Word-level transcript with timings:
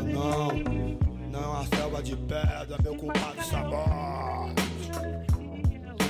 não. 0.00 0.48
Não 1.30 1.60
a 1.60 1.66
selva 1.66 2.02
de 2.02 2.16
pedra, 2.16 2.76
meu 2.82 2.94
culpado 2.94 3.44
sabor. 3.44 4.52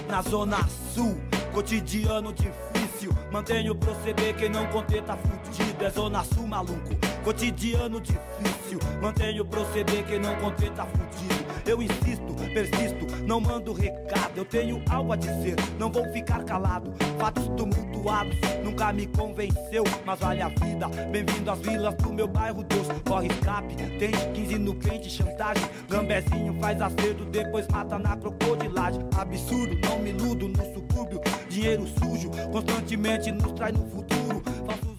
Na 0.09 0.23
zona 0.23 0.59
sul, 0.95 1.17
cotidiano 1.53 2.33
difícil. 2.33 3.13
Mantenho 3.31 3.75
proceder, 3.75 4.37
quem 4.37 4.49
não 4.49 4.67
conter 4.67 5.03
tá 5.03 5.17
fudido. 5.17 5.85
É 5.85 5.91
zona 5.91 6.23
sul, 6.25 6.47
maluco. 6.47 6.91
Cotidiano 7.25 8.01
difícil. 8.01 8.79
Mantenho 9.01 9.45
proceder, 9.45 10.05
quem 10.05 10.19
não 10.19 10.35
conter 10.37 10.71
tá 10.73 10.87
fudido. 10.87 11.42
Eu 11.65 11.81
insisto, 11.81 12.35
persisto, 12.53 13.07
não 13.25 13.41
mando 13.41 13.73
recado. 13.73 14.37
Eu 14.37 14.45
tenho 14.45 14.83
algo 14.91 15.13
a 15.13 15.17
dizer, 15.17 15.55
não 15.79 15.91
vou 15.91 16.05
ficar 16.13 16.45
calado. 16.45 16.93
Fatos 17.19 17.45
tumultuados 17.57 18.37
nunca 18.65 18.93
me 18.93 19.07
convenceu, 19.07 19.85
mas 20.05 20.19
vale 20.19 20.43
a 20.43 20.49
vida. 20.49 20.89
Bem-vindo 21.11 21.51
às 21.51 21.59
vilas 21.61 21.95
do 21.95 22.13
meu 22.13 22.27
bairro, 22.27 22.65
Deus. 22.65 22.87
Corre 23.07 23.29
escape, 23.29 23.77
tem 23.99 24.11
15 24.33 24.59
no 24.59 24.75
quente, 24.75 25.09
chantagem. 25.09 25.65
Gambezinho 25.89 26.59
faz 26.61 26.81
acerto, 26.81 27.25
depois 27.27 27.67
mata 27.69 27.99
na 27.99 28.17
crocodilagem. 28.17 29.01
Absurdo, 29.17 29.77
não 29.87 29.99
me 30.01 30.11
iludo 30.11 30.49
no 30.49 30.75
subúrbio. 30.75 31.21
Dinheiro 31.49 31.87
sujo, 31.87 32.31
constantemente 32.51 33.31
nos 33.31 33.53
traz 33.53 33.73
no 33.73 33.89
futuro. 33.89 34.43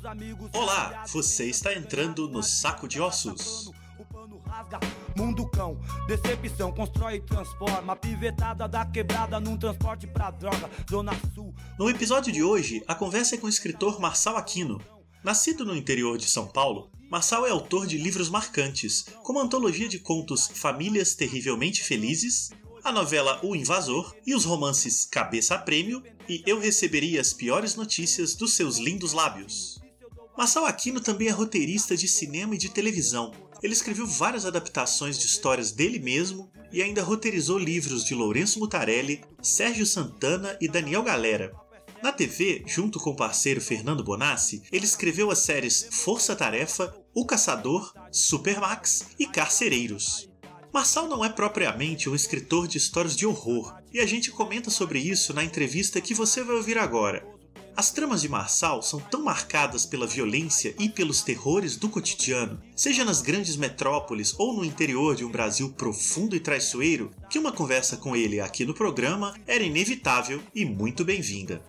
Amigos. 0.05 0.51
Olá, 0.53 1.03
você 1.07 1.45
está 1.45 1.73
entrando 1.73 2.29
no 2.29 2.43
Saco 2.43 2.87
de 2.87 3.01
Ossos. 3.01 3.71
Rasga, 4.63 4.79
mundo 5.15 5.45
cão, 5.49 5.77
decepção, 6.07 6.71
constrói 6.71 7.15
e 7.15 7.21
transforma. 7.21 7.95
Pivetada 7.95 8.67
da 8.67 8.85
quebrada 8.85 9.39
num 9.39 9.57
transporte 9.57 10.07
pra 10.07 10.31
droga. 10.31 10.69
Zona 10.89 11.11
Sul. 11.33 11.53
No 11.77 11.89
episódio 11.89 12.31
de 12.31 12.41
hoje, 12.41 12.81
a 12.87 12.95
conversa 12.95 13.35
é 13.35 13.37
com 13.37 13.47
o 13.47 13.49
escritor 13.49 13.99
Marçal 13.99 14.37
Aquino. 14.37 14.79
Nascido 15.23 15.65
no 15.65 15.75
interior 15.75 16.17
de 16.17 16.29
São 16.29 16.47
Paulo, 16.47 16.89
Marçal 17.09 17.45
é 17.45 17.49
autor 17.49 17.85
de 17.85 17.97
livros 17.97 18.29
marcantes, 18.29 19.05
como 19.23 19.39
a 19.39 19.43
antologia 19.43 19.87
de 19.87 19.99
contos 19.99 20.47
Famílias 20.53 21.13
Terrivelmente 21.13 21.83
Felizes, 21.83 22.51
a 22.83 22.91
novela 22.91 23.39
O 23.43 23.55
Invasor 23.55 24.15
e 24.25 24.33
os 24.35 24.43
romances 24.43 25.05
Cabeça 25.05 25.55
a 25.55 25.57
Prêmio 25.57 26.03
e 26.27 26.41
Eu 26.45 26.59
Receberia 26.59 27.21
as 27.21 27.33
Piores 27.33 27.75
Notícias 27.75 28.35
dos 28.35 28.53
Seus 28.53 28.77
Lindos 28.77 29.13
Lábios. 29.13 29.81
Marçal 30.37 30.65
Aquino 30.65 30.99
também 30.99 31.27
é 31.27 31.31
roteirista 31.31 31.95
de 31.95 32.07
cinema 32.07 32.55
e 32.55 32.57
de 32.57 32.67
televisão. 32.67 33.31
Ele 33.63 33.71
escreveu 33.71 34.05
várias 34.05 34.45
adaptações 34.45 35.17
de 35.17 35.25
histórias 35.25 35.71
dele 35.71 35.97
mesmo 35.97 36.51
e 36.69 36.83
ainda 36.83 37.01
roteirizou 37.01 37.57
livros 37.57 38.03
de 38.03 38.13
Lourenço 38.13 38.59
Mutarelli, 38.59 39.23
Sérgio 39.41 39.85
Santana 39.85 40.57
e 40.59 40.67
Daniel 40.67 41.01
Galera. 41.01 41.53
Na 42.03 42.11
TV, 42.11 42.61
junto 42.67 42.99
com 42.99 43.11
o 43.11 43.15
parceiro 43.15 43.61
Fernando 43.61 44.03
Bonassi, 44.03 44.61
ele 44.69 44.83
escreveu 44.83 45.31
as 45.31 45.39
séries 45.39 45.87
Força 45.89 46.35
Tarefa, 46.35 46.93
O 47.13 47.25
Caçador, 47.25 47.93
Supermax 48.11 49.07
e 49.17 49.25
Carcereiros. 49.25 50.29
Marçal 50.73 51.07
não 51.07 51.23
é 51.23 51.29
propriamente 51.29 52.09
um 52.09 52.15
escritor 52.15 52.67
de 52.67 52.77
histórias 52.77 53.15
de 53.15 53.25
horror, 53.25 53.73
e 53.93 54.01
a 54.01 54.05
gente 54.05 54.31
comenta 54.31 54.69
sobre 54.69 54.99
isso 54.99 55.33
na 55.33 55.43
entrevista 55.43 56.01
que 56.01 56.13
você 56.13 56.43
vai 56.43 56.57
ouvir 56.57 56.77
agora. 56.77 57.25
As 57.75 57.89
tramas 57.89 58.21
de 58.21 58.29
Marçal 58.29 58.83
são 58.83 58.99
tão 58.99 59.23
marcadas 59.23 59.83
pela 59.83 60.05
violência 60.05 60.75
e 60.77 60.87
pelos 60.87 61.23
terrores 61.23 61.75
do 61.75 61.89
cotidiano, 61.89 62.61
seja 62.75 63.03
nas 63.03 63.21
grandes 63.21 63.55
metrópoles 63.55 64.35
ou 64.37 64.53
no 64.53 64.63
interior 64.63 65.15
de 65.15 65.25
um 65.25 65.31
Brasil 65.31 65.71
profundo 65.71 66.35
e 66.35 66.39
traiçoeiro, 66.39 67.09
que 67.31 67.39
uma 67.39 67.51
conversa 67.51 67.97
com 67.97 68.15
ele 68.15 68.39
aqui 68.39 68.63
no 68.63 68.75
programa 68.75 69.33
era 69.47 69.63
inevitável 69.63 70.39
e 70.53 70.63
muito 70.65 71.03
bem-vinda. 71.03 71.63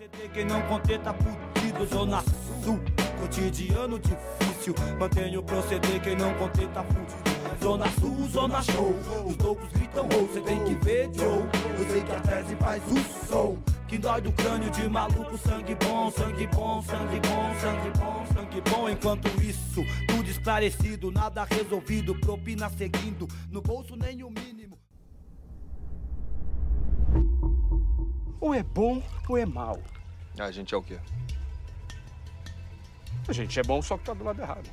Zona 7.63 7.85
Sul, 7.99 8.29
Zona 8.31 8.61
Show, 8.61 8.95
os 9.25 9.37
loucos 9.37 9.69
gritam 9.71 10.07
ou 10.15 10.31
cê 10.31 10.41
tem 10.41 10.63
que 10.65 10.75
ver, 10.85 11.09
Joe. 11.15 11.43
Eu 11.79 11.89
sei 11.89 12.03
que 12.03 12.11
a 12.11 12.19
tese 12.19 12.55
faz 12.57 12.83
o 12.83 13.27
som. 13.27 13.74
Que 13.87 13.99
dói 13.99 14.19
do 14.19 14.31
crânio 14.31 14.71
de 14.71 14.89
maluco, 14.89 15.37
sangue 15.37 15.75
bom, 15.75 16.09
sangue 16.09 16.47
bom, 16.47 16.81
sangue 16.81 17.19
bom, 17.19 17.53
sangue 17.59 17.91
bom, 17.99 18.25
sangue 18.33 18.61
bom. 18.61 18.89
Enquanto 18.89 19.27
isso, 19.41 19.81
tudo 20.07 20.27
esclarecido, 20.27 21.11
nada 21.11 21.43
resolvido, 21.43 22.15
propina 22.19 22.67
seguindo, 22.69 23.27
no 23.51 23.61
bolso 23.61 23.95
nem 23.95 24.23
o 24.23 24.29
mínimo. 24.29 24.79
Ou 28.41 28.53
é 28.53 28.63
bom 28.63 29.03
ou 29.29 29.37
é 29.37 29.45
mal. 29.45 29.79
A 30.39 30.51
gente 30.51 30.73
é 30.73 30.77
o 30.77 30.81
quê? 30.81 30.99
A 33.27 33.33
gente 33.33 33.59
é 33.59 33.63
bom, 33.63 33.81
só 33.81 33.97
que 33.97 34.05
tá 34.05 34.13
do 34.13 34.23
lado 34.23 34.41
errado. 34.41 34.69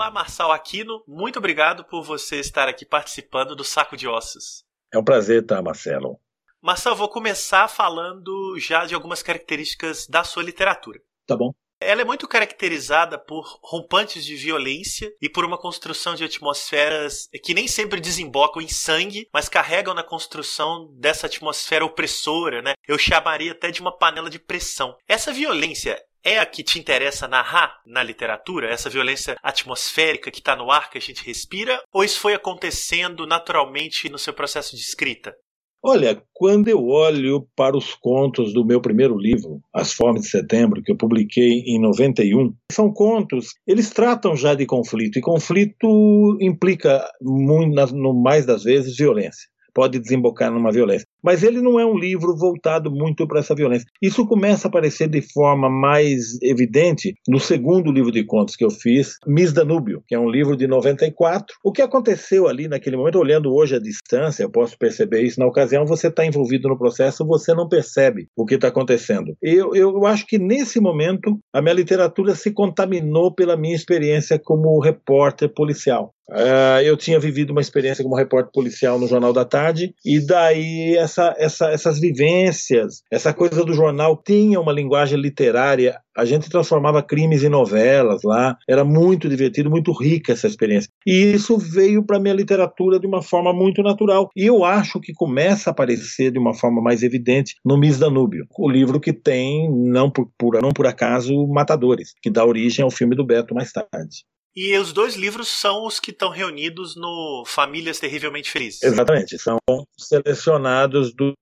Olá, 0.00 0.10
Marçal 0.10 0.50
Aquino, 0.50 1.04
muito 1.06 1.38
obrigado 1.38 1.84
por 1.84 2.02
você 2.02 2.40
estar 2.40 2.66
aqui 2.66 2.86
participando 2.86 3.54
do 3.54 3.62
Saco 3.62 3.98
de 3.98 4.08
Ossos. 4.08 4.64
É 4.90 4.98
um 4.98 5.04
prazer, 5.04 5.44
tá, 5.44 5.60
Marcelo? 5.60 6.18
Marçal, 6.58 6.96
vou 6.96 7.06
começar 7.06 7.68
falando 7.68 8.58
já 8.58 8.86
de 8.86 8.94
algumas 8.94 9.22
características 9.22 10.06
da 10.06 10.24
sua 10.24 10.42
literatura. 10.42 11.02
Tá 11.26 11.36
bom. 11.36 11.52
Ela 11.78 12.00
é 12.00 12.04
muito 12.04 12.26
caracterizada 12.26 13.18
por 13.18 13.58
rompantes 13.62 14.24
de 14.24 14.36
violência 14.36 15.12
e 15.20 15.28
por 15.28 15.44
uma 15.44 15.58
construção 15.58 16.14
de 16.14 16.24
atmosferas 16.24 17.28
que 17.44 17.52
nem 17.52 17.68
sempre 17.68 18.00
desembocam 18.00 18.62
em 18.62 18.68
sangue, 18.68 19.28
mas 19.30 19.50
carregam 19.50 19.92
na 19.92 20.02
construção 20.02 20.90
dessa 20.98 21.26
atmosfera 21.26 21.84
opressora, 21.84 22.62
né? 22.62 22.72
Eu 22.88 22.96
chamaria 22.96 23.52
até 23.52 23.70
de 23.70 23.82
uma 23.82 23.94
panela 23.94 24.30
de 24.30 24.38
pressão. 24.38 24.96
Essa 25.06 25.30
violência 25.30 26.02
é 26.24 26.38
a 26.38 26.46
que 26.46 26.62
te 26.62 26.78
interessa 26.78 27.28
narrar 27.28 27.80
na 27.86 28.02
literatura? 28.02 28.68
Essa 28.70 28.90
violência 28.90 29.36
atmosférica 29.42 30.30
que 30.30 30.38
está 30.38 30.54
no 30.56 30.70
ar 30.70 30.90
que 30.90 30.98
a 30.98 31.00
gente 31.00 31.24
respira? 31.24 31.80
Ou 31.92 32.04
isso 32.04 32.20
foi 32.20 32.34
acontecendo 32.34 33.26
naturalmente 33.26 34.08
no 34.08 34.18
seu 34.18 34.32
processo 34.32 34.76
de 34.76 34.82
escrita? 34.82 35.34
Olha, 35.82 36.22
quando 36.34 36.68
eu 36.68 36.86
olho 36.88 37.48
para 37.56 37.74
os 37.74 37.94
contos 37.94 38.52
do 38.52 38.66
meu 38.66 38.82
primeiro 38.82 39.16
livro, 39.16 39.62
As 39.72 39.94
Formas 39.94 40.22
de 40.22 40.28
Setembro, 40.28 40.82
que 40.82 40.92
eu 40.92 40.96
publiquei 40.96 41.62
em 41.66 41.80
91, 41.80 42.54
são 42.70 42.92
contos, 42.92 43.54
eles 43.66 43.88
tratam 43.88 44.36
já 44.36 44.54
de 44.54 44.66
conflito, 44.66 45.18
e 45.18 45.22
conflito 45.22 46.36
implica, 46.38 47.02
muito, 47.22 47.94
no 47.94 48.12
mais 48.12 48.44
das 48.44 48.62
vezes, 48.62 48.94
violência. 48.94 49.48
Pode 49.74 49.98
desembocar 49.98 50.50
numa 50.50 50.72
violência. 50.72 51.06
Mas 51.22 51.42
ele 51.42 51.60
não 51.60 51.78
é 51.78 51.84
um 51.84 51.98
livro 51.98 52.36
voltado 52.36 52.90
muito 52.90 53.26
para 53.26 53.40
essa 53.40 53.54
violência. 53.54 53.86
Isso 54.00 54.26
começa 54.26 54.66
a 54.66 54.68
aparecer 54.68 55.08
de 55.08 55.20
forma 55.20 55.68
mais 55.68 56.40
evidente 56.42 57.14
no 57.28 57.38
segundo 57.38 57.92
livro 57.92 58.10
de 58.10 58.24
contos 58.24 58.56
que 58.56 58.64
eu 58.64 58.70
fiz, 58.70 59.16
Miss 59.26 59.52
Danúbio, 59.52 60.02
que 60.06 60.14
é 60.14 60.18
um 60.18 60.30
livro 60.30 60.56
de 60.56 60.66
94. 60.66 61.54
O 61.62 61.72
que 61.72 61.82
aconteceu 61.82 62.48
ali 62.48 62.68
naquele 62.68 62.96
momento, 62.96 63.18
olhando 63.18 63.52
hoje 63.52 63.76
à 63.76 63.78
distância, 63.78 64.42
eu 64.42 64.50
posso 64.50 64.78
perceber 64.78 65.22
isso, 65.22 65.38
na 65.38 65.46
ocasião 65.46 65.84
você 65.84 66.08
está 66.08 66.24
envolvido 66.24 66.68
no 66.68 66.78
processo, 66.78 67.26
você 67.26 67.54
não 67.54 67.68
percebe 67.68 68.28
o 68.36 68.46
que 68.46 68.54
está 68.54 68.68
acontecendo. 68.68 69.34
Eu, 69.42 69.74
eu 69.74 70.06
acho 70.06 70.26
que 70.26 70.38
nesse 70.38 70.80
momento 70.80 71.38
a 71.52 71.60
minha 71.60 71.74
literatura 71.74 72.34
se 72.34 72.52
contaminou 72.52 73.34
pela 73.34 73.56
minha 73.56 73.74
experiência 73.74 74.38
como 74.38 74.80
repórter 74.80 75.52
policial. 75.52 76.12
Uh, 76.30 76.80
eu 76.84 76.96
tinha 76.96 77.18
vivido 77.18 77.50
uma 77.50 77.60
experiência 77.60 78.04
como 78.04 78.14
repórter 78.14 78.52
policial 78.52 78.98
no 78.98 79.08
Jornal 79.08 79.32
da 79.32 79.44
Tarde, 79.44 79.94
e 80.04 80.24
daí 80.24 80.96
essa, 80.96 81.34
essa, 81.36 81.70
essas 81.70 81.98
vivências, 81.98 83.02
essa 83.10 83.34
coisa 83.34 83.64
do 83.64 83.74
jornal 83.74 84.16
tinha 84.16 84.60
uma 84.60 84.72
linguagem 84.72 85.20
literária. 85.20 86.00
A 86.16 86.24
gente 86.24 86.50
transformava 86.50 87.02
crimes 87.02 87.42
em 87.42 87.48
novelas 87.48 88.22
lá, 88.22 88.56
era 88.68 88.84
muito 88.84 89.28
divertido, 89.28 89.70
muito 89.70 89.92
rica 89.92 90.32
essa 90.32 90.46
experiência. 90.46 90.90
E 91.06 91.32
isso 91.32 91.56
veio 91.56 92.04
para 92.04 92.18
minha 92.18 92.34
literatura 92.34 92.98
de 93.00 93.06
uma 93.06 93.22
forma 93.22 93.52
muito 93.52 93.82
natural. 93.82 94.28
E 94.36 94.44
eu 94.46 94.64
acho 94.64 95.00
que 95.00 95.12
começa 95.12 95.70
a 95.70 95.72
aparecer 95.72 96.30
de 96.30 96.38
uma 96.38 96.54
forma 96.54 96.82
mais 96.82 97.02
evidente 97.02 97.54
no 97.64 97.78
Miss 97.78 97.98
Danúbio, 97.98 98.46
o 98.58 98.68
livro 98.68 99.00
que 99.00 99.12
tem, 99.12 99.70
não 99.70 100.10
por, 100.10 100.30
por, 100.36 100.60
não 100.60 100.70
por 100.70 100.86
acaso, 100.86 101.46
Matadores, 101.48 102.14
que 102.22 102.30
dá 102.30 102.44
origem 102.44 102.84
ao 102.84 102.90
filme 102.90 103.16
do 103.16 103.24
Beto 103.24 103.54
mais 103.54 103.72
tarde. 103.72 104.24
E 104.54 104.76
os 104.76 104.92
dois 104.92 105.14
livros 105.14 105.48
são 105.48 105.86
os 105.86 106.00
que 106.00 106.10
estão 106.10 106.28
reunidos 106.28 106.96
no 106.96 107.44
Famílias 107.46 108.00
Terrivelmente 108.00 108.50
Felizes. 108.50 108.82
Exatamente, 108.82 109.38
são 109.38 109.58
selecionados 109.96 111.14
do 111.14 111.34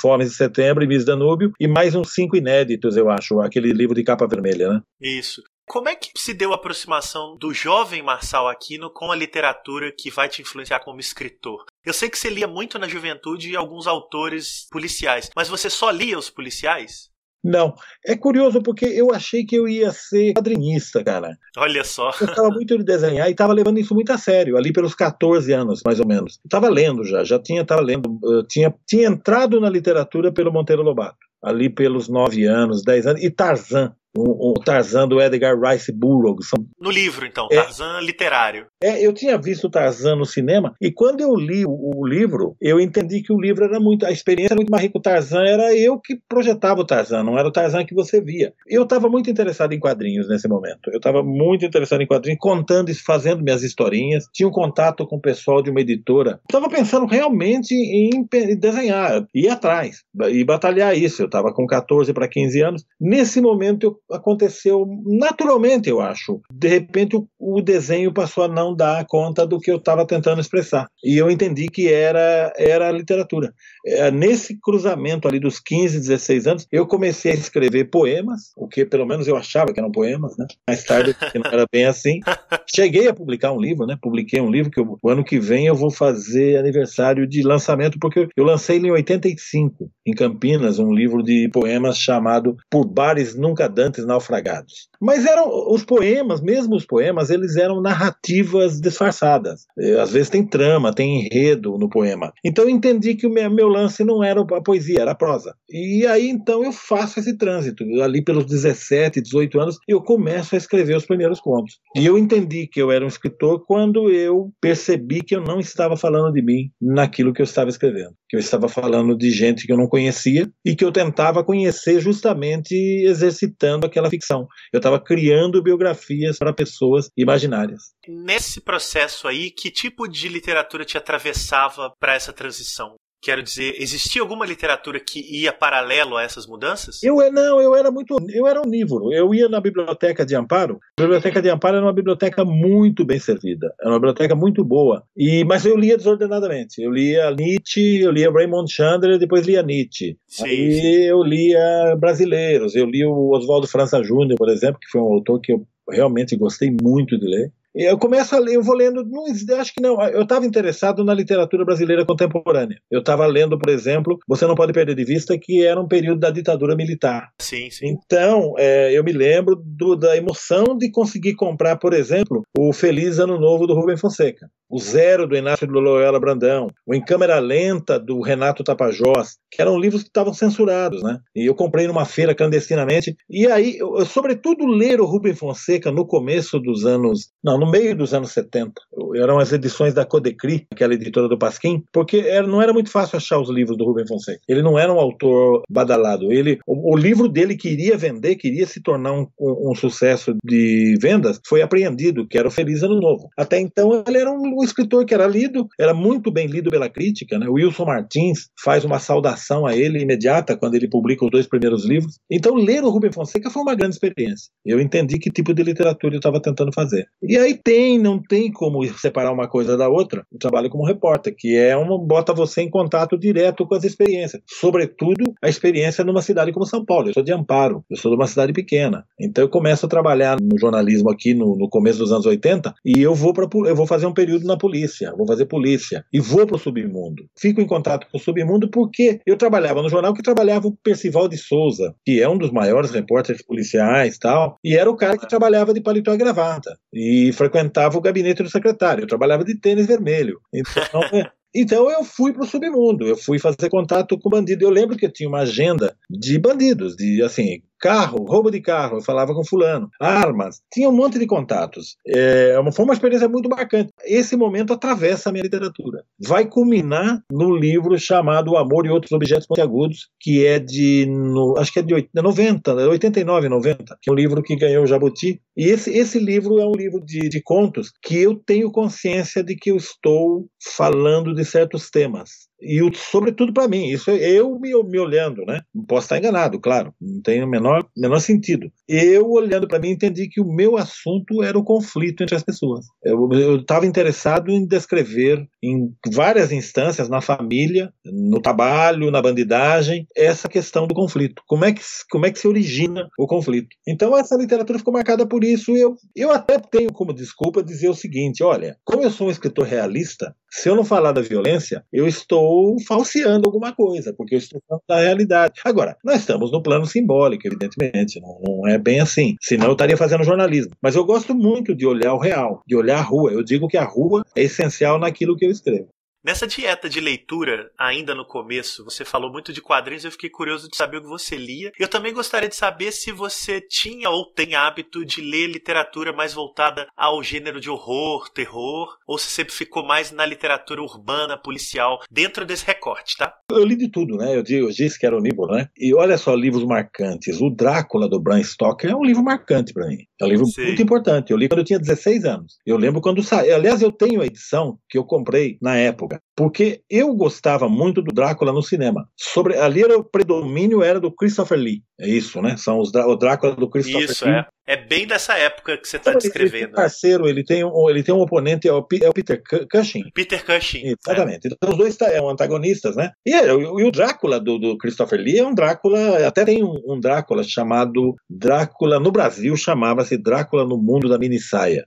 Formas 0.00 0.30
de 0.30 0.34
Setembro 0.34 0.82
e 0.82 0.86
Miss 0.86 1.04
Danúbio, 1.04 1.52
e 1.60 1.68
mais 1.68 1.94
uns 1.94 2.14
cinco 2.14 2.36
inéditos, 2.36 2.96
eu 2.96 3.10
acho, 3.10 3.40
aquele 3.40 3.72
livro 3.72 3.94
de 3.94 4.02
capa 4.02 4.26
vermelha, 4.26 4.68
né? 4.70 4.82
Isso. 5.00 5.42
Como 5.66 5.86
é 5.86 5.94
que 5.94 6.10
se 6.16 6.32
deu 6.32 6.52
a 6.52 6.54
aproximação 6.54 7.36
do 7.36 7.52
jovem 7.52 8.02
Marçal 8.02 8.48
Aquino 8.48 8.90
com 8.90 9.12
a 9.12 9.16
literatura 9.16 9.92
que 9.92 10.10
vai 10.10 10.26
te 10.26 10.40
influenciar 10.40 10.80
como 10.80 10.98
escritor? 10.98 11.66
Eu 11.84 11.92
sei 11.92 12.08
que 12.08 12.18
você 12.18 12.30
lia 12.30 12.48
muito 12.48 12.78
na 12.78 12.88
juventude 12.88 13.54
alguns 13.54 13.86
autores 13.86 14.66
policiais, 14.70 15.28
mas 15.36 15.46
você 15.46 15.68
só 15.68 15.90
lia 15.90 16.18
os 16.18 16.30
policiais? 16.30 17.10
Não. 17.42 17.74
É 18.04 18.16
curioso 18.16 18.62
porque 18.62 18.84
eu 18.84 19.12
achei 19.12 19.44
que 19.44 19.56
eu 19.56 19.68
ia 19.68 19.90
ser 19.92 20.34
quadrinista, 20.34 21.02
cara. 21.04 21.36
Olha 21.56 21.84
só. 21.84 22.10
Eu 22.20 22.26
estava 22.26 22.50
muito 22.50 22.76
de 22.76 22.84
desenhar 22.84 23.28
e 23.28 23.32
estava 23.32 23.52
levando 23.52 23.78
isso 23.78 23.94
muito 23.94 24.12
a 24.12 24.18
sério, 24.18 24.56
ali 24.56 24.72
pelos 24.72 24.94
14 24.94 25.52
anos, 25.52 25.82
mais 25.84 26.00
ou 26.00 26.06
menos. 26.06 26.40
Estava 26.44 26.68
lendo 26.68 27.04
já, 27.04 27.22
já 27.24 27.38
tinha 27.38 27.62
estava 27.62 27.80
lendo, 27.80 28.18
uh, 28.24 28.42
tinha, 28.44 28.74
tinha 28.86 29.08
entrado 29.08 29.60
na 29.60 29.70
literatura 29.70 30.32
pelo 30.32 30.52
Monteiro 30.52 30.82
Lobato. 30.82 31.18
ali 31.42 31.70
pelos 31.70 32.08
nove 32.08 32.44
anos, 32.44 32.82
dez 32.82 33.06
anos, 33.06 33.22
e 33.22 33.30
Tarzan, 33.30 33.94
o, 34.22 34.54
Tarzan 34.54 35.08
do 35.08 35.20
Edgar 35.20 35.58
Rice 35.58 35.92
Burroughs. 35.92 36.48
São... 36.48 36.64
No 36.80 36.90
livro, 36.90 37.26
então, 37.26 37.48
Tarzan 37.48 37.98
é, 37.98 38.04
literário. 38.04 38.66
É, 38.82 39.04
eu 39.04 39.12
tinha 39.12 39.38
visto 39.38 39.70
Tarzan 39.70 40.16
no 40.16 40.24
cinema 40.24 40.74
e 40.80 40.90
quando 40.90 41.20
eu 41.20 41.34
li 41.34 41.64
o, 41.64 41.70
o, 41.70 42.06
livro, 42.06 42.56
eu 42.60 42.80
entendi 42.80 43.22
que 43.22 43.32
o 43.32 43.40
livro 43.40 43.64
era 43.64 43.80
muito, 43.80 44.06
a 44.06 44.10
experiência 44.10 44.52
era 44.52 44.56
muito 44.56 44.70
mais 44.70 44.82
rica. 44.82 44.98
O 44.98 45.02
Tarzan 45.02 45.44
era 45.44 45.74
eu 45.76 45.98
que 45.98 46.18
projetava 46.28 46.80
o 46.80 46.84
Tarzan, 46.84 47.22
não 47.22 47.38
era 47.38 47.48
o 47.48 47.52
Tarzan 47.52 47.84
que 47.84 47.94
você 47.94 48.20
via. 48.20 48.52
Eu 48.66 48.84
estava 48.84 49.08
muito 49.08 49.30
interessado 49.30 49.72
em 49.72 49.80
quadrinhos 49.80 50.28
nesse 50.28 50.48
momento. 50.48 50.90
Eu 50.90 50.98
estava 50.98 51.22
muito 51.22 51.64
interessado 51.64 52.00
em 52.00 52.06
quadrinhos, 52.06 52.38
contando 52.40 52.90
e 52.90 52.94
fazendo 52.94 53.42
minhas 53.42 53.62
historinhas. 53.62 54.28
Tinha 54.32 54.48
um 54.48 54.52
contato 54.52 55.06
com 55.06 55.16
o 55.16 55.20
pessoal 55.20 55.62
de 55.62 55.70
uma 55.70 55.80
editora. 55.80 56.40
Estava 56.48 56.68
pensando 56.68 57.06
realmente 57.06 57.74
em 57.74 58.26
desenhar, 58.56 59.26
ir 59.34 59.48
atrás 59.48 60.02
e 60.30 60.44
batalhar 60.44 60.96
isso. 60.96 61.22
Eu 61.22 61.26
estava 61.26 61.52
com 61.52 61.66
14 61.66 62.12
para 62.12 62.28
15 62.28 62.60
anos. 62.62 62.84
Nesse 63.00 63.40
momento 63.40 63.84
eu 63.84 64.07
aconteceu 64.10 64.86
naturalmente, 65.04 65.88
eu 65.88 66.00
acho. 66.00 66.40
De 66.50 66.68
repente, 66.68 67.16
o, 67.16 67.28
o 67.38 67.60
desenho 67.60 68.12
passou 68.12 68.44
a 68.44 68.48
não 68.48 68.74
dar 68.74 69.04
conta 69.06 69.46
do 69.46 69.58
que 69.58 69.70
eu 69.70 69.76
estava 69.76 70.06
tentando 70.06 70.40
expressar. 70.40 70.88
E 71.02 71.16
eu 71.16 71.30
entendi 71.30 71.68
que 71.68 71.92
era, 71.92 72.52
era 72.56 72.90
literatura. 72.90 73.52
É, 73.86 74.10
nesse 74.10 74.58
cruzamento 74.60 75.28
ali 75.28 75.38
dos 75.38 75.60
15, 75.60 75.98
16 76.00 76.46
anos, 76.46 76.66
eu 76.70 76.86
comecei 76.86 77.32
a 77.32 77.34
escrever 77.34 77.90
poemas, 77.90 78.52
o 78.56 78.68
que 78.68 78.84
pelo 78.84 79.06
menos 79.06 79.26
eu 79.26 79.36
achava 79.36 79.72
que 79.72 79.80
eram 79.80 79.92
poemas, 79.92 80.36
né? 80.36 80.46
Mais 80.66 80.84
tarde, 80.84 81.14
que 81.14 81.38
não 81.38 81.50
era 81.50 81.64
bem 81.70 81.84
assim. 81.86 82.20
Cheguei 82.74 83.08
a 83.08 83.14
publicar 83.14 83.52
um 83.52 83.60
livro, 83.60 83.86
né? 83.86 83.96
Publiquei 84.00 84.40
um 84.40 84.50
livro 84.50 84.70
que 84.70 84.78
eu, 84.78 84.98
o 85.02 85.08
ano 85.08 85.24
que 85.24 85.40
vem 85.40 85.66
eu 85.66 85.74
vou 85.74 85.90
fazer 85.90 86.58
aniversário 86.58 87.26
de 87.26 87.42
lançamento, 87.42 87.98
porque 87.98 88.28
eu, 88.36 88.44
lancei 88.44 88.76
ele 88.76 88.88
em 88.88 88.92
85, 88.92 89.90
em 90.06 90.12
Campinas, 90.12 90.78
um 90.78 90.92
livro 90.92 91.22
de 91.22 91.48
poemas 91.52 91.98
chamado 91.98 92.56
Por 92.70 92.86
Bares 92.86 93.34
Nunca 93.34 93.68
Dantes 93.68 94.06
naufragados. 94.06 94.88
Mas 95.00 95.24
eram 95.24 95.48
os 95.72 95.84
poemas, 95.84 96.40
mesmo 96.40 96.76
os 96.76 96.84
poemas, 96.84 97.30
eles 97.30 97.56
eram 97.56 97.80
narrativas 97.80 98.80
disfarçadas. 98.80 99.66
Às 100.00 100.12
vezes 100.12 100.30
tem 100.30 100.46
trama, 100.46 100.94
tem 100.94 101.26
enredo 101.26 101.78
no 101.78 101.88
poema. 101.88 102.32
Então 102.44 102.64
eu 102.64 102.70
entendi 102.70 103.14
que 103.14 103.26
o 103.26 103.30
meu 103.30 103.68
lance 103.68 104.04
não 104.04 104.22
era 104.22 104.40
a 104.40 104.62
poesia, 104.62 105.00
era 105.00 105.12
a 105.12 105.16
prosa. 105.16 105.54
E 105.70 106.06
aí 106.06 106.28
então 106.28 106.64
eu 106.64 106.72
faço 106.72 107.18
esse 107.20 107.36
trânsito. 107.36 107.84
Ali 108.02 108.22
pelos 108.22 108.44
17, 108.44 109.20
18 109.20 109.60
anos, 109.60 109.78
eu 109.86 110.02
começo 110.02 110.54
a 110.54 110.58
escrever 110.58 110.96
os 110.96 111.06
primeiros 111.06 111.40
contos. 111.40 111.78
E 111.96 112.04
eu 112.04 112.18
entendi 112.18 112.57
que 112.66 112.80
eu 112.80 112.90
era 112.90 113.04
um 113.04 113.08
escritor 113.08 113.64
quando 113.64 114.10
eu 114.10 114.52
percebi 114.60 115.22
que 115.22 115.34
eu 115.34 115.40
não 115.40 115.60
estava 115.60 115.96
falando 115.96 116.32
de 116.32 116.42
mim 116.42 116.70
naquilo 116.80 117.32
que 117.32 117.40
eu 117.40 117.44
estava 117.44 117.70
escrevendo. 117.70 118.14
Que 118.28 118.36
eu 118.36 118.40
estava 118.40 118.68
falando 118.68 119.16
de 119.16 119.30
gente 119.30 119.66
que 119.66 119.72
eu 119.72 119.76
não 119.76 119.86
conhecia 119.86 120.50
e 120.64 120.74
que 120.74 120.84
eu 120.84 120.92
tentava 120.92 121.44
conhecer 121.44 122.00
justamente 122.00 122.74
exercitando 123.06 123.86
aquela 123.86 124.10
ficção. 124.10 124.46
Eu 124.72 124.78
estava 124.78 125.00
criando 125.00 125.62
biografias 125.62 126.38
para 126.38 126.52
pessoas 126.52 127.10
imaginárias. 127.16 127.82
Nesse 128.06 128.60
processo 128.60 129.28
aí, 129.28 129.50
que 129.50 129.70
tipo 129.70 130.08
de 130.08 130.28
literatura 130.28 130.84
te 130.84 130.98
atravessava 130.98 131.92
para 131.98 132.14
essa 132.14 132.32
transição? 132.32 132.96
Quero 133.20 133.42
dizer, 133.42 133.74
existia 133.78 134.22
alguma 134.22 134.46
literatura 134.46 135.00
que 135.00 135.20
ia 135.20 135.52
paralelo 135.52 136.16
a 136.16 136.22
essas 136.22 136.46
mudanças? 136.46 137.02
Eu 137.02 137.16
não, 137.32 137.60
eu 137.60 137.74
era 137.74 137.90
muito, 137.90 138.16
eu 138.32 138.46
era 138.46 138.60
onívoro. 138.60 139.12
Eu 139.12 139.34
ia 139.34 139.48
na 139.48 139.60
biblioteca 139.60 140.24
de 140.24 140.36
Amparo. 140.36 140.78
A 140.98 141.02
biblioteca 141.02 141.42
de 141.42 141.50
Amparo 141.50 141.76
era 141.76 141.84
uma 141.84 141.92
biblioteca 141.92 142.44
muito 142.44 143.04
bem 143.04 143.18
servida, 143.18 143.74
era 143.80 143.90
uma 143.90 143.98
biblioteca 143.98 144.36
muito 144.36 144.64
boa. 144.64 145.02
E 145.16 145.44
mas 145.44 145.64
eu 145.64 145.76
lia 145.76 145.96
desordenadamente. 145.96 146.80
Eu 146.80 146.92
lia 146.92 147.30
Nietzsche, 147.32 148.00
eu 148.00 148.12
lia 148.12 148.30
Raymond 148.30 148.72
Chandler, 148.72 149.18
depois 149.18 149.46
lia 149.46 149.62
Nietzsche. 149.62 150.16
Sim, 150.26 150.44
Aí 150.44 150.72
sim. 150.72 150.86
eu 151.04 151.22
lia 151.22 151.96
brasileiros. 151.98 152.76
Eu 152.76 152.86
li 152.86 153.04
o 153.04 153.30
Oswaldo 153.30 153.66
França 153.66 154.02
Júnior, 154.02 154.38
por 154.38 154.48
exemplo, 154.48 154.78
que 154.80 154.88
foi 154.90 155.00
um 155.00 155.12
autor 155.12 155.40
que 155.40 155.52
eu 155.52 155.66
realmente 155.90 156.36
gostei 156.36 156.70
muito 156.70 157.18
de 157.18 157.26
ler. 157.26 157.52
Eu 157.80 157.96
começo 157.96 158.34
a 158.34 158.40
ler, 158.40 158.56
eu 158.56 158.62
vou 158.62 158.74
lendo, 158.74 159.04
não, 159.04 159.24
acho 159.60 159.72
que 159.72 159.80
não, 159.80 160.02
eu 160.08 160.22
estava 160.22 160.44
interessado 160.44 161.04
na 161.04 161.14
literatura 161.14 161.64
brasileira 161.64 162.04
contemporânea. 162.04 162.80
Eu 162.90 162.98
estava 162.98 163.24
lendo, 163.24 163.56
por 163.56 163.70
exemplo, 163.70 164.18
Você 164.26 164.44
Não 164.48 164.56
Pode 164.56 164.72
Perder 164.72 164.96
de 164.96 165.04
Vista, 165.04 165.38
que 165.38 165.64
era 165.64 165.80
um 165.80 165.86
período 165.86 166.18
da 166.18 166.30
ditadura 166.30 166.74
militar. 166.74 167.30
Sim, 167.40 167.70
sim. 167.70 167.86
Então, 167.86 168.54
é, 168.58 168.92
eu 168.92 169.04
me 169.04 169.12
lembro 169.12 169.54
do, 169.54 169.94
da 169.94 170.16
emoção 170.16 170.76
de 170.76 170.90
conseguir 170.90 171.36
comprar, 171.36 171.76
por 171.76 171.94
exemplo, 171.94 172.42
o 172.58 172.72
Feliz 172.72 173.20
Ano 173.20 173.38
Novo 173.38 173.64
do 173.64 173.74
Rubem 173.74 173.96
Fonseca, 173.96 174.50
o 174.68 174.78
Zero 174.78 175.26
do 175.26 175.36
Inácio 175.36 175.66
de 175.66 175.72
Loyola 175.72 176.20
Brandão, 176.20 176.68
o 176.86 176.94
Em 176.94 177.04
Câmera 177.04 177.38
Lenta 177.38 177.98
do 177.98 178.20
Renato 178.20 178.62
Tapajós, 178.62 179.36
que 179.50 179.62
eram 179.62 179.78
livros 179.78 180.02
que 180.02 180.08
estavam 180.08 180.34
censurados, 180.34 181.02
né? 181.02 181.18
E 181.34 181.46
eu 181.46 181.54
comprei 181.54 181.86
numa 181.86 182.04
feira 182.04 182.34
clandestinamente. 182.34 183.16
E 183.30 183.46
aí, 183.46 183.78
eu, 183.78 184.04
sobretudo, 184.04 184.66
ler 184.66 185.00
o 185.00 185.06
Rubem 185.06 185.34
Fonseca 185.34 185.90
no 185.90 186.06
começo 186.06 186.58
dos 186.58 186.84
anos. 186.84 187.30
Não, 187.42 187.58
no 187.58 187.70
meio 187.70 187.96
dos 187.96 188.12
anos 188.12 188.32
70. 188.32 188.72
Eram 189.16 189.38
as 189.38 189.52
edições 189.52 189.94
da 189.94 190.04
Codecri, 190.04 190.66
aquela 190.70 190.94
editora 190.94 191.28
do 191.28 191.38
Pasquim, 191.38 191.82
porque 191.92 192.18
era, 192.18 192.46
não 192.46 192.60
era 192.60 192.72
muito 192.72 192.90
fácil 192.90 193.16
achar 193.16 193.40
os 193.40 193.48
livros 193.48 193.76
do 193.76 193.84
Rubem 193.84 194.06
Fonseca. 194.06 194.40
Ele 194.48 194.62
não 194.62 194.78
era 194.78 194.92
um 194.92 195.00
autor 195.00 195.62
badalado. 195.68 196.32
Ele, 196.32 196.58
o, 196.66 196.94
o 196.94 196.96
livro 196.96 197.28
dele 197.28 197.56
queria 197.56 197.96
vender, 197.96 198.36
queria 198.36 198.66
se 198.66 198.82
tornar 198.82 199.12
um, 199.12 199.26
um, 199.40 199.70
um, 199.70 199.74
sucesso 199.74 200.34
de 200.44 200.98
vendas, 201.00 201.40
foi 201.46 201.62
apreendido, 201.62 202.26
que 202.26 202.38
era 202.38 202.48
o 202.48 202.50
Feliz 202.50 202.82
Ano 202.82 203.00
Novo. 203.00 203.28
Até 203.36 203.58
então, 203.58 204.04
ele 204.06 204.18
era 204.18 204.30
um, 204.30 204.57
um 204.58 204.64
escritor 204.64 205.04
que 205.04 205.14
era 205.14 205.26
lido, 205.26 205.68
era 205.78 205.94
muito 205.94 206.30
bem 206.30 206.46
lido 206.46 206.70
pela 206.70 206.88
crítica. 206.88 207.38
Né? 207.38 207.48
O 207.48 207.54
Wilson 207.54 207.84
Martins 207.84 208.48
faz 208.62 208.84
uma 208.84 208.98
saudação 208.98 209.66
a 209.66 209.76
ele 209.76 210.00
imediata 210.00 210.56
quando 210.56 210.74
ele 210.74 210.88
publica 210.88 211.24
os 211.24 211.30
dois 211.30 211.46
primeiros 211.46 211.84
livros. 211.84 212.18
Então, 212.30 212.54
ler 212.54 212.82
o 212.82 212.90
Rubem 212.90 213.12
Fonseca 213.12 213.50
foi 213.50 213.62
uma 213.62 213.74
grande 213.74 213.94
experiência. 213.94 214.50
Eu 214.64 214.80
entendi 214.80 215.18
que 215.18 215.30
tipo 215.30 215.54
de 215.54 215.62
literatura 215.62 216.14
eu 216.14 216.18
estava 216.18 216.40
tentando 216.40 216.72
fazer. 216.72 217.06
E 217.22 217.36
aí 217.36 217.54
tem, 217.54 217.98
não 217.98 218.20
tem 218.20 218.50
como 218.50 218.84
separar 218.94 219.32
uma 219.32 219.48
coisa 219.48 219.76
da 219.76 219.88
outra. 219.88 220.24
O 220.32 220.38
trabalho 220.38 220.70
como 220.70 220.86
repórter, 220.86 221.34
que 221.36 221.56
é 221.56 221.76
uma 221.76 221.98
bota 221.98 222.32
você 222.32 222.62
em 222.62 222.70
contato 222.70 223.18
direto 223.18 223.66
com 223.66 223.74
as 223.74 223.84
experiências, 223.84 224.42
sobretudo 224.46 225.34
a 225.42 225.48
experiência 225.48 226.04
numa 226.04 226.22
cidade 226.22 226.52
como 226.52 226.66
São 226.66 226.84
Paulo. 226.84 227.08
Eu 227.08 227.14
sou 227.14 227.22
de 227.22 227.32
Amparo, 227.32 227.84
eu 227.88 227.96
sou 227.96 228.10
de 228.10 228.16
uma 228.16 228.26
cidade 228.26 228.52
pequena. 228.52 229.04
Então 229.20 229.44
eu 229.44 229.48
começo 229.48 229.86
a 229.86 229.88
trabalhar 229.88 230.36
no 230.40 230.58
jornalismo 230.58 231.10
aqui 231.10 231.34
no, 231.34 231.56
no 231.56 231.68
começo 231.68 231.98
dos 231.98 232.12
anos 232.12 232.26
80 232.26 232.74
e 232.84 233.00
eu 233.00 233.14
vou 233.14 233.32
para 233.32 233.48
eu 233.66 233.76
vou 233.76 233.86
fazer 233.86 234.06
um 234.06 234.12
período 234.12 234.47
na 234.48 234.56
polícia, 234.56 235.14
vou 235.16 235.26
fazer 235.26 235.46
polícia 235.46 236.04
e 236.12 236.20
vou 236.20 236.46
para 236.46 236.56
o 236.56 236.58
submundo. 236.58 237.24
Fico 237.38 237.60
em 237.60 237.66
contato 237.66 238.06
com 238.10 238.18
o 238.18 238.20
submundo 238.20 238.68
porque 238.68 239.20
eu 239.24 239.36
trabalhava 239.36 239.82
no 239.82 239.88
jornal 239.88 240.14
que 240.14 240.22
trabalhava 240.22 240.66
o 240.66 240.76
Percival 240.76 241.28
de 241.28 241.36
Souza, 241.36 241.94
que 242.04 242.20
é 242.20 242.28
um 242.28 242.36
dos 242.36 242.50
maiores 242.50 242.90
repórteres 242.90 243.42
policiais, 243.42 244.18
tal, 244.18 244.58
e 244.64 244.76
era 244.76 244.90
o 244.90 244.96
cara 244.96 245.16
que 245.16 245.28
trabalhava 245.28 245.72
de 245.72 245.80
paletó 245.80 246.12
e 246.12 246.16
gravata. 246.16 246.76
E 246.92 247.30
frequentava 247.32 247.96
o 247.96 248.00
gabinete 248.00 248.42
do 248.42 248.50
secretário, 248.50 249.02
eu 249.02 249.08
trabalhava 249.08 249.44
de 249.44 249.58
tênis 249.58 249.86
vermelho. 249.86 250.40
Então, 250.52 251.02
é, 251.12 251.30
então 251.54 251.90
eu 251.90 252.02
fui 252.04 252.32
para 252.32 252.42
o 252.42 252.46
submundo, 252.46 253.06
eu 253.06 253.16
fui 253.16 253.38
fazer 253.38 253.68
contato 253.70 254.18
com 254.18 254.30
bandido. 254.30 254.64
Eu 254.64 254.70
lembro 254.70 254.96
que 254.96 255.06
eu 255.06 255.12
tinha 255.12 255.28
uma 255.28 255.40
agenda 255.40 255.96
de 256.10 256.38
bandidos, 256.38 256.96
de 256.96 257.22
assim, 257.22 257.62
carro, 257.78 258.24
roubo 258.24 258.50
de 258.50 258.60
carro, 258.60 258.98
eu 258.98 259.02
falava 259.02 259.34
com 259.34 259.44
fulano, 259.44 259.90
armas, 260.00 260.60
tinha 260.72 260.88
um 260.88 260.92
monte 260.92 261.18
de 261.18 261.26
contatos. 261.26 261.96
É, 262.06 262.54
foi 262.72 262.84
uma 262.84 262.94
experiência 262.94 263.28
muito 263.28 263.48
marcante. 263.48 263.92
Esse 264.04 264.36
momento 264.36 264.72
atravessa 264.72 265.28
a 265.28 265.32
minha 265.32 265.42
literatura. 265.42 266.04
Vai 266.18 266.46
culminar 266.46 267.22
no 267.30 267.54
livro 267.54 267.98
chamado 267.98 268.52
O 268.52 268.56
Amor 268.56 268.86
e 268.86 268.90
Outros 268.90 269.12
Objetos 269.12 269.46
Pontiagudos, 269.46 270.08
que 270.20 270.44
é 270.44 270.58
de, 270.58 271.06
no, 271.06 271.56
acho 271.58 271.72
que 271.72 271.78
é 271.78 271.82
de 271.82 272.08
90, 272.14 272.74
89, 272.74 273.48
90, 273.48 273.98
que 274.00 274.10
é 274.10 274.12
um 274.12 274.16
livro 274.16 274.42
que 274.42 274.56
ganhou 274.56 274.84
o 274.84 274.86
Jabuti. 274.86 275.40
E 275.56 275.66
esse, 275.66 275.90
esse 275.96 276.18
livro 276.18 276.58
é 276.58 276.66
um 276.66 276.72
livro 276.72 277.00
de, 277.04 277.28
de 277.28 277.42
contos 277.42 277.92
que 278.02 278.18
eu 278.18 278.34
tenho 278.34 278.70
consciência 278.70 279.42
de 279.42 279.54
que 279.54 279.70
eu 279.70 279.76
estou 279.76 280.46
falando 280.76 281.34
de 281.34 281.44
certos 281.44 281.90
temas 281.90 282.47
e 282.60 282.82
o, 282.82 282.92
sobretudo 282.94 283.52
para 283.52 283.68
mim, 283.68 283.86
isso 283.86 284.10
é 284.10 284.30
eu 284.30 284.58
me, 284.58 284.70
me 284.84 284.98
olhando, 284.98 285.44
né? 285.44 285.62
Posso 285.86 286.06
estar 286.06 286.18
enganado, 286.18 286.60
claro, 286.60 286.94
não 287.00 287.22
tem 287.22 287.42
o 287.42 287.48
menor, 287.48 287.88
menor 287.96 288.20
sentido. 288.20 288.70
Eu 288.88 289.30
olhando 289.30 289.68
para 289.68 289.78
mim 289.78 289.90
entendi 289.90 290.28
que 290.28 290.40
o 290.40 290.50
meu 290.50 290.76
assunto 290.76 291.42
era 291.42 291.58
o 291.58 291.64
conflito 291.64 292.22
entre 292.22 292.34
as 292.34 292.42
pessoas. 292.42 292.86
Eu 293.04 293.56
estava 293.56 293.84
interessado 293.84 294.50
em 294.50 294.66
descrever 294.66 295.46
em 295.62 295.92
várias 296.10 296.50
instâncias, 296.52 297.08
na 297.08 297.20
família, 297.20 297.92
no 298.04 298.40
trabalho, 298.40 299.10
na 299.10 299.20
bandidagem, 299.20 300.06
essa 300.16 300.48
questão 300.48 300.86
do 300.86 300.94
conflito. 300.94 301.42
Como 301.46 301.64
é 301.64 301.72
que, 301.72 301.82
como 302.10 302.24
é 302.24 302.30
que 302.30 302.38
se 302.38 302.48
origina 302.48 303.08
o 303.18 303.26
conflito? 303.26 303.68
Então 303.86 304.16
essa 304.16 304.36
literatura 304.36 304.78
ficou 304.78 304.94
marcada 304.94 305.26
por 305.26 305.44
isso. 305.44 305.76
Eu, 305.76 305.96
eu 306.16 306.30
até 306.30 306.58
tenho 306.58 306.92
como 306.92 307.12
desculpa 307.12 307.62
dizer 307.62 307.90
o 307.90 307.94
seguinte: 307.94 308.42
olha, 308.42 308.76
como 308.84 309.02
eu 309.02 309.10
sou 309.10 309.28
um 309.28 309.30
escritor 309.30 309.66
realista, 309.66 310.34
se 310.50 310.68
eu 310.68 310.74
não 310.74 310.84
falar 310.84 311.12
da 311.12 311.20
violência, 311.20 311.84
eu 311.92 312.06
estou 312.06 312.76
falseando 312.86 313.46
alguma 313.46 313.74
coisa, 313.74 314.14
porque 314.16 314.34
eu 314.34 314.38
estou 314.38 314.62
falando 314.66 314.82
da 314.88 315.00
realidade. 315.00 315.60
Agora, 315.64 315.96
nós 316.02 316.20
estamos 316.20 316.50
no 316.50 316.62
plano 316.62 316.86
simbólico, 316.86 317.46
evidentemente, 317.46 318.20
não, 318.20 318.40
não, 318.42 318.66
é 318.66 318.77
bem 318.78 319.00
assim. 319.00 319.36
Senão 319.40 319.66
eu 319.66 319.72
estaria 319.72 319.96
fazendo 319.96 320.24
jornalismo. 320.24 320.72
Mas 320.80 320.94
eu 320.94 321.04
gosto 321.04 321.34
muito 321.34 321.74
de 321.74 321.86
olhar 321.86 322.14
o 322.14 322.18
real, 322.18 322.62
de 322.66 322.76
olhar 322.76 322.98
a 322.98 323.02
rua. 323.02 323.32
Eu 323.32 323.42
digo 323.42 323.68
que 323.68 323.76
a 323.76 323.84
rua 323.84 324.24
é 324.34 324.42
essencial 324.42 324.98
naquilo 324.98 325.36
que 325.36 325.44
eu 325.44 325.50
escrevo. 325.50 325.88
Nessa 326.24 326.48
dieta 326.48 326.88
de 326.88 326.98
leitura, 326.98 327.70
ainda 327.78 328.12
no 328.12 328.26
começo, 328.26 328.84
você 328.84 329.04
falou 329.04 329.30
muito 329.30 329.52
de 329.52 329.62
quadrinhos, 329.62 330.04
eu 330.04 330.10
fiquei 330.10 330.28
curioso 330.28 330.68
de 330.68 330.76
saber 330.76 330.96
o 330.96 331.02
que 331.02 331.06
você 331.06 331.36
lia. 331.36 331.70
Eu 331.78 331.86
também 331.86 332.12
gostaria 332.12 332.48
de 332.48 332.56
saber 332.56 332.90
se 332.90 333.12
você 333.12 333.60
tinha 333.60 334.10
ou 334.10 334.26
tem 334.32 334.56
hábito 334.56 335.04
de 335.04 335.20
ler 335.20 335.46
literatura 335.46 336.12
mais 336.12 336.34
voltada 336.34 336.88
ao 336.96 337.22
gênero 337.22 337.60
de 337.60 337.70
horror, 337.70 338.28
terror, 338.30 338.96
ou 339.06 339.16
se 339.16 339.28
sempre 339.28 339.54
ficou 339.54 339.86
mais 339.86 340.10
na 340.10 340.26
literatura 340.26 340.82
urbana, 340.82 341.38
policial, 341.38 342.00
dentro 342.10 342.44
desse 342.44 342.66
recorte, 342.66 343.16
tá? 343.16 343.32
Eu 343.52 343.64
li 343.64 343.76
de 343.76 343.88
tudo, 343.88 344.16
né? 344.16 344.36
Eu 344.36 344.42
disse 344.42 344.98
que 344.98 345.06
era 345.06 345.16
onívoro, 345.16 345.54
né? 345.54 345.68
E 345.78 345.94
olha 345.94 346.18
só, 346.18 346.34
livros 346.34 346.64
marcantes. 346.64 347.40
O 347.40 347.48
Drácula 347.48 348.08
do 348.08 348.20
Bram 348.20 348.42
Stoker 348.42 348.90
é 348.90 348.96
um 348.96 349.04
livro 349.04 349.22
marcante 349.22 349.72
para 349.72 349.86
mim. 349.86 349.98
É 350.20 350.24
um 350.24 350.28
livro 350.28 350.46
Sim. 350.46 350.64
muito 350.64 350.82
importante. 350.82 351.30
Eu 351.30 351.36
li 351.36 351.48
quando 351.48 351.60
eu 351.60 351.64
tinha 351.64 351.78
16 351.78 352.24
anos. 352.24 352.58
Eu 352.66 352.76
lembro 352.76 353.00
quando 353.00 353.22
saiu. 353.22 353.54
Aliás, 353.54 353.80
eu 353.80 353.92
tenho 353.92 354.20
a 354.20 354.26
edição 354.26 354.78
que 354.88 354.98
eu 354.98 355.04
comprei 355.04 355.58
na 355.62 355.76
época 355.76 356.07
yoga 356.08 356.20
porque 356.38 356.82
eu 356.88 357.12
gostava 357.16 357.68
muito 357.68 358.00
do 358.00 358.14
Drácula 358.14 358.52
no 358.52 358.62
cinema. 358.62 359.08
Sobre 359.16 359.58
ali 359.58 359.82
era 359.82 359.98
o 359.98 360.04
predomínio 360.04 360.84
era 360.84 361.00
do 361.00 361.10
Christopher 361.10 361.58
Lee. 361.58 361.82
É 362.00 362.08
isso, 362.08 362.40
né? 362.40 362.56
São 362.56 362.78
os 362.78 362.94
o 362.94 363.16
Drácula 363.16 363.56
do 363.56 363.68
Christopher 363.68 364.08
isso, 364.08 364.24
Lee. 364.24 364.34
Isso 364.34 364.46
é. 364.46 364.46
É 364.64 364.76
bem 364.76 365.04
dessa 365.04 365.36
época 365.36 365.76
que 365.76 365.88
você 365.88 365.96
está 365.96 366.12
descrevendo. 366.12 366.56
Ele 366.56 366.66
tem 366.66 366.74
parceiro, 366.74 367.26
ele 367.26 367.42
tem 367.42 367.64
um, 367.64 367.90
ele 367.90 368.04
tem 368.04 368.14
um 368.14 368.20
oponente 368.20 368.68
é 368.68 368.72
o, 368.72 368.86
é 369.02 369.08
o 369.08 369.12
Peter 369.12 369.42
Cushing. 369.68 370.04
Peter 370.14 370.44
Cushing. 370.44 370.94
Exatamente. 371.04 371.48
É. 371.48 371.50
Então 371.52 371.70
os 371.70 371.76
dois 371.76 371.94
são 371.96 372.06
é 372.06 372.18
antagonistas, 372.20 372.94
né? 372.94 373.10
E, 373.26 373.32
e, 373.32 373.52
o 373.52 373.90
Drácula 373.90 374.38
do, 374.38 374.58
do, 374.58 374.78
Christopher 374.78 375.18
Lee 375.18 375.40
é 375.40 375.44
um 375.44 375.54
Drácula, 375.54 376.24
até 376.24 376.44
tem 376.44 376.62
um, 376.62 376.80
um 376.86 377.00
Drácula 377.00 377.42
chamado 377.42 378.14
Drácula 378.30 379.00
no 379.00 379.10
Brasil 379.10 379.56
chamava-se 379.56 380.16
Drácula 380.16 380.64
no 380.64 380.76
mundo 380.76 381.08
da 381.08 381.18
minissaia 381.18 381.84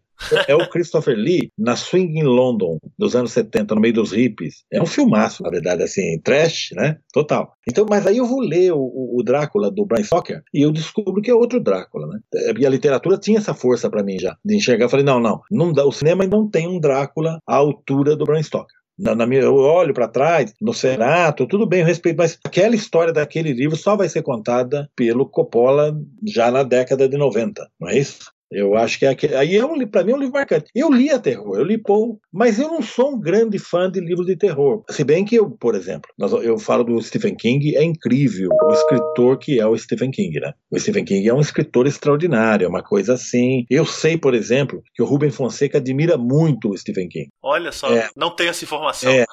é 0.47 0.55
o 0.55 0.69
Christopher 0.69 1.15
Lee 1.15 1.51
na 1.57 1.75
Swing 1.75 2.19
in 2.19 2.23
London, 2.23 2.77
dos 2.97 3.15
anos 3.15 3.31
70, 3.31 3.75
no 3.75 3.81
meio 3.81 3.93
dos 3.93 4.11
hippies. 4.11 4.40
É 4.71 4.81
um 4.81 4.85
filmaço, 4.85 5.43
na 5.43 5.49
verdade, 5.49 5.83
assim, 5.83 6.19
trash, 6.21 6.69
né? 6.73 6.97
Total. 7.13 7.53
Então, 7.67 7.85
mas 7.89 8.05
aí 8.07 8.17
eu 8.17 8.25
vou 8.25 8.39
ler 8.39 8.71
o, 8.73 8.79
o 9.17 9.23
Drácula 9.23 9.71
do 9.71 9.85
Bram 9.85 10.03
Stoker 10.03 10.41
e 10.53 10.61
eu 10.61 10.71
descubro 10.71 11.21
que 11.21 11.29
é 11.29 11.33
outro 11.33 11.59
Drácula, 11.59 12.07
né? 12.07 12.19
E 12.57 12.65
a 12.65 12.69
literatura 12.69 13.17
tinha 13.17 13.39
essa 13.39 13.53
força 13.53 13.89
para 13.89 14.03
mim 14.03 14.17
já, 14.19 14.37
de 14.43 14.55
enxergar. 14.55 14.85
Eu 14.85 14.89
falei, 14.89 15.05
não, 15.05 15.19
não, 15.19 15.41
não 15.51 15.73
dá, 15.73 15.85
o 15.85 15.91
cinema 15.91 16.25
não 16.25 16.49
tem 16.49 16.67
um 16.67 16.79
Drácula 16.79 17.39
à 17.47 17.55
altura 17.55 18.15
do 18.15 18.25
Bram 18.25 18.41
Stoker. 18.41 18.81
Na, 19.01 19.15
na 19.15 19.25
minha, 19.25 19.41
eu 19.41 19.55
olho 19.55 19.93
para 19.93 20.07
trás, 20.07 20.53
no 20.61 20.73
Senato, 20.73 21.47
tudo 21.47 21.65
bem, 21.65 21.79
eu 21.79 21.85
respeito, 21.87 22.17
mas 22.17 22.37
aquela 22.43 22.75
história 22.75 23.11
daquele 23.11 23.51
livro 23.51 23.75
só 23.75 23.95
vai 23.95 24.07
ser 24.07 24.21
contada 24.21 24.89
pelo 24.95 25.27
Coppola 25.27 25.97
já 26.23 26.51
na 26.51 26.61
década 26.61 27.09
de 27.09 27.17
90, 27.17 27.67
não 27.79 27.89
é 27.89 27.97
isso? 27.97 28.30
Eu 28.51 28.75
acho 28.75 28.99
que 28.99 29.05
é 29.05 29.09
aquele, 29.09 29.35
aí 29.35 29.55
é 29.55 29.65
um, 29.65 29.87
para 29.87 30.03
mim 30.03 30.11
é 30.11 30.15
um 30.15 30.19
livro 30.19 30.33
marcante. 30.33 30.69
Eu 30.75 30.91
lia 30.91 31.19
terror, 31.19 31.57
eu 31.57 31.63
li 31.63 31.77
Poe, 31.77 32.17
mas 32.31 32.59
eu 32.59 32.67
não 32.67 32.81
sou 32.81 33.13
um 33.13 33.19
grande 33.19 33.57
fã 33.57 33.89
de 33.89 33.99
livros 33.99 34.27
de 34.27 34.35
terror. 34.35 34.83
Se 34.89 35.03
bem 35.03 35.23
que 35.23 35.35
eu, 35.35 35.49
por 35.49 35.75
exemplo, 35.75 36.09
eu 36.43 36.57
falo 36.57 36.83
do 36.83 37.01
Stephen 37.01 37.35
King, 37.35 37.75
é 37.75 37.83
incrível 37.83 38.49
o 38.63 38.73
escritor 38.73 39.37
que 39.37 39.59
é 39.59 39.65
o 39.65 39.77
Stephen 39.77 40.11
King, 40.11 40.39
né? 40.39 40.53
O 40.69 40.79
Stephen 40.79 41.05
King 41.05 41.27
é 41.27 41.33
um 41.33 41.39
escritor 41.39 41.87
extraordinário, 41.87 42.65
é 42.65 42.67
uma 42.67 42.83
coisa 42.83 43.13
assim. 43.13 43.65
Eu 43.69 43.85
sei, 43.85 44.17
por 44.17 44.33
exemplo, 44.33 44.81
que 44.93 45.01
o 45.01 45.05
Ruben 45.05 45.31
Fonseca 45.31 45.77
admira 45.77 46.17
muito 46.17 46.69
o 46.69 46.77
Stephen 46.77 47.07
King. 47.07 47.29
Olha 47.41 47.71
só, 47.71 47.91
é, 47.93 48.09
não 48.15 48.35
tenho 48.35 48.49
essa 48.49 48.63
informação. 48.63 49.11
É, 49.11 49.25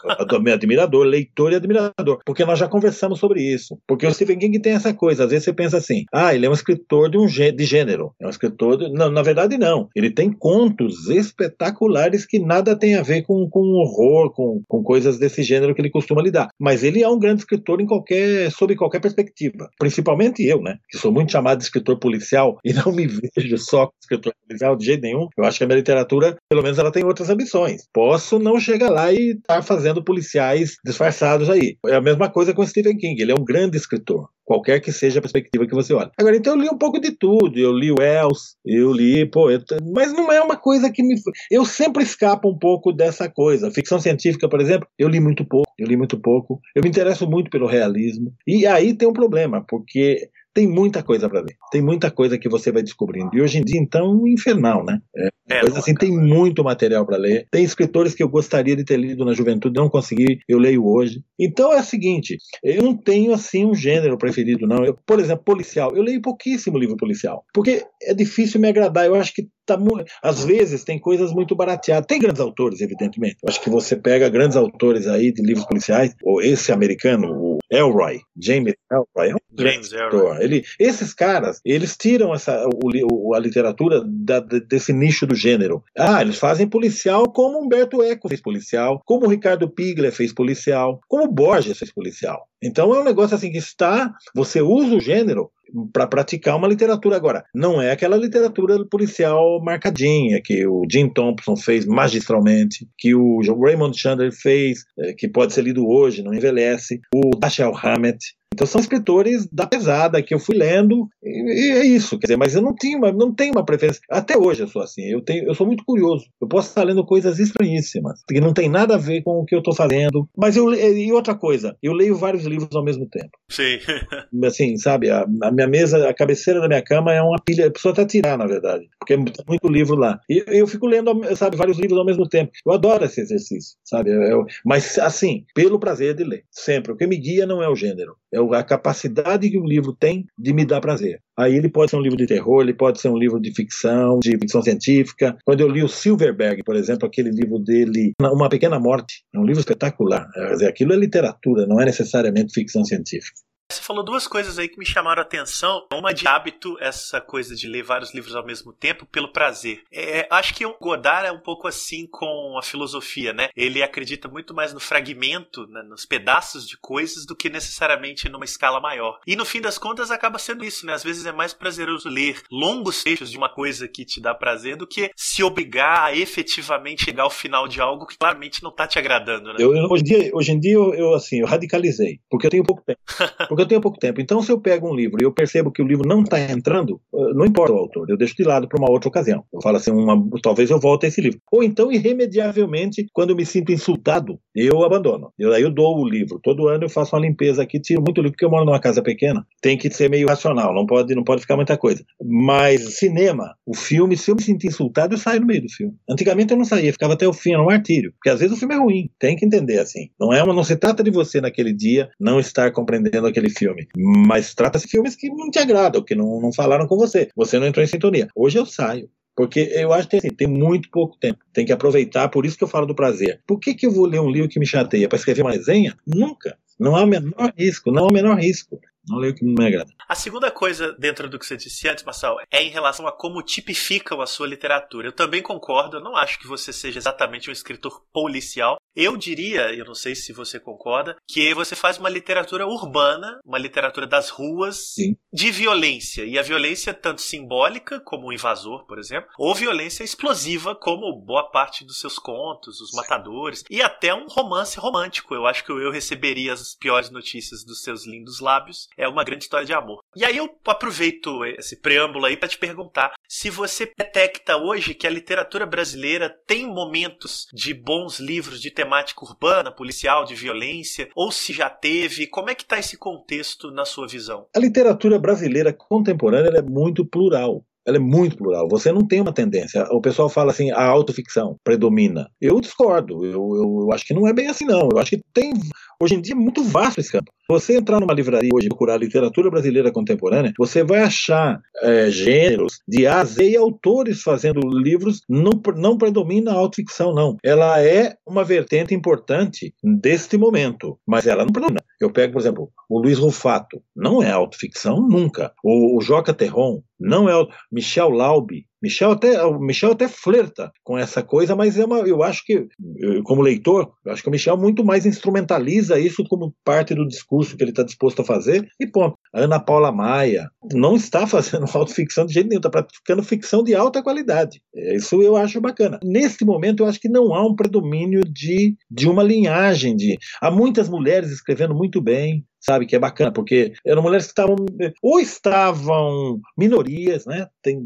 admirador, 0.53 1.05
leitor 1.05 1.53
e 1.53 1.57
admirador, 1.57 2.21
porque 2.25 2.45
nós 2.45 2.59
já 2.59 2.69
conversamos 2.69 3.19
sobre 3.19 3.43
isso. 3.43 3.79
Porque 3.87 4.07
o 4.07 4.13
Stephen 4.13 4.39
King 4.39 4.61
tem 4.61 4.73
essa 4.73 4.95
coisa, 4.95 5.25
às 5.25 5.31
vezes 5.31 5.45
você 5.45 5.53
pensa 5.53 5.77
assim, 5.79 6.05
ah, 6.13 6.35
ele 6.35 6.47
é 6.47 6.51
um 6.51 6.55
escritor 6.55 7.11
de 7.11 7.19
um 7.19 7.27
de 7.27 7.65
gênero, 7.65 8.13
é 8.21 8.27
um 8.27 8.31
escritor 8.31 8.77
de, 8.77 8.91
não, 8.93 9.08
na 9.11 9.23
verdade, 9.23 9.59
não. 9.59 9.89
Ele 9.95 10.11
tem 10.11 10.31
contos 10.31 11.09
espetaculares 11.09 12.27
que 12.27 12.39
nada 12.39 12.77
tem 12.77 12.95
a 12.95 13.03
ver 13.03 13.23
com, 13.23 13.49
com 13.49 13.61
horror, 13.61 14.33
com, 14.33 14.63
com 14.67 14.83
coisas 14.83 15.19
desse 15.19 15.43
gênero 15.43 15.75
que 15.75 15.81
ele 15.81 15.91
costuma 15.91 16.23
lidar. 16.23 16.49
Mas 16.59 16.83
ele 16.83 17.03
é 17.03 17.09
um 17.09 17.19
grande 17.19 17.41
escritor 17.41 17.81
em 17.81 17.87
qualquer, 17.87 18.51
sob 18.51 18.75
qualquer 18.77 19.01
perspectiva. 19.01 19.69
Principalmente 19.79 20.45
eu, 20.45 20.61
né? 20.61 20.77
Que 20.89 20.99
sou 20.99 21.13
muito 21.13 21.33
chamado 21.33 21.59
de 21.59 21.65
escritor 21.65 21.99
policial 21.99 22.59
e 22.65 22.73
não 22.73 22.93
me 22.93 23.07
vejo 23.37 23.59
só 23.59 23.87
como 23.87 23.99
escritor 24.01 24.33
policial 24.47 24.77
de 24.77 24.85
jeito 24.85 25.03
nenhum. 25.03 25.29
Eu 25.37 25.45
acho 25.45 25.59
que 25.59 25.65
a 25.65 25.67
minha 25.67 25.79
literatura, 25.79 26.37
pelo 26.49 26.63
menos, 26.63 26.79
ela 26.79 26.93
tem 26.93 27.05
outras 27.05 27.31
ambições. 27.31 27.83
Posso 27.93 28.39
não 28.39 28.59
chegar 28.61 28.91
lá 28.91 29.13
e 29.13 29.33
estar 29.33 29.57
tá 29.57 29.63
fazendo 29.63 30.03
policiais 30.03 30.77
disfarçados 30.85 31.51
aí. 31.51 31.77
É 31.87 31.95
a 31.95 32.01
mesma 32.01 32.31
coisa 32.31 32.55
com 32.55 32.67
Stephen 32.67 32.97
King. 32.97 33.21
Ele 33.21 33.33
é 33.33 33.35
um 33.35 33.45
grande 33.45 33.77
escritor 33.77 34.29
qualquer 34.49 34.81
que 34.81 34.91
seja 34.91 35.19
a 35.19 35.23
perspectiva 35.23 35.67
que 35.67 35.75
você 35.75 35.93
olha. 35.93 36.11
Agora, 36.19 36.35
então 36.35 36.55
eu 36.55 36.61
li 36.63 36.69
um 36.71 36.79
pouco 36.79 36.99
de 36.99 37.13
tudo. 37.13 37.59
Eu 37.59 37.71
li 37.71 37.93
Wells, 37.93 38.57
eu 38.65 38.91
li 38.91 39.27
poeta, 39.27 39.77
mas 39.95 40.11
não 40.15 40.33
é 40.33 40.41
uma 40.41 40.57
coisa 40.57 40.91
que 40.91 41.03
me. 41.03 41.15
Eu 41.51 41.67
sempre 41.67 42.03
escapo 42.03 42.49
um 42.49 42.59
pouco 42.59 42.91
dessa 42.91 43.29
coisa. 43.29 43.71
Ficção 43.71 44.01
científica, 44.01 44.49
por 44.49 44.61
exemplo, 44.61 44.89
eu 44.99 45.07
li 45.07 45.21
muito 45.21 45.45
pouco. 45.45 45.71
Eu 45.79 45.87
li 45.87 45.97
muito 45.97 46.19
pouco. 46.19 46.61
Eu 46.75 46.83
me 46.83 46.89
interesso 46.89 47.29
muito 47.29 47.51
pelo 47.51 47.67
realismo. 47.67 48.33
E 48.47 48.67
aí 48.67 48.95
tem 48.95 49.07
um 49.07 49.13
problema, 49.13 49.63
porque 49.69 50.31
tem 50.59 50.67
muita 50.67 51.05
coisa 51.05 51.29
para 51.29 51.41
ler. 51.41 51.57
Tem 51.71 51.81
muita 51.81 52.11
coisa 52.11 52.37
que 52.37 52.49
você 52.49 52.73
vai 52.73 52.83
descobrindo. 52.83 53.31
E 53.33 53.41
hoje 53.41 53.59
em 53.59 53.65
dia, 53.65 53.81
então, 53.81 54.27
infernal, 54.27 54.85
né? 54.85 54.99
É, 55.17 55.29
é 55.49 55.61
coisa 55.61 55.79
assim, 55.79 55.95
tem 55.95 56.11
muito 56.11 56.65
material 56.65 57.07
para 57.07 57.17
ler. 57.17 57.47
Tem 57.49 57.63
escritores 57.63 58.13
que 58.13 58.25
eu 58.25 58.29
gostaria 58.29 58.75
de 58.75 58.85
ter 58.85 58.97
lido 58.97 59.25
na 59.25 59.35
juventude, 59.35 59.79
não 59.79 59.89
consegui, 59.89 60.41
eu 60.49 60.59
leio 60.59 60.85
hoje. 60.85 61.23
Então 61.39 61.73
é 61.73 61.79
o 61.79 61.85
seguinte, 61.85 62.39
eu 62.65 62.83
não 62.83 62.97
tenho 62.97 63.33
assim 63.33 63.65
um 63.65 63.73
gênero 63.73 64.19
preferido, 64.19 64.67
não. 64.67 64.85
Eu, 64.85 64.99
por 65.07 65.21
exemplo, 65.21 65.45
policial. 65.45 65.95
Eu 65.95 66.03
leio 66.03 66.21
pouquíssimo 66.21 66.77
livro 66.77 66.97
policial, 66.97 67.45
porque 67.55 67.85
é 68.03 68.13
difícil 68.13 68.61
me 68.61 68.67
agradar. 68.67 69.07
Eu 69.07 69.15
acho 69.15 69.33
que 69.33 69.47
tá 69.69 69.79
às 70.23 70.45
vezes 70.45 70.83
tem 70.85 70.99
coisas 70.99 71.33
muito 71.33 71.55
barateadas. 71.55 72.07
Tem 72.07 72.19
grandes 72.19 72.41
autores, 72.41 72.81
evidentemente. 72.81 73.37
Acho 73.47 73.61
que 73.61 73.71
você 73.71 73.95
pega 73.97 74.29
grandes 74.29 74.57
autores 74.57 75.07
aí 75.07 75.33
de 75.33 75.43
livros 75.43 75.67
policiais, 75.67 76.15
ou 76.23 76.41
esse 76.41 76.73
americano, 76.73 77.31
o 77.31 77.59
Elroy, 77.71 78.21
James 78.41 78.75
Elroy, 78.91 79.31
é 79.31 79.35
um 79.35 79.39
James 79.59 79.93
Elroy. 79.93 80.43
Ele, 80.43 80.65
esses 80.79 81.13
caras, 81.13 81.61
eles 81.65 81.97
tiram 81.97 82.35
essa, 82.35 82.67
o, 82.67 83.35
a 83.35 83.39
literatura 83.39 84.03
da, 84.05 84.41
desse 84.41 84.93
nicho 84.93 85.27
do 85.27 85.35
gênero. 85.35 85.83
Ah, 85.97 86.23
eles 86.23 86.39
fazem 86.39 86.69
policial 86.69 87.31
como 87.31 87.59
Humberto 87.59 88.03
Eco 88.03 88.29
fez 88.29 88.41
policial, 88.41 89.03
como 89.05 89.27
o 89.27 89.29
Ricardo 89.29 89.69
Pigler 89.69 90.13
fez 90.13 90.33
policial, 90.33 91.01
como 91.07 91.31
Borges 91.31 91.79
fez 91.79 91.93
policial. 91.93 92.48
Então 92.63 92.95
é 92.95 93.01
um 93.01 93.05
negócio 93.05 93.37
assim 93.37 93.51
que 93.51 93.59
está, 93.59 94.13
você 94.35 94.61
usa 94.61 94.97
o 94.97 95.01
gênero 95.01 95.51
para 95.93 96.07
praticar 96.07 96.57
uma 96.57 96.69
literatura 96.69 97.17
agora. 97.17 97.45
Não 97.55 97.81
é 97.81 97.91
aquela 97.91 98.17
literatura 98.17 98.85
policial 98.87 99.63
marcadinha 99.63 100.41
que 100.43 100.67
o 100.67 100.83
Jim 100.91 101.09
Thompson 101.09 101.57
fez 101.57 101.85
magistralmente, 101.85 102.89
que 102.97 103.15
o 103.15 103.41
Raymond 103.41 103.99
Chandler 103.99 104.33
fez, 104.33 104.85
eh, 104.99 105.15
que 105.17 105.29
pode 105.29 105.53
ser 105.53 105.63
lido 105.63 105.87
hoje, 105.87 106.23
não 106.23 106.35
envelhece, 106.35 107.01
o 107.15 107.37
Dashiell 107.37 107.77
Hammett, 107.77 108.19
então 108.53 108.67
são 108.67 108.81
escritores 108.81 109.47
da 109.53 109.67
pesada 109.67 110.23
que 110.23 110.35
eu 110.35 110.39
fui 110.39 110.57
lendo 110.57 111.09
e, 111.23 111.69
e, 111.69 111.71
é 111.71 111.85
isso, 111.85 112.19
quer 112.19 112.27
dizer, 112.27 112.37
mas 112.37 112.55
eu 112.55 112.63
não 112.63 112.75
tenho 112.75 112.99
uma, 112.99 113.13
não 113.13 113.33
tenho 113.33 113.53
uma 113.53 113.65
preferência. 113.65 114.01
Até 114.11 114.37
hoje 114.37 114.63
eu 114.63 114.69
sou 114.69 114.83
assim, 114.83 115.03
eu 115.05 115.21
tenho, 115.21 115.45
eu 115.45 115.55
sou 115.55 115.67
muito 115.67 115.85
curioso. 115.85 116.27
Eu 116.41 116.49
posso 116.49 116.69
estar 116.69 116.83
lendo 116.83 117.05
coisas 117.05 117.39
estranhíssimas 117.39 118.23
que 118.27 118.41
não 118.41 118.53
tem 118.53 118.69
nada 118.69 118.95
a 118.95 118.99
ver 118.99 119.23
com 119.23 119.39
o 119.39 119.45
que 119.45 119.55
eu 119.55 119.61
estou 119.61 119.75
fazendo. 119.75 120.29
Mas 120.37 120.57
eu 120.57 120.73
e 120.75 121.13
outra 121.13 121.35
coisa, 121.35 121.77
eu 121.83 121.93
leio 121.93 122.17
vários 122.17 122.45
livros 122.45 122.75
ao 122.75 122.85
mesmo 122.85 123.07
tempo. 123.09 123.31
Sim. 123.51 123.79
assim, 124.45 124.77
sabe, 124.77 125.11
a, 125.11 125.27
a, 125.43 125.51
minha 125.53 125.69
mesa, 125.69 126.09
a 126.09 126.15
cabeceira 126.15 126.61
da 126.61 126.69
minha 126.69 126.83
cama 126.83 127.13
é 127.13 127.23
uma 127.23 127.39
pilha, 127.39 127.67
a 127.67 127.71
pessoa 127.71 127.93
até 127.93 128.05
tirar, 128.05 128.37
na 128.37 128.47
verdade, 128.47 128.89
porque 128.99 129.15
é 129.15 129.17
muito 129.17 129.69
livro 129.69 129.97
lá. 129.97 130.21
E 130.29 130.45
eu 130.49 130.67
fico 130.67 130.87
lendo, 130.87 131.13
sabe, 131.37 131.57
vários 131.57 131.79
livros 131.79 131.99
ao 131.99 132.05
mesmo 132.07 132.29
tempo. 132.29 132.53
Eu 132.67 132.73
adoro 132.73 133.05
esse 133.05 133.21
exercício, 133.21 133.77
sabe? 133.85 134.11
Eu, 134.11 134.23
eu, 134.23 134.47
mas 134.65 134.99
assim, 134.99 135.45
pelo 135.55 135.79
prazer 135.79 136.15
de 136.15 136.25
ler, 136.25 136.45
sempre. 136.51 136.93
O 136.93 136.97
que 136.97 137.07
me 137.07 137.17
guia 137.17 137.47
não 137.47 137.63
é 137.63 137.69
o 137.69 137.77
gênero, 137.77 138.17
é 138.33 138.38
a 138.55 138.63
capacidade 138.63 139.51
que 139.51 139.59
o 139.59 139.65
livro 139.65 139.93
tem 139.93 140.27
de 140.39 140.53
me 140.53 140.65
dar 140.65 140.81
prazer. 140.81 141.21
Aí 141.37 141.55
ele 141.55 141.69
pode 141.69 141.91
ser 141.91 141.97
um 141.97 142.01
livro 142.01 142.17
de 142.17 142.27
terror, 142.27 142.63
ele 142.63 142.75
pode 142.75 143.01
ser 143.01 143.09
um 143.09 143.17
livro 143.17 143.41
de 143.41 143.55
ficção, 143.55 144.19
de 144.19 144.33
ficção 144.39 144.61
científica. 144.63 145.37
Quando 145.45 145.61
eu 145.61 145.69
li 145.69 145.83
o 145.83 145.89
Silverberg, 145.89 146.63
por 146.65 146.75
exemplo, 146.75 147.07
aquele 147.07 147.31
livro 147.31 147.59
dele, 147.59 148.13
Uma 148.21 148.49
Pequena 148.49 148.81
Morte, 148.81 149.23
é 149.35 149.39
um 149.39 149.45
livro 149.45 149.61
espetacular. 149.61 150.27
Aquilo 150.69 150.93
é 150.93 150.97
literatura, 150.97 151.67
não 151.67 151.81
é 151.81 151.85
necessariamente 151.85 152.53
ficção 152.53 152.85
científica. 152.85 153.41
Você 153.71 153.83
falou 153.83 154.03
duas 154.03 154.27
coisas 154.27 154.59
aí 154.59 154.67
que 154.67 154.79
me 154.79 154.87
chamaram 154.87 155.21
a 155.21 155.25
atenção. 155.27 155.87
Uma 155.93 156.15
de 156.15 156.27
hábito, 156.27 156.79
essa 156.81 157.21
coisa 157.21 157.55
de 157.55 157.69
ler 157.69 157.83
vários 157.83 158.15
livros 158.15 158.35
ao 158.35 158.47
mesmo 158.47 158.73
tempo 158.73 159.05
pelo 159.05 159.31
prazer. 159.31 159.83
É, 159.93 160.27
acho 160.31 160.55
que 160.55 160.65
o 160.65 160.75
Godard 160.81 161.27
é 161.27 161.33
um 161.33 161.41
pouco 161.41 161.69
assim 161.69 162.07
com 162.07 162.57
a 162.59 162.63
filosofia, 162.63 163.35
né? 163.35 163.51
Ele 163.55 163.83
acredita 163.83 164.27
muito 164.27 164.55
mais 164.55 164.73
no 164.73 164.81
fragmento, 164.81 165.67
né, 165.67 165.83
nos 165.83 166.07
pedaços 166.07 166.67
de 166.67 166.79
coisas, 166.79 167.27
do 167.27 167.37
que 167.37 167.51
necessariamente 167.51 168.27
numa 168.31 168.47
escala 168.47 168.81
maior. 168.81 169.21
E 169.27 169.37
no 169.37 169.45
fim 169.45 169.61
das 169.61 169.77
contas 169.77 170.11
acaba 170.11 170.39
sendo 170.39 170.65
isso, 170.65 170.87
né? 170.87 170.95
Às 170.95 171.05
vezes 171.05 171.27
é 171.27 171.33
mais 171.33 171.53
prazeroso 171.53 172.09
ler 172.09 172.41
longos 172.51 173.03
trechos 173.03 173.31
de 173.31 173.37
uma 173.37 173.51
coisa 173.51 173.87
que 173.87 174.03
te 174.03 174.19
dá 174.19 174.35
prazer 174.35 174.77
do 174.77 174.87
que 174.87 175.11
se 175.15 175.43
obrigar 175.43 176.05
a 176.05 176.17
efetivamente 176.17 177.05
chegar 177.05 177.25
ao 177.25 177.31
final 177.31 177.69
de 177.69 177.83
algo 177.83 178.07
que 178.07 178.17
claramente 178.17 178.63
não 178.63 178.71
tá 178.71 178.87
te 178.87 178.99
agradando, 178.99 179.53
né? 179.53 179.57
Eu, 179.59 179.73
hoje, 179.91 180.03
em 180.03 180.07
dia, 180.07 180.31
hoje 180.33 180.53
em 180.53 180.59
dia 180.59 180.73
eu, 180.73 180.95
eu, 180.95 181.13
assim, 181.13 181.41
eu 181.41 181.47
radicalizei, 181.47 182.19
porque 182.31 182.47
eu 182.47 182.51
tenho 182.51 182.65
pouco 182.65 182.83
tempo. 182.83 183.01
Porque 183.59 183.63
eu 183.65 183.69
tenho 183.69 183.81
pouco 183.81 183.99
tempo. 183.99 184.21
Então, 184.21 184.41
se 184.41 184.53
eu 184.53 184.61
pego 184.61 184.89
um 184.89 184.95
livro 184.95 185.17
e 185.21 185.25
eu 185.25 185.33
percebo 185.33 185.73
que 185.73 185.83
o 185.83 185.87
livro 185.87 186.09
não 186.09 186.23
está 186.23 186.41
entrando, 186.41 187.01
eh, 187.13 187.35
não 187.35 187.45
importa 187.45 187.73
o 187.73 187.79
autor, 187.79 188.09
eu 188.09 188.17
deixo 188.17 188.37
de 188.37 188.45
lado 188.45 188.69
para 188.69 188.79
uma 188.79 188.89
outra 188.89 189.09
ocasião. 189.09 189.43
Eu 189.53 189.61
falo 189.61 189.79
assim, 189.79 189.91
uma, 189.91 190.17
talvez 190.41 190.71
eu 190.71 190.79
volte 190.79 191.07
a 191.07 191.09
esse 191.09 191.21
livro. 191.21 191.41
Ou 191.51 191.65
então, 191.65 191.91
irremediavelmente, 191.91 193.09
quando 193.13 193.31
eu 193.31 193.37
me 193.37 193.45
sinto 193.45 193.73
insultado, 193.73 194.39
eu 194.55 194.85
abandono. 194.85 195.33
Eu, 195.37 195.53
aí 195.53 195.63
eu 195.63 195.73
dou 195.73 195.99
o 195.99 196.09
livro. 196.09 196.39
Todo 196.41 196.69
ano 196.69 196.85
eu 196.85 196.89
faço 196.89 197.17
uma 197.17 197.23
limpeza 197.23 197.61
aqui, 197.61 197.81
tiro 197.81 198.01
muito 198.01 198.19
livro, 198.19 198.31
porque 198.31 198.45
eu 198.45 198.51
moro 198.51 198.65
numa 198.65 198.79
casa 198.79 199.03
pequena. 199.03 199.45
Tem 199.61 199.77
que 199.77 199.91
ser 199.91 200.09
meio 200.09 200.29
racional, 200.29 200.73
não 200.73 200.87
pode, 200.87 201.13
não 201.17 201.25
pode 201.25 201.41
ficar 201.41 201.57
muita 201.57 201.77
coisa. 201.77 202.05
Mas 202.25 202.99
cinema, 202.99 203.57
o 203.67 203.77
filme, 203.77 204.17
se 204.17 204.31
eu 204.31 204.37
me 204.37 204.43
sentir 204.43 204.69
insultado, 204.69 205.15
eu 205.15 205.19
saio 205.19 205.41
no 205.41 205.47
meio 205.49 205.63
do 205.63 205.69
filme. 205.69 205.95
Antigamente 206.09 206.53
eu 206.53 206.57
não 206.57 206.65
saía, 206.65 206.93
ficava 206.93 207.15
até 207.15 207.27
o 207.27 207.33
fim, 207.33 207.55
era 207.55 207.63
um 207.63 207.67
martírio. 207.67 208.13
Porque 208.13 208.31
às 208.31 208.39
vezes 208.39 208.57
o 208.57 208.61
filme 208.61 208.77
é 208.77 208.79
ruim, 208.79 209.11
tem 209.19 209.35
que 209.35 209.45
entender 209.45 209.81
assim. 209.81 210.11
Não 210.21 210.33
é 210.33 210.41
uma, 210.45 210.55
não 210.55 210.63
se 210.63 210.77
trata 210.77 211.03
de 211.03 211.11
você 211.11 211.41
naquele 211.41 211.73
dia 211.73 212.09
não 212.21 212.39
estar 212.39 212.71
compreendendo 212.71 213.27
aquele 213.27 213.48
filme, 213.51 213.87
mas 213.97 214.55
trata-se 214.55 214.87
de 214.87 214.91
filmes 214.91 215.17
que 215.17 215.29
não 215.29 215.51
te 215.51 215.59
agradam, 215.59 216.03
que 216.03 216.15
não, 216.15 216.41
não 216.41 216.53
falaram 216.53 216.87
com 216.87 216.97
você. 216.97 217.29
Você 217.37 217.59
não 217.59 217.67
entrou 217.67 217.85
em 217.85 217.89
sintonia. 217.89 218.29
Hoje 218.35 218.59
eu 218.59 218.67
saio. 218.67 219.09
Porque 219.37 219.71
eu 219.73 219.93
acho 219.93 220.09
que 220.09 220.17
assim, 220.17 220.31
tem 220.31 220.49
muito 220.49 220.91
pouco 220.91 221.17
tempo. 221.17 221.39
Tem 221.53 221.65
que 221.65 221.73
aproveitar, 221.73 222.29
por 222.29 222.45
isso 222.45 222.59
que 222.59 222.65
eu 222.65 222.69
falo 222.69 222.87
do 222.87 222.95
prazer. 222.95 223.41
Por 223.47 223.61
que, 223.61 223.73
que 223.73 223.87
eu 223.87 223.93
vou 223.93 224.05
ler 224.05 224.21
um 224.21 224.29
livro 224.29 224.49
que 224.49 224.59
me 224.59 224.67
chateia? 224.67 225.09
Para 225.09 225.17
escrever 225.17 225.43
uma 225.43 225.53
resenha? 225.53 225.97
Nunca. 226.05 226.59
Não 226.79 226.97
há 226.97 227.05
o 227.05 227.07
menor 227.07 227.53
risco, 227.57 227.93
não 227.93 228.05
há 228.05 228.09
o 228.09 228.13
menor 228.13 228.37
risco. 228.37 228.81
Não 229.09 229.19
leio 229.19 229.35
que 229.35 229.45
não 229.45 229.55
me 229.55 229.67
agrada. 229.67 229.91
A 230.09 230.15
segunda 230.15 230.51
coisa, 230.51 230.93
dentro 230.93 231.29
do 231.29 231.39
que 231.39 231.47
você 231.47 231.57
disse 231.57 231.89
antes, 231.89 232.05
Marcel, 232.05 232.37
é 232.51 232.63
em 232.63 232.71
relação 232.71 233.07
a 233.07 233.13
como 233.13 233.43
tipificam 233.43 234.21
a 234.21 234.27
sua 234.27 234.47
literatura. 234.47 235.09
Eu 235.09 235.13
também 235.13 235.43
concordo, 235.43 235.97
eu 235.97 236.03
não 236.03 236.17
acho 236.17 236.39
que 236.39 236.47
você 236.47 236.73
seja 236.73 236.99
exatamente 236.99 237.49
um 237.49 237.53
escritor 237.53 238.03
policial. 238.13 238.79
Eu 238.95 239.17
diria, 239.17 239.73
eu 239.75 239.85
não 239.85 239.95
sei 239.95 240.15
se 240.15 240.33
você 240.33 240.59
concorda, 240.59 241.17
que 241.27 241.55
você 241.55 241.77
faz 241.77 241.99
uma 241.99 242.09
literatura 242.09 242.67
urbana, 242.67 243.39
uma 243.45 243.59
literatura 243.59 244.07
das 244.07 244.29
ruas, 244.29 244.95
Sim. 244.95 245.17
de 245.33 245.51
violência. 245.51 246.25
E 246.25 246.39
a 246.39 246.43
violência 246.43 246.93
tanto 246.93 247.23
simbólica, 247.23 248.01
como 248.01 248.27
o 248.27 248.33
invasor, 248.33 248.87
por 248.87 248.99
exemplo, 248.99 249.31
ou 249.39 249.55
violência 249.55 250.03
explosiva, 250.03 250.75
como 250.75 251.21
boa 251.21 251.51
parte 251.51 251.85
dos 251.85 252.01
seus 252.01 252.19
contos, 252.19 252.81
os 252.81 252.93
matadores, 252.93 253.65
e 253.71 253.81
até 253.81 254.13
um 254.13 254.27
romance 254.27 254.79
romântico. 254.79 255.35
Eu 255.35 255.47
acho 255.47 255.65
que 255.65 255.71
eu 255.71 255.93
receberia 255.93 256.53
as 256.53 256.75
piores 256.75 257.11
notícias 257.11 257.65
dos 257.65 257.83
seus 257.83 258.07
lindos 258.07 258.41
lábios 258.41 258.89
é 258.99 259.09
uma 259.09 259.25
grande 259.25 259.45
história 259.45 259.65
de 259.65 259.73
amor. 259.73 260.01
E 260.17 260.25
aí 260.25 260.37
eu 260.37 260.49
aproveito 260.67 261.45
esse 261.59 261.81
preâmbulo 261.81 262.27
aí 262.27 262.37
para 262.37 262.49
te 262.49 262.59
perguntar 262.59 263.15
se 263.29 263.49
você 263.49 263.91
detecta 263.97 264.57
hoje 264.57 264.95
que 264.95 265.07
a 265.07 265.11
literatura 265.11 265.65
brasileira 265.65 266.29
tem 266.47 266.67
momentos 266.67 267.47
de 267.55 267.73
bons 267.73 268.19
livros 268.19 268.61
de 268.61 268.71
temática 268.71 269.25
urbana, 269.25 269.71
policial, 269.71 270.25
de 270.25 270.35
violência, 270.35 271.09
ou 271.15 271.31
se 271.31 271.53
já 271.53 271.71
teve, 271.71 272.27
como 272.27 272.51
é 272.51 272.55
que 272.55 272.63
está 272.63 272.79
esse 272.79 272.97
contexto 272.97 273.71
na 273.71 273.85
sua 273.85 274.09
visão? 274.09 274.47
A 274.55 274.59
literatura 274.59 275.19
brasileira 275.19 275.73
contemporânea 275.73 276.59
é 276.59 276.63
muito 276.63 277.07
plural 277.07 277.65
ela 277.89 277.97
é 277.97 278.01
muito 278.01 278.37
plural. 278.37 278.69
Você 278.69 278.93
não 278.93 279.07
tem 279.07 279.21
uma 279.21 279.33
tendência. 279.33 279.83
O 279.91 280.01
pessoal 280.01 280.29
fala 280.29 280.51
assim, 280.51 280.71
a 280.71 280.85
autoficção 280.85 281.57
predomina. 281.65 282.29
Eu 282.39 282.61
discordo. 282.61 283.25
Eu, 283.25 283.57
eu, 283.57 283.81
eu, 283.83 283.93
acho 283.93 284.05
que 284.05 284.13
não 284.13 284.29
é 284.29 284.33
bem 284.33 284.49
assim, 284.49 284.67
não. 284.67 284.91
Eu 284.93 284.99
acho 284.99 285.11
que 285.11 285.21
tem. 285.33 285.55
Hoje 286.01 286.15
em 286.15 286.21
dia 286.21 286.33
é 286.33 286.39
muito 286.39 286.63
vasto 286.63 287.01
esse 287.01 287.11
campo. 287.11 287.33
Você 287.51 287.77
entrar 287.77 287.99
numa 287.99 288.15
livraria 288.15 288.51
hoje 288.55 288.67
e 288.67 288.69
procurar 288.69 288.99
literatura 288.99 289.51
brasileira 289.51 289.91
contemporânea, 289.91 290.53
você 290.57 290.85
vai 290.85 291.01
achar 291.01 291.61
é, 291.83 292.09
gêneros 292.09 292.81
de 292.87 293.05
A 293.05 293.25
Z 293.25 293.51
e 293.51 293.57
autores 293.57 294.23
fazendo 294.23 294.61
livros. 294.61 295.23
Não, 295.29 295.61
não 295.75 295.99
predomina 295.99 296.53
a 296.53 296.55
autoficção, 296.55 297.13
não. 297.13 297.37
Ela 297.43 297.83
é 297.83 298.15
uma 298.25 298.45
vertente 298.45 298.95
importante 298.95 299.75
deste 299.83 300.37
momento, 300.37 301.01
mas 301.05 301.27
ela 301.27 301.45
não 301.45 301.51
predomina. 301.51 301.83
Eu 302.01 302.13
pego, 302.13 302.35
por 302.35 302.41
exemplo, 302.41 302.71
o 302.89 303.01
Luiz 303.01 303.19
Rufato. 303.19 303.83
Não 303.97 304.23
é 304.23 304.31
autoficção 304.31 305.01
nunca. 305.01 305.53
O, 305.65 305.99
o 305.99 306.01
Joca 306.01 306.33
Terron 306.33 306.81
não 307.01 307.29
é 307.29 307.35
Michel 307.73 308.11
Laube. 308.11 308.68
Michel 308.83 309.13
até, 309.13 309.59
Michel 309.59 309.93
até 309.93 310.09
flerta 310.09 310.71
com 310.85 310.97
essa 310.97 311.23
coisa, 311.23 311.57
mas 311.57 311.79
é 311.79 311.85
uma, 311.85 311.99
eu 311.99 312.23
acho 312.23 312.45
que, 312.45 312.69
eu, 312.97 313.23
como 313.23 313.43
leitor, 313.43 313.93
eu 314.05 314.13
acho 314.13 314.23
que 314.23 314.29
o 314.29 314.33
Michel 314.33 314.57
muito 314.57 314.85
mais 314.85 315.07
instrumentaliza 315.07 315.99
isso 315.99 316.25
como 316.29 316.55
parte 316.65 316.95
do 316.95 317.07
discurso 317.07 317.57
que 317.57 317.63
ele 317.63 317.71
está 317.71 317.83
disposto 317.83 318.23
a 318.23 318.25
fazer, 318.25 318.69
e 318.81 318.87
ponto. 318.87 319.17
A 319.35 319.41
Ana 319.41 319.61
Paula 319.61 319.93
Maia 319.93 320.49
não 320.73 320.97
está 320.97 321.27
fazendo 321.29 321.67
autoficção 321.75 322.27
de 322.27 322.35
jeito 322.35 322.49
nenhum, 322.49 322.59
está 322.59 322.71
praticando 322.71 323.23
ficção 323.23 323.63
de 323.63 323.75
alta 323.75 324.03
qualidade. 324.03 324.61
É, 324.75 324.97
isso 324.97 325.21
eu 325.23 325.37
acho 325.37 325.61
bacana. 325.61 325.99
Neste 326.03 326.45
momento, 326.45 326.83
eu 326.83 326.87
acho 326.87 327.01
que 327.01 327.09
não 327.09 327.35
há 327.35 327.47
um 327.47 327.55
predomínio 327.55 328.23
de, 328.23 328.77
de 328.91 329.09
uma 329.09 329.23
linhagem 329.23 329.97
de. 329.97 330.17
Há 330.41 330.51
muitas 330.51 330.89
mulheres 330.89 331.31
escrevendo 331.31 331.75
muito 331.75 332.01
bem, 332.01 332.45
sabe? 332.61 332.87
Que 332.87 332.97
é 332.97 332.99
bacana, 332.99 333.33
porque 333.33 333.73
eram 333.87 334.03
mulheres 334.03 334.27
que 334.27 334.33
estavam, 334.33 334.57
ou 335.03 335.21
estavam 335.21 336.41
minorias, 336.57 337.25
né? 337.27 337.47
Tem, 337.63 337.81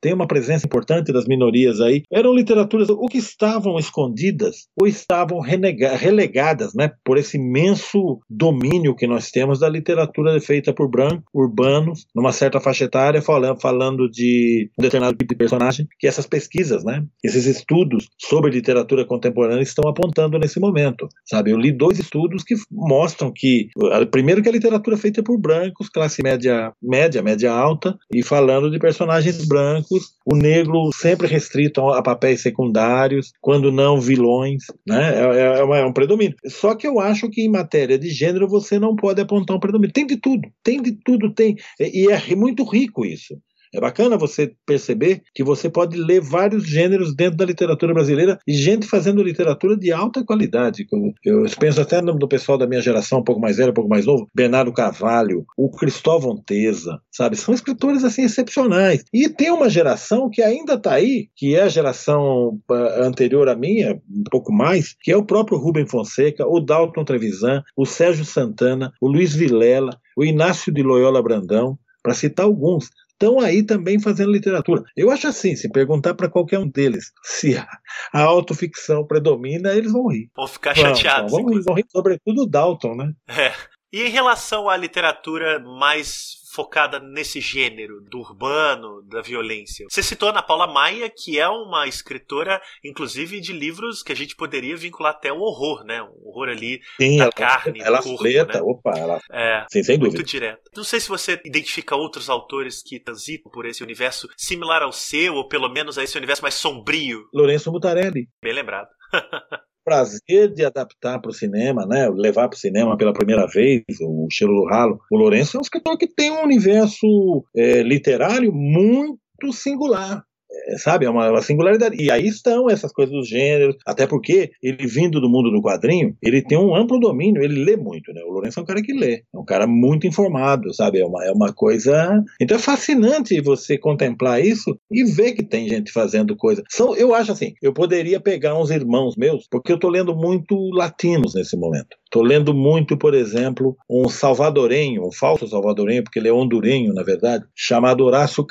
tem 0.00 0.14
uma 0.14 0.26
presença 0.26 0.66
importante 0.66 1.12
das 1.12 1.26
minorias 1.26 1.80
aí. 1.80 2.02
Eram 2.10 2.34
literaturas, 2.34 2.88
ou 2.88 3.06
que 3.06 3.18
estavam 3.18 3.78
escondidas, 3.78 4.68
ou 4.80 4.86
estavam 4.86 5.40
renega, 5.40 5.96
relegadas, 5.96 6.74
né? 6.74 6.90
Por 7.04 7.18
esse 7.18 7.36
imenso 7.36 8.20
domínio 8.28 8.94
que 8.94 9.06
nós 9.06 9.30
temos 9.30 9.60
da 9.60 9.68
literatura 9.68 10.40
feita 10.40 10.72
por 10.72 10.88
brancos, 10.88 11.24
urbanos, 11.34 12.06
numa 12.14 12.32
certa 12.32 12.60
faixa 12.60 12.84
etária, 12.84 13.22
falando, 13.22 13.60
falando 13.60 14.10
de 14.10 14.70
um 14.78 14.82
determinado 14.82 15.16
tipo 15.16 15.32
de 15.32 15.38
personagem, 15.38 15.86
que 15.98 16.06
essas 16.06 16.26
pesquisas, 16.26 16.84
né? 16.84 17.04
Esses 17.22 17.46
estudos 17.46 18.08
sobre 18.18 18.50
literatura 18.50 19.04
contemporânea 19.04 19.62
estão 19.62 19.88
apontando 19.88 20.38
nesse 20.38 20.60
momento, 20.60 21.08
sabe? 21.24 21.50
Eu 21.50 21.58
li 21.58 21.72
dois 21.72 21.98
estudos 21.98 22.42
que 22.42 22.54
mostram 22.70 23.32
que 23.34 23.68
Primeiro 24.12 24.42
que 24.42 24.48
a 24.50 24.52
literatura 24.52 24.94
é 24.94 24.98
feita 24.98 25.22
por 25.22 25.38
brancos, 25.38 25.88
classe 25.88 26.22
média, 26.22 26.70
média, 26.82 27.22
média 27.22 27.50
alta, 27.50 27.98
e 28.14 28.22
falando 28.22 28.70
de 28.70 28.78
personagens 28.78 29.48
brancos, 29.48 30.12
o 30.26 30.36
negro 30.36 30.90
sempre 30.92 31.26
restrito 31.26 31.80
a, 31.80 32.02
papéis 32.02 32.42
secundários, 32.42 33.32
quando 33.40 33.72
não 33.72 33.98
vilões, 33.98 34.64
né? 34.86 35.14
É, 35.14 35.20
é, 35.20 35.60
é, 35.60 35.80
é 35.80 35.86
um 35.86 35.94
predomínio. 35.94 36.36
Só 36.46 36.74
que 36.74 36.86
eu 36.86 37.00
acho 37.00 37.30
que 37.30 37.40
em 37.40 37.48
matéria 37.48 37.98
de 37.98 38.10
gênero 38.10 38.46
você 38.46 38.78
não 38.78 38.94
pode 38.94 39.18
apontar 39.18 39.56
um 39.56 39.60
predomínio. 39.60 39.94
Tem 39.94 40.06
de 40.06 40.18
tudo, 40.18 40.46
tem 40.62 40.82
de 40.82 40.92
tudo, 40.92 41.32
tem. 41.32 41.56
E 41.80 42.12
é 42.12 42.36
muito 42.36 42.64
rico 42.64 43.06
isso. 43.06 43.34
É 43.74 43.80
bacana 43.80 44.18
você 44.18 44.54
perceber 44.66 45.22
que 45.34 45.42
você 45.42 45.70
pode 45.70 45.96
ler 45.96 46.20
vários 46.20 46.64
gêneros 46.64 47.14
dentro 47.14 47.38
da 47.38 47.44
literatura 47.44 47.94
brasileira 47.94 48.38
e 48.46 48.52
gente 48.52 48.86
fazendo 48.86 49.22
literatura 49.22 49.76
de 49.76 49.90
alta 49.90 50.22
qualidade. 50.22 50.86
Eu 51.24 51.44
penso 51.58 51.80
até 51.80 52.02
no 52.02 52.28
pessoal 52.28 52.58
da 52.58 52.66
minha 52.66 52.82
geração, 52.82 53.20
um 53.20 53.24
pouco 53.24 53.40
mais 53.40 53.56
velho, 53.56 53.70
um 53.70 53.74
pouco 53.74 53.88
mais 53.88 54.04
novo, 54.04 54.28
Bernardo 54.34 54.72
Carvalho, 54.72 55.46
o 55.56 55.70
Cristóvão 55.70 56.36
Teza, 56.36 57.00
sabe? 57.10 57.36
São 57.36 57.54
escritores 57.54 58.04
assim 58.04 58.24
excepcionais. 58.24 59.04
E 59.12 59.28
tem 59.28 59.50
uma 59.50 59.70
geração 59.70 60.28
que 60.30 60.42
ainda 60.42 60.74
está 60.74 60.92
aí, 60.92 61.28
que 61.34 61.54
é 61.54 61.62
a 61.62 61.68
geração 61.68 62.58
ah, 62.70 63.06
anterior 63.06 63.48
à 63.48 63.54
minha, 63.54 63.94
um 63.94 64.24
pouco 64.30 64.52
mais, 64.52 64.94
que 65.00 65.10
é 65.10 65.16
o 65.16 65.24
próprio 65.24 65.58
Rubem 65.58 65.86
Fonseca, 65.86 66.46
o 66.46 66.60
Dalton 66.60 67.04
Trevisan, 67.04 67.62
o 67.76 67.86
Sérgio 67.86 68.24
Santana, 68.24 68.92
o 69.00 69.08
Luiz 69.08 69.34
Vilela, 69.34 69.96
o 70.16 70.24
Inácio 70.24 70.72
de 70.72 70.82
Loyola 70.82 71.22
Brandão, 71.22 71.78
para 72.02 72.14
citar 72.14 72.46
alguns 72.46 72.90
estão 73.22 73.40
aí 73.40 73.62
também 73.62 74.00
fazendo 74.00 74.32
literatura. 74.32 74.82
Eu 74.96 75.10
acho 75.10 75.28
assim, 75.28 75.54
se 75.54 75.70
perguntar 75.70 76.14
para 76.14 76.28
qualquer 76.28 76.58
um 76.58 76.68
deles 76.68 77.12
se 77.22 77.56
a, 77.56 77.68
a 78.12 78.22
autoficção 78.22 79.06
predomina, 79.06 79.72
eles 79.72 79.92
vão 79.92 80.08
rir. 80.08 80.30
Vão 80.34 80.48
ficar 80.48 80.74
chateados. 80.74 81.30
Vão, 81.30 81.44
vão, 81.44 81.54
rir, 81.54 81.62
vão 81.62 81.74
rir, 81.74 81.84
sobretudo 81.88 82.42
o 82.42 82.46
Dalton, 82.46 82.96
né? 82.96 83.12
É. 83.28 83.52
E 83.92 84.02
em 84.02 84.08
relação 84.08 84.68
à 84.70 84.76
literatura 84.76 85.60
mais 85.60 86.40
focada 86.52 87.00
nesse 87.00 87.40
gênero 87.40 88.00
do 88.02 88.18
urbano, 88.18 89.02
da 89.02 89.22
violência. 89.22 89.86
Você 89.88 90.02
citou 90.02 90.28
Ana 90.28 90.42
Paula 90.42 90.66
Maia, 90.66 91.10
que 91.10 91.38
é 91.38 91.48
uma 91.48 91.88
escritora, 91.88 92.60
inclusive, 92.84 93.40
de 93.40 93.52
livros 93.52 94.02
que 94.02 94.12
a 94.12 94.16
gente 94.16 94.36
poderia 94.36 94.76
vincular 94.76 95.12
até 95.12 95.32
o 95.32 95.40
horror, 95.40 95.82
né? 95.84 96.02
O 96.02 96.28
horror 96.28 96.50
ali 96.50 96.80
Sim, 97.00 97.16
da 97.16 97.24
ela, 97.24 97.32
carne, 97.32 97.80
ela 97.80 97.98
do 97.98 98.04
corpo, 98.04 98.24
né? 98.24 98.60
opa, 98.62 98.92
ela... 98.98 99.20
É, 99.30 99.64
Sim, 99.70 99.82
sem 99.82 99.98
muito 99.98 100.12
dúvida. 100.12 100.28
direto. 100.28 100.70
Não 100.76 100.84
sei 100.84 101.00
se 101.00 101.08
você 101.08 101.40
identifica 101.44 101.96
outros 101.96 102.28
autores 102.28 102.82
que 102.82 103.00
transitam 103.00 103.50
por 103.50 103.64
esse 103.64 103.82
universo 103.82 104.28
similar 104.36 104.82
ao 104.82 104.92
seu, 104.92 105.34
ou 105.34 105.48
pelo 105.48 105.70
menos 105.70 105.96
a 105.96 106.04
esse 106.04 106.16
universo 106.18 106.42
mais 106.42 106.54
sombrio. 106.54 107.28
Lourenço 107.32 107.72
Mutarelli. 107.72 108.28
Bem 108.42 108.52
lembrado. 108.52 108.88
prazer 109.84 110.52
de 110.52 110.64
adaptar 110.64 111.20
para 111.20 111.30
o 111.30 111.34
cinema, 111.34 111.86
né, 111.86 112.08
levar 112.08 112.48
para 112.48 112.56
o 112.56 112.60
cinema 112.60 112.96
pela 112.96 113.12
primeira 113.12 113.46
vez, 113.46 113.82
o 114.00 114.26
Cheiro 114.30 114.54
do 114.54 114.66
Ralo. 114.66 114.98
O 115.10 115.16
Lourenço 115.16 115.56
é 115.56 115.60
um 115.60 115.62
escritor 115.62 115.96
que 115.96 116.06
tem 116.06 116.30
um 116.30 116.42
universo 116.42 117.44
é, 117.56 117.82
literário 117.82 118.52
muito 118.52 119.52
singular. 119.52 120.24
É, 120.66 120.78
sabe, 120.78 121.06
é 121.06 121.10
uma, 121.10 121.30
uma, 121.30 121.42
singularidade. 121.42 121.96
E 122.00 122.10
aí 122.10 122.26
estão 122.26 122.68
essas 122.68 122.92
coisas 122.92 123.14
dos 123.14 123.28
gêneros, 123.28 123.76
até 123.86 124.06
porque 124.06 124.50
ele 124.62 124.86
vindo 124.86 125.20
do 125.20 125.28
mundo 125.28 125.50
do 125.50 125.62
quadrinho, 125.62 126.16
ele 126.22 126.42
tem 126.42 126.58
um 126.58 126.74
amplo 126.74 126.98
domínio, 127.00 127.42
ele 127.42 127.64
lê 127.64 127.76
muito, 127.76 128.12
né? 128.12 128.22
O 128.24 128.32
Lourenço 128.32 128.60
é 128.60 128.62
um 128.62 128.66
cara 128.66 128.82
que 128.82 128.92
lê, 128.92 129.24
é 129.34 129.38
um 129.38 129.44
cara 129.44 129.66
muito 129.66 130.06
informado, 130.06 130.72
sabe? 130.74 131.00
É 131.00 131.06
uma, 131.06 131.24
é 131.24 131.32
uma 131.32 131.52
coisa. 131.52 132.22
Então 132.40 132.56
é 132.56 132.60
fascinante 132.60 133.40
você 133.40 133.78
contemplar 133.78 134.44
isso 134.44 134.78
e 134.90 135.04
ver 135.04 135.32
que 135.32 135.42
tem 135.42 135.68
gente 135.68 135.90
fazendo 135.92 136.36
coisa. 136.36 136.62
São, 136.68 136.94
eu 136.96 137.14
acho 137.14 137.32
assim, 137.32 137.54
eu 137.62 137.72
poderia 137.72 138.20
pegar 138.20 138.58
uns 138.58 138.70
irmãos 138.70 139.16
meus, 139.16 139.46
porque 139.50 139.72
eu 139.72 139.78
tô 139.78 139.88
lendo 139.88 140.14
muito 140.14 140.56
latinos 140.70 141.34
nesse 141.34 141.56
momento. 141.56 142.01
Estou 142.12 142.22
lendo 142.22 142.52
muito, 142.52 142.94
por 142.94 143.14
exemplo, 143.14 143.74
um 143.88 144.06
salvadorenho, 144.06 145.02
um 145.02 145.10
falso 145.10 145.48
salvadorenho, 145.48 146.04
porque 146.04 146.18
ele 146.18 146.28
é 146.28 146.32
hondurenho, 146.32 146.92
na 146.92 147.02
verdade, 147.02 147.42
chamado 147.56 148.04
Horácio 148.04 148.44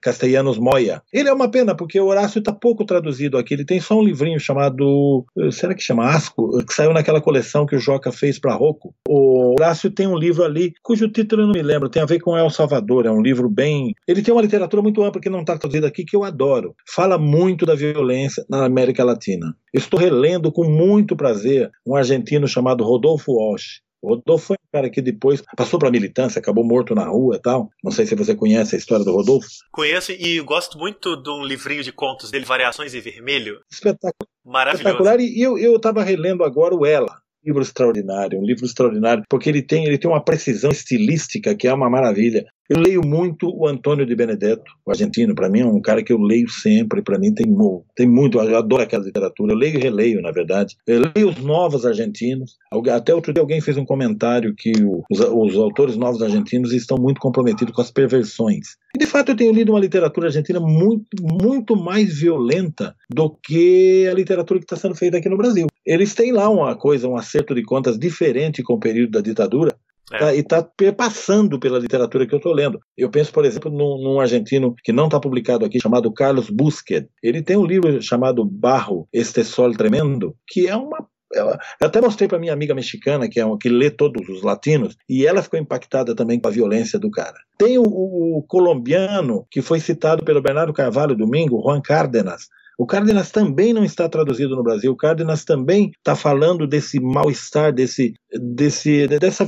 Castellanos 0.00 0.56
Moya. 0.56 1.02
Ele 1.12 1.28
é 1.28 1.32
uma 1.32 1.50
pena, 1.50 1.76
porque 1.76 2.00
o 2.00 2.06
Horácio 2.06 2.38
está 2.38 2.50
pouco 2.50 2.82
traduzido 2.82 3.36
aqui. 3.36 3.52
Ele 3.52 3.66
tem 3.66 3.78
só 3.78 3.98
um 3.98 4.02
livrinho 4.02 4.40
chamado. 4.40 5.26
Será 5.52 5.74
que 5.74 5.82
chama 5.82 6.06
Asco? 6.06 6.64
Que 6.64 6.72
saiu 6.72 6.94
naquela 6.94 7.20
coleção 7.20 7.66
que 7.66 7.76
o 7.76 7.78
Joca 7.78 8.10
fez 8.10 8.38
para 8.38 8.54
Rocco. 8.54 8.94
O 9.06 9.52
Horácio 9.52 9.90
tem 9.90 10.06
um 10.06 10.16
livro 10.16 10.42
ali, 10.42 10.72
cujo 10.82 11.06
título 11.06 11.42
eu 11.42 11.46
não 11.48 11.52
me 11.52 11.62
lembro, 11.62 11.90
tem 11.90 12.00
a 12.00 12.06
ver 12.06 12.20
com 12.20 12.34
El 12.34 12.48
Salvador. 12.48 13.04
É 13.04 13.10
um 13.10 13.20
livro 13.20 13.50
bem. 13.50 13.94
Ele 14.08 14.22
tem 14.22 14.32
uma 14.32 14.40
literatura 14.40 14.82
muito 14.82 15.02
ampla 15.02 15.20
que 15.20 15.28
não 15.28 15.40
está 15.40 15.58
traduzida 15.58 15.86
aqui, 15.86 16.06
que 16.06 16.16
eu 16.16 16.24
adoro. 16.24 16.74
Fala 16.88 17.18
muito 17.18 17.66
da 17.66 17.74
violência 17.74 18.46
na 18.48 18.64
América 18.64 19.04
Latina. 19.04 19.54
Estou 19.74 19.98
relendo 19.98 20.52
com 20.52 20.64
muito 20.64 21.16
prazer 21.16 21.68
um 21.84 21.96
argentino 21.96 22.46
chamado 22.46 22.84
Rodolfo 22.94 23.32
Walsh. 23.32 23.82
O 24.02 24.08
Rodolfo 24.08 24.48
foi 24.48 24.56
um 24.56 24.68
cara 24.70 24.90
que 24.90 25.00
depois 25.00 25.42
passou 25.56 25.78
para 25.78 25.88
a 25.88 25.92
militância, 25.92 26.38
acabou 26.38 26.62
morto 26.62 26.94
na 26.94 27.06
rua 27.06 27.36
e 27.36 27.40
tal. 27.40 27.70
Não 27.82 27.90
sei 27.90 28.04
se 28.04 28.14
você 28.14 28.34
conhece 28.34 28.74
a 28.74 28.78
história 28.78 29.04
do 29.04 29.12
Rodolfo. 29.12 29.48
Conheço 29.72 30.12
e 30.12 30.40
gosto 30.40 30.78
muito 30.78 31.16
de 31.16 31.30
um 31.30 31.42
livrinho 31.42 31.82
de 31.82 31.90
contos 31.90 32.30
dele, 32.30 32.44
Variações 32.44 32.94
em 32.94 33.00
Vermelho. 33.00 33.60
Espetacular. 33.72 34.28
Maravilhoso. 34.44 34.88
Espetacular. 34.88 35.20
E 35.20 35.40
eu 35.40 35.76
estava 35.76 36.02
relendo 36.02 36.44
agora 36.44 36.74
o 36.74 36.84
Ela, 36.84 37.16
livro 37.44 37.62
extraordinário, 37.62 38.38
um 38.38 38.44
livro 38.44 38.64
extraordinário, 38.64 39.22
porque 39.28 39.48
ele 39.48 39.62
tem, 39.62 39.84
ele 39.86 39.98
tem 39.98 40.10
uma 40.10 40.24
precisão 40.24 40.70
estilística 40.70 41.54
que 41.54 41.66
é 41.66 41.72
uma 41.72 41.88
maravilha. 41.88 42.44
Eu 42.68 42.80
leio 42.80 43.02
muito 43.04 43.46
o 43.54 43.66
Antônio 43.68 44.06
de 44.06 44.16
Benedetto, 44.16 44.72
o 44.86 44.90
argentino, 44.90 45.34
para 45.34 45.50
mim 45.50 45.60
é 45.60 45.66
um 45.66 45.82
cara 45.82 46.02
que 46.02 46.12
eu 46.12 46.18
leio 46.18 46.48
sempre, 46.48 47.02
para 47.02 47.18
mim 47.18 47.34
tem, 47.34 47.46
tem 47.94 48.08
muito, 48.08 48.38
eu 48.38 48.56
adoro 48.56 48.82
aquela 48.82 49.04
literatura, 49.04 49.52
eu 49.52 49.56
leio 49.56 49.78
e 49.78 49.82
releio, 49.82 50.22
na 50.22 50.30
verdade. 50.30 50.74
Eu 50.86 51.02
leio 51.14 51.28
os 51.28 51.36
novos 51.38 51.84
argentinos, 51.84 52.56
até 52.90 53.14
outro 53.14 53.34
dia 53.34 53.42
alguém 53.42 53.60
fez 53.60 53.76
um 53.76 53.84
comentário 53.84 54.54
que 54.56 54.72
os, 55.10 55.20
os 55.20 55.56
autores 55.56 55.96
novos 55.96 56.22
argentinos 56.22 56.72
estão 56.72 56.96
muito 56.96 57.20
comprometidos 57.20 57.74
com 57.74 57.82
as 57.82 57.90
perversões. 57.90 58.76
E 58.96 58.98
de 58.98 59.06
fato 59.06 59.32
eu 59.32 59.36
tenho 59.36 59.52
lido 59.52 59.72
uma 59.72 59.80
literatura 59.80 60.28
argentina 60.28 60.58
muito, 60.58 61.06
muito 61.20 61.76
mais 61.76 62.18
violenta 62.18 62.94
do 63.10 63.28
que 63.28 64.08
a 64.10 64.14
literatura 64.14 64.58
que 64.58 64.64
está 64.64 64.76
sendo 64.76 64.94
feita 64.94 65.18
aqui 65.18 65.28
no 65.28 65.36
Brasil. 65.36 65.66
Eles 65.84 66.14
têm 66.14 66.32
lá 66.32 66.48
uma 66.48 66.74
coisa, 66.74 67.06
um 67.06 67.16
acerto 67.16 67.54
de 67.54 67.62
contas 67.62 67.98
diferente 67.98 68.62
com 68.62 68.74
o 68.74 68.80
período 68.80 69.10
da 69.10 69.20
ditadura, 69.20 69.74
é. 70.12 70.18
Tá, 70.18 70.34
e 70.34 70.40
está 70.40 70.66
passando 70.96 71.58
pela 71.58 71.78
literatura 71.78 72.26
que 72.26 72.34
eu 72.34 72.38
estou 72.38 72.52
lendo. 72.52 72.78
Eu 72.96 73.10
penso, 73.10 73.32
por 73.32 73.44
exemplo, 73.44 73.70
num, 73.70 74.02
num 74.02 74.20
argentino 74.20 74.74
que 74.82 74.92
não 74.92 75.06
está 75.06 75.18
publicado 75.18 75.64
aqui, 75.64 75.80
chamado 75.80 76.12
Carlos 76.12 76.50
Busquet. 76.50 77.08
Ele 77.22 77.42
tem 77.42 77.56
um 77.56 77.64
livro 77.64 78.02
chamado 78.02 78.44
Barro, 78.44 79.08
Este 79.12 79.42
Sol 79.44 79.72
Tremendo, 79.72 80.36
que 80.46 80.66
é 80.68 80.76
uma 80.76 81.06
eu 81.34 81.58
até 81.86 82.00
mostrei 82.00 82.28
para 82.28 82.38
minha 82.38 82.52
amiga 82.52 82.74
mexicana, 82.74 83.28
que 83.28 83.40
é 83.40 83.44
uma, 83.44 83.58
que 83.58 83.68
lê 83.68 83.90
todos 83.90 84.28
os 84.28 84.42
latinos, 84.42 84.96
e 85.08 85.26
ela 85.26 85.42
ficou 85.42 85.58
impactada 85.58 86.14
também 86.14 86.38
com 86.38 86.46
a 86.46 86.52
violência 86.52 86.96
do 86.96 87.10
cara. 87.10 87.34
Tem 87.58 87.76
o, 87.76 87.82
o 87.82 88.44
colombiano 88.46 89.44
que 89.50 89.60
foi 89.60 89.80
citado 89.80 90.24
pelo 90.24 90.40
Bernardo 90.40 90.72
Carvalho 90.72 91.16
domingo, 91.16 91.60
Juan 91.60 91.80
Cárdenas, 91.80 92.48
o 92.78 92.86
Cárdenas 92.86 93.30
também 93.30 93.72
não 93.72 93.84
está 93.84 94.08
traduzido 94.08 94.56
no 94.56 94.62
Brasil. 94.62 94.92
O 94.92 94.96
Cárdenas 94.96 95.44
também 95.44 95.92
está 95.96 96.16
falando 96.16 96.66
desse 96.66 97.00
mal-estar, 97.00 97.72
desse, 97.72 98.14
desse, 98.32 99.06
dessa 99.06 99.44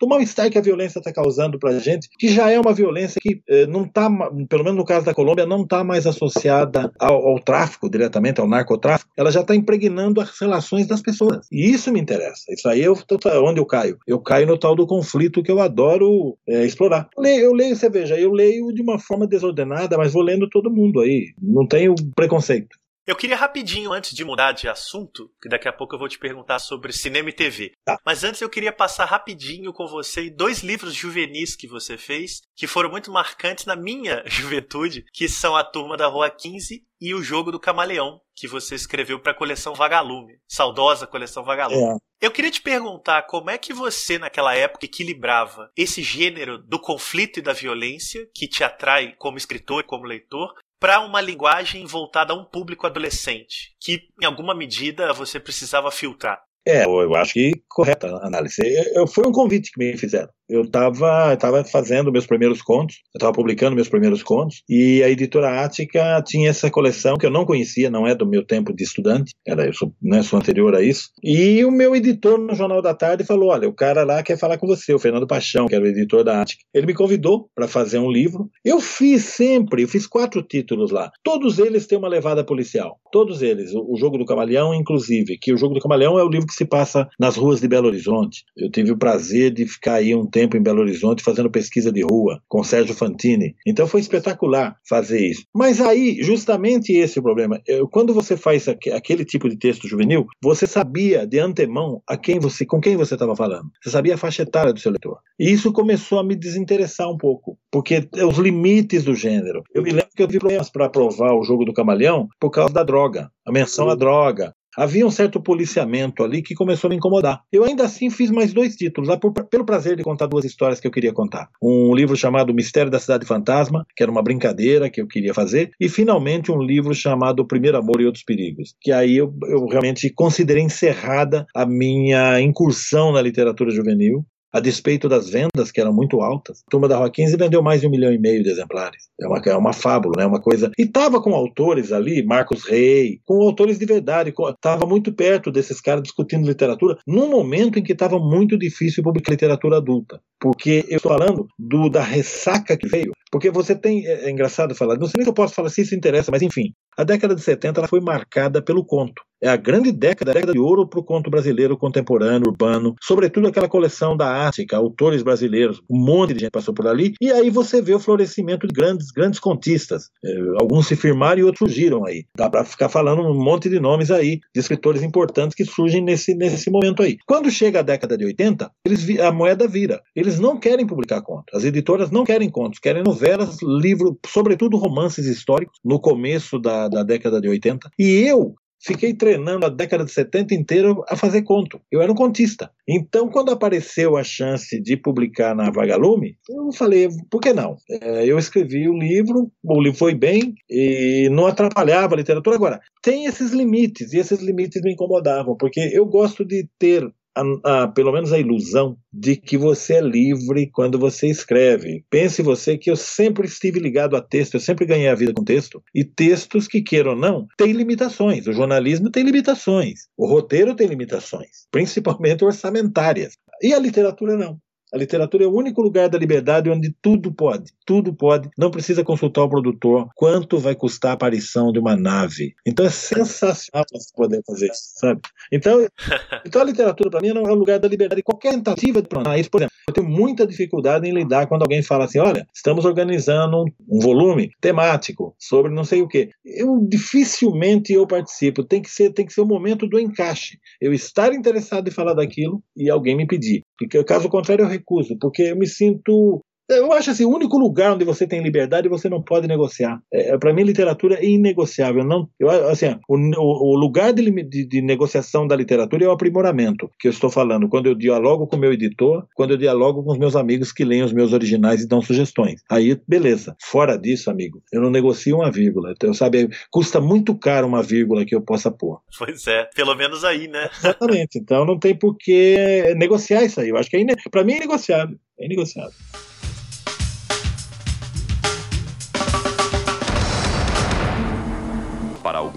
do 0.00 0.08
mal-estar 0.08 0.50
que 0.50 0.58
a 0.58 0.62
violência 0.62 0.98
está 0.98 1.12
causando 1.12 1.58
para 1.58 1.70
a 1.70 1.78
gente, 1.78 2.08
que 2.18 2.28
já 2.28 2.50
é 2.50 2.60
uma 2.60 2.74
violência 2.74 3.20
que 3.20 3.40
eh, 3.48 3.66
não 3.66 3.84
está, 3.84 4.10
pelo 4.48 4.64
menos 4.64 4.76
no 4.76 4.84
caso 4.84 5.06
da 5.06 5.14
Colômbia, 5.14 5.46
não 5.46 5.62
está 5.62 5.82
mais 5.82 6.06
associada 6.06 6.92
ao, 6.98 7.26
ao, 7.26 7.40
tráfico 7.40 7.88
diretamente, 7.88 8.40
ao 8.40 8.48
narcotráfico. 8.48 9.10
Ela 9.16 9.30
já 9.30 9.40
está 9.40 9.54
impregnando 9.54 10.20
as 10.20 10.38
relações 10.38 10.86
das 10.86 11.00
pessoas. 11.00 11.46
E 11.50 11.70
isso 11.70 11.92
me 11.92 12.00
interessa. 12.00 12.44
Isso 12.50 12.68
aí 12.68 12.82
eu, 12.82 12.96
onde 13.42 13.60
eu 13.60 13.66
caio? 13.66 13.98
Eu 14.06 14.18
caio 14.20 14.46
no 14.46 14.58
tal 14.58 14.74
do 14.74 14.86
conflito 14.86 15.42
que 15.42 15.50
eu 15.50 15.60
adoro 15.60 16.36
eh, 16.46 16.66
explorar. 16.66 17.08
Eu 17.16 17.22
leio, 17.22 17.40
eu 17.44 17.52
leio, 17.54 17.76
você 17.76 17.88
veja, 17.88 18.18
eu 18.18 18.32
leio 18.32 18.72
de 18.72 18.82
uma 18.82 18.98
forma 18.98 19.26
desordenada, 19.26 19.96
mas 19.96 20.12
vou 20.12 20.22
lendo 20.22 20.48
todo 20.48 20.70
mundo 20.70 21.00
aí. 21.00 21.32
Não 21.40 21.66
tenho 21.66 21.94
preconceito 22.14 22.49
conceito. 22.50 22.80
Eu 23.06 23.16
queria 23.16 23.34
rapidinho, 23.34 23.92
antes 23.92 24.14
de 24.14 24.24
mudar 24.24 24.52
de 24.52 24.68
assunto, 24.68 25.32
que 25.42 25.48
daqui 25.48 25.66
a 25.66 25.72
pouco 25.72 25.94
eu 25.94 25.98
vou 25.98 26.08
te 26.08 26.18
perguntar 26.18 26.58
sobre 26.58 26.92
cinema 26.92 27.30
e 27.30 27.32
TV. 27.32 27.72
Tá. 27.84 27.98
Mas 28.04 28.22
antes 28.22 28.40
eu 28.40 28.48
queria 28.48 28.72
passar 28.72 29.06
rapidinho 29.06 29.72
com 29.72 29.86
você 29.86 30.30
dois 30.30 30.62
livros 30.62 30.94
juvenis 30.94 31.56
que 31.56 31.66
você 31.66 31.96
fez, 31.96 32.40
que 32.54 32.66
foram 32.66 32.90
muito 32.90 33.10
marcantes 33.10 33.64
na 33.64 33.74
minha 33.74 34.22
juventude, 34.28 35.04
que 35.12 35.28
são 35.28 35.56
A 35.56 35.64
Turma 35.64 35.96
da 35.96 36.06
Rua 36.06 36.30
15 36.30 36.84
e 37.00 37.14
O 37.14 37.22
Jogo 37.22 37.50
do 37.50 37.58
Camaleão, 37.58 38.20
que 38.36 38.46
você 38.46 38.74
escreveu 38.74 39.18
para 39.18 39.32
a 39.32 39.36
coleção 39.36 39.74
Vagalume, 39.74 40.38
saudosa 40.46 41.06
coleção 41.06 41.42
Vagalume. 41.42 41.96
É. 41.96 42.10
Eu 42.20 42.30
queria 42.30 42.50
te 42.50 42.60
perguntar 42.60 43.22
como 43.22 43.48
é 43.48 43.56
que 43.56 43.72
você, 43.72 44.18
naquela 44.18 44.54
época, 44.54 44.84
equilibrava 44.84 45.70
esse 45.74 46.02
gênero 46.02 46.58
do 46.58 46.78
conflito 46.78 47.38
e 47.38 47.42
da 47.42 47.54
violência, 47.54 48.28
que 48.34 48.46
te 48.46 48.62
atrai 48.62 49.14
como 49.18 49.38
escritor 49.38 49.80
e 49.80 49.86
como 49.86 50.04
leitor, 50.04 50.52
para 50.80 51.00
uma 51.00 51.20
linguagem 51.20 51.84
voltada 51.84 52.32
a 52.32 52.36
um 52.36 52.44
público 52.44 52.86
adolescente, 52.86 53.76
que 53.78 54.00
em 54.20 54.24
alguma 54.24 54.54
medida 54.54 55.12
você 55.12 55.38
precisava 55.38 55.90
filtrar. 55.90 56.42
É, 56.66 56.84
eu 56.84 57.14
acho 57.14 57.34
que 57.34 57.52
correta 57.68 58.06
a 58.06 58.26
análise. 58.26 58.60
Eu, 58.94 59.06
foi 59.06 59.26
um 59.26 59.32
convite 59.32 59.70
que 59.72 59.78
me 59.78 59.96
fizeram 59.96 60.30
eu 60.50 60.62
estava 60.62 61.36
tava 61.36 61.64
fazendo 61.64 62.12
meus 62.12 62.26
primeiros 62.26 62.60
contos, 62.60 62.96
eu 63.14 63.18
estava 63.18 63.32
publicando 63.32 63.76
meus 63.76 63.88
primeiros 63.88 64.22
contos, 64.22 64.62
e 64.68 65.02
a 65.02 65.08
editora 65.08 65.64
Ática 65.64 66.22
tinha 66.26 66.50
essa 66.50 66.70
coleção 66.70 67.16
que 67.16 67.24
eu 67.24 67.30
não 67.30 67.44
conhecia, 67.44 67.90
não 67.90 68.06
é 68.06 68.14
do 68.14 68.26
meu 68.26 68.44
tempo 68.44 68.74
de 68.74 68.84
estudante, 68.84 69.32
era 69.46 69.66
eu 69.66 69.72
sou, 69.72 69.92
né, 70.02 70.22
sou 70.22 70.38
anterior 70.38 70.74
a 70.74 70.82
isso. 70.82 71.10
E 71.22 71.64
o 71.64 71.70
meu 71.70 71.94
editor 71.94 72.38
no 72.38 72.54
Jornal 72.54 72.82
da 72.82 72.94
Tarde 72.94 73.24
falou: 73.24 73.50
Olha, 73.50 73.68
o 73.68 73.72
cara 73.72 74.04
lá 74.04 74.22
quer 74.22 74.38
falar 74.38 74.58
com 74.58 74.66
você, 74.66 74.92
o 74.92 74.98
Fernando 74.98 75.26
Paixão, 75.26 75.66
que 75.66 75.74
era 75.74 75.84
o 75.84 75.88
editor 75.88 76.24
da 76.24 76.42
Ática. 76.42 76.62
Ele 76.74 76.86
me 76.86 76.94
convidou 76.94 77.48
para 77.54 77.68
fazer 77.68 77.98
um 77.98 78.10
livro. 78.10 78.50
Eu 78.64 78.80
fiz 78.80 79.24
sempre, 79.24 79.82
eu 79.82 79.88
fiz 79.88 80.06
quatro 80.06 80.42
títulos 80.42 80.90
lá. 80.90 81.10
Todos 81.22 81.58
eles 81.58 81.86
têm 81.86 81.98
uma 81.98 82.08
levada 82.08 82.44
policial. 82.44 82.98
Todos 83.12 83.42
eles. 83.42 83.72
O, 83.74 83.92
o 83.92 83.96
Jogo 83.96 84.18
do 84.18 84.24
Camaleão, 84.24 84.74
inclusive, 84.74 85.38
que 85.38 85.52
o 85.52 85.56
Jogo 85.56 85.74
do 85.74 85.80
Camaleão 85.80 86.18
é 86.18 86.24
o 86.24 86.28
livro 86.28 86.46
que 86.46 86.54
se 86.54 86.64
passa 86.64 87.08
nas 87.18 87.36
ruas 87.36 87.60
de 87.60 87.68
Belo 87.68 87.88
Horizonte. 87.88 88.44
Eu 88.56 88.70
tive 88.70 88.92
o 88.92 88.98
prazer 88.98 89.50
de 89.52 89.66
ficar 89.66 89.94
aí 89.94 90.14
um 90.14 90.26
tempo 90.26 90.39
tempo 90.40 90.56
em 90.56 90.62
Belo 90.62 90.80
Horizonte 90.80 91.22
fazendo 91.22 91.50
pesquisa 91.50 91.92
de 91.92 92.02
rua 92.02 92.40
com 92.48 92.64
Sérgio 92.64 92.94
Fantini. 92.94 93.54
Então 93.66 93.86
foi 93.86 94.00
espetacular 94.00 94.74
fazer 94.88 95.26
isso. 95.26 95.44
Mas 95.54 95.82
aí, 95.82 96.16
justamente 96.22 96.94
esse 96.94 97.18
é 97.18 97.20
o 97.20 97.22
problema. 97.22 97.60
Quando 97.90 98.14
você 98.14 98.38
faz 98.38 98.66
aquele 98.68 99.24
tipo 99.24 99.50
de 99.50 99.58
texto 99.58 99.86
juvenil, 99.86 100.26
você 100.42 100.66
sabia 100.66 101.26
de 101.26 101.38
antemão 101.38 102.02
a 102.08 102.16
quem 102.16 102.38
você, 102.38 102.64
com 102.64 102.80
quem 102.80 102.96
você 102.96 103.14
estava 103.14 103.36
falando. 103.36 103.68
Você 103.82 103.90
sabia 103.90 104.14
a 104.14 104.18
faixa 104.18 104.42
etária 104.42 104.72
do 104.72 104.80
seu 104.80 104.92
leitor. 104.92 105.18
E 105.38 105.50
isso 105.50 105.72
começou 105.72 106.18
a 106.18 106.24
me 106.24 106.34
desinteressar 106.34 107.10
um 107.10 107.18
pouco, 107.18 107.58
porque 107.70 108.08
os 108.26 108.38
limites 108.38 109.04
do 109.04 109.14
gênero. 109.14 109.62
Eu 109.74 109.82
me 109.82 109.90
lembro 109.90 110.08
que 110.16 110.22
eu 110.22 110.26
tive 110.26 110.38
problemas 110.38 110.70
para 110.70 110.86
aprovar 110.86 111.34
o 111.34 111.44
jogo 111.44 111.66
do 111.66 111.74
camaleão 111.74 112.28
por 112.40 112.50
causa 112.50 112.72
da 112.72 112.82
droga, 112.82 113.30
a 113.46 113.52
menção 113.52 113.90
à 113.90 113.94
droga, 113.94 114.54
Havia 114.76 115.06
um 115.06 115.10
certo 115.10 115.40
policiamento 115.40 116.22
ali 116.22 116.42
que 116.42 116.54
começou 116.54 116.88
a 116.88 116.90
me 116.90 116.96
incomodar. 116.96 117.42
Eu 117.52 117.64
ainda 117.64 117.84
assim 117.84 118.10
fiz 118.10 118.30
mais 118.30 118.52
dois 118.52 118.76
títulos, 118.76 119.08
lá 119.08 119.16
por, 119.16 119.32
pelo 119.32 119.64
prazer 119.64 119.96
de 119.96 120.02
contar 120.02 120.26
duas 120.26 120.44
histórias 120.44 120.80
que 120.80 120.86
eu 120.86 120.90
queria 120.90 121.12
contar. 121.12 121.48
Um 121.62 121.94
livro 121.94 122.16
chamado 122.16 122.54
Mistério 122.54 122.90
da 122.90 122.98
Cidade 122.98 123.26
Fantasma, 123.26 123.86
que 123.96 124.02
era 124.02 124.12
uma 124.12 124.22
brincadeira 124.22 124.90
que 124.90 125.00
eu 125.00 125.06
queria 125.06 125.34
fazer, 125.34 125.70
e 125.80 125.88
finalmente 125.88 126.52
um 126.52 126.62
livro 126.62 126.94
chamado 126.94 127.46
Primeiro 127.46 127.78
Amor 127.78 128.00
e 128.00 128.06
Outros 128.06 128.24
Perigos, 128.24 128.74
que 128.80 128.92
aí 128.92 129.16
eu, 129.16 129.34
eu 129.44 129.66
realmente 129.66 130.10
considerei 130.10 130.62
encerrada 130.62 131.46
a 131.54 131.66
minha 131.66 132.40
incursão 132.40 133.12
na 133.12 133.22
literatura 133.22 133.70
juvenil 133.70 134.24
a 134.52 134.60
despeito 134.60 135.08
das 135.08 135.28
vendas, 135.28 135.70
que 135.72 135.80
eram 135.80 135.92
muito 135.92 136.20
altas. 136.20 136.62
A 136.66 136.70
Turma 136.70 136.88
da 136.88 136.96
Rua 136.96 137.10
15 137.10 137.36
vendeu 137.36 137.62
mais 137.62 137.80
de 137.80 137.86
um 137.86 137.90
milhão 137.90 138.12
e 138.12 138.18
meio 138.18 138.42
de 138.42 138.50
exemplares. 138.50 139.08
É 139.20 139.26
uma, 139.26 139.38
é 139.38 139.56
uma 139.56 139.72
fábula, 139.72 140.14
né? 140.18 140.26
uma 140.26 140.40
coisa. 140.40 140.70
E 140.78 140.82
estava 140.82 141.20
com 141.22 141.34
autores 141.34 141.92
ali, 141.92 142.24
Marcos 142.24 142.64
Rey, 142.64 143.20
com 143.24 143.42
autores 143.42 143.78
de 143.78 143.86
verdade. 143.86 144.32
Estava 144.48 144.86
muito 144.86 145.12
perto 145.12 145.50
desses 145.50 145.80
caras 145.80 146.02
discutindo 146.02 146.46
literatura, 146.46 146.98
num 147.06 147.30
momento 147.30 147.78
em 147.78 147.82
que 147.82 147.92
estava 147.92 148.18
muito 148.18 148.58
difícil 148.58 149.02
publicar 149.02 149.32
literatura 149.32 149.76
adulta. 149.76 150.20
Porque 150.40 150.84
eu 150.88 150.96
estou 150.96 151.16
falando 151.16 151.46
do, 151.58 151.88
da 151.88 152.02
ressaca 152.02 152.76
que 152.76 152.88
veio. 152.88 153.12
Porque 153.30 153.50
você 153.50 153.74
tem. 153.74 154.06
É, 154.06 154.26
é 154.26 154.30
engraçado 154.30 154.74
falar, 154.74 154.96
não 154.96 155.06
sei 155.06 155.18
nem 155.18 155.24
se 155.24 155.30
eu 155.30 155.34
posso 155.34 155.54
falar 155.54 155.68
se 155.68 155.82
isso 155.82 155.94
interessa, 155.94 156.30
mas 156.30 156.42
enfim. 156.42 156.72
A 157.00 157.04
década 157.04 157.34
de 157.34 157.40
70 157.40 157.80
ela 157.80 157.88
foi 157.88 157.98
marcada 157.98 158.60
pelo 158.60 158.84
conto. 158.84 159.22
É 159.42 159.48
a 159.48 159.56
grande 159.56 159.90
década, 159.90 160.32
a 160.32 160.34
década 160.34 160.52
de 160.52 160.58
ouro 160.58 160.86
para 160.86 161.00
o 161.00 161.02
conto 161.04 161.30
brasileiro 161.30 161.76
contemporâneo, 161.76 162.48
urbano, 162.48 162.94
sobretudo 163.00 163.48
aquela 163.48 163.68
coleção 163.68 164.14
da 164.14 164.46
Ática, 164.46 164.76
autores 164.76 165.22
brasileiros, 165.22 165.80
um 165.88 165.98
monte 165.98 166.34
de 166.34 166.40
gente 166.40 166.50
passou 166.50 166.74
por 166.74 166.86
ali, 166.86 167.14
e 167.18 167.32
aí 167.32 167.48
você 167.48 167.80
vê 167.80 167.94
o 167.94 167.98
florescimento 167.98 168.66
de 168.66 168.74
grandes, 168.74 169.10
grandes 169.10 169.40
contistas. 169.40 170.10
É, 170.22 170.30
alguns 170.60 170.86
se 170.86 170.94
firmaram 170.94 171.40
e 171.40 171.44
outros 171.44 171.70
surgiram 171.70 172.04
aí. 172.04 172.24
Dá 172.36 172.50
para 172.50 172.64
ficar 172.64 172.90
falando 172.90 173.22
um 173.22 173.42
monte 173.42 173.70
de 173.70 173.80
nomes 173.80 174.10
aí, 174.10 174.40
de 174.54 174.60
escritores 174.60 175.02
importantes 175.02 175.54
que 175.54 175.64
surgem 175.64 176.02
nesse, 176.02 176.34
nesse 176.34 176.70
momento 176.70 177.02
aí. 177.02 177.16
Quando 177.26 177.50
chega 177.50 177.78
a 177.78 177.82
década 177.82 178.18
de 178.18 178.26
80, 178.26 178.70
eles, 178.84 179.20
a 179.20 179.32
moeda 179.32 179.66
vira. 179.66 180.02
Eles 180.14 180.38
não 180.38 180.58
querem 180.58 180.86
publicar 180.86 181.22
contos. 181.22 181.54
As 181.54 181.64
editoras 181.64 182.10
não 182.10 182.24
querem 182.24 182.50
contos, 182.50 182.78
querem 182.78 183.02
novelas, 183.02 183.56
livros, 183.62 184.16
sobretudo 184.26 184.76
romances 184.76 185.24
históricos, 185.24 185.78
no 185.82 185.98
começo 185.98 186.58
da, 186.58 186.89
da 186.90 187.02
década 187.02 187.40
de 187.40 187.48
80. 187.48 187.90
E 187.98 188.26
eu 188.26 188.54
fiquei 188.82 189.12
treinando 189.12 189.66
a 189.66 189.68
década 189.68 190.04
de 190.04 190.10
70 190.10 190.54
inteira 190.54 190.94
a 191.08 191.16
fazer 191.16 191.42
conto. 191.42 191.80
Eu 191.90 192.00
era 192.00 192.10
um 192.10 192.14
contista. 192.14 192.70
Então, 192.88 193.28
quando 193.28 193.52
apareceu 193.52 194.16
a 194.16 194.24
chance 194.24 194.80
de 194.80 194.96
publicar 194.96 195.54
na 195.54 195.70
Vagalume, 195.70 196.36
eu 196.48 196.72
falei, 196.72 197.08
por 197.30 197.40
que 197.40 197.52
não? 197.52 197.76
É, 197.88 198.24
eu 198.26 198.38
escrevi 198.38 198.88
o 198.88 198.98
livro, 198.98 199.50
o 199.62 199.80
livro 199.80 199.98
foi 199.98 200.14
bem 200.14 200.54
e 200.68 201.28
não 201.30 201.46
atrapalhava 201.46 202.14
a 202.14 202.18
literatura. 202.18 202.56
Agora, 202.56 202.80
tem 203.02 203.26
esses 203.26 203.52
limites, 203.52 204.12
e 204.12 204.18
esses 204.18 204.40
limites 204.40 204.80
me 204.82 204.92
incomodavam, 204.92 205.56
porque 205.56 205.80
eu 205.92 206.06
gosto 206.06 206.44
de 206.44 206.66
ter 206.78 207.06
a, 207.36 207.82
a, 207.82 207.88
pelo 207.88 208.12
menos 208.12 208.32
a 208.32 208.38
ilusão 208.38 208.96
de 209.12 209.36
que 209.36 209.56
você 209.56 209.94
é 209.94 210.00
livre 210.00 210.70
quando 210.72 210.98
você 210.98 211.28
escreve. 211.28 212.04
Pense 212.10 212.42
você 212.42 212.76
que 212.76 212.90
eu 212.90 212.96
sempre 212.96 213.46
estive 213.46 213.80
ligado 213.80 214.16
a 214.16 214.22
texto, 214.22 214.54
eu 214.54 214.60
sempre 214.60 214.86
ganhei 214.86 215.08
a 215.08 215.14
vida 215.14 215.32
com 215.32 215.44
texto, 215.44 215.82
e 215.94 216.04
textos 216.04 216.66
que, 216.66 216.82
queiram 216.82 217.12
ou 217.12 217.16
não, 217.16 217.46
têm 217.56 217.72
limitações. 217.72 218.46
O 218.46 218.52
jornalismo 218.52 219.10
tem 219.10 219.24
limitações, 219.24 220.08
o 220.16 220.26
roteiro 220.26 220.74
tem 220.74 220.86
limitações, 220.86 221.66
principalmente 221.70 222.44
orçamentárias. 222.44 223.34
E 223.62 223.74
a 223.74 223.78
literatura 223.78 224.36
não. 224.36 224.58
A 224.92 224.98
literatura 224.98 225.44
é 225.44 225.46
o 225.46 225.54
único 225.54 225.80
lugar 225.80 226.08
da 226.08 226.18
liberdade 226.18 226.70
onde 226.70 226.94
tudo 227.00 227.32
pode, 227.32 227.72
tudo 227.86 228.14
pode. 228.14 228.48
Não 228.58 228.70
precisa 228.70 229.04
consultar 229.04 229.42
o 229.44 229.48
produtor 229.48 230.08
quanto 230.14 230.58
vai 230.58 230.74
custar 230.74 231.12
a 231.12 231.14
aparição 231.14 231.72
de 231.72 231.78
uma 231.78 231.96
nave. 231.96 232.54
Então 232.66 232.84
é 232.84 232.90
sensacional 232.90 233.84
você 233.92 234.10
poder 234.14 234.42
fazer 234.46 234.66
isso, 234.66 234.92
sabe? 234.96 235.20
Então, 235.52 235.86
então 236.44 236.62
a 236.62 236.64
literatura 236.64 237.10
para 237.10 237.20
mim 237.20 237.32
não 237.32 237.42
é 237.42 237.52
o 237.52 237.54
lugar 237.54 237.78
da 237.78 237.88
liberdade. 237.88 238.22
Qualquer 238.22 238.52
tentativa 238.52 239.00
de 239.00 239.08
pronar 239.08 239.38
isso, 239.38 239.50
por 239.50 239.60
exemplo, 239.60 239.74
eu 239.88 239.94
tenho 239.94 240.08
muita 240.08 240.46
dificuldade 240.46 241.08
em 241.08 241.12
lidar 241.12 241.46
quando 241.46 241.62
alguém 241.62 241.82
fala 241.82 242.04
assim, 242.04 242.18
olha, 242.18 242.46
estamos 242.54 242.84
organizando 242.84 243.64
um 243.88 244.00
volume 244.00 244.50
temático 244.60 245.34
sobre 245.38 245.72
não 245.72 245.84
sei 245.84 246.02
o 246.02 246.08
quê. 246.08 246.30
Eu 246.44 246.78
dificilmente 246.88 247.92
eu 247.92 248.06
participo. 248.06 248.64
Tem 248.64 248.82
que 248.82 248.90
ser, 248.90 249.12
tem 249.12 249.26
que 249.26 249.32
ser 249.32 249.40
o 249.40 249.46
momento 249.46 249.86
do 249.86 249.98
encaixe. 249.98 250.58
Eu 250.80 250.92
estar 250.92 251.32
interessado 251.32 251.88
em 251.88 251.92
falar 251.92 252.14
daquilo 252.14 252.62
e 252.76 252.90
alguém 252.90 253.16
me 253.16 253.26
pedir. 253.26 253.62
Porque 253.80 254.04
caso 254.04 254.28
contrário 254.28 254.64
eu 254.64 254.68
recuso, 254.68 255.16
porque 255.18 255.44
eu 255.44 255.56
me 255.56 255.66
sinto 255.66 256.44
eu 256.70 256.92
acho 256.92 257.10
assim, 257.10 257.24
o 257.24 257.34
único 257.34 257.58
lugar 257.58 257.92
onde 257.92 258.04
você 258.04 258.26
tem 258.26 258.42
liberdade 258.42 258.88
você 258.88 259.08
não 259.08 259.22
pode 259.22 259.46
negociar. 259.46 260.00
É, 260.12 260.30
é 260.30 260.38
para 260.38 260.52
mim, 260.52 260.62
literatura 260.62 261.16
é 261.16 261.24
inegociável. 261.24 262.04
Não, 262.04 262.28
eu, 262.38 262.50
assim, 262.68 262.96
o, 263.08 263.16
o 263.16 263.76
lugar 263.76 264.12
de, 264.12 264.30
de, 264.44 264.64
de, 264.66 264.82
negociação 264.82 265.46
da 265.46 265.56
literatura 265.56 266.04
é 266.04 266.08
o 266.08 266.12
aprimoramento 266.12 266.90
que 266.98 267.08
eu 267.08 267.10
estou 267.10 267.30
falando. 267.30 267.68
Quando 267.68 267.86
eu 267.86 267.94
dialogo 267.94 268.46
com 268.46 268.56
o 268.56 268.58
meu 268.58 268.72
editor, 268.72 269.26
quando 269.34 269.52
eu 269.52 269.56
dialogo 269.56 270.02
com 270.02 270.12
os 270.12 270.18
meus 270.18 270.36
amigos 270.36 270.72
que 270.72 270.84
leem 270.84 271.02
os 271.02 271.12
meus 271.12 271.32
originais 271.32 271.82
e 271.82 271.88
dão 271.88 272.00
sugestões. 272.00 272.62
Aí, 272.70 272.98
beleza. 273.06 273.56
Fora 273.62 273.96
disso, 273.96 274.30
amigo, 274.30 274.62
eu 274.72 274.80
não 274.80 274.90
negocio 274.90 275.36
uma 275.36 275.50
vírgula. 275.50 275.92
Então, 275.92 276.12
sabe, 276.14 276.48
custa 276.70 277.00
muito 277.00 277.36
caro 277.36 277.66
uma 277.66 277.82
vírgula 277.82 278.24
que 278.24 278.34
eu 278.34 278.40
possa 278.40 278.70
pôr. 278.70 279.00
Pois 279.18 279.46
é, 279.46 279.68
pelo 279.74 279.94
menos 279.94 280.24
aí, 280.24 280.48
né? 280.48 280.68
Exatamente. 280.78 281.38
Então, 281.38 281.64
não 281.64 281.78
tem 281.78 281.94
por 281.94 282.16
que 282.16 282.94
negociar 282.96 283.44
isso 283.44 283.60
aí. 283.60 283.68
Eu 283.68 283.76
acho 283.76 283.90
que 283.90 283.96
é 283.96 284.30
para 284.30 284.44
mim 284.44 284.54
é 284.54 284.60
negociável. 284.60 285.16
É 285.38 285.48
negociável. 285.48 285.92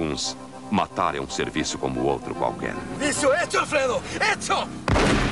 Alguns, 0.03 0.35
matar 0.69 1.15
é 1.15 1.21
um 1.21 1.29
serviço 1.29 1.77
como 1.77 2.03
outro 2.03 2.35
qualquer. 2.35 2.75
Isso, 3.01 3.31
hecho, 3.33 3.59
Alfredo! 3.59 4.03
Hecho! 4.15 4.67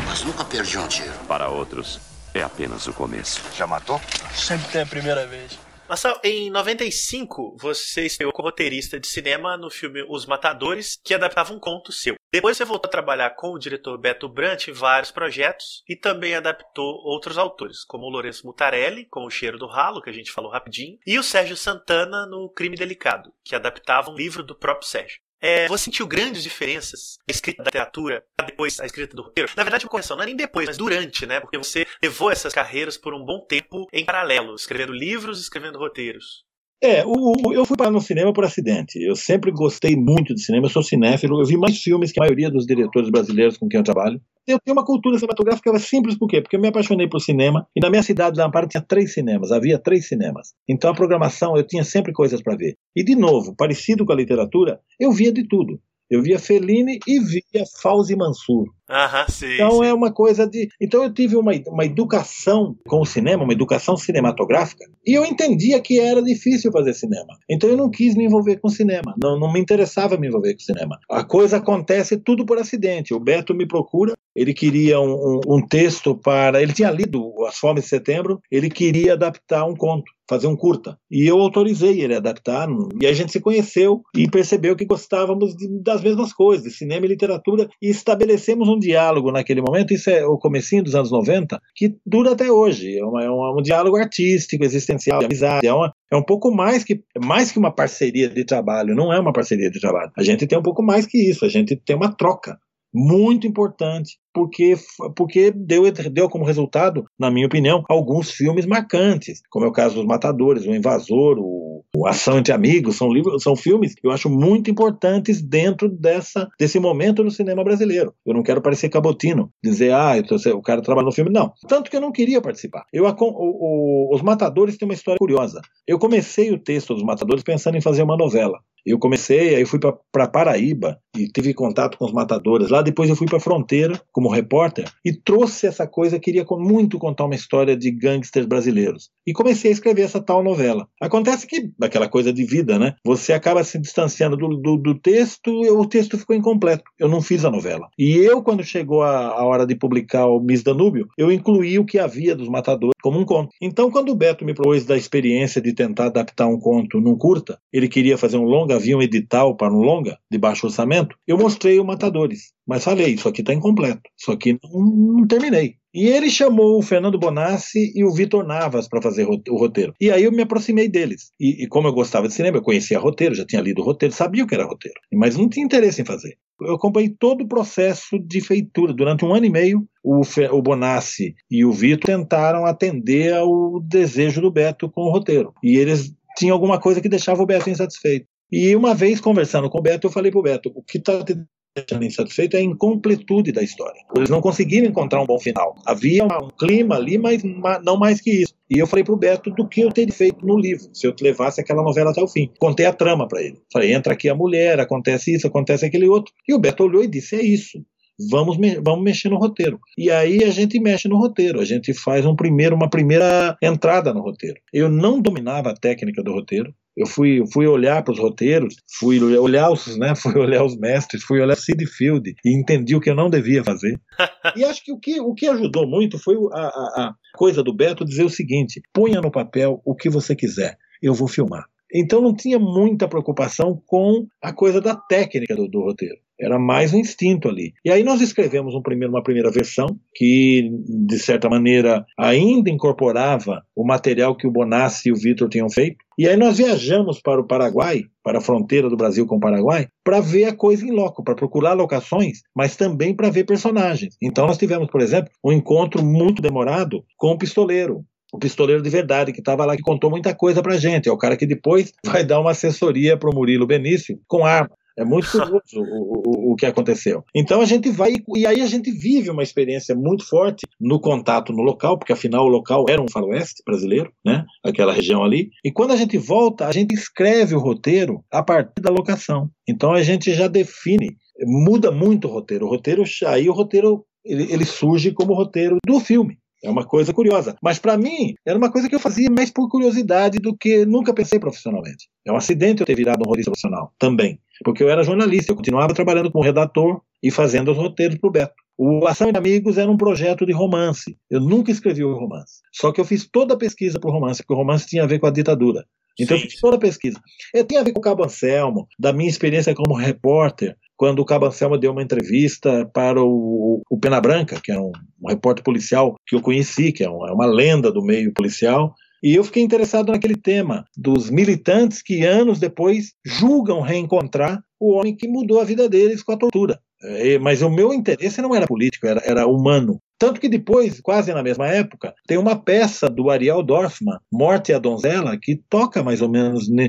Mas 0.07 0.23
nunca 0.23 0.45
perdi 0.45 0.77
um 0.77 0.87
tiro. 0.87 1.13
Para 1.27 1.49
outros, 1.49 1.99
é 2.33 2.41
apenas 2.41 2.87
o 2.87 2.93
começo. 2.93 3.41
Já 3.55 3.67
matou? 3.67 3.99
Sempre 4.33 4.71
tem 4.71 4.81
a 4.81 4.85
primeira 4.85 5.27
vez. 5.27 5.59
Marcel, 5.87 6.17
em 6.23 6.49
95, 6.49 7.57
você 7.59 8.05
estreou 8.05 8.31
como 8.31 8.47
roteirista 8.47 8.97
de 8.97 9.07
cinema 9.07 9.57
no 9.57 9.69
filme 9.69 10.05
Os 10.07 10.25
Matadores, 10.25 10.97
que 11.03 11.13
adaptava 11.13 11.53
um 11.53 11.59
conto 11.59 11.91
seu. 11.91 12.15
Depois 12.33 12.55
você 12.55 12.63
voltou 12.63 12.87
a 12.87 12.91
trabalhar 12.91 13.31
com 13.31 13.51
o 13.51 13.59
diretor 13.59 13.97
Beto 13.97 14.29
Brant 14.29 14.69
em 14.69 14.71
vários 14.71 15.11
projetos 15.11 15.83
e 15.87 15.97
também 15.97 16.33
adaptou 16.33 16.95
outros 17.03 17.37
autores, 17.37 17.83
como 17.83 18.05
o 18.05 18.09
Lourenço 18.09 18.47
Mutarelli, 18.47 19.05
com 19.05 19.25
O 19.25 19.29
Cheiro 19.29 19.57
do 19.57 19.67
Ralo, 19.67 20.01
que 20.01 20.09
a 20.09 20.13
gente 20.13 20.31
falou 20.31 20.49
rapidinho, 20.49 20.97
e 21.05 21.19
o 21.19 21.23
Sérgio 21.23 21.57
Santana 21.57 22.25
no 22.25 22.49
Crime 22.49 22.77
Delicado, 22.77 23.33
que 23.43 23.53
adaptava 23.53 24.09
um 24.09 24.15
livro 24.15 24.43
do 24.43 24.55
próprio 24.55 24.87
Sérgio. 24.87 25.19
É, 25.41 25.67
você 25.67 25.85
sentiu 25.85 26.07
grandes 26.07 26.41
diferenças 26.41 27.17
na 27.27 27.31
escrita 27.33 27.63
da 27.63 27.67
literatura 27.69 28.23
depois 28.45 28.79
a 28.79 28.85
escrita 28.85 29.13
do 29.15 29.23
roteiro? 29.23 29.51
Na 29.57 29.63
verdade, 29.63 29.83
uma 29.83 29.89
correção, 29.89 30.15
não 30.15 30.23
é 30.23 30.27
nem 30.27 30.35
depois, 30.35 30.67
mas 30.67 30.77
durante, 30.77 31.25
né? 31.25 31.39
Porque 31.41 31.57
você 31.57 31.85
levou 32.01 32.31
essas 32.31 32.53
carreiras 32.53 32.95
por 32.95 33.13
um 33.13 33.25
bom 33.25 33.43
tempo 33.45 33.87
em 33.91 34.05
paralelo, 34.05 34.55
escrevendo 34.55 34.93
livros 34.93 35.39
e 35.39 35.41
escrevendo 35.41 35.79
roteiros. 35.79 36.45
É, 36.83 37.05
o, 37.05 37.33
o, 37.45 37.53
eu 37.53 37.63
fui 37.63 37.77
para 37.77 37.91
no 37.91 38.01
cinema 38.01 38.33
por 38.33 38.43
acidente. 38.43 38.99
Eu 38.99 39.15
sempre 39.15 39.51
gostei 39.51 39.95
muito 39.95 40.33
de 40.33 40.41
cinema, 40.41 40.65
eu 40.65 40.69
sou 40.69 40.81
cinéfilo, 40.81 41.39
eu 41.39 41.45
vi 41.45 41.55
mais 41.55 41.77
filmes 41.77 42.11
que 42.11 42.19
a 42.19 42.23
maioria 42.23 42.49
dos 42.49 42.65
diretores 42.65 43.11
brasileiros 43.11 43.55
com 43.55 43.69
quem 43.69 43.79
eu 43.79 43.83
trabalho. 43.83 44.19
Eu 44.47 44.59
tenho 44.59 44.75
uma 44.75 44.83
cultura 44.83 45.15
cinematográfica 45.19 45.77
simples, 45.77 46.17
por 46.17 46.27
quê? 46.27 46.41
Porque 46.41 46.55
eu 46.55 46.59
me 46.59 46.69
apaixonei 46.69 47.07
por 47.07 47.19
cinema 47.19 47.67
e 47.75 47.79
na 47.79 47.91
minha 47.91 48.01
cidade, 48.01 48.35
na 48.37 48.47
Amparo, 48.47 48.67
tinha 48.67 48.81
três 48.81 49.13
cinemas, 49.13 49.51
havia 49.51 49.77
três 49.77 50.07
cinemas. 50.07 50.55
Então 50.67 50.89
a 50.89 50.95
programação, 50.95 51.55
eu 51.55 51.65
tinha 51.65 51.83
sempre 51.83 52.11
coisas 52.11 52.41
para 52.41 52.55
ver. 52.55 52.75
E 52.95 53.03
de 53.03 53.15
novo, 53.15 53.55
parecido 53.55 54.03
com 54.03 54.11
a 54.11 54.15
literatura, 54.15 54.79
eu 54.99 55.11
via 55.11 55.31
de 55.31 55.47
tudo. 55.47 55.79
Eu 56.11 56.21
via 56.21 56.37
Fellini 56.37 56.99
e 57.07 57.19
via 57.21 57.63
Fauzi 57.81 58.17
Mansur. 58.17 58.65
Aham, 58.89 59.25
sim, 59.29 59.53
então 59.53 59.77
sim. 59.77 59.85
é 59.85 59.93
uma 59.93 60.11
coisa 60.11 60.45
de. 60.45 60.67
Então 60.81 61.01
eu 61.01 61.13
tive 61.13 61.37
uma, 61.37 61.53
uma 61.67 61.85
educação 61.85 62.75
com 62.85 62.99
o 62.99 63.05
cinema, 63.05 63.45
uma 63.45 63.53
educação 63.53 63.95
cinematográfica, 63.95 64.83
e 65.07 65.13
eu 65.13 65.23
entendia 65.23 65.79
que 65.79 65.97
era 65.97 66.21
difícil 66.21 66.69
fazer 66.69 66.93
cinema. 66.93 67.37
Então 67.49 67.69
eu 67.69 67.77
não 67.77 67.89
quis 67.89 68.13
me 68.13 68.25
envolver 68.25 68.57
com 68.57 68.67
cinema. 68.67 69.15
Não, 69.23 69.39
não 69.39 69.53
me 69.53 69.61
interessava 69.61 70.17
me 70.17 70.27
envolver 70.27 70.53
com 70.53 70.59
cinema. 70.59 70.99
A 71.09 71.23
coisa 71.23 71.55
acontece 71.55 72.17
tudo 72.17 72.45
por 72.45 72.57
acidente. 72.57 73.13
O 73.13 73.19
Beto 73.19 73.55
me 73.55 73.65
procura, 73.65 74.13
ele 74.35 74.53
queria 74.53 74.99
um, 74.99 75.13
um, 75.13 75.39
um 75.55 75.65
texto 75.65 76.13
para. 76.13 76.61
Ele 76.61 76.73
tinha 76.73 76.91
lido 76.91 77.45
As 77.47 77.57
Fomes 77.57 77.85
de 77.85 77.89
Setembro, 77.89 78.41
ele 78.51 78.69
queria 78.69 79.13
adaptar 79.13 79.63
um 79.63 79.75
conto 79.75 80.11
fazer 80.31 80.47
um 80.47 80.55
curta. 80.55 80.97
E 81.11 81.29
eu 81.29 81.41
autorizei 81.41 82.01
ele 82.01 82.13
a 82.13 82.17
adaptar, 82.17 82.69
e 83.01 83.05
a 83.05 83.11
gente 83.11 83.33
se 83.33 83.41
conheceu 83.41 84.01
e 84.15 84.29
percebeu 84.29 84.77
que 84.77 84.85
gostávamos 84.85 85.53
de, 85.53 85.67
das 85.83 86.01
mesmas 86.01 86.31
coisas, 86.31 86.63
de 86.63 86.71
cinema 86.71 87.05
e 87.05 87.09
literatura, 87.09 87.67
e 87.81 87.89
estabelecemos 87.89 88.69
um 88.69 88.79
diálogo 88.79 89.29
naquele 89.29 89.61
momento, 89.61 89.93
isso 89.93 90.09
é 90.09 90.25
o 90.25 90.37
comecinho 90.37 90.83
dos 90.83 90.95
anos 90.95 91.11
90, 91.11 91.59
que 91.75 91.97
dura 92.05 92.31
até 92.31 92.49
hoje. 92.49 92.97
É, 92.97 93.03
uma, 93.03 93.21
é 93.21 93.29
um 93.29 93.61
diálogo 93.61 93.97
artístico, 93.97 94.63
existencial, 94.63 95.19
de 95.19 95.25
amizade, 95.25 95.67
é, 95.67 95.73
uma, 95.73 95.93
é 96.09 96.15
um 96.15 96.23
pouco 96.23 96.49
mais 96.49 96.85
que, 96.85 97.03
mais 97.21 97.51
que 97.51 97.59
uma 97.59 97.75
parceria 97.75 98.29
de 98.29 98.45
trabalho, 98.45 98.95
não 98.95 99.11
é 99.11 99.19
uma 99.19 99.33
parceria 99.33 99.69
de 99.69 99.81
trabalho. 99.81 100.11
A 100.17 100.23
gente 100.23 100.47
tem 100.47 100.57
um 100.57 100.63
pouco 100.63 100.81
mais 100.81 101.05
que 101.05 101.17
isso, 101.17 101.43
a 101.43 101.49
gente 101.49 101.75
tem 101.75 101.95
uma 101.95 102.15
troca 102.15 102.57
muito 102.93 103.47
importante, 103.47 104.17
porque, 104.33 104.75
porque 105.15 105.51
deu, 105.51 105.83
deu 105.91 106.29
como 106.29 106.45
resultado, 106.45 107.05
na 107.19 107.29
minha 107.31 107.47
opinião, 107.47 107.83
alguns 107.89 108.31
filmes 108.31 108.65
marcantes, 108.65 109.41
como 109.49 109.65
é 109.65 109.67
o 109.67 109.73
caso 109.73 109.95
dos 109.95 110.05
Matadores, 110.05 110.65
O 110.65 110.73
Invasor, 110.73 111.37
o, 111.39 111.83
o 111.95 112.07
Ação 112.07 112.37
entre 112.37 112.53
Amigos, 112.53 112.95
são, 112.95 113.11
livros, 113.11 113.43
são 113.43 113.55
filmes 113.55 113.93
que 113.93 114.05
eu 114.05 114.11
acho 114.11 114.29
muito 114.29 114.69
importantes 114.69 115.41
dentro 115.41 115.89
dessa, 115.89 116.47
desse 116.59 116.79
momento 116.79 117.23
no 117.23 117.31
cinema 117.31 117.63
brasileiro. 117.63 118.13
Eu 118.25 118.33
não 118.33 118.43
quero 118.43 118.61
parecer 118.61 118.89
cabotino, 118.89 119.51
dizer, 119.63 119.91
ah, 119.93 120.13
o 120.55 120.61
cara 120.61 120.81
trabalha 120.81 121.05
no 121.05 121.11
filme, 121.11 121.31
não. 121.31 121.51
Tanto 121.67 121.89
que 121.89 121.97
eu 121.97 122.01
não 122.01 122.11
queria 122.11 122.41
participar. 122.41 122.85
Eu, 122.91 123.05
o, 123.05 123.15
o, 123.19 124.15
os 124.15 124.21
Matadores 124.21 124.77
têm 124.77 124.87
uma 124.87 124.93
história 124.93 125.19
curiosa. 125.19 125.61
Eu 125.87 125.99
comecei 125.99 126.51
o 126.51 126.59
texto 126.59 126.93
dos 126.93 127.03
Matadores 127.03 127.43
pensando 127.43 127.77
em 127.77 127.81
fazer 127.81 128.03
uma 128.03 128.17
novela. 128.17 128.59
Eu 128.85 128.97
comecei, 128.97 129.55
aí 129.55 129.65
fui 129.65 129.79
para 130.11 130.27
Paraíba 130.27 130.99
e 131.15 131.27
tive 131.27 131.53
contato 131.53 131.97
com 131.97 132.05
os 132.05 132.11
matadores. 132.11 132.69
Lá 132.69 132.81
depois 132.81 133.09
eu 133.09 133.15
fui 133.15 133.27
para 133.27 133.37
a 133.37 133.41
fronteira 133.41 134.01
como 134.21 134.29
repórter 134.29 134.85
e 135.03 135.11
trouxe 135.11 135.65
essa 135.65 135.87
coisa, 135.87 136.19
queria 136.19 136.45
muito 136.51 136.99
contar 136.99 137.25
uma 137.25 137.33
história 137.33 137.75
de 137.75 137.89
gangsters 137.89 138.45
brasileiros. 138.45 139.09
E 139.25 139.33
comecei 139.33 139.71
a 139.71 139.73
escrever 139.73 140.03
essa 140.03 140.21
tal 140.21 140.43
novela. 140.43 140.87
Acontece 141.01 141.47
que, 141.47 141.71
aquela 141.81 142.07
coisa 142.07 142.31
de 142.31 142.43
vida, 142.45 142.77
né? 142.77 142.93
Você 143.03 143.33
acaba 143.33 143.63
se 143.63 143.79
distanciando 143.79 144.37
do, 144.37 144.49
do, 144.49 144.77
do 144.77 144.99
texto 144.99 145.49
e 145.63 145.69
o 145.71 145.85
texto 145.85 146.19
ficou 146.19 146.35
incompleto. 146.35 146.83
Eu 146.99 147.07
não 147.07 147.21
fiz 147.21 147.43
a 147.43 147.49
novela. 147.49 147.87
E 147.97 148.15
eu, 148.17 148.43
quando 148.43 148.63
chegou 148.63 149.01
a, 149.01 149.29
a 149.29 149.43
hora 149.43 149.65
de 149.65 149.75
publicar 149.75 150.27
o 150.27 150.39
Miss 150.39 150.61
Danúbio, 150.61 151.07
eu 151.17 151.31
incluí 151.31 151.79
o 151.79 151.85
que 151.85 151.97
havia 151.97 152.35
dos 152.35 152.47
matadores 152.47 152.91
como 153.01 153.19
um 153.19 153.25
conto. 153.25 153.49
Então, 153.59 153.89
quando 153.89 154.09
o 154.09 154.15
Beto 154.15 154.45
me 154.45 154.53
propôs 154.53 154.85
da 154.85 154.95
experiência 154.95 155.59
de 155.59 155.73
tentar 155.73 156.05
adaptar 156.05 156.47
um 156.47 156.59
conto 156.59 157.01
num 157.01 157.17
curta, 157.17 157.57
ele 157.73 157.87
queria 157.87 158.17
fazer 158.17 158.37
um 158.37 158.43
longa, 158.43 158.75
havia 158.75 158.95
um 158.95 159.01
edital 159.01 159.55
para 159.55 159.73
um 159.73 159.79
longa, 159.79 160.17
de 160.29 160.37
baixo 160.37 160.67
orçamento, 160.67 161.15
eu 161.27 161.37
mostrei 161.37 161.79
o 161.79 161.85
Matadores. 161.85 162.53
Mas 162.67 162.83
falei, 162.83 163.13
isso 163.13 163.27
aqui 163.27 163.41
está 163.41 163.53
incompleto, 163.53 164.01
isso 164.21 164.31
aqui 164.31 164.57
não, 164.63 164.81
não 164.81 165.27
terminei. 165.27 165.75
E 165.93 166.07
ele 166.07 166.29
chamou 166.29 166.77
o 166.77 166.81
Fernando 166.81 167.19
Bonassi 167.19 167.91
e 167.93 168.03
o 168.05 168.13
Vitor 168.13 168.45
Navas 168.45 168.87
para 168.87 169.01
fazer 169.01 169.27
o 169.27 169.57
roteiro. 169.57 169.93
E 169.99 170.09
aí 170.09 170.23
eu 170.23 170.31
me 170.31 170.43
aproximei 170.43 170.87
deles. 170.87 171.31
E, 171.39 171.63
e, 171.63 171.67
como 171.67 171.87
eu 171.87 171.93
gostava 171.93 172.27
de 172.27 172.33
cinema, 172.33 172.57
eu 172.57 172.61
conhecia 172.61 172.99
roteiro, 172.99 173.35
já 173.35 173.45
tinha 173.45 173.61
lido 173.61 173.81
o 173.81 173.85
roteiro, 173.85 174.13
sabia 174.13 174.43
o 174.43 174.47
que 174.47 174.55
era 174.55 174.65
roteiro, 174.65 174.97
mas 175.11 175.35
não 175.35 175.49
tinha 175.49 175.65
interesse 175.65 176.01
em 176.01 176.05
fazer. 176.05 176.37
Eu 176.61 176.75
acompanhei 176.75 177.09
todo 177.09 177.41
o 177.41 177.47
processo 177.47 178.17
de 178.19 178.39
feitura. 178.39 178.93
Durante 178.93 179.25
um 179.25 179.33
ano 179.33 179.47
e 179.47 179.49
meio, 179.49 179.85
o, 180.03 180.21
o 180.51 180.61
Bonassi 180.61 181.35
e 181.49 181.65
o 181.65 181.71
Vitor 181.71 182.05
tentaram 182.05 182.65
atender 182.65 183.33
ao 183.33 183.81
desejo 183.81 184.39
do 184.39 184.51
Beto 184.51 184.89
com 184.89 185.01
o 185.01 185.11
roteiro. 185.11 185.53
E 185.61 185.75
eles 185.75 186.13
tinham 186.37 186.53
alguma 186.53 186.79
coisa 186.79 187.01
que 187.01 187.09
deixava 187.09 187.41
o 187.41 187.45
Beto 187.45 187.69
insatisfeito. 187.69 188.27
E 188.51 188.75
uma 188.75 188.93
vez 188.93 189.19
conversando 189.19 189.69
com 189.69 189.79
o 189.79 189.81
Beto, 189.81 190.07
eu 190.07 190.11
falei 190.11 190.31
pro 190.31 190.41
Beto, 190.41 190.71
o 190.75 190.83
que 190.83 190.97
está 190.97 191.23
te 191.23 191.35
deixando 191.75 192.03
insatisfeito 192.03 192.57
é 192.57 192.59
a 192.59 192.63
incompletude 192.63 193.51
da 193.51 193.63
história. 193.63 194.01
Eles 194.15 194.29
não 194.29 194.41
conseguiram 194.41 194.87
encontrar 194.87 195.21
um 195.21 195.25
bom 195.25 195.39
final. 195.39 195.75
Havia 195.85 196.25
um 196.25 196.49
clima 196.49 196.95
ali, 196.95 197.17
mas 197.17 197.41
não 197.83 197.97
mais 197.97 198.19
que 198.19 198.31
isso. 198.43 198.53
E 198.69 198.77
eu 198.77 198.87
falei 198.87 199.03
pro 199.03 199.17
Beto 199.17 199.49
do 199.51 199.67
que 199.67 199.81
eu 199.81 199.91
teria 199.91 200.13
feito 200.13 200.45
no 200.45 200.57
livro, 200.57 200.89
se 200.93 201.05
eu 201.07 201.13
levasse 201.21 201.59
aquela 201.59 201.83
novela 201.83 202.11
até 202.11 202.21
o 202.21 202.27
fim. 202.27 202.49
Contei 202.59 202.85
a 202.85 202.93
trama 202.93 203.27
para 203.27 203.41
ele. 203.41 203.57
Falei, 203.71 203.93
entra 203.93 204.13
aqui 204.13 204.29
a 204.29 204.35
mulher, 204.35 204.79
acontece 204.79 205.33
isso, 205.33 205.47
acontece 205.47 205.85
aquele 205.85 206.07
outro. 206.07 206.33
E 206.47 206.53
o 206.53 206.59
Beto 206.59 206.83
olhou 206.83 207.03
e 207.03 207.07
disse, 207.07 207.35
é 207.35 207.41
isso. 207.41 207.83
Vamos, 208.29 208.57
me 208.57 208.75
vamos 208.75 209.03
mexer 209.03 209.29
no 209.29 209.37
roteiro. 209.37 209.79
E 209.97 210.11
aí 210.11 210.43
a 210.43 210.49
gente 210.49 210.79
mexe 210.79 211.07
no 211.07 211.17
roteiro, 211.17 211.59
a 211.59 211.65
gente 211.65 211.93
faz 211.93 212.25
um 212.25 212.35
primeiro, 212.35 212.75
uma 212.75 212.89
primeira 212.89 213.57
entrada 213.61 214.13
no 214.13 214.21
roteiro. 214.21 214.59
Eu 214.71 214.89
não 214.89 215.21
dominava 215.21 215.71
a 215.71 215.75
técnica 215.75 216.21
do 216.21 216.31
roteiro, 216.31 216.73
eu 216.95 217.05
fui, 217.07 217.41
fui 217.51 217.67
olhar 217.67 218.03
para 218.03 218.13
os 218.13 218.19
roteiros, 218.19 218.75
fui 218.99 219.21
olhar 219.21 219.71
os, 219.71 219.97
né, 219.97 220.13
fui 220.15 220.37
olhar 220.37 220.63
os 220.63 220.77
mestres, 220.77 221.23
fui 221.23 221.39
olhar 221.39 221.55
Sid 221.55 221.85
Field 221.85 222.33
e 222.43 222.57
entendi 222.57 222.95
o 222.95 222.99
que 222.99 223.09
eu 223.09 223.15
não 223.15 223.29
devia 223.29 223.63
fazer. 223.63 223.99
e 224.55 224.63
acho 224.63 224.83
que 224.83 224.91
o 224.91 224.99
que, 224.99 225.19
o 225.19 225.33
que 225.33 225.47
ajudou 225.47 225.87
muito 225.87 226.19
foi 226.19 226.35
a, 226.53 226.59
a, 226.59 227.03
a 227.03 227.15
coisa 227.35 227.63
do 227.63 227.73
Beto 227.73 228.05
dizer 228.05 228.23
o 228.23 228.29
seguinte: 228.29 228.81
ponha 228.93 229.21
no 229.21 229.31
papel 229.31 229.81
o 229.85 229.95
que 229.95 230.09
você 230.09 230.35
quiser, 230.35 230.77
eu 231.01 231.13
vou 231.13 231.27
filmar. 231.27 231.65
Então 231.93 232.21
não 232.21 232.33
tinha 232.33 232.57
muita 232.57 233.07
preocupação 233.07 233.81
com 233.85 234.27
a 234.41 234.53
coisa 234.53 234.79
da 234.79 234.95
técnica 234.95 235.55
do, 235.55 235.67
do 235.67 235.81
roteiro. 235.81 236.17
Era 236.41 236.57
mais 236.57 236.91
um 236.91 236.97
instinto 236.97 237.47
ali. 237.47 237.71
E 237.85 237.91
aí 237.91 238.03
nós 238.03 238.19
escrevemos 238.19 238.73
um 238.73 238.81
primeiro, 238.81 239.13
uma 239.13 239.21
primeira 239.21 239.51
versão 239.51 239.85
que, 240.15 240.71
de 240.87 241.19
certa 241.19 241.47
maneira, 241.47 242.03
ainda 242.17 242.71
incorporava 242.71 243.61
o 243.75 243.85
material 243.85 244.35
que 244.35 244.47
o 244.47 244.51
Bonassi 244.51 245.09
e 245.09 245.11
o 245.11 245.15
Vitor 245.15 245.47
tinham 245.47 245.69
feito. 245.69 245.97
E 246.17 246.27
aí 246.27 246.35
nós 246.35 246.57
viajamos 246.57 247.21
para 247.21 247.39
o 247.39 247.45
Paraguai, 247.45 248.05
para 248.23 248.39
a 248.39 248.41
fronteira 248.41 248.89
do 248.89 248.97
Brasil 248.97 249.27
com 249.27 249.35
o 249.35 249.39
Paraguai, 249.39 249.87
para 250.03 250.19
ver 250.19 250.45
a 250.45 250.55
coisa 250.55 250.85
em 250.85 250.91
loco, 250.91 251.23
para 251.23 251.35
procurar 251.35 251.73
locações, 251.73 252.41
mas 252.55 252.75
também 252.75 253.15
para 253.15 253.29
ver 253.29 253.43
personagens. 253.43 254.17
Então 254.21 254.47
nós 254.47 254.57
tivemos, 254.57 254.89
por 254.89 255.01
exemplo, 255.01 255.31
um 255.43 255.51
encontro 255.51 256.03
muito 256.03 256.41
demorado 256.41 257.03
com 257.17 257.31
o 257.31 257.37
pistoleiro, 257.37 258.03
o 258.31 258.39
pistoleiro 258.39 258.81
de 258.81 258.89
verdade, 258.89 259.33
que 259.33 259.39
estava 259.39 259.65
lá, 259.65 259.75
que 259.75 259.83
contou 259.83 260.09
muita 260.09 260.33
coisa 260.33 260.61
pra 260.61 260.77
gente. 260.77 261.09
É 261.09 261.11
o 261.11 261.17
cara 261.17 261.35
que 261.35 261.45
depois 261.45 261.91
vai 262.05 262.23
dar 262.23 262.39
uma 262.39 262.51
assessoria 262.51 263.17
pro 263.17 263.33
Murilo 263.33 263.67
Benício 263.67 264.19
com 264.27 264.45
arma. 264.45 264.71
É 264.97 265.05
muito 265.05 265.29
curioso 265.31 265.61
o, 265.77 266.49
o, 266.49 266.51
o 266.51 266.55
que 266.55 266.65
aconteceu. 266.65 267.23
Então 267.35 267.61
a 267.61 267.65
gente 267.65 267.89
vai, 267.89 268.13
e 268.35 268.45
aí 268.45 268.61
a 268.61 268.67
gente 268.67 268.91
vive 268.91 269.29
uma 269.29 269.43
experiência 269.43 269.95
muito 269.95 270.27
forte 270.27 270.65
no 270.79 270.99
contato 270.99 271.53
no 271.53 271.61
local, 271.61 271.97
porque 271.97 272.13
afinal 272.13 272.45
o 272.45 272.49
local 272.49 272.85
era 272.89 273.01
um 273.01 273.09
faroeste 273.09 273.63
brasileiro, 273.65 274.11
né? 274.23 274.45
Aquela 274.63 274.93
região 274.93 275.23
ali. 275.23 275.49
E 275.63 275.71
quando 275.71 275.91
a 275.91 275.95
gente 275.95 276.17
volta, 276.17 276.67
a 276.67 276.71
gente 276.71 276.93
escreve 276.93 277.55
o 277.55 277.59
roteiro 277.59 278.23
a 278.31 278.43
partir 278.43 278.81
da 278.81 278.91
locação. 278.91 279.49
Então 279.67 279.93
a 279.93 280.01
gente 280.01 280.33
já 280.33 280.47
define, 280.47 281.15
muda 281.41 281.91
muito 281.91 282.27
o 282.27 282.31
roteiro. 282.31 282.65
O 282.65 282.69
roteiro, 282.69 283.03
aí 283.25 283.49
o 283.49 283.53
roteiro 283.53 284.05
ele, 284.23 284.51
ele 284.51 284.65
surge 284.65 285.11
como 285.11 285.33
roteiro 285.33 285.77
do 285.85 285.99
filme. 285.99 286.37
É 286.63 286.69
uma 286.69 286.85
coisa 286.85 287.13
curiosa. 287.13 287.55
Mas 287.61 287.79
para 287.79 287.97
mim, 287.97 288.35
era 288.45 288.57
uma 288.57 288.71
coisa 288.71 288.87
que 288.87 288.95
eu 288.95 288.99
fazia 288.99 289.29
mais 289.29 289.49
por 289.49 289.67
curiosidade 289.67 290.37
do 290.37 290.55
que 290.55 290.85
nunca 290.85 291.13
pensei 291.13 291.39
profissionalmente. 291.39 292.09
É 292.25 292.31
um 292.31 292.35
acidente 292.35 292.81
eu 292.81 292.85
ter 292.85 292.95
virado 292.95 293.21
um 293.21 293.25
roteirista 293.25 293.51
profissional 293.51 293.93
também. 293.97 294.39
Porque 294.63 294.83
eu 294.83 294.89
era 294.89 295.03
jornalista, 295.03 295.51
eu 295.51 295.55
continuava 295.55 295.93
trabalhando 295.93 296.31
como 296.31 296.43
redator 296.43 297.01
e 297.23 297.31
fazendo 297.31 297.71
os 297.71 297.77
roteiros 297.77 298.17
para 298.17 298.27
o 298.27 298.31
Beto. 298.31 298.53
O 298.77 299.07
Ação 299.07 299.29
e 299.29 299.37
Amigos 299.37 299.77
era 299.77 299.89
um 299.89 299.97
projeto 299.97 300.45
de 300.45 300.53
romance. 300.53 301.17
Eu 301.29 301.39
nunca 301.39 301.71
escrevi 301.71 302.03
o 302.03 302.15
romance. 302.15 302.61
Só 302.71 302.91
que 302.91 303.01
eu 303.01 303.05
fiz 303.05 303.27
toda 303.27 303.53
a 303.53 303.57
pesquisa 303.57 303.99
para 303.99 304.09
o 304.09 304.13
romance, 304.13 304.41
porque 304.41 304.53
o 304.53 304.57
romance 304.57 304.87
tinha 304.87 305.03
a 305.03 305.07
ver 305.07 305.19
com 305.19 305.27
a 305.27 305.31
ditadura. 305.31 305.85
Então 306.19 306.37
Sim. 306.37 306.43
eu 306.43 306.49
fiz 306.49 306.59
toda 306.59 306.75
a 306.75 306.79
pesquisa. 306.79 307.19
Eu 307.53 307.65
tinha 307.65 307.81
a 307.81 307.83
ver 307.83 307.93
com 307.93 307.99
o 307.99 308.03
Cabo 308.03 308.23
Anselmo, 308.23 308.87
da 308.99 309.13
minha 309.13 309.29
experiência 309.29 309.73
como 309.73 309.95
repórter, 309.95 310.75
quando 311.01 311.17
o 311.17 311.25
Cabo 311.25 311.47
Anselmo 311.47 311.79
deu 311.79 311.93
uma 311.93 312.03
entrevista 312.03 312.87
para 312.93 313.19
o, 313.23 313.81
o 313.89 313.97
Pena 313.97 314.21
Branca, 314.21 314.61
que 314.63 314.71
é 314.71 314.79
um, 314.79 314.91
um 315.19 315.29
repórter 315.29 315.63
policial 315.63 316.15
que 316.27 316.35
eu 316.35 316.41
conheci, 316.43 316.91
que 316.91 317.03
é 317.03 317.09
uma, 317.09 317.27
é 317.27 317.33
uma 317.33 317.47
lenda 317.47 317.91
do 317.91 318.03
meio 318.03 318.31
policial, 318.31 318.93
e 319.23 319.33
eu 319.33 319.43
fiquei 319.43 319.63
interessado 319.63 320.11
naquele 320.11 320.35
tema 320.35 320.85
dos 320.95 321.31
militantes 321.31 322.03
que 322.03 322.23
anos 322.23 322.59
depois 322.59 323.13
julgam 323.25 323.81
reencontrar 323.81 324.63
o 324.79 324.91
homem 324.91 325.15
que 325.15 325.27
mudou 325.27 325.59
a 325.59 325.63
vida 325.63 325.89
deles 325.89 326.21
com 326.21 326.33
a 326.33 326.37
tortura. 326.37 326.79
É, 327.03 327.39
mas 327.39 327.61
o 327.61 327.69
meu 327.69 327.93
interesse 327.93 328.41
não 328.41 328.55
era 328.55 328.67
político, 328.67 329.07
era, 329.07 329.21
era 329.25 329.47
humano. 329.47 329.99
Tanto 330.19 330.39
que 330.39 330.47
depois, 330.47 331.01
quase 331.01 331.33
na 331.33 331.41
mesma 331.41 331.67
época, 331.67 332.13
tem 332.27 332.37
uma 332.37 332.55
peça 332.55 333.09
do 333.09 333.31
Ariel 333.31 333.63
Dorfman, 333.63 334.19
Morte 334.31 334.71
e 334.71 334.75
a 334.75 334.77
Donzela, 334.77 335.35
que 335.35 335.59
toca 335.67 336.03
mais 336.03 336.21
ou 336.21 336.29
menos. 336.29 336.69
É, 336.69 336.87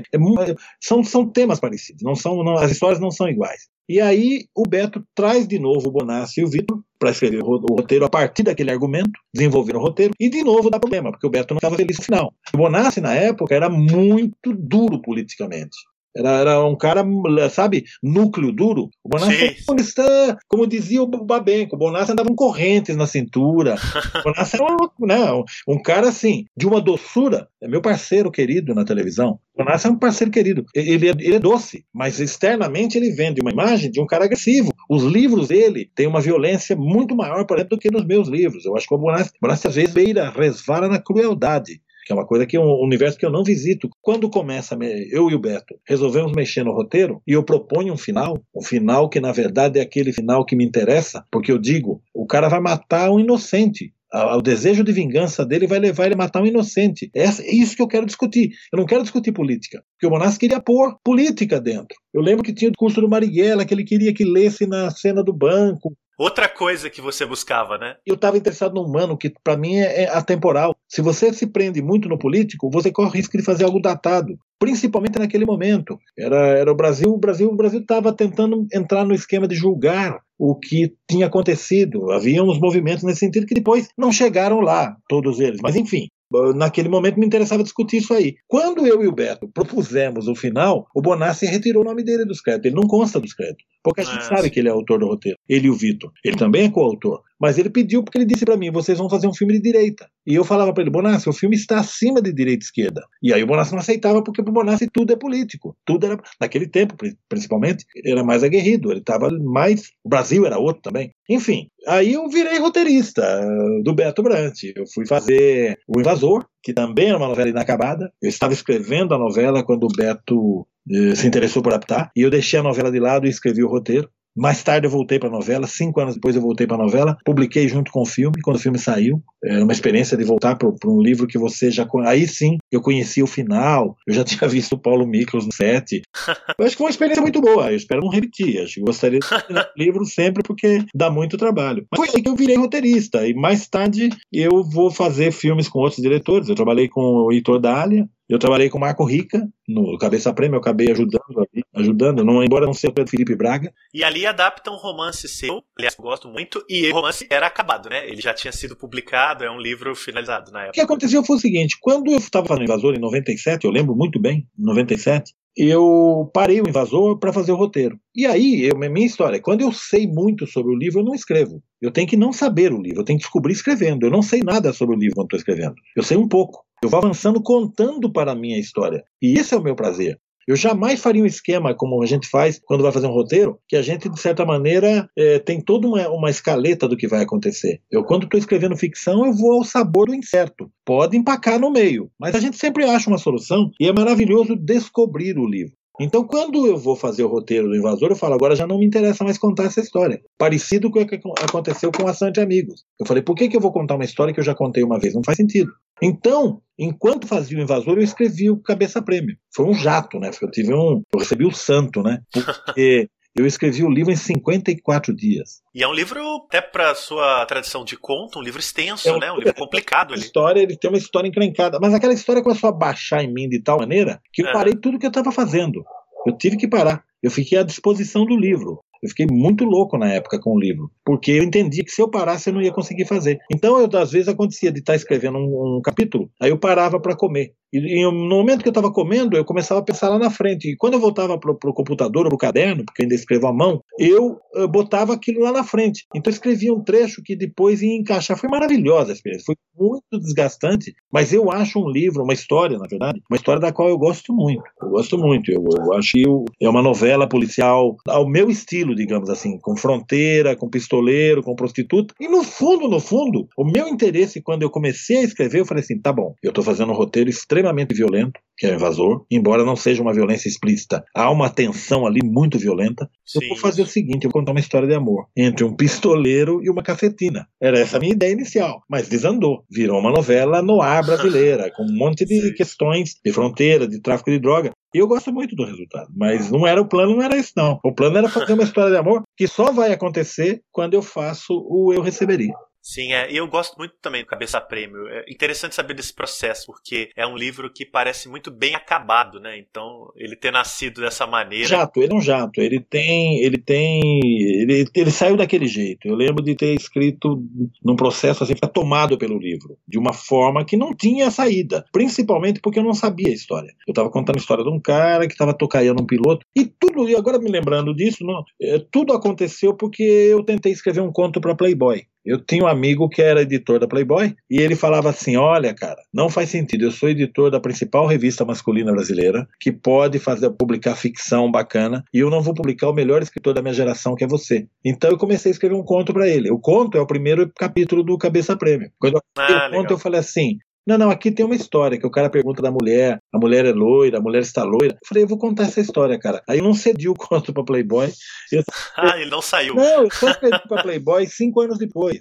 são, 0.79 1.03
são 1.03 1.27
temas 1.27 1.59
parecidos, 1.59 2.03
não 2.03 2.15
são, 2.15 2.43
não, 2.43 2.55
as 2.57 2.71
histórias 2.71 2.99
não 2.99 3.09
são 3.09 3.27
iguais. 3.27 3.67
E 3.89 3.99
aí 3.99 4.45
o 4.55 4.63
Beto 4.63 5.03
traz 5.15 5.47
de 5.47 5.59
novo 5.59 5.89
o 5.89 5.91
Bonassi 5.91 6.41
e 6.41 6.43
o 6.43 6.47
Vitor 6.47 6.79
para 6.97 7.09
escrever 7.09 7.43
o 7.43 7.57
roteiro 7.75 8.05
a 8.05 8.09
partir 8.09 8.43
daquele 8.43 8.71
argumento, 8.71 9.19
desenvolver 9.33 9.75
o 9.75 9.81
roteiro, 9.81 10.13
e 10.17 10.29
de 10.29 10.41
novo 10.41 10.69
dá 10.69 10.79
problema, 10.79 11.11
porque 11.11 11.27
o 11.27 11.29
Beto 11.29 11.53
não 11.53 11.57
estava 11.57 11.75
feliz 11.75 11.97
no 11.97 12.03
final. 12.03 12.33
O 12.53 12.57
Bonassi, 12.57 13.01
na 13.01 13.13
época, 13.13 13.53
era 13.53 13.69
muito 13.69 14.53
duro 14.53 15.01
politicamente. 15.01 15.75
Era, 16.15 16.29
era 16.29 16.65
um 16.65 16.75
cara, 16.75 17.03
sabe, 17.49 17.85
núcleo 18.01 18.51
duro. 18.51 18.89
O 19.03 19.09
Bonassa 19.09 19.33
está, 19.79 20.37
como 20.47 20.67
dizia 20.67 21.01
o 21.01 21.07
Babenco, 21.07 21.75
o 21.75 21.79
Bonassa 21.79 22.13
andava 22.13 22.29
com 22.29 22.35
correntes 22.35 22.95
na 22.95 23.07
cintura. 23.07 23.75
O 24.13 24.23
Bonassa 24.23 24.57
era 24.57 24.65
um, 24.65 25.05
né, 25.05 25.43
um 25.67 25.81
cara 25.81 26.07
assim, 26.07 26.45
de 26.55 26.67
uma 26.67 26.79
doçura. 26.79 27.47
É 27.61 27.67
meu 27.67 27.81
parceiro 27.81 28.31
querido 28.31 28.73
na 28.73 28.85
televisão. 28.85 29.39
O 29.55 29.63
Bonassa 29.63 29.87
é 29.87 29.91
um 29.91 29.97
parceiro 29.97 30.31
querido. 30.31 30.65
Ele 30.73 31.09
é, 31.09 31.11
ele 31.11 31.35
é 31.35 31.39
doce, 31.39 31.85
mas 31.93 32.19
externamente 32.19 32.97
ele 32.97 33.11
vende 33.11 33.41
uma 33.41 33.51
imagem 33.51 33.91
de 33.91 33.99
um 33.99 34.05
cara 34.05 34.25
agressivo. 34.25 34.71
Os 34.89 35.03
livros 35.03 35.47
dele 35.47 35.89
têm 35.95 36.07
uma 36.07 36.21
violência 36.21 36.75
muito 36.75 37.15
maior, 37.15 37.45
por 37.45 37.57
exemplo, 37.57 37.75
do 37.75 37.79
que 37.79 37.91
nos 37.91 38.05
meus 38.05 38.27
livros. 38.27 38.65
Eu 38.65 38.75
acho 38.77 38.87
que 38.87 38.93
o 38.93 38.97
Bonassa, 38.97 39.31
o 39.31 39.41
Bonassa 39.41 39.67
às 39.67 39.75
vezes 39.75 39.93
beira, 39.93 40.29
resvala 40.29 40.87
na 40.87 40.99
crueldade 40.99 41.81
que 42.05 42.11
é 42.11 42.15
uma 42.15 42.25
coisa 42.25 42.45
que 42.45 42.57
é 42.57 42.59
um 42.59 42.83
universo 42.83 43.17
que 43.17 43.25
eu 43.25 43.31
não 43.31 43.43
visito. 43.43 43.89
Quando 44.01 44.29
começa, 44.29 44.77
eu 45.11 45.29
e 45.29 45.35
o 45.35 45.39
Beto 45.39 45.75
resolvemos 45.87 46.31
mexer 46.33 46.63
no 46.63 46.73
roteiro 46.73 47.21
e 47.27 47.33
eu 47.33 47.43
proponho 47.43 47.93
um 47.93 47.97
final, 47.97 48.41
um 48.55 48.61
final 48.61 49.09
que 49.09 49.19
na 49.19 49.31
verdade 49.31 49.79
é 49.79 49.81
aquele 49.81 50.11
final 50.11 50.45
que 50.45 50.55
me 50.55 50.65
interessa, 50.65 51.25
porque 51.31 51.51
eu 51.51 51.57
digo, 51.57 52.01
o 52.13 52.25
cara 52.25 52.49
vai 52.49 52.59
matar 52.59 53.11
um 53.11 53.19
inocente. 53.19 53.93
O 54.13 54.43
desejo 54.43 54.83
de 54.83 54.91
vingança 54.91 55.43
dele 55.43 55.65
vai 55.65 55.79
levar 55.79 56.05
ele 56.05 56.13
a 56.13 56.17
matar 56.17 56.39
um 56.39 56.45
inocente. 56.45 57.09
É 57.15 57.25
isso 57.51 57.75
que 57.75 57.81
eu 57.81 57.87
quero 57.87 58.05
discutir. 58.05 58.51
Eu 58.71 58.77
não 58.77 58.85
quero 58.85 59.01
discutir 59.01 59.31
política. 59.31 59.83
Porque 59.93 60.05
o 60.05 60.11
Monassi 60.11 60.37
queria 60.37 60.61
pôr 60.61 60.95
política 61.03 61.59
dentro. 61.59 61.97
Eu 62.13 62.21
lembro 62.21 62.43
que 62.43 62.53
tinha 62.53 62.69
o 62.69 62.77
curso 62.77 63.01
do 63.01 63.09
Marighella, 63.09 63.65
que 63.65 63.73
ele 63.73 63.83
queria 63.83 64.13
que 64.13 64.23
lesse 64.23 64.67
na 64.67 64.91
cena 64.91 65.23
do 65.23 65.33
banco, 65.33 65.97
Outra 66.23 66.47
coisa 66.47 66.89
que 66.89 67.01
você 67.01 67.25
buscava, 67.25 67.77
né? 67.77 67.97
Eu 68.07 68.15
estava 68.15 68.37
interessado 68.37 68.73
no 68.73 68.83
humano, 68.83 69.17
que 69.17 69.29
para 69.43 69.57
mim 69.57 69.75
é, 69.75 70.03
é 70.03 70.07
atemporal. 70.07 70.73
Se 70.87 71.01
você 71.01 71.33
se 71.33 71.45
prende 71.45 71.81
muito 71.81 72.07
no 72.07 72.17
político, 72.17 72.69
você 72.71 72.93
corre 72.93 73.09
o 73.09 73.11
risco 73.11 73.37
de 73.37 73.43
fazer 73.43 73.65
algo 73.65 73.81
datado, 73.81 74.39
principalmente 74.57 75.19
naquele 75.19 75.45
momento. 75.45 75.99
Era, 76.17 76.37
era 76.57 76.71
o 76.71 76.75
Brasil, 76.75 77.09
o 77.09 77.17
Brasil, 77.17 77.49
o 77.49 77.57
Brasil 77.57 77.81
estava 77.81 78.15
tentando 78.15 78.65
entrar 78.73 79.03
no 79.03 79.13
esquema 79.13 79.49
de 79.49 79.55
julgar 79.55 80.17
o 80.39 80.55
que 80.55 80.93
tinha 81.09 81.25
acontecido. 81.25 82.09
Havia 82.09 82.41
uns 82.41 82.57
movimentos 82.57 83.03
nesse 83.03 83.19
sentido 83.19 83.45
que 83.45 83.55
depois 83.55 83.89
não 83.97 84.09
chegaram 84.09 84.61
lá, 84.61 84.95
todos 85.09 85.41
eles. 85.41 85.59
Mas 85.61 85.75
enfim, 85.75 86.07
naquele 86.55 86.89
momento 86.89 87.19
me 87.19 87.25
interessava 87.25 87.63
discutir 87.63 87.97
isso 87.97 88.13
aí. 88.13 88.35
Quando 88.47 88.85
eu 88.85 89.03
e 89.03 89.07
o 89.07 89.11
Beto 89.11 89.47
propusemos 89.47 90.27
o 90.27 90.35
final, 90.35 90.87
o 90.95 91.01
Bonassi 91.01 91.45
retirou 91.45 91.83
o 91.83 91.85
nome 91.85 92.03
dele 92.03 92.25
dos 92.25 92.41
créditos. 92.41 92.71
Ele 92.71 92.79
não 92.79 92.87
consta 92.87 93.19
dos 93.19 93.33
créditos. 93.33 93.65
Porque 93.83 94.01
a 94.01 94.05
gente 94.05 94.19
ah, 94.19 94.35
sabe 94.35 94.49
que 94.49 94.59
ele 94.59 94.69
é 94.69 94.71
autor 94.71 94.99
do 94.99 95.07
roteiro. 95.07 95.37
Ele 95.47 95.67
e 95.67 95.69
o 95.69 95.75
Vitor. 95.75 96.11
Ele 96.23 96.37
também 96.37 96.65
é 96.65 96.69
coautor. 96.69 97.21
Mas 97.43 97.57
ele 97.57 97.69
pediu 97.69 98.01
porque 98.01 98.17
ele 98.17 98.25
disse 98.25 98.45
para 98.45 98.55
mim: 98.55 98.71
vocês 98.71 98.97
vão 98.97 99.09
fazer 99.09 99.27
um 99.27 99.33
filme 99.33 99.51
de 99.55 99.61
direita. 99.61 100.07
E 100.25 100.33
eu 100.33 100.45
falava 100.45 100.73
para 100.73 100.81
ele: 100.81 100.89
Bonassi, 100.89 101.27
o 101.27 101.33
filme 101.33 101.57
está 101.57 101.77
acima 101.77 102.21
de 102.21 102.31
direita 102.31 102.63
e 102.63 102.65
esquerda. 102.65 103.01
E 103.21 103.33
aí 103.33 103.43
o 103.43 103.47
Bonassi 103.47 103.73
não 103.73 103.79
aceitava 103.79 104.23
porque 104.23 104.41
para 104.41 104.49
o 104.49 104.53
Bonassi 104.53 104.87
tudo 104.87 105.11
é 105.11 105.17
político. 105.17 105.75
Tudo 105.85 106.05
era, 106.05 106.17
naquele 106.39 106.69
tempo, 106.69 106.95
principalmente, 107.27 107.85
era 108.05 108.23
mais 108.23 108.45
aguerrido. 108.45 108.91
Ele 108.91 109.01
estava 109.01 109.29
mais. 109.29 109.89
O 110.01 110.07
Brasil 110.07 110.45
era 110.45 110.57
outro 110.57 110.83
também. 110.83 111.11
Enfim, 111.29 111.67
aí 111.85 112.13
eu 112.13 112.29
virei 112.29 112.59
roteirista 112.59 113.21
uh, 113.21 113.83
do 113.83 113.93
Beto 113.93 114.23
Brant. 114.23 114.63
Eu 114.73 114.85
fui 114.93 115.05
fazer 115.05 115.77
O 115.85 115.99
Invasor, 115.99 116.45
que 116.63 116.71
também 116.71 117.09
era 117.09 117.17
uma 117.17 117.27
novela 117.27 117.49
inacabada. 117.49 118.09
Eu 118.21 118.29
estava 118.29 118.53
escrevendo 118.53 119.13
a 119.13 119.19
novela 119.19 119.65
quando 119.65 119.83
o 119.83 119.93
Beto 119.93 120.61
uh, 120.61 121.15
se 121.15 121.27
interessou 121.27 121.61
por 121.61 121.73
adaptar, 121.73 122.09
e 122.15 122.21
eu 122.21 122.29
deixei 122.29 122.57
a 122.59 122.63
novela 122.63 122.89
de 122.89 123.01
lado 123.01 123.27
e 123.27 123.29
escrevi 123.29 123.65
o 123.65 123.69
roteiro. 123.69 124.09
Mais 124.35 124.63
tarde 124.63 124.87
eu 124.87 124.91
voltei 124.91 125.19
para 125.19 125.29
a 125.29 125.31
novela, 125.31 125.67
cinco 125.67 125.99
anos 125.99 126.15
depois 126.15 126.35
eu 126.35 126.41
voltei 126.41 126.65
para 126.65 126.75
a 126.75 126.83
novela, 126.83 127.17
publiquei 127.23 127.67
junto 127.67 127.91
com 127.91 128.01
o 128.01 128.05
filme, 128.05 128.41
quando 128.41 128.57
o 128.57 128.59
filme 128.59 128.79
saiu. 128.79 129.21
Era 129.43 129.63
uma 129.63 129.73
experiência 129.73 130.17
de 130.17 130.23
voltar 130.23 130.55
para 130.55 130.69
um 130.85 131.01
livro 131.01 131.27
que 131.27 131.37
você 131.37 131.69
já. 131.69 131.87
Aí 132.05 132.27
sim, 132.27 132.57
eu 132.71 132.81
conhecia 132.81 133.23
o 133.23 133.27
final, 133.27 133.95
eu 134.07 134.13
já 134.13 134.23
tinha 134.25 134.47
visto 134.49 134.73
o 134.73 134.77
Paulo 134.77 135.05
Miklos 135.05 135.45
no 135.45 135.53
set. 135.53 136.01
Eu 136.57 136.65
acho 136.65 136.75
que 136.75 136.77
foi 136.77 136.85
uma 136.85 136.91
experiência 136.91 137.21
muito 137.21 137.41
boa, 137.41 137.71
eu 137.71 137.75
espero 137.75 138.01
não 138.01 138.09
repetir. 138.09 138.61
Acho 138.61 138.75
que 138.75 138.81
gostaria 138.81 139.19
de 139.19 139.27
terminar 139.27 139.69
o 139.75 139.81
livro 139.81 140.05
sempre 140.05 140.43
porque 140.43 140.85
dá 140.93 141.09
muito 141.09 141.37
trabalho. 141.37 141.85
Mas 141.91 141.99
foi 141.99 142.15
aí 142.15 142.23
que 142.23 142.29
eu 142.29 142.35
virei 142.35 142.55
roteirista, 142.55 143.27
e 143.27 143.33
mais 143.33 143.67
tarde 143.67 144.09
eu 144.31 144.63
vou 144.63 144.91
fazer 144.91 145.31
filmes 145.31 145.67
com 145.67 145.79
outros 145.79 146.01
diretores. 146.01 146.47
Eu 146.47 146.55
trabalhei 146.55 146.87
com 146.87 147.01
o 147.01 147.31
Heitor 147.31 147.59
Dália, 147.59 148.07
Eu 148.33 148.39
trabalhei 148.39 148.67
com 148.67 148.79
o 148.79 148.81
Marco 148.81 149.05
Rica 149.05 149.47
no 149.67 149.95
Cabeça 149.99 150.33
Prêmio, 150.33 150.55
eu 150.55 150.59
acabei 150.59 150.89
ajudando 150.89 151.37
ali, 151.37 151.63
ajudando, 151.75 152.25
não, 152.25 152.43
embora 152.43 152.65
não 152.65 152.73
seja 152.73 152.89
o 152.89 152.93
Pedro 152.95 153.11
Felipe 153.11 153.35
Braga. 153.35 153.71
E 153.93 154.03
ali 154.03 154.25
adapta 154.25 154.71
um 154.71 154.75
romance 154.75 155.29
seu, 155.29 155.63
aliás, 155.77 155.95
eu 155.95 156.03
gosto 156.03 156.27
muito, 156.27 156.65
e 156.67 156.89
o 156.89 156.95
romance 156.95 157.27
era 157.29 157.45
acabado, 157.45 157.89
né? 157.89 158.09
Ele 158.09 158.19
já 158.19 158.33
tinha 158.33 158.51
sido 158.51 158.75
publicado, 158.75 159.43
é 159.43 159.51
um 159.51 159.59
livro 159.59 159.95
finalizado 159.95 160.51
na 160.51 160.61
época. 160.61 160.71
O 160.71 160.73
que 160.73 160.81
aconteceu 160.81 161.23
foi 161.23 161.35
o 161.35 161.39
seguinte, 161.39 161.77
quando 161.79 162.11
eu 162.11 162.17
estava 162.17 162.47
fazendo 162.47 162.63
Invasor 162.63 162.95
em 162.95 162.99
97, 162.99 163.65
eu 163.65 163.71
lembro 163.71 163.95
muito 163.95 164.19
bem, 164.19 164.47
em 164.57 164.65
97, 164.65 165.31
eu 165.55 166.29
parei 166.33 166.59
o 166.61 166.67
invasor 166.67 167.19
para 167.19 167.31
fazer 167.31 167.51
o 167.51 167.55
roteiro. 167.55 167.99
E 168.15 168.25
aí, 168.25 168.63
eu, 168.63 168.77
minha 168.77 169.05
história, 169.05 169.39
quando 169.39 169.61
eu 169.61 169.71
sei 169.71 170.07
muito 170.07 170.47
sobre 170.47 170.73
o 170.73 170.77
livro, 170.77 171.01
eu 171.01 171.05
não 171.05 171.13
escrevo. 171.13 171.61
Eu 171.79 171.91
tenho 171.91 172.07
que 172.07 172.17
não 172.17 172.33
saber 172.33 172.73
o 172.73 172.81
livro, 172.81 173.01
eu 173.01 173.05
tenho 173.05 173.19
que 173.19 173.25
descobrir 173.25 173.53
escrevendo. 173.53 174.05
Eu 174.05 174.11
não 174.11 174.23
sei 174.23 174.41
nada 174.41 174.73
sobre 174.73 174.95
o 174.95 174.99
livro 174.99 175.15
quando 175.15 175.27
estou 175.27 175.37
escrevendo. 175.37 175.75
Eu 175.95 176.01
sei 176.01 176.17
um 176.17 176.27
pouco. 176.27 176.65
Eu 176.83 176.89
vou 176.89 176.99
avançando 176.99 177.41
contando 177.41 178.11
para 178.11 178.33
a 178.33 178.59
história. 178.59 179.03
E 179.21 179.39
esse 179.39 179.53
é 179.53 179.57
o 179.57 179.63
meu 179.63 179.75
prazer. 179.75 180.19
Eu 180.45 180.57
jamais 180.57 180.99
faria 180.99 181.23
um 181.23 181.25
esquema 181.25 181.73
como 181.73 182.03
a 182.03 182.05
gente 182.05 182.27
faz 182.27 182.59
quando 182.65 182.83
vai 182.83 182.91
fazer 182.91 183.07
um 183.07 183.13
roteiro, 183.13 183.57
que 183.67 183.77
a 183.77 183.81
gente, 183.81 184.09
de 184.09 184.19
certa 184.19 184.45
maneira, 184.45 185.09
é, 185.17 185.39
tem 185.39 185.61
toda 185.61 185.87
uma, 185.87 186.09
uma 186.09 186.29
escaleta 186.29 186.87
do 186.87 186.97
que 186.97 187.07
vai 187.07 187.23
acontecer. 187.23 187.79
Eu, 187.89 188.03
quando 188.03 188.25
estou 188.25 188.37
escrevendo 188.37 188.75
ficção, 188.75 189.25
eu 189.25 189.33
vou 189.33 189.53
ao 189.53 189.63
sabor 189.63 190.07
do 190.07 190.15
incerto. 190.15 190.69
Pode 190.85 191.15
empacar 191.15 191.59
no 191.59 191.71
meio, 191.71 192.11
mas 192.19 192.35
a 192.35 192.39
gente 192.41 192.57
sempre 192.57 192.83
acha 192.83 193.09
uma 193.09 193.17
solução 193.17 193.71
e 193.79 193.87
é 193.87 193.93
maravilhoso 193.93 194.55
descobrir 194.57 195.37
o 195.37 195.47
livro. 195.47 195.73
Então, 195.99 196.25
quando 196.25 196.65
eu 196.65 196.77
vou 196.77 196.95
fazer 196.95 197.23
o 197.23 197.27
roteiro 197.27 197.67
do 197.67 197.75
invasor, 197.75 198.09
eu 198.09 198.15
falo, 198.15 198.33
agora 198.33 198.55
já 198.55 198.65
não 198.65 198.79
me 198.79 198.85
interessa 198.85 199.23
mais 199.23 199.37
contar 199.37 199.65
essa 199.65 199.79
história. 199.79 200.19
Parecido 200.37 200.89
com 200.89 200.99
o 200.99 201.07
que 201.07 201.19
aconteceu 201.41 201.91
com 201.91 202.07
Ação 202.07 202.31
de 202.31 202.41
Amigos. 202.41 202.83
Eu 202.99 203.05
falei, 203.05 203.21
por 203.21 203.35
que, 203.35 203.47
que 203.47 203.55
eu 203.55 203.61
vou 203.61 203.71
contar 203.71 203.95
uma 203.95 204.03
história 204.03 204.33
que 204.33 204.39
eu 204.39 204.43
já 204.43 204.55
contei 204.55 204.83
uma 204.83 204.99
vez? 204.99 205.13
Não 205.13 205.23
faz 205.23 205.37
sentido. 205.37 205.71
Então, 206.01 206.61
enquanto 206.77 207.27
fazia 207.27 207.57
o 207.57 207.61
invasor, 207.61 207.97
eu 207.97 208.03
escrevi 208.03 208.49
o 208.49 208.57
Cabeça 208.57 209.01
Prêmio. 209.01 209.37
Foi 209.55 209.65
um 209.65 209.73
jato, 209.73 210.19
né? 210.19 210.31
Eu 210.41 210.51
tive 210.51 210.73
um. 210.73 211.03
Eu 211.13 211.19
recebi 211.19 211.45
o 211.45 211.51
santo, 211.51 212.01
né? 212.01 212.19
Porque 212.33 213.07
eu 213.35 213.47
escrevi 213.47 213.83
o 213.83 213.89
livro 213.89 214.11
em 214.11 214.15
54 214.15 215.15
dias. 215.15 215.61
E 215.73 215.81
é 215.81 215.87
um 215.87 215.93
livro, 215.93 216.21
até 216.47 216.61
para 216.61 216.93
sua 216.93 217.45
tradição 217.45 217.83
de 217.83 217.97
conto, 217.97 218.37
um 218.37 218.41
livro 218.41 218.59
extenso, 218.59 219.09
é 219.09 219.13
um, 219.13 219.19
né? 219.19 219.31
Um 219.31 219.37
livro 219.37 219.55
complicado. 219.55 220.13
Ele. 220.13 220.21
História, 220.21 220.61
ele 220.61 220.77
tem 220.77 220.89
uma 220.89 220.97
história 220.97 221.27
encrencada. 221.27 221.79
Mas 221.81 221.93
aquela 221.93 222.13
história 222.13 222.43
começou 222.43 222.69
a 222.69 222.73
baixar 222.73 223.23
em 223.23 223.33
mim 223.33 223.49
de 223.49 223.59
tal 223.59 223.79
maneira 223.79 224.21
que 224.31 224.43
eu 224.43 224.47
é. 224.47 224.53
parei 224.53 224.75
tudo 224.75 224.99
que 224.99 225.05
eu 225.05 225.09
estava 225.09 225.31
fazendo. 225.31 225.83
Eu 226.25 226.37
tive 226.37 226.57
que 226.57 226.67
parar. 226.67 227.03
Eu 227.21 227.31
fiquei 227.31 227.57
à 227.57 227.63
disposição 227.63 228.25
do 228.25 228.37
livro. 228.37 228.83
Eu 229.03 229.09
fiquei 229.09 229.27
muito 229.29 229.65
louco 229.65 229.97
na 229.97 230.11
época 230.13 230.39
com 230.39 230.55
o 230.55 230.59
livro, 230.59 230.89
porque 231.05 231.31
eu 231.31 231.43
entendi 231.43 231.83
que 231.83 231.91
se 231.91 232.01
eu 232.01 232.09
parasse 232.09 232.49
eu 232.49 232.53
não 232.53 232.61
ia 232.61 232.71
conseguir 232.71 233.05
fazer. 233.05 233.37
Então, 233.51 233.77
eu, 233.77 233.89
às 233.99 234.11
vezes 234.11 234.29
acontecia 234.29 234.71
de 234.71 234.79
estar 234.79 234.95
escrevendo 234.95 235.37
um, 235.37 235.77
um 235.77 235.81
capítulo, 235.81 236.31
aí 236.41 236.49
eu 236.49 236.57
parava 236.57 236.99
para 236.99 237.15
comer. 237.15 237.53
E, 237.73 238.01
e, 238.01 238.03
no 238.03 238.37
momento 238.37 238.61
que 238.61 238.67
eu 238.67 238.71
estava 238.71 238.91
comendo, 238.91 239.35
eu 239.35 239.43
começava 239.43 239.81
a 239.81 239.83
pensar 239.83 240.09
lá 240.09 240.19
na 240.19 240.29
frente. 240.29 240.69
E 240.69 240.77
quando 240.77 240.93
eu 240.93 240.99
voltava 240.99 241.39
para 241.39 241.51
o 241.51 241.73
computador 241.73 242.25
ou 242.25 242.29
para 242.29 242.35
o 242.35 242.37
caderno, 242.37 242.85
porque 242.85 243.01
ainda 243.01 243.15
escrevo 243.15 243.47
à 243.47 243.53
mão, 243.53 243.81
eu, 243.97 244.37
eu, 244.53 244.67
botava 244.67 245.13
aquilo 245.13 245.41
lá 245.41 245.51
na 245.51 245.63
frente. 245.63 246.05
Então 246.15 246.29
eu 246.29 246.35
escrevia 246.35 246.71
um 246.71 246.83
trecho 246.83 247.23
que 247.23 247.35
depois 247.35 247.81
ia 247.81 247.95
encaixar. 247.95 248.37
Foi 248.37 248.47
maravilhosa 248.47 249.11
a 249.11 249.15
experiência, 249.15 249.45
foi 249.45 249.55
muito 249.75 250.19
desgastante, 250.19 250.93
mas 251.11 251.33
eu 251.33 251.51
acho 251.51 251.79
um 251.79 251.89
livro, 251.89 252.23
uma 252.23 252.33
história, 252.33 252.77
na 252.77 252.85
verdade, 252.85 253.19
uma 253.27 253.35
história 253.35 253.59
da 253.59 253.71
qual 253.71 253.89
eu 253.89 253.97
gosto 253.97 254.31
muito. 254.31 254.63
Eu 254.79 254.89
gosto 254.89 255.17
muito. 255.17 255.51
Eu, 255.51 255.63
eu 255.75 255.93
acho 255.93 256.11
que 256.11 256.23
é 256.61 256.69
uma 256.69 256.83
novela 256.83 257.27
policial 257.27 257.95
ao 258.07 258.29
meu 258.29 258.51
estilo, 258.51 258.92
digamos 258.95 259.29
assim, 259.29 259.57
com 259.59 259.75
fronteira, 259.75 260.55
com 260.55 260.69
pistoleiro, 260.69 261.43
com 261.43 261.55
prostituta. 261.55 262.13
E 262.19 262.27
no 262.27 262.43
fundo, 262.43 262.87
no 262.87 262.99
fundo, 262.99 263.47
o 263.57 263.65
meu 263.65 263.87
interesse, 263.87 264.41
quando 264.41 264.63
eu 264.63 264.69
comecei 264.69 265.17
a 265.17 265.23
escrever, 265.23 265.59
eu 265.59 265.65
falei 265.65 265.83
assim: 265.83 265.99
tá 265.99 266.11
bom, 266.11 266.33
eu 266.41 266.49
estou 266.49 266.63
fazendo 266.63 266.91
um 266.91 266.95
roteiro 266.95 267.29
extremamente 267.29 267.63
extremamente 267.63 267.93
violento, 267.93 268.39
que 268.57 268.67
é 268.67 268.71
o 268.71 268.75
invasor, 268.75 269.25
embora 269.29 269.63
não 269.63 269.75
seja 269.75 270.01
uma 270.01 270.13
violência 270.13 270.47
explícita, 270.47 271.03
há 271.15 271.29
uma 271.31 271.49
tensão 271.49 272.05
ali 272.05 272.21
muito 272.23 272.57
violenta. 272.57 273.09
Sim. 273.25 273.39
Eu 273.41 273.49
vou 273.49 273.57
fazer 273.57 273.81
o 273.81 273.87
seguinte: 273.87 274.25
eu 274.25 274.31
vou 274.31 274.41
contar 274.41 274.51
uma 274.51 274.59
história 274.59 274.87
de 274.87 274.93
amor 274.93 275.27
entre 275.35 275.63
um 275.63 275.75
pistoleiro 275.75 276.63
e 276.63 276.69
uma 276.69 276.83
cafetina. 276.83 277.47
Era 277.61 277.79
essa 277.79 277.97
a 277.97 277.99
minha 277.99 278.13
ideia 278.13 278.31
inicial, 278.31 278.83
mas 278.89 279.07
desandou. 279.07 279.63
Virou 279.69 279.99
uma 279.99 280.11
novela 280.11 280.61
no 280.61 280.81
ar 280.81 281.03
brasileira, 281.05 281.71
com 281.71 281.83
um 281.83 281.95
monte 281.95 282.25
de 282.25 282.41
Sim. 282.41 282.53
questões 282.53 283.15
de 283.23 283.31
fronteira, 283.31 283.87
de 283.87 283.99
tráfico 284.01 284.31
de 284.31 284.39
droga. 284.39 284.71
E 284.93 284.99
eu 284.99 285.07
gosto 285.07 285.33
muito 285.33 285.55
do 285.55 285.65
resultado, 285.65 286.11
mas 286.15 286.51
não 286.51 286.67
era 286.67 286.79
o 286.79 286.87
plano, 286.87 287.15
não 287.15 287.23
era 287.23 287.35
isso 287.35 287.53
não. 287.57 287.79
O 287.83 287.91
plano 287.91 288.17
era 288.17 288.29
fazer 288.29 288.53
uma 288.53 288.63
história 288.63 288.91
de 288.91 288.97
amor 288.97 289.23
que 289.35 289.47
só 289.47 289.71
vai 289.71 289.91
acontecer 289.91 290.61
quando 290.71 290.93
eu 290.93 291.01
faço 291.01 291.65
o 291.67 291.91
eu 291.91 292.01
receberia. 292.01 292.53
Sim, 292.83 293.13
é, 293.13 293.31
eu 293.31 293.47
gosto 293.47 293.77
muito 293.77 293.93
também 294.01 294.23
do 294.23 294.27
Cabeça 294.27 294.59
Prêmio. 294.59 295.07
É 295.07 295.23
interessante 295.29 295.73
saber 295.73 295.93
desse 295.93 296.13
processo, 296.13 296.65
porque 296.65 297.09
é 297.15 297.25
um 297.25 297.37
livro 297.37 297.71
que 297.71 297.85
parece 297.85 298.27
muito 298.27 298.51
bem 298.51 298.75
acabado, 298.75 299.39
né? 299.39 299.57
Então, 299.57 300.11
ele 300.17 300.35
ter 300.35 300.51
nascido 300.51 300.99
dessa 300.99 301.25
maneira. 301.25 301.65
Jato, 301.65 302.01
ele 302.01 302.11
é 302.11 302.15
um 302.15 302.21
jato. 302.21 302.59
Ele 302.59 302.81
tem. 302.81 303.39
Ele 303.41 303.57
tem. 303.57 304.19
Ele, 304.23 304.85
ele 304.93 305.11
saiu 305.11 305.37
daquele 305.37 305.65
jeito. 305.65 306.07
Eu 306.07 306.15
lembro 306.15 306.43
de 306.43 306.55
ter 306.55 306.75
escrito 306.75 307.41
num 307.83 307.95
processo 307.95 308.43
assim, 308.43 308.53
tomado 308.73 309.17
pelo 309.17 309.39
livro, 309.39 309.77
de 309.87 309.97
uma 309.97 310.11
forma 310.11 310.65
que 310.65 310.75
não 310.75 310.93
tinha 310.93 311.31
saída. 311.31 311.85
Principalmente 311.91 312.59
porque 312.59 312.79
eu 312.79 312.83
não 312.83 312.93
sabia 312.93 313.29
a 313.29 313.33
história. 313.33 313.73
Eu 313.87 313.91
estava 313.91 314.09
contando 314.09 314.35
a 314.35 314.39
história 314.39 314.63
de 314.63 314.69
um 314.69 314.79
cara 314.79 315.25
que 315.25 315.33
estava 315.33 315.53
tocando 315.53 315.73
um 316.01 316.05
piloto, 316.05 316.45
e 316.55 316.65
tudo, 316.65 317.09
e 317.09 317.15
agora 317.15 317.39
me 317.39 317.49
lembrando 317.49 317.95
disso, 317.95 318.23
não, 318.23 318.43
é, 318.61 318.79
tudo 318.91 319.13
aconteceu 319.13 319.73
porque 319.73 320.03
eu 320.03 320.43
tentei 320.43 320.71
escrever 320.71 321.01
um 321.01 321.11
conto 321.11 321.41
para 321.41 321.55
Playboy. 321.55 322.03
Eu 322.25 322.39
tinha 322.39 322.63
um 322.63 322.67
amigo 322.67 323.09
que 323.09 323.21
era 323.21 323.41
editor 323.41 323.79
da 323.79 323.87
Playboy 323.87 324.33
e 324.49 324.61
ele 324.61 324.75
falava 324.75 325.09
assim: 325.09 325.35
Olha, 325.35 325.73
cara, 325.73 326.01
não 326.13 326.29
faz 326.29 326.49
sentido. 326.49 326.85
Eu 326.85 326.91
sou 326.91 327.09
editor 327.09 327.51
da 327.51 327.59
principal 327.59 328.07
revista 328.07 328.45
masculina 328.45 328.91
brasileira 328.91 329.47
que 329.59 329.71
pode 329.71 330.19
fazer 330.19 330.49
publicar 330.51 330.95
ficção 330.95 331.51
bacana 331.51 332.03
e 332.13 332.19
eu 332.19 332.29
não 332.29 332.41
vou 332.41 332.53
publicar 332.53 332.89
o 332.89 332.93
melhor 332.93 333.21
escritor 333.21 333.53
da 333.53 333.61
minha 333.61 333.73
geração, 333.73 334.15
que 334.15 334.23
é 334.23 334.27
você. 334.27 334.67
Então 334.83 335.09
eu 335.09 335.17
comecei 335.17 335.51
a 335.51 335.53
escrever 335.53 335.75
um 335.75 335.83
conto 335.83 336.13
para 336.13 336.27
ele. 336.27 336.49
O 336.49 336.59
conto 336.59 336.97
é 336.97 337.01
o 337.01 337.07
primeiro 337.07 337.51
capítulo 337.55 338.03
do 338.03 338.17
Cabeça 338.17 338.55
Prêmio. 338.55 338.91
Quando 338.99 339.15
eu 339.15 339.21
ah, 339.37 339.67
o 339.69 339.75
conto, 339.75 339.91
eu 339.91 339.99
falei 339.99 340.19
assim: 340.19 340.59
não, 340.85 340.97
não, 340.97 341.09
aqui 341.09 341.31
tem 341.31 341.45
uma 341.45 341.55
história 341.55 341.97
que 341.97 342.05
o 342.05 342.11
cara 342.11 342.29
pergunta 342.29 342.61
da 342.61 342.71
mulher, 342.71 343.19
a 343.33 343.39
mulher 343.39 343.65
é 343.65 343.71
loira, 343.71 344.17
a 344.17 344.21
mulher 344.21 344.41
está 344.41 344.63
loira. 344.63 344.93
Eu 344.93 345.07
falei, 345.07 345.23
eu 345.23 345.27
vou 345.27 345.37
contar 345.37 345.63
essa 345.63 345.79
história, 345.79 346.19
cara. 346.19 346.41
Aí 346.47 346.59
eu 346.59 346.63
não 346.63 346.73
cedi 346.73 347.07
o 347.07 347.13
conto 347.13 347.53
pra 347.53 347.63
Playboy. 347.63 348.11
Eu... 348.51 348.63
ah, 348.97 349.17
ele 349.17 349.29
não 349.29 349.41
saiu. 349.41 349.75
Não, 349.75 350.03
eu 350.03 350.11
só 350.11 350.33
cedi 350.33 350.67
pra 350.67 350.83
Playboy 350.83 351.25
cinco 351.27 351.61
anos 351.61 351.77
depois. 351.77 352.19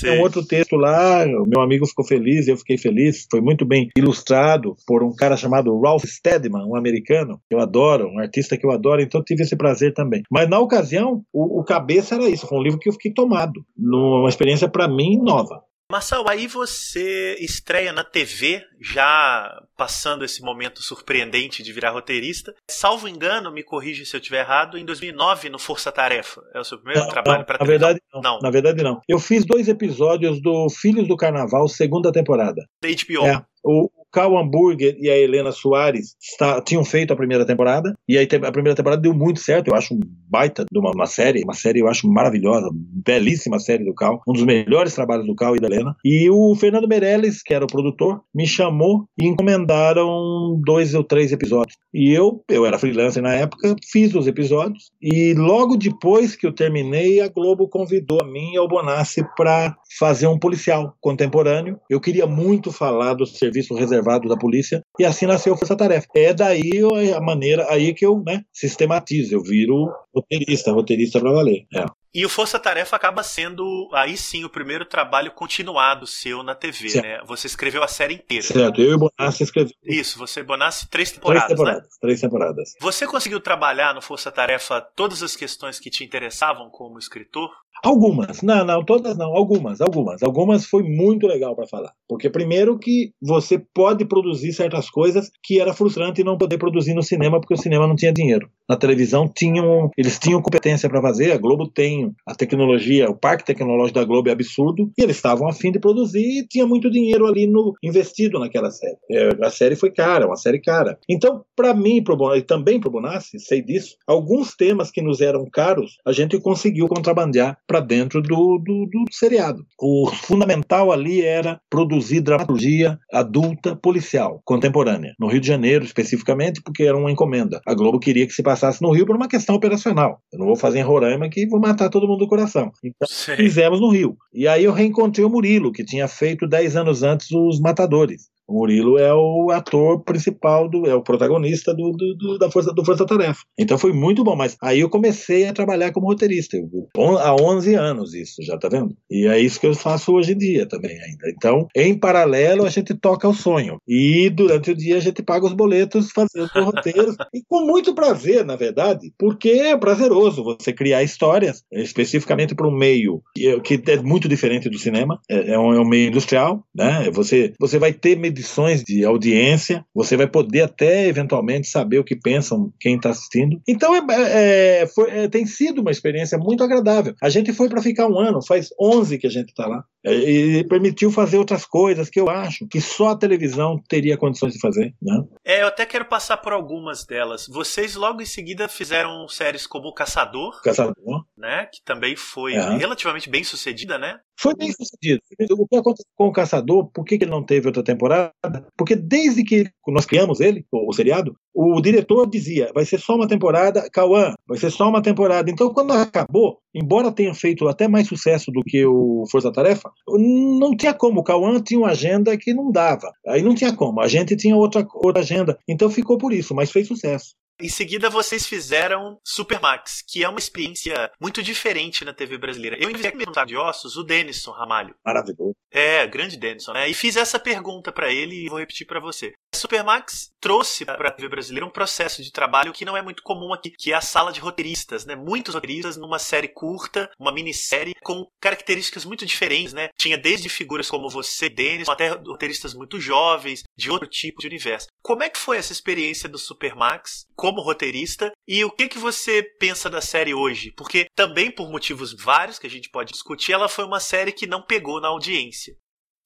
Tem 0.00 0.18
um 0.18 0.22
outro 0.22 0.44
texto 0.44 0.76
lá, 0.76 1.24
o 1.24 1.46
meu 1.46 1.60
amigo 1.60 1.86
ficou 1.86 2.04
feliz, 2.04 2.48
eu 2.48 2.56
fiquei 2.56 2.76
feliz. 2.76 3.26
Foi 3.30 3.40
muito 3.40 3.64
bem 3.64 3.88
ilustrado 3.96 4.76
por 4.86 5.02
um 5.04 5.14
cara 5.14 5.36
chamado 5.36 5.78
Ralph 5.80 6.04
Steadman, 6.04 6.66
um 6.66 6.76
americano, 6.76 7.40
que 7.48 7.54
eu 7.54 7.60
adoro, 7.60 8.08
um 8.08 8.18
artista 8.18 8.56
que 8.56 8.66
eu 8.66 8.72
adoro, 8.72 9.00
então 9.00 9.22
tive 9.22 9.42
esse 9.42 9.56
prazer 9.56 9.94
também. 9.94 10.22
Mas 10.30 10.48
na 10.48 10.58
ocasião, 10.58 11.22
o, 11.32 11.60
o 11.60 11.64
cabeça 11.64 12.16
era 12.16 12.28
isso, 12.28 12.46
foi 12.46 12.58
um 12.58 12.62
livro 12.62 12.78
que 12.78 12.88
eu 12.88 12.92
fiquei 12.92 13.12
tomado. 13.12 13.64
Numa 13.76 14.28
experiência 14.28 14.68
para 14.68 14.88
mim 14.88 15.18
nova. 15.22 15.62
Marcel, 15.90 16.28
aí 16.28 16.46
você 16.46 17.36
estreia 17.40 17.92
na 17.92 18.04
TV, 18.04 18.62
já 18.80 19.60
passando 19.76 20.24
esse 20.24 20.40
momento 20.40 20.80
surpreendente 20.82 21.64
de 21.64 21.72
virar 21.72 21.90
roteirista. 21.90 22.54
Salvo 22.70 23.08
engano, 23.08 23.50
me 23.50 23.64
corrige 23.64 24.06
se 24.06 24.14
eu 24.14 24.20
estiver 24.20 24.40
errado, 24.40 24.78
em 24.78 24.84
2009 24.84 25.50
no 25.50 25.58
Força 25.58 25.90
Tarefa. 25.90 26.42
É 26.54 26.60
o 26.60 26.64
seu 26.64 26.78
primeiro 26.78 27.02
não, 27.02 27.10
trabalho 27.10 27.44
para 27.44 27.58
Na 27.58 27.66
verdade 27.66 28.00
não. 28.14 28.20
não. 28.20 28.38
Na 28.38 28.50
verdade 28.50 28.84
não. 28.84 29.00
Eu 29.08 29.18
fiz 29.18 29.44
dois 29.44 29.66
episódios 29.66 30.40
do 30.40 30.68
Filhos 30.70 31.08
do 31.08 31.16
Carnaval, 31.16 31.66
segunda 31.66 32.12
temporada. 32.12 32.64
Da 32.80 32.88
HBO. 32.88 33.26
É. 33.26 33.44
O, 33.64 33.90
Cal 34.12 34.36
Hamburger 34.36 34.96
e 34.98 35.08
a 35.08 35.16
Helena 35.16 35.52
Soares 35.52 36.16
está, 36.20 36.60
tinham 36.60 36.84
feito 36.84 37.12
a 37.12 37.16
primeira 37.16 37.46
temporada, 37.46 37.94
e 38.08 38.18
aí 38.18 38.28
a 38.42 38.52
primeira 38.52 38.76
temporada 38.76 39.00
deu 39.00 39.14
muito 39.14 39.40
certo, 39.40 39.68
eu 39.68 39.74
acho 39.74 39.94
um 39.94 40.00
baita 40.28 40.64
de 40.70 40.78
uma, 40.78 40.90
uma, 40.92 41.06
série, 41.06 41.42
uma 41.42 41.54
série 41.54 41.80
eu 41.80 41.88
acho 41.88 42.08
maravilhosa, 42.08 42.68
belíssima 42.72 43.58
série 43.58 43.84
do 43.84 43.94
Cal, 43.94 44.20
um 44.26 44.32
dos 44.32 44.44
melhores 44.44 44.94
trabalhos 44.94 45.26
do 45.26 45.34
Cal 45.34 45.56
e 45.56 45.60
da 45.60 45.66
Helena. 45.66 45.96
E 46.04 46.28
o 46.30 46.54
Fernando 46.54 46.88
Meirelles, 46.88 47.42
que 47.42 47.54
era 47.54 47.64
o 47.64 47.68
produtor, 47.68 48.20
me 48.34 48.46
chamou 48.46 49.04
e 49.20 49.26
encomendaram 49.26 50.60
dois 50.64 50.94
ou 50.94 51.02
três 51.02 51.32
episódios. 51.32 51.76
E 51.92 52.12
eu, 52.12 52.42
eu 52.48 52.64
era 52.66 52.78
freelancer 52.78 53.22
na 53.22 53.34
época, 53.34 53.74
fiz 53.90 54.14
os 54.14 54.26
episódios, 54.26 54.90
e 55.00 55.34
logo 55.34 55.76
depois 55.76 56.36
que 56.36 56.46
eu 56.46 56.52
terminei, 56.52 57.20
a 57.20 57.28
Globo 57.28 57.68
convidou 57.68 58.20
a 58.22 58.26
mim 58.26 58.52
e 58.52 58.56
ao 58.56 58.68
Bonassi 58.68 59.24
para 59.36 59.74
fazer 59.98 60.26
um 60.26 60.38
policial 60.38 60.94
contemporâneo. 61.00 61.78
Eu 61.88 62.00
queria 62.00 62.26
muito 62.26 62.72
falar 62.72 63.14
do 63.14 63.26
serviço 63.26 63.74
reservado 63.74 63.99
reservado 64.00 64.28
da 64.28 64.36
polícia, 64.36 64.82
e 64.98 65.04
assim 65.04 65.26
nasceu 65.26 65.56
Força 65.56 65.76
Tarefa. 65.76 66.06
É 66.14 66.32
daí 66.32 66.82
a 67.14 67.20
maneira 67.20 67.66
aí 67.70 67.94
que 67.94 68.04
eu 68.04 68.22
né, 68.24 68.42
sistematizo, 68.52 69.34
eu 69.34 69.42
viro 69.42 69.92
roteirista, 70.14 70.72
roteirista 70.72 71.20
para 71.20 71.32
valer. 71.32 71.66
É. 71.74 71.84
E 72.12 72.26
o 72.26 72.28
Força 72.28 72.58
Tarefa 72.58 72.96
acaba 72.96 73.22
sendo, 73.22 73.88
aí 73.92 74.16
sim, 74.16 74.44
o 74.44 74.50
primeiro 74.50 74.84
trabalho 74.84 75.30
continuado 75.30 76.08
seu 76.08 76.42
na 76.42 76.56
TV, 76.56 76.88
certo. 76.88 77.06
né? 77.06 77.20
Você 77.24 77.46
escreveu 77.46 77.84
a 77.84 77.88
série 77.88 78.14
inteira. 78.14 78.42
Certo, 78.42 78.82
eu 78.82 78.94
e 78.94 78.98
Bonassi 78.98 79.44
escrevemos. 79.44 79.76
Isso, 79.84 80.18
você 80.18 80.40
e 80.40 80.42
Bonassi, 80.42 80.90
três 80.90 81.12
temporadas, 81.12 81.46
três 81.46 81.56
temporadas, 81.56 81.82
né? 81.84 81.98
Três 82.00 82.20
temporadas. 82.20 82.74
Você 82.80 83.06
conseguiu 83.06 83.40
trabalhar 83.40 83.94
no 83.94 84.02
Força 84.02 84.32
Tarefa 84.32 84.80
todas 84.80 85.22
as 85.22 85.36
questões 85.36 85.78
que 85.78 85.88
te 85.88 86.02
interessavam 86.02 86.68
como 86.68 86.98
escritor? 86.98 87.48
Algumas, 87.82 88.42
não, 88.42 88.64
não, 88.64 88.84
todas 88.84 89.16
não, 89.16 89.34
algumas, 89.34 89.80
algumas. 89.80 90.22
Algumas 90.22 90.66
foi 90.66 90.82
muito 90.82 91.26
legal 91.26 91.56
para 91.56 91.66
falar. 91.66 91.92
Porque, 92.08 92.28
primeiro, 92.28 92.78
que 92.78 93.12
você 93.20 93.58
pode 93.74 94.04
produzir 94.04 94.52
certas 94.52 94.90
coisas 94.90 95.30
que 95.42 95.58
era 95.58 95.72
frustrante 95.72 96.22
não 96.22 96.36
poder 96.36 96.58
produzir 96.58 96.94
no 96.94 97.02
cinema, 97.02 97.40
porque 97.40 97.54
o 97.54 97.58
cinema 97.58 97.86
não 97.86 97.96
tinha 97.96 98.12
dinheiro. 98.12 98.48
Na 98.68 98.76
televisão, 98.76 99.28
tinham, 99.28 99.90
eles 99.96 100.18
tinham 100.18 100.42
competência 100.42 100.88
para 100.88 101.00
fazer, 101.00 101.32
a 101.32 101.38
Globo 101.38 101.68
tem 101.68 102.12
a 102.26 102.34
tecnologia, 102.34 103.08
o 103.08 103.16
parque 103.16 103.44
tecnológico 103.44 103.98
da 103.98 104.04
Globo 104.04 104.28
é 104.28 104.32
absurdo, 104.32 104.90
e 104.98 105.02
eles 105.02 105.16
estavam 105.16 105.48
afim 105.48 105.72
de 105.72 105.78
produzir 105.78 106.40
e 106.40 106.46
tinha 106.46 106.66
muito 106.66 106.90
dinheiro 106.90 107.26
ali 107.26 107.46
no 107.46 107.74
investido 107.82 108.38
naquela 108.38 108.70
série. 108.70 108.96
É, 109.10 109.28
a 109.42 109.50
série 109.50 109.74
foi 109.74 109.90
cara, 109.90 110.26
uma 110.26 110.36
série 110.36 110.60
cara. 110.60 110.98
Então, 111.08 111.44
para 111.56 111.74
mim 111.74 112.02
pro, 112.02 112.36
e 112.36 112.42
também 112.42 112.78
para 112.78 112.88
o 112.88 112.92
Bonassi, 112.92 113.38
sei 113.40 113.62
disso, 113.62 113.96
alguns 114.06 114.54
temas 114.54 114.90
que 114.90 115.00
nos 115.00 115.20
eram 115.20 115.44
caros, 115.50 115.96
a 116.06 116.12
gente 116.12 116.38
conseguiu 116.40 116.86
contrabandear 116.86 117.58
para 117.70 117.78
dentro 117.78 118.20
do, 118.20 118.58
do, 118.58 118.86
do, 118.86 119.04
seriado. 119.12 119.64
O 119.80 120.10
fundamental 120.10 120.90
ali 120.90 121.22
era 121.22 121.60
produzir 121.70 122.20
dramaturgia 122.20 122.98
adulta 123.12 123.76
policial, 123.76 124.42
contemporânea, 124.44 125.14
no 125.20 125.28
Rio 125.28 125.40
de 125.40 125.46
Janeiro 125.46 125.84
especificamente, 125.84 126.60
porque 126.60 126.82
era 126.82 126.96
uma 126.96 127.12
encomenda. 127.12 127.60
A 127.64 127.72
Globo 127.72 128.00
queria 128.00 128.26
que 128.26 128.32
se 128.32 128.42
passasse 128.42 128.82
no 128.82 128.90
Rio 128.90 129.06
por 129.06 129.14
uma 129.14 129.28
questão 129.28 129.54
operacional. 129.54 130.20
Eu 130.32 130.40
não 130.40 130.46
vou 130.46 130.56
fazer 130.56 130.80
em 130.80 130.82
Roraima 130.82 131.28
que 131.28 131.46
vou 131.46 131.60
matar 131.60 131.88
todo 131.88 132.08
mundo 132.08 132.18
do 132.18 132.28
coração. 132.28 132.72
Então, 132.82 133.06
Sim. 133.08 133.36
fizemos 133.36 133.80
no 133.80 133.88
Rio. 133.88 134.16
E 134.34 134.48
aí 134.48 134.64
eu 134.64 134.72
reencontrei 134.72 135.24
o 135.24 135.30
Murilo, 135.30 135.70
que 135.70 135.84
tinha 135.84 136.08
feito 136.08 136.48
10 136.48 136.74
anos 136.74 137.04
antes 137.04 137.30
Os 137.30 137.60
Matadores. 137.60 138.22
O 138.50 138.54
Murilo 138.54 138.98
é 138.98 139.14
o 139.14 139.52
ator 139.52 140.02
principal, 140.02 140.68
do, 140.68 140.84
é 140.84 140.94
o 140.94 141.02
protagonista 141.02 141.72
do, 141.72 141.92
do, 141.92 142.16
do, 142.16 142.38
da 142.38 142.50
Força, 142.50 142.72
do 142.72 142.84
Força 142.84 143.06
Tarefa. 143.06 143.42
Então 143.56 143.78
foi 143.78 143.92
muito 143.92 144.24
bom, 144.24 144.34
mas 144.34 144.56
aí 144.60 144.80
eu 144.80 144.90
comecei 144.90 145.46
a 145.46 145.52
trabalhar 145.52 145.92
como 145.92 146.08
roteirista. 146.08 146.56
Eu, 146.56 146.88
há 147.18 147.34
11 147.34 147.74
anos 147.76 148.12
isso, 148.12 148.42
já 148.42 148.58
tá 148.58 148.68
vendo? 148.68 148.96
E 149.08 149.28
é 149.28 149.38
isso 149.38 149.60
que 149.60 149.68
eu 149.68 149.74
faço 149.74 150.12
hoje 150.12 150.32
em 150.32 150.38
dia 150.38 150.66
também 150.66 150.90
ainda. 150.90 151.30
Então, 151.30 151.68
em 151.76 151.96
paralelo, 151.96 152.66
a 152.66 152.70
gente 152.70 152.92
toca 152.92 153.28
o 153.28 153.34
sonho. 153.34 153.78
E 153.86 154.28
durante 154.30 154.72
o 154.72 154.76
dia 154.76 154.96
a 154.96 155.00
gente 155.00 155.22
paga 155.22 155.46
os 155.46 155.52
boletos 155.52 156.10
fazendo 156.10 156.50
roteiros. 156.56 157.14
e 157.32 157.42
com 157.48 157.64
muito 157.64 157.94
prazer, 157.94 158.44
na 158.44 158.56
verdade, 158.56 159.12
porque 159.16 159.50
é 159.50 159.76
prazeroso 159.76 160.42
você 160.42 160.72
criar 160.72 161.04
histórias, 161.04 161.62
especificamente 161.70 162.54
para 162.56 162.66
um 162.66 162.76
meio 162.76 163.22
que 163.62 163.80
é 163.86 163.96
muito 164.02 164.28
diferente 164.28 164.68
do 164.68 164.78
cinema. 164.78 165.20
É, 165.30 165.52
é, 165.52 165.58
um, 165.58 165.72
é 165.72 165.80
um 165.80 165.88
meio 165.88 166.08
industrial, 166.08 166.64
né? 166.74 167.08
Você, 167.12 167.52
você 167.60 167.78
vai 167.78 167.92
ter 167.92 168.16
medições 168.40 168.82
de 168.82 169.04
audiência, 169.04 169.84
você 169.94 170.16
vai 170.16 170.26
poder 170.26 170.62
até 170.62 171.06
eventualmente 171.06 171.68
saber 171.68 171.98
o 171.98 172.04
que 172.04 172.16
pensam 172.16 172.72
quem 172.80 172.96
está 172.96 173.10
assistindo. 173.10 173.60
Então 173.68 173.94
é, 173.94 174.82
é, 174.82 174.86
foi, 174.86 175.10
é, 175.10 175.28
tem 175.28 175.44
sido 175.44 175.80
uma 175.80 175.90
experiência 175.90 176.38
muito 176.38 176.64
agradável. 176.64 177.14
A 177.22 177.28
gente 177.28 177.52
foi 177.52 177.68
para 177.68 177.82
ficar 177.82 178.06
um 178.06 178.18
ano, 178.18 178.44
faz 178.44 178.70
11 178.80 179.18
que 179.18 179.26
a 179.26 179.30
gente 179.30 179.50
está 179.50 179.66
lá, 179.66 179.84
é, 180.04 180.14
e 180.14 180.64
permitiu 180.64 181.10
fazer 181.10 181.36
outras 181.36 181.66
coisas 181.66 182.08
que 182.08 182.18
eu 182.18 182.30
acho 182.30 182.66
que 182.66 182.80
só 182.80 183.10
a 183.10 183.18
televisão 183.18 183.80
teria 183.88 184.16
condições 184.16 184.54
de 184.54 184.60
fazer. 184.60 184.94
Né? 185.02 185.22
É, 185.44 185.62
eu 185.62 185.66
até 185.66 185.84
quero 185.84 186.06
passar 186.06 186.38
por 186.38 186.52
algumas 186.52 187.04
delas. 187.04 187.46
Vocês 187.48 187.94
logo 187.94 188.22
em 188.22 188.26
seguida 188.26 188.68
fizeram 188.68 189.28
séries 189.28 189.66
como 189.66 189.88
O 189.88 189.94
Caçador. 189.94 190.60
Caçador. 190.62 190.94
Né, 191.36 191.66
que 191.72 191.82
também 191.84 192.16
foi 192.16 192.52
relativamente 192.52 193.28
bem 193.28 193.42
sucedida, 193.42 193.98
né? 193.98 194.20
Foi 194.40 194.54
bem 194.54 194.72
sucedido. 194.72 195.20
O 195.50 195.68
que 195.68 195.76
aconteceu 195.76 196.10
com 196.16 196.28
o 196.28 196.32
Caçador, 196.32 196.90
por 196.94 197.04
que, 197.04 197.16
ele 197.16 197.26
não 197.26 197.44
teve 197.44 197.66
outra 197.66 197.82
temporada? 197.82 198.32
Porque 198.74 198.96
desde 198.96 199.44
que 199.44 199.66
nós 199.86 200.06
criamos 200.06 200.40
ele, 200.40 200.64
o, 200.72 200.90
seriado, 200.94 201.36
o 201.54 201.78
diretor 201.78 202.26
dizia: 202.26 202.70
vai 202.74 202.86
ser 202.86 202.98
só 202.98 203.16
uma 203.16 203.28
temporada, 203.28 203.86
Cauã, 203.92 204.32
vai 204.48 204.56
ser 204.56 204.70
só 204.70 204.88
uma 204.88 205.02
temporada. 205.02 205.50
Então, 205.50 205.74
quando 205.74 205.92
acabou, 205.92 206.58
embora 206.74 207.12
tenha 207.12 207.34
feito 207.34 207.68
até 207.68 207.86
mais 207.86 208.08
sucesso 208.08 208.50
do 208.50 208.62
que 208.62 208.82
o 208.86 209.24
Força 209.30 209.52
Tarefa, 209.52 209.90
não 210.08 210.74
tinha 210.74 210.94
como. 210.94 211.20
O 211.20 211.24
Cauã 211.24 211.60
tinha 211.60 211.80
uma 211.80 211.90
agenda 211.90 212.34
que 212.38 212.54
não 212.54 212.72
dava. 212.72 213.12
Aí 213.26 213.42
não 213.42 213.54
tinha 213.54 213.76
como. 213.76 214.00
A 214.00 214.08
gente 214.08 214.34
tinha 214.36 214.56
outra, 214.56 214.86
outra 214.94 215.20
agenda. 215.20 215.58
Então 215.68 215.90
ficou 215.90 216.16
por 216.16 216.32
isso, 216.32 216.54
mas 216.54 216.70
fez 216.70 216.88
sucesso. 216.88 217.34
Em 217.60 217.68
seguida, 217.68 218.08
vocês 218.08 218.46
fizeram 218.46 219.18
Supermax, 219.24 220.02
que 220.06 220.24
é 220.24 220.28
uma 220.28 220.38
experiência 220.38 221.10
muito 221.20 221.42
diferente 221.42 222.04
na 222.04 222.14
TV 222.14 222.38
brasileira. 222.38 222.76
Eu 222.80 222.90
enviei 222.90 223.08
aqui 223.08 223.24
de 223.46 223.56
ossos 223.56 223.96
o 223.96 224.02
Denison 224.02 224.50
Ramalho. 224.52 224.94
Maravilhoso. 225.04 225.54
É, 225.70 226.06
grande 226.06 226.36
Denison, 226.36 226.72
né? 226.72 226.88
E 226.88 226.94
fiz 226.94 227.16
essa 227.16 227.38
pergunta 227.38 227.92
para 227.92 228.10
ele 228.10 228.46
e 228.46 228.48
vou 228.48 228.58
repetir 228.58 228.86
para 228.86 228.98
você. 228.98 229.34
Supermax 229.54 230.30
trouxe 230.40 230.84
para 230.84 231.08
a 231.08 231.12
TV 231.12 231.28
brasileira 231.28 231.66
um 231.66 231.70
processo 231.70 232.22
de 232.22 232.32
trabalho 232.32 232.72
que 232.72 232.84
não 232.84 232.96
é 232.96 233.02
muito 233.02 233.22
comum 233.22 233.52
aqui, 233.52 233.70
que 233.70 233.92
é 233.92 233.94
a 233.94 234.00
sala 234.00 234.32
de 234.32 234.40
roteiristas, 234.40 235.04
né? 235.04 235.14
Muitos 235.14 235.54
roteiristas 235.54 235.96
numa 235.96 236.18
série 236.18 236.48
curta, 236.48 237.10
uma 237.18 237.32
minissérie 237.32 237.94
com 238.02 238.26
características 238.40 239.04
muito 239.04 239.26
diferentes, 239.26 239.72
né? 239.72 239.90
Tinha 239.98 240.16
desde 240.16 240.48
figuras 240.48 240.88
como 240.88 241.10
você, 241.10 241.48
Denison, 241.48 241.92
até 241.92 242.08
roteiristas 242.08 242.74
muito 242.74 242.98
jovens, 242.98 243.62
de 243.76 243.90
outro 243.90 244.08
tipo 244.08 244.40
de 244.40 244.46
universo. 244.46 244.86
Como 245.02 245.22
é 245.22 245.28
que 245.28 245.38
foi 245.38 245.56
essa 245.56 245.72
experiência 245.72 246.28
do 246.28 246.38
Supermax? 246.38 247.26
como 247.40 247.62
roteirista 247.62 248.30
e 248.46 248.62
o 248.66 248.70
que 248.70 248.86
que 248.86 248.98
você 248.98 249.42
pensa 249.42 249.88
da 249.88 250.02
série 250.02 250.34
hoje? 250.34 250.74
Porque 250.76 251.06
também 251.16 251.50
por 251.50 251.70
motivos 251.70 252.12
vários 252.12 252.58
que 252.58 252.66
a 252.66 252.70
gente 252.70 252.90
pode 252.90 253.12
discutir, 253.12 253.52
ela 253.52 253.66
foi 253.66 253.86
uma 253.86 253.98
série 253.98 254.30
que 254.30 254.46
não 254.46 254.60
pegou 254.60 255.00
na 255.00 255.08
audiência. 255.08 255.74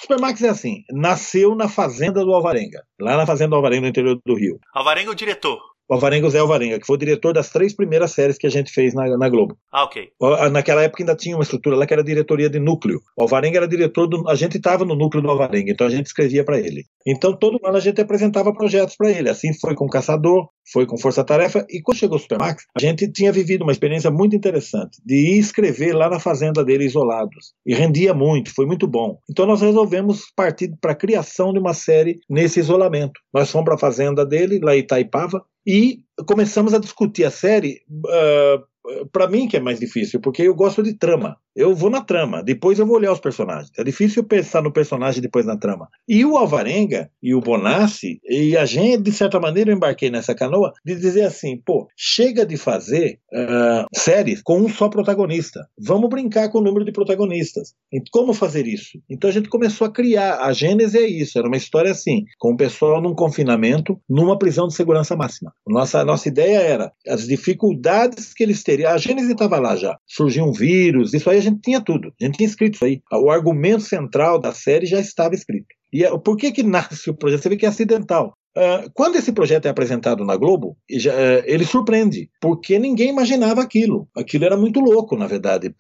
Supermax 0.01 0.43
é 0.43 0.49
assim, 0.49 0.85
nasceu 0.91 1.55
na 1.55 1.69
fazenda 1.69 2.25
do 2.25 2.35
Alvarenga, 2.35 2.85
lá 3.01 3.17
na 3.17 3.27
fazenda 3.27 3.51
do 3.51 3.57
Alvarenga 3.57 3.83
no 3.83 3.89
interior 3.89 4.21
do 4.25 4.35
Rio. 4.35 4.59
Alvarenga 4.75 5.11
é 5.11 5.13
o 5.13 5.17
diretor. 5.17 5.74
O 5.89 5.95
Alvarenga 5.95 6.31
Zé 6.31 6.39
Alvarenga, 6.39 6.81
que 6.81 6.87
foi 6.87 6.97
o 6.97 6.99
diretor 6.99 7.33
das 7.35 7.51
três 7.51 7.75
primeiras 7.75 8.13
séries 8.13 8.39
que 8.39 8.47
a 8.47 8.51
gente 8.51 8.73
fez 8.73 8.95
na, 8.95 9.17
na 9.19 9.29
Globo. 9.29 9.57
Ah, 9.73 9.85
ok. 9.85 10.09
Naquela 10.51 10.83
época 10.83 11.03
ainda 11.03 11.15
tinha 11.15 11.37
uma 11.37 11.43
estrutura 11.43 11.77
lá 11.77 11.87
que 11.87 11.93
era 11.93 12.03
diretoria 12.03 12.49
de 12.49 12.59
núcleo. 12.59 13.01
O 13.19 13.23
Alvarenga 13.23 13.59
era 13.59 13.69
diretor 13.69 14.07
do. 14.07 14.29
A 14.29 14.35
gente 14.35 14.57
estava 14.57 14.85
no 14.85 14.95
núcleo 14.95 15.23
do 15.23 15.31
Alvarenga, 15.31 15.71
então 15.71 15.87
a 15.87 15.91
gente 15.91 16.07
escrevia 16.07 16.45
para 16.45 16.59
ele. 16.59 16.85
Então 17.07 17.37
todo 17.37 17.61
ano 17.63 17.77
a 17.77 17.81
gente 17.81 18.01
apresentava 18.01 18.53
projetos 18.53 18.97
para 18.97 19.11
ele. 19.11 19.29
Assim 19.29 19.53
foi 19.61 19.75
com 19.75 19.87
Caçador, 19.87 20.49
foi 20.73 20.87
com 20.87 20.97
Força 20.97 21.23
Tarefa, 21.23 21.67
e 21.69 21.83
quando 21.83 21.99
chegou 21.99 22.17
o 22.17 22.21
Supermax, 22.21 22.65
a 22.75 22.81
gente 22.81 23.11
tinha 23.13 23.31
vivido 23.31 23.63
uma 23.63 23.73
experiência 23.73 24.11
muito 24.11 24.35
interessante 24.35 24.99
de 25.05 25.15
ir 25.15 25.39
escrever 25.39 25.93
lá 25.93 26.09
na 26.09 26.19
fazenda 26.19 26.65
dele 26.65 26.85
isolados. 26.85 27.53
E 27.67 27.75
rendia 27.75 28.15
muito, 28.15 28.55
foi 28.55 28.65
muito 28.65 28.87
bom. 28.87 29.19
Então 29.31 29.45
nós 29.45 29.61
resolvemos 29.61 30.23
partir 30.35 30.73
para 30.81 30.93
a 30.93 30.97
criação 30.97 31.53
de 31.53 31.59
uma 31.59 31.75
série 31.75 32.19
nesse 32.29 32.61
isolamento. 32.61 33.21
Nós 33.33 33.51
fomos 33.51 33.67
para 33.67 33.75
a 33.75 33.79
fazenda 33.79 34.25
dele, 34.25 34.59
lá 34.63 34.75
em 34.75 34.81
Itaipava, 34.81 35.45
e 35.67 36.03
começamos 36.27 36.75
a 36.75 36.79
discutir 36.79 37.25
a 37.25 37.31
série. 37.31 37.81
Uh, 37.91 39.09
para 39.11 39.29
mim 39.29 39.49
que 39.49 39.57
é 39.57 39.61
mais 39.61 39.81
difícil, 39.81 40.21
porque 40.21 40.43
eu 40.43 40.55
gosto 40.55 40.83
de 40.83 40.95
trama. 40.95 41.37
Eu 41.55 41.75
vou 41.75 41.91
na 41.91 42.01
trama, 42.01 42.43
depois 42.43 42.79
eu 42.79 42.87
vou 42.87 42.97
olhar 42.97 43.13
os 43.13 43.21
personagens. 43.21 43.71
É 43.77 43.85
difícil 43.85 44.25
pensar 44.25 44.63
no 44.63 44.73
personagem 44.73 45.21
depois 45.21 45.45
na 45.47 45.57
trama. 45.57 45.89
E 46.09 46.25
o 46.25 46.37
Alvarenga 46.37 47.11
e 47.23 47.35
o 47.35 47.41
Bonassi, 47.41 48.21
e 48.25 48.57
a 48.57 48.65
gente, 48.65 49.03
de 49.03 49.13
certa 49.13 49.39
maneira, 49.39 49.71
eu 49.71 49.77
embarquei 49.77 50.11
nessa 50.11 50.35
canoa 50.35 50.73
de 50.85 50.95
dizer 50.95 51.23
assim: 51.23 51.61
pô, 51.65 51.89
chega 51.97 52.47
de 52.47 52.57
fazer 52.57 53.19
uh, 53.33 53.87
séries 53.95 54.41
com 54.43 54.59
um 54.59 54.69
só 54.69 54.89
protagonista. 54.89 55.67
Vamos 55.79 56.09
brincar 56.09 56.49
com 56.51 56.59
o 56.59 56.63
número 56.63 56.85
de 56.85 56.93
protagonistas. 56.93 57.75
E 57.93 58.01
como 58.11 58.33
fazer 58.33 58.67
isso? 58.67 58.99
Então 59.09 59.29
a 59.29 59.33
gente 59.33 59.49
começou 59.49 59.87
a 59.87 59.93
criar. 59.93 60.39
A 60.41 60.53
Gênese 60.53 60.99
é 60.99 61.07
isso: 61.07 61.39
era 61.39 61.47
uma 61.47 61.57
história 61.57 61.91
assim, 61.91 62.25
com 62.39 62.53
o 62.53 62.57
pessoal 62.57 63.01
num 63.01 63.15
confinamento, 63.15 63.99
numa 64.09 64.39
prisão 64.39 64.67
de 64.67 64.75
segurança 64.75 65.17
máxima. 65.17 65.53
Nossa, 65.67 66.05
nossa 66.05 66.29
ideia 66.29 66.59
era 66.59 66.93
as 67.09 67.27
dificuldades 67.27 68.33
que 68.33 68.43
eles 68.43 68.63
teriam 68.63 68.85
a 68.95 68.99
Gênesis 68.99 69.31
estava 69.31 69.59
lá 69.59 69.77
já. 69.77 69.99
Surgiu 70.07 70.45
um 70.45 70.53
vírus, 70.53 71.15
isso 71.15 71.29
aí 71.29 71.44
gente 71.45 71.61
tinha 71.61 71.81
tudo. 71.81 72.13
A 72.21 72.25
gente 72.25 72.37
tinha 72.37 72.49
escrito 72.49 72.75
isso 72.75 72.85
aí. 72.85 73.03
O 73.13 73.31
argumento 73.31 73.83
central 73.83 74.39
da 74.39 74.53
série 74.53 74.87
já 74.87 75.01
estava 75.01 75.35
escrito. 75.35 75.67
E 75.93 76.05
é, 76.05 76.19
por 76.19 76.37
que 76.37 76.53
que 76.53 76.63
nasce 76.63 77.09
o 77.11 77.15
projeto? 77.15 77.43
Você 77.43 77.49
vê 77.49 77.57
que 77.57 77.67
é 77.67 77.69
acidental. 77.69 78.37
Uh, 78.57 78.91
quando 78.95 79.17
esse 79.17 79.33
projeto 79.33 79.67
é 79.67 79.69
apresentado 79.69 80.25
na 80.25 80.37
Globo, 80.37 80.77
uh, 80.91 81.43
ele 81.45 81.65
surpreende, 81.65 82.31
porque 82.41 82.79
ninguém 82.79 83.09
imaginava 83.09 83.61
aquilo. 83.61 84.09
Aquilo 84.17 84.45
era 84.45 84.57
muito 84.57 84.81
louco, 84.81 85.17
na 85.17 85.27
verdade. 85.27 85.73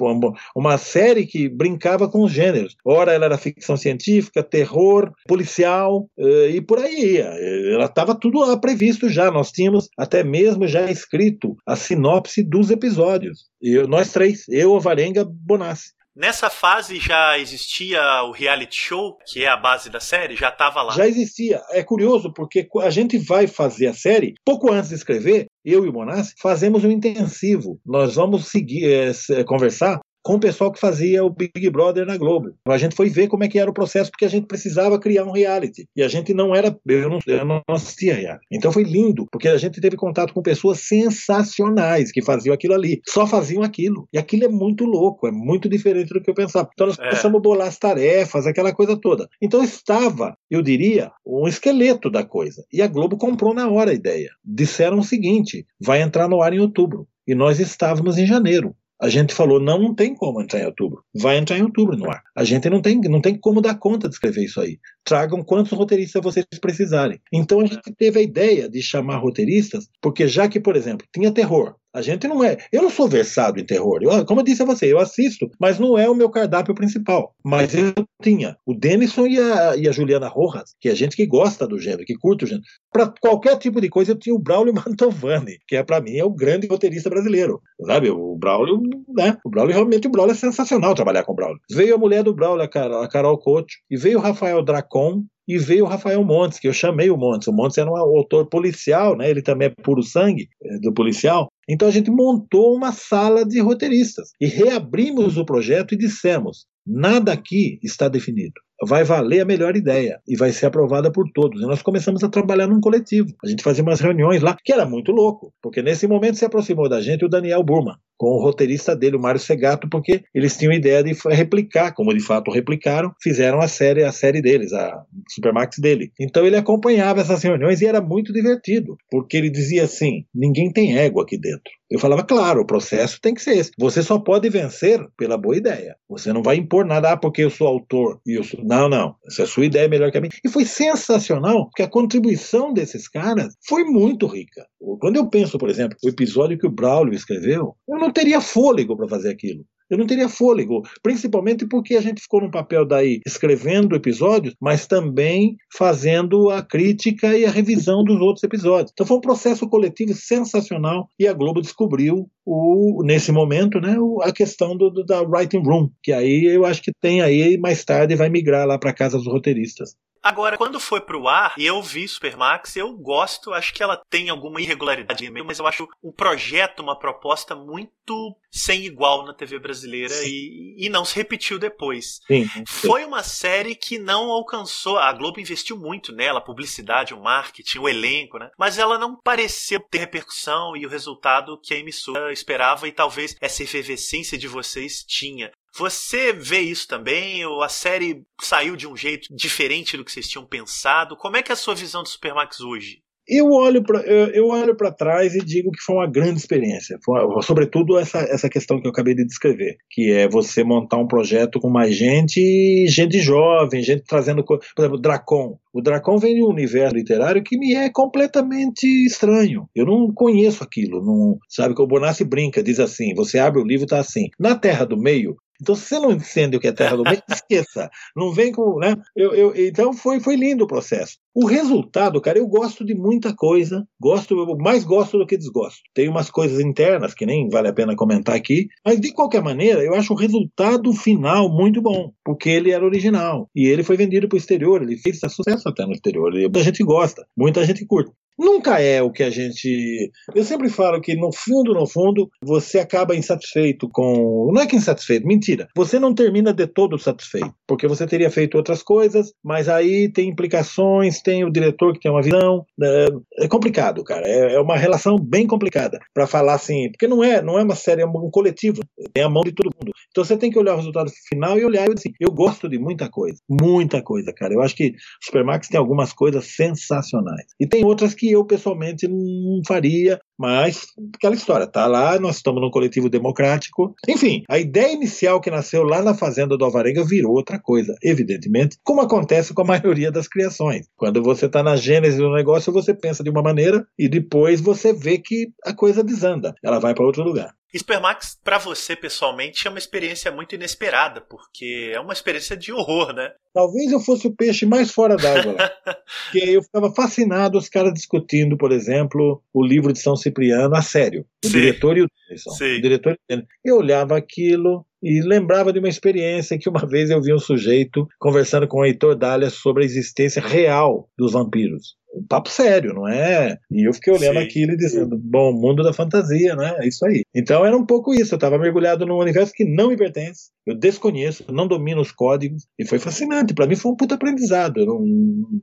Uma 0.57 0.77
série 0.77 1.27
que 1.27 1.49
brincava 1.49 2.09
com 2.09 2.23
os 2.23 2.33
gêneros. 2.33 2.77
Ora, 2.85 3.13
ela 3.13 3.27
era 3.27 3.39
ficção 3.39 3.77
científica, 3.77 4.43
terror, 4.43 5.13
policial 5.27 6.09
uh, 6.19 6.49
e 6.49 6.61
por 6.61 6.79
aí 6.79 7.15
ia. 7.15 7.25
Ela 7.25 7.87
estava 7.87 8.15
tudo 8.15 8.41
lá 8.41 8.57
previsto 8.57 9.09
já. 9.09 9.31
Nós 9.31 9.53
tínhamos 9.53 9.89
até 9.97 10.25
mesmo 10.25 10.67
já 10.67 10.91
escrito 10.91 11.57
a 11.67 11.77
sinopse 11.77 12.43
dos 12.43 12.71
episódios. 12.71 13.47
E 13.63 13.79
nós 13.87 14.13
três, 14.13 14.45
eu, 14.49 14.79
Varenga, 14.81 15.25
Bonassi. 15.25 15.93
Nessa 16.17 16.49
fase 16.49 17.01
já 17.01 17.37
existia 17.39 18.01
o 18.23 18.31
reality 18.31 18.77
show, 18.77 19.19
que 19.27 19.45
é 19.45 19.49
a 19.49 19.57
base 19.57 19.91
da 19.91 19.99
série, 19.99 20.37
já 20.37 20.49
estava 20.49 20.81
lá. 20.81 20.93
Já 20.95 21.09
existia. 21.09 21.61
É 21.71 21.83
curioso 21.83 22.33
porque 22.33 22.69
a 22.83 22.91
gente 22.91 23.19
vai 23.19 23.49
fazer 23.49 23.89
a 23.89 23.95
série, 23.95 24.35
pouco 24.45 24.73
antes 24.73 24.91
de 24.91 24.95
escrever, 24.95 25.47
eu 25.65 25.85
e 25.85 25.89
o 25.89 25.93
Bonassi 25.93 26.35
fazemos 26.41 26.85
um 26.85 26.91
intensivo. 26.91 27.81
Nós 27.85 28.15
vamos 28.15 28.47
seguir, 28.47 28.85
é, 28.85 29.43
conversar 29.43 29.99
com 30.25 30.37
o 30.37 30.41
pessoal 30.41 30.73
que 30.73 30.81
fazia 30.81 31.23
o 31.23 31.29
Big 31.29 31.69
Brother 31.69 32.07
na 32.07 32.17
Globo. 32.17 32.55
A 32.67 32.79
gente 32.79 32.97
foi 32.97 33.11
ver 33.11 33.29
como 33.29 33.45
é 33.45 33.49
que 33.49 33.59
era 33.59 33.71
o 33.71 33.75
processo, 33.75 34.11
porque 34.11 34.25
a 34.25 34.29
gente 34.29 34.47
precisava 34.47 34.99
criar 34.99 35.25
um 35.25 35.31
reality. 35.31 35.87
E 35.95 36.03
a 36.03 36.09
gente 36.09 36.33
não 36.33 36.55
era, 36.55 36.75
eu 36.87 37.11
não, 37.11 37.19
eu 37.27 37.45
não 37.45 37.63
assistia 37.69 38.15
reality. 38.15 38.47
Então 38.51 38.73
foi 38.73 38.85
lindo, 38.85 39.27
porque 39.31 39.49
a 39.49 39.59
gente 39.59 39.81
teve 39.83 39.97
contato 39.97 40.33
com 40.33 40.41
pessoas 40.41 40.81
sensacionais 40.81 42.11
que 42.11 42.23
faziam 42.23 42.55
aquilo 42.55 42.73
ali. 42.73 43.03
Só 43.07 43.27
faziam 43.27 43.63
aquilo. 43.63 44.09
E 44.13 44.19
aquilo 44.19 44.45
é 44.45 44.49
muito 44.49 44.87
louco, 44.87 45.27
é 45.29 45.31
muito 45.31 45.69
diferente 45.69 46.15
do 46.15 46.23
que 46.23 46.31
eu 46.31 46.35
pensava. 46.35 46.71
Então 46.73 46.87
nós 46.87 46.99
é. 46.99 47.03
começamos 47.03 47.39
a 47.39 47.43
bolar 47.43 47.69
as 47.69 47.79
tarefas, 47.79 48.47
aquela 48.47 48.73
coisa 48.73 48.99
toda. 48.99 49.29
Então 49.43 49.63
estava, 49.63 50.35
eu 50.51 50.63
diria, 50.63 51.13
um 51.27 51.47
esqueleto 51.47 52.09
da 52.09 52.25
coisa. 52.25 52.65
E 52.73 52.81
a 52.81 52.87
Globo 52.87 53.19
comprou 53.19 53.53
na 53.53 53.69
hora 53.69 53.91
a 53.91 53.95
ideia. 53.95 54.31
Disseram 54.43 55.01
o 55.01 55.05
seguinte: 55.05 55.67
vai 55.79 56.01
entrar 56.01 56.29
no 56.29 56.41
ar 56.41 56.55
em 56.55 56.61
outubro. 56.61 57.07
E 57.27 57.35
nós 57.35 57.59
estávamos 57.61 58.17
em 58.17 58.27
janeiro. 58.27 58.75
A 59.01 59.09
gente 59.09 59.35
falou, 59.35 59.61
não, 59.61 59.79
não 59.79 59.95
tem 59.95 60.15
como 60.15 60.41
entrar 60.41 60.61
em 60.61 60.67
outubro. 60.67 61.05
Vai 61.15 61.37
entrar 61.37 61.59
em 61.59 61.63
outubro 61.63 61.97
no 61.97 62.11
ar. 62.11 62.23
A 62.37 62.45
gente 62.45 62.71
não 62.71 62.81
tem, 62.81 63.01
não 63.01 63.21
tem 63.21 63.37
como 63.37 63.61
dar 63.61 63.75
conta 63.75 64.09
de 64.09 64.15
escrever 64.15 64.45
isso 64.45 64.61
aí. 64.61 64.79
Tragam 65.05 65.43
quantos 65.43 65.73
roteiristas 65.73 66.23
vocês 66.23 66.47
precisarem. 66.61 67.21
Então 67.33 67.61
a 67.61 67.67
gente 67.67 67.93
teve 67.97 68.19
a 68.21 68.23
ideia 68.23 68.69
de 68.69 68.81
chamar 68.83 69.19
roteiristas, 69.19 69.89
porque 70.01 70.29
já 70.29 70.49
que, 70.49 70.61
por 70.61 70.77
exemplo, 70.77 71.07
tinha 71.13 71.33
terror, 71.33 71.75
a 71.95 72.03
gente 72.03 72.27
não 72.27 72.43
é. 72.43 72.59
Eu 72.73 72.83
não 72.83 72.91
sou 72.91 73.09
versado 73.09 73.61
em 73.61 73.65
terror. 73.65 74.01
Eu, 74.03 74.27
como 74.27 74.41
eu 74.41 74.45
disse 74.45 74.63
a 74.63 74.67
você, 74.67 74.93
eu 74.93 74.99
assisto, 74.99 75.49
mas 75.61 75.79
não 75.79 75.97
é 75.97 76.11
o 76.11 76.15
meu 76.15 76.29
cardápio 76.29 76.75
principal. 76.75 77.33
Mas 77.45 77.73
eu 77.73 77.93
tinha 78.21 78.57
o 78.67 78.75
Denison 78.75 79.27
e 79.27 79.39
a, 79.39 79.77
e 79.77 79.89
a 79.89 79.93
Juliana 79.93 80.27
Rojas, 80.27 80.75
que 80.81 80.89
é 80.89 80.95
gente 80.95 81.15
que 81.15 81.25
gosta 81.25 81.67
do 81.69 81.79
gênero, 81.79 82.05
que 82.05 82.19
curte 82.19 82.45
o 82.45 82.47
gênero. 82.49 82.67
Para 82.93 83.13
qualquer 83.21 83.57
tipo 83.59 83.81
de 83.81 83.89
coisa, 83.89 84.11
eu 84.11 84.19
tinha 84.19 84.35
o 84.35 84.41
Braulio 84.41 84.75
Mantovani, 84.75 85.59
que 85.69 85.77
é 85.77 85.85
para 85.85 86.01
mim 86.01 86.17
é 86.17 86.25
o 86.25 86.31
grande 86.31 86.67
roteirista 86.67 87.09
brasileiro. 87.09 87.61
Sabe? 87.87 88.11
O 88.11 88.37
Braulio, 88.37 88.81
né? 89.17 89.39
O 89.45 89.51
Braulio 89.51 89.75
realmente, 89.75 90.09
o 90.09 90.11
Braulio 90.11 90.33
é 90.33 90.37
sensacional 90.37 90.95
trabalhar 90.95 91.23
com 91.23 91.33
o 91.33 91.37
Braulio. 91.37 91.61
Veio 91.71 91.95
a 91.95 91.99
mulher 91.99 92.25
do 92.25 92.35
Braulio, 92.35 92.65
a 92.65 93.09
Carol, 93.09 93.39
Couto, 93.39 93.73
e 93.89 93.97
veio 93.97 94.19
o 94.19 94.23
Rafael 94.23 94.65
Dracon, 94.65 95.25
e 95.47 95.59
veio 95.59 95.85
o 95.85 95.89
Rafael 95.89 96.25
Montes, 96.25 96.59
que 96.59 96.67
eu 96.67 96.73
chamei 96.73 97.11
o 97.11 97.17
Montes. 97.17 97.49
O 97.49 97.53
Montes 97.53 97.79
era 97.79 97.91
um 97.91 97.97
autor 97.97 98.47
policial, 98.47 99.17
né? 99.17 99.31
ele 99.31 99.43
também 99.43 99.69
é 99.69 99.83
puro 99.83 100.03
sangue 100.03 100.49
é, 100.63 100.79
do 100.79 100.93
policial. 100.93 101.49
Então 101.69 101.89
a 101.89 101.91
gente 101.91 102.11
montou 102.11 102.75
uma 102.75 102.93
sala 102.93 103.45
de 103.45 103.61
roteiristas 103.61 104.31
e 104.41 104.47
reabrimos 104.47 105.37
o 105.37 105.45
projeto 105.45 105.95
e 105.95 105.99
dissemos: 105.99 106.67
nada 106.87 107.33
aqui 107.33 107.79
está 107.83 108.09
definido 108.09 108.61
vai 108.85 109.05
valer 109.05 109.41
a 109.41 109.45
melhor 109.45 109.77
ideia 109.77 110.21
e 110.27 110.37
vai 110.37 110.53
ser 110.53 110.67
aprovada 110.67 111.11
por 111.11 111.31
todos. 111.33 111.61
E 111.61 111.67
nós 111.67 111.83
começamos 111.83 112.23
a 112.23 112.29
trabalhar 112.29 112.67
num 112.67 112.81
coletivo. 112.81 113.29
A 113.45 113.49
gente 113.49 113.63
fazia 113.63 113.83
umas 113.83 114.01
reuniões 114.01 114.43
lá, 114.43 114.57
que 114.63 114.73
era 114.73 114.87
muito 114.87 115.13
louco, 115.13 115.53
porque 115.63 115.83
nesse 115.83 116.07
momento 116.07 116.39
se 116.39 116.45
aproximou 116.45 116.89
da 116.89 117.01
gente 117.01 117.25
o 117.25 117.29
Daniel 117.29 117.63
Burma, 117.63 117.99
com 118.17 118.29
o 118.29 118.43
roteirista 118.43 118.95
dele, 118.95 119.17
o 119.17 119.21
Mário 119.21 119.41
Segato, 119.41 119.89
porque 119.89 120.23
eles 120.35 120.57
tinham 120.57 120.73
ideia 120.73 121.03
de 121.03 121.13
replicar, 121.31 121.93
como 121.93 122.15
de 122.15 122.21
fato 122.21 122.51
replicaram, 122.51 123.13
fizeram 123.23 123.61
a 123.61 123.69
série, 123.69 124.05
a 124.05 124.13
série 124.13 124.41
deles, 124.41 124.73
a 124.73 125.03
Supermax 125.31 125.79
dele. 125.79 126.13
Então 126.21 126.47
ele 126.47 126.57
acompanhava 126.57 127.21
essas 127.21 127.43
reuniões 127.43 127.81
e 127.81 127.87
era 127.87 128.01
muito 128.01 128.33
divertido, 128.33 128.97
porque 129.11 129.37
ele 129.37 129.51
dizia 129.51 129.85
assim: 129.85 130.25
ninguém 130.35 130.73
tem 130.73 130.97
ego 130.97 131.21
aqui 131.21 131.39
dentro. 131.39 131.73
Eu 131.95 132.01
falava, 132.01 132.25
claro, 132.25 132.61
o 132.61 132.67
processo 132.67 133.21
tem 133.21 133.33
que 133.33 133.41
ser 133.41 133.57
esse. 133.57 133.71
Você 133.79 134.03
só 134.03 134.19
pode 134.19 134.49
vencer 134.49 135.01
pela 135.17 135.39
boa 135.39 135.57
ideia. 135.57 135.95
Você 136.09 136.33
não 136.33 136.43
vai 136.43 136.57
impor 136.57 136.85
nada, 136.85 137.13
ah, 137.13 137.17
porque 137.17 137.43
eu 137.43 137.51
sou 137.51 137.69
autor 137.69 138.21
e 138.27 138.37
eu 138.37 138.43
sou. 138.43 138.65
Não, 138.65 138.89
não. 138.89 139.15
Essa 139.25 139.47
sua 139.47 139.65
ideia 139.65 139.85
é 139.85 139.89
melhor 139.89 140.11
que 140.11 140.19
a 140.19 140.21
minha. 140.21 140.33
E 140.45 140.49
foi 140.49 140.65
sensacional, 140.65 141.67
porque 141.67 141.85
a 141.85 141.89
contribuição 141.89 142.73
desses 142.73 143.07
caras 143.07 143.55
foi 143.69 143.85
muito 143.85 144.27
rica. 144.27 144.67
Quando 144.99 145.19
eu 145.19 145.31
penso, 145.31 145.57
por 145.57 145.71
exemplo, 145.71 145.97
o 146.05 146.09
episódio 146.09 146.59
que 146.59 146.67
o 146.67 146.71
Braulio 146.71 147.15
escreveu, 147.15 147.77
eu 147.89 147.97
não 147.97 148.13
teria 148.13 148.41
fôlego 148.41 148.97
para 148.97 149.07
fazer 149.07 149.31
aquilo. 149.31 149.65
Eu 149.91 149.99
não 149.99 150.07
teria 150.07 150.29
fôlego, 150.29 150.83
principalmente 151.03 151.67
porque 151.67 151.95
a 151.95 152.01
gente 152.01 152.23
ficou 152.23 152.41
num 152.41 152.51
papel 152.51 152.87
daí 152.87 153.21
escrevendo 153.27 153.95
episódios, 153.95 154.55
mas 154.61 154.87
também 154.87 155.57
fazendo 155.77 156.51
a 156.51 156.63
crítica 156.63 157.37
e 157.37 157.45
a 157.45 157.51
revisão 157.51 158.03
dos 158.03 158.21
outros 158.21 158.43
episódios. 158.43 158.93
Então 158.93 159.07
foi 159.07 159.17
um 159.19 159.21
processo 159.21 159.69
coletivo 159.69 160.15
sensacional 160.15 161.09
e 161.19 161.27
a 161.27 161.33
Globo 161.33 161.61
descobriu 161.61 162.29
o, 162.47 163.03
nesse 163.05 163.31
momento, 163.31 163.81
né, 163.81 163.97
a 164.23 164.33
questão 164.33 164.77
do, 164.77 164.91
do, 164.91 165.05
da 165.05 165.21
writing 165.23 165.63
room, 165.63 165.91
que 166.03 166.13
aí 166.13 166.45
eu 166.47 166.65
acho 166.65 166.83
que 166.83 166.93
tem 167.01 167.23
aí 167.23 167.59
mais 167.59 167.85
tarde 167.85 168.17
vai 168.17 168.29
migrar 168.29 168.67
lá 168.67 168.79
para 168.79 168.93
casa 168.93 169.17
dos 169.17 169.27
roteiristas. 169.27 169.97
Agora, 170.25 170.57
quando 170.57 170.81
foi 170.81 171.03
pro 171.03 171.29
ar, 171.29 171.55
eu 171.59 171.83
vi 171.83 172.09
Supermax, 172.09 172.77
eu 172.77 172.97
gosto, 172.97 173.53
acho 173.53 173.75
que 173.75 173.83
ela 173.83 174.03
tem 174.09 174.31
alguma 174.31 174.59
irregularidade 174.59 175.31
mesmo, 175.31 175.49
mas 175.49 175.59
eu 175.59 175.67
acho 175.67 175.87
um 176.03 176.11
projeto, 176.11 176.81
uma 176.81 176.99
proposta 176.99 177.55
muito 177.55 178.35
sem 178.51 178.87
igual 178.87 179.27
na 179.27 179.35
TV 179.35 179.59
brasileira 179.59 180.15
e, 180.25 180.77
e, 180.79 180.89
não 180.89 181.05
se 181.05 181.15
repetiu 181.15 181.59
depois. 181.59 182.21
Sim, 182.27 182.49
foi 182.67 183.05
uma 183.05 183.23
série 183.23 183.75
que 183.75 183.99
não 183.99 184.31
alcançou, 184.31 184.99
a 184.99 185.13
Globo 185.13 185.41
investiu 185.41 185.77
muito 185.77 186.11
nela, 186.11 186.39
a 186.39 186.43
publicidade, 186.43 187.13
o 187.13 187.21
marketing, 187.21 187.81
o 187.81 187.89
elenco, 187.89 188.39
né? 188.39 188.51
Mas 188.57 188.79
ela 188.79 188.99
não 188.99 189.15
pareceu 189.15 189.81
ter 189.81 189.99
repercussão 189.99 190.75
e 190.75 190.87
o 190.87 190.89
resultado 190.89 191.61
que 191.63 191.75
a 191.75 191.79
emissora 191.79 192.33
esperava 192.33 192.89
e 192.89 192.93
talvez 192.93 193.37
essa 193.43 193.63
efervescência 193.63 194.39
de 194.39 194.49
vocês 194.49 195.05
tinha. 195.07 195.53
Você 195.77 196.33
vê 196.33 196.61
isso 196.61 196.87
também? 196.87 197.45
Ou 197.45 197.61
a 197.63 197.69
série 197.69 198.23
saiu 198.41 198.77
de 198.77 198.87
um 198.87 198.97
jeito 198.97 199.35
diferente 199.35 199.97
do 199.97 200.05
que 200.05 200.13
vocês 200.13 200.29
tinham 200.29 200.47
pensado? 200.47 201.17
Como 201.17 201.37
é 201.37 201.43
que 201.43 201.51
é 201.51 201.55
a 201.55 201.57
sua 201.57 201.75
visão 201.75 202.03
do 202.03 202.09
Supermax 202.09 202.61
hoje? 202.61 203.03
Eu 203.27 203.51
olho 203.53 203.83
para 203.83 204.01
eu, 204.03 204.27
eu, 204.35 204.49
olho 204.49 204.77
para 204.77 204.93
trás 204.93 205.35
e 205.35 205.39
digo 205.39 205.71
que 205.71 205.81
foi 205.83 205.97
uma 205.97 206.07
grande 206.07 206.39
experiência, 206.39 206.99
sobretudo 207.43 207.99
essa, 207.99 208.19
essa 208.19 208.51
questão 208.51 208.79
que 208.79 208.87
eu 208.87 208.91
acabei 208.91 209.15
de 209.15 209.25
descrever, 209.25 209.77
que 209.91 210.13
é 210.13 210.29
você 210.29 210.63
montar 210.63 210.99
um 210.99 211.07
projeto 211.07 211.59
com 211.59 211.71
mais 211.71 211.97
gente, 211.97 212.87
gente 212.87 213.19
jovem, 213.21 213.83
gente 213.83 214.05
trazendo, 214.07 214.45
por 214.45 214.61
exemplo, 214.79 215.01
Dracon. 215.01 215.59
O 215.73 215.81
Dracon 215.81 216.19
vem 216.19 216.35
de 216.35 216.43
um 216.43 216.51
universo 216.51 216.95
literário 216.95 217.43
que 217.43 217.57
me 217.57 217.75
é 217.75 217.89
completamente 217.91 218.87
estranho. 219.07 219.67
Eu 219.75 219.87
não 219.87 220.13
conheço 220.13 220.63
aquilo, 220.63 221.03
não 221.03 221.39
sabe 221.49 221.75
que 221.75 221.81
o 221.81 221.87
Bonassi 221.87 222.25
brinca, 222.25 222.63
diz 222.63 222.79
assim, 222.79 223.15
você 223.15 223.39
abre 223.39 223.59
o 223.59 223.67
livro 223.67 223.87
tá 223.87 223.99
assim. 223.99 224.29
Na 224.39 224.55
Terra 224.55 224.85
do 224.85 224.99
Meio, 224.99 225.35
então, 225.65 225.75
se 225.75 225.89
você 225.89 225.99
não 225.99 226.13
entende 226.13 226.59
o 226.59 226.61
que 226.61 226.69
é 226.69 226.73
terra 226.73 226.95
do 226.97 227.03
meio, 227.03 227.23
esqueça. 227.31 227.91
Não 228.15 228.31
vem 228.31 228.53
com. 228.53 228.79
Né? 228.79 228.95
Eu, 229.17 229.35
eu, 229.35 229.57
então, 229.57 229.95
foi, 229.95 230.21
foi 230.21 230.37
lindo 230.37 230.65
o 230.65 230.67
processo. 230.67 231.17
O 231.35 231.47
resultado, 231.47 232.21
cara, 232.21 232.39
eu 232.39 232.47
gosto 232.47 232.85
de 232.85 232.95
muita 232.95 233.35
coisa. 233.35 233.87
Gosto, 233.99 234.39
eu 234.39 234.57
mais 234.59 234.85
gosto 234.85 235.17
do 235.19 235.27
que 235.27 235.39
desgosto. 235.39 235.81
Tem 235.95 236.07
umas 236.07 236.31
coisas 236.31 236.61
internas 236.61 237.15
que 237.15 237.25
nem 237.25 237.49
vale 237.49 237.69
a 237.69 237.73
pena 237.73 237.97
comentar 237.97 238.37
aqui. 238.37 238.69
Mas, 238.85 239.01
de 239.01 239.11
qualquer 239.11 239.43
maneira, 239.43 239.83
eu 239.83 239.95
acho 239.95 240.13
o 240.13 240.17
resultado 240.17 240.93
final 240.93 241.49
muito 241.49 241.81
bom. 241.81 242.13
Porque 242.23 242.51
ele 242.51 242.71
era 242.71 242.85
original. 242.85 243.49
E 243.57 243.67
ele 243.67 243.83
foi 243.83 243.97
vendido 243.97 244.29
para 244.29 244.37
o 244.37 244.39
exterior. 244.39 244.83
Ele 244.83 244.99
fez 244.99 245.19
sucesso 245.19 245.67
até 245.67 245.87
no 245.87 245.93
exterior. 245.93 246.31
Muita 246.31 246.63
gente 246.63 246.85
gosta. 246.85 247.27
Muita 247.35 247.65
gente 247.65 247.87
curte. 247.87 248.13
Nunca 248.39 248.81
é 248.81 249.01
o 249.01 249.13
que 249.13 249.23
a 249.23 249.31
gente. 249.31 250.11
Eu 250.35 250.45
sempre 250.45 250.69
falo 250.69 251.01
que 251.01 251.15
no 251.15 251.31
fundo, 251.33 251.73
no 251.73 251.87
fundo, 251.87 252.29
você 252.43 252.81
acaba 252.81 253.15
insatisfeito 253.15 253.89
com. 253.93 254.51
Não 254.53 254.61
é 254.61 254.67
que 254.67 254.77
insatisfeito, 254.77 255.27
mentira. 255.27 255.69
Você 255.77 255.99
não 255.99 256.15
termina 256.15 256.53
de 256.53 256.67
todo 256.67 256.99
satisfeito, 256.99 257.55
porque 257.67 257.87
você 257.87 258.07
teria 258.07 258.31
feito 258.31 258.57
outras 258.57 258.83
coisas, 258.83 259.33
mas 259.43 259.69
aí 259.69 260.11
tem 260.13 260.29
implicações, 260.29 261.23
tem 261.23 261.45
o 261.45 261.51
diretor 261.51 261.93
que 261.93 262.01
tem 262.01 262.11
uma 262.11 262.23
visão. 262.23 262.65
É, 262.83 263.45
é 263.45 263.49
complicado, 263.49 264.03
cara. 264.03 264.27
É, 264.27 264.55
é, 264.55 264.61
uma 264.61 264.77
relação 264.77 265.17
bem 265.17 265.47
complicada 265.47 266.01
para 266.13 266.27
falar 266.27 266.55
assim, 266.55 266.91
porque 266.91 267.07
não 267.07 267.23
é, 267.23 267.41
não 267.41 267.59
é 267.59 267.63
uma 267.63 267.77
série, 267.77 268.03
é 268.03 268.07
um 268.07 268.31
coletivo. 268.31 268.83
Tem 269.13 269.23
a 269.23 269.29
mão 269.29 269.43
de 269.45 269.53
todo 269.53 269.71
mundo. 269.75 269.93
Então 270.11 270.25
você 270.25 270.37
tem 270.37 270.51
que 270.51 270.59
olhar 270.59 270.75
o 270.75 270.79
resultado 270.79 271.11
final 271.29 271.59
e 271.59 271.65
olhar 271.65 271.89
assim. 271.93 272.13
Eu 272.19 272.33
gosto 272.33 272.69
de 272.69 272.79
muita 272.79 273.09
coisa, 273.09 273.39
muita 273.49 274.03
coisa, 274.03 274.33
cara. 274.33 274.55
Eu 274.55 274.61
acho 274.61 274.75
que 274.75 274.95
Supermax 275.23 275.69
tem 275.69 275.79
algumas 275.79 276.13
coisas 276.13 276.57
sensacionais 276.57 277.47
e 277.61 277.67
tem 277.67 277.85
outras 277.85 278.13
que 278.13 278.24
que 278.25 278.33
eu 278.33 278.43
pessoalmente 278.43 279.07
não 279.07 279.61
faria, 279.67 280.19
mas 280.39 280.87
aquela 281.15 281.35
história, 281.35 281.67
tá 281.67 281.87
lá, 281.87 282.19
nós 282.19 282.37
estamos 282.37 282.63
num 282.63 282.71
coletivo 282.71 283.11
democrático. 283.11 283.95
Enfim, 284.09 284.43
a 284.49 284.59
ideia 284.59 284.95
inicial 284.95 285.43
que 285.43 285.51
nasceu 285.51 285.83
lá 285.83 286.01
na 286.01 286.15
fazenda 286.15 286.57
do 286.57 286.65
Alvarenga 286.65 287.05
virou 287.05 287.33
outra 287.33 287.59
coisa, 287.59 287.95
evidentemente, 288.03 288.79
como 288.83 289.03
acontece 289.03 289.53
com 289.53 289.61
a 289.61 289.67
maioria 289.77 290.11
das 290.11 290.27
criações. 290.27 290.87
Quando 290.97 291.23
você 291.23 291.45
está 291.45 291.63
na 291.63 291.77
gênese 291.77 292.17
do 292.17 292.33
negócio, 292.33 292.73
você 292.73 292.95
pensa 292.95 293.23
de 293.23 293.29
uma 293.29 293.43
maneira 293.43 293.87
e 293.99 294.09
depois 294.09 294.59
você 294.59 294.95
vê 294.95 295.19
que 295.19 295.49
a 295.63 295.75
coisa 295.75 296.03
desanda, 296.03 296.55
ela 296.65 296.79
vai 296.79 296.95
para 296.95 297.05
outro 297.05 297.23
lugar. 297.23 297.53
Supermax, 297.79 298.39
para 298.43 298.59
você 298.59 298.95
pessoalmente, 298.95 299.67
é 299.67 299.71
uma 299.71 299.79
experiência 299.79 300.31
muito 300.31 300.55
inesperada, 300.55 301.21
porque 301.21 301.93
é 301.93 302.01
uma 302.01 302.13
experiência 302.13 302.57
de 302.57 302.73
horror, 302.73 303.13
né? 303.13 303.33
Talvez 303.53 303.93
eu 303.93 304.01
fosse 304.01 304.27
o 304.27 304.35
peixe 304.35 304.67
mais 304.67 304.91
fora 304.91 305.17
d'água 305.17 305.55
porque 306.25 306.39
eu 306.39 306.63
ficava 306.63 306.93
fascinado 306.93 307.59
os 307.59 307.69
caras 307.69 307.93
discutindo, 307.93 308.57
por 308.57 308.73
exemplo, 308.73 309.43
o 309.53 309.65
livro 309.65 309.93
de 309.93 310.01
São 310.01 310.17
Cipriano 310.17 310.75
a 310.75 310.83
sério. 310.83 311.25
O 311.45 311.49
Sim. 311.49 311.53
diretor 311.53 311.97
e 311.97 312.03
o, 312.03 312.07
o 312.07 312.81
diretor 312.81 313.19
Eu 313.65 313.77
olhava 313.77 314.17
aquilo 314.17 314.85
e 315.05 315.21
lembrava 315.21 315.73
de 315.73 315.79
uma 315.79 315.89
experiência 315.89 316.59
que 316.59 316.69
uma 316.69 316.85
vez 316.89 317.11
eu 317.11 317.21
vi 317.21 317.33
um 317.33 317.39
sujeito 317.39 318.09
conversando 318.19 318.67
com 318.67 318.81
o 318.81 318.85
Heitor 318.85 319.15
Dália 319.15 319.51
sobre 319.51 319.83
a 319.83 319.87
existência 319.87 320.41
real 320.41 321.09
dos 321.19 321.33
vampiros 321.33 321.97
um 322.15 322.25
papo 322.27 322.49
sério, 322.49 322.95
não 322.95 323.09
é? 323.09 323.59
E 323.71 323.89
eu 323.89 323.93
fiquei 323.93 324.13
olhando 324.13 324.39
Sim. 324.39 324.45
aquilo 324.45 324.73
e 324.73 324.77
dizendo, 324.77 325.19
bom, 325.19 325.53
mundo 325.53 325.83
da 325.83 325.93
fantasia, 325.93 326.55
né? 326.55 326.77
É 326.79 326.87
isso 326.87 327.05
aí. 327.05 327.25
Então 327.35 327.65
era 327.67 327.77
um 327.77 327.85
pouco 327.85 328.15
isso, 328.15 328.35
eu 328.35 328.37
estava 328.37 328.59
mergulhado 328.59 329.05
num 329.05 329.19
universo 329.19 329.53
que 329.53 329.65
não 329.65 329.89
me 329.89 329.97
pertence, 329.97 330.51
eu 330.67 330.75
desconheço, 330.75 331.45
não 331.51 331.67
domino 331.67 332.01
os 332.01 332.13
códigos, 332.13 332.67
e 332.79 332.87
foi 332.87 332.99
fascinante. 332.99 333.55
Para 333.55 333.67
mim 333.67 333.77
foi 333.77 333.93
um 333.93 333.97
puto 333.97 334.15
aprendizado. 334.15 334.81
Eu, 334.81 334.87
não, 334.87 335.05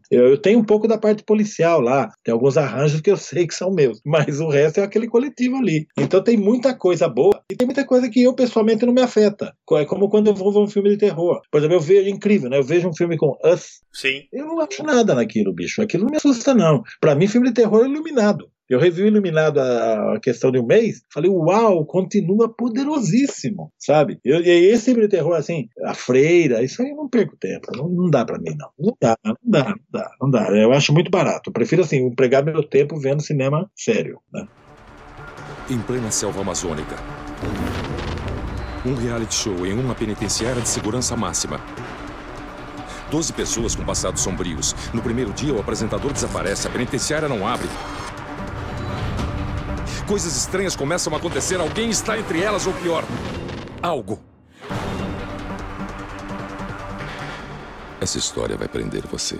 eu, 0.10 0.28
eu, 0.30 0.38
tenho 0.38 0.60
um 0.60 0.64
pouco 0.64 0.88
da 0.88 0.98
parte 0.98 1.24
policial 1.24 1.82
lá, 1.82 2.12
tem 2.24 2.32
alguns 2.32 2.58
arranjos 2.58 3.02
que 3.02 3.12
eu 3.12 3.18
sei 3.18 3.48
que 3.48 3.56
são 3.56 3.72
meus, 3.74 4.02
mas 4.06 4.40
o 4.40 4.48
resto 4.48 4.80
é 4.80 4.84
aquele 4.84 5.08
coletivo 5.08 5.58
ali. 5.58 5.88
Então 5.98 6.24
tem 6.24 6.38
muita 6.38 6.74
coisa 6.74 7.08
boa 7.08 7.42
e 7.52 7.56
tem 7.56 7.66
muita 7.66 7.86
coisa 7.86 8.10
que 8.10 8.22
eu 8.22 8.34
pessoalmente 8.34 8.86
não 8.86 8.94
me 8.94 9.02
afeta. 9.02 9.54
É 9.74 9.86
como 9.86 10.10
quando 10.10 10.28
eu 10.28 10.36
vou 10.36 10.52
ver 10.52 10.60
um 10.60 10.68
filme 10.68 10.90
de 10.90 10.98
terror. 10.98 11.42
Por 11.50 11.58
exemplo, 11.58 11.78
eu 11.78 11.82
vejo 11.82 12.08
é 12.08 12.10
incrível, 12.10 12.50
né? 12.50 12.58
Eu 12.58 12.64
vejo 12.64 12.88
um 12.88 12.96
filme 12.96 13.18
com 13.18 13.38
Us. 13.44 13.82
Sim. 13.94 14.24
Eu 14.32 14.46
não 14.46 14.60
acho 14.60 14.84
nada 14.84 15.16
naquilo, 15.16 15.54
bicho. 15.54 15.82
Aquilo 15.82 16.04
não 16.04 16.12
me 16.12 16.18
assusta, 16.18 16.54
não. 16.54 16.84
Para 17.00 17.16
mim, 17.16 17.28
filme 17.28 17.48
de 17.48 17.54
terror 17.54 17.86
é 17.86 17.90
iluminado. 17.90 18.50
Eu 18.72 18.80
revi 18.80 19.04
o 19.04 19.08
Iluminado 19.08 19.60
a, 19.60 20.18
questão 20.24 20.50
de 20.50 20.58
um 20.58 20.66
mês, 20.66 21.04
falei, 21.14 21.30
uau, 21.30 21.86
continua 21.86 22.48
poderosíssimo, 22.48 23.70
sabe? 23.78 24.18
E 24.24 24.32
esse 24.32 24.86
tipo 24.86 25.02
de 25.02 25.10
terror, 25.10 25.36
assim, 25.36 25.68
a 25.84 25.94
freira, 25.94 26.64
isso 26.64 26.82
aí 26.82 26.94
não 26.94 27.10
perco 27.10 27.36
tempo, 27.36 27.68
não, 27.76 27.90
não 27.90 28.10
dá 28.10 28.24
para 28.24 28.40
mim, 28.40 28.56
não. 28.58 28.70
Não 28.80 28.96
dá, 29.02 29.18
não 29.26 29.36
dá, 29.44 29.66
não 29.66 29.76
dá, 29.92 30.12
não 30.22 30.32
dá. 30.32 30.58
Eu 30.58 30.72
acho 30.72 30.94
muito 30.94 31.12
barato. 31.12 31.50
Eu 31.50 31.54
prefiro, 31.54 31.82
assim, 31.82 31.98
empregar 31.98 32.46
meu 32.46 32.64
tempo 32.64 32.98
vendo 32.98 33.22
cinema 33.22 33.70
sério, 33.76 34.22
né? 34.34 34.48
Em 35.70 35.80
plena 35.80 36.10
selva 36.10 36.40
amazônica, 36.40 36.96
um 38.86 38.94
reality 38.96 39.36
show 39.36 39.66
em 39.66 39.74
uma 39.74 39.96
penitenciária 39.96 40.62
de 40.62 40.70
segurança 40.70 41.14
máxima. 41.18 41.60
Doze 43.12 43.34
pessoas 43.34 43.76
com 43.76 43.84
passados 43.84 44.22
sombrios. 44.22 44.74
No 44.94 45.02
primeiro 45.02 45.34
dia, 45.34 45.54
o 45.54 45.60
apresentador 45.60 46.14
desaparece, 46.14 46.70
a 46.70 46.72
penitenciária 46.72 47.28
não 47.28 47.46
abre 47.46 47.68
coisas 50.12 50.36
estranhas 50.36 50.76
começam 50.76 51.14
a 51.14 51.18
acontecer. 51.18 51.56
Alguém 51.56 51.90
está 51.90 52.20
entre 52.20 52.42
elas, 52.42 52.68
ou 52.68 52.74
pior, 52.74 53.06
algo. 53.82 54.20
Essa 58.02 58.18
história 58.18 58.58
vai 58.58 58.68
prender 58.68 59.08
você. 59.08 59.40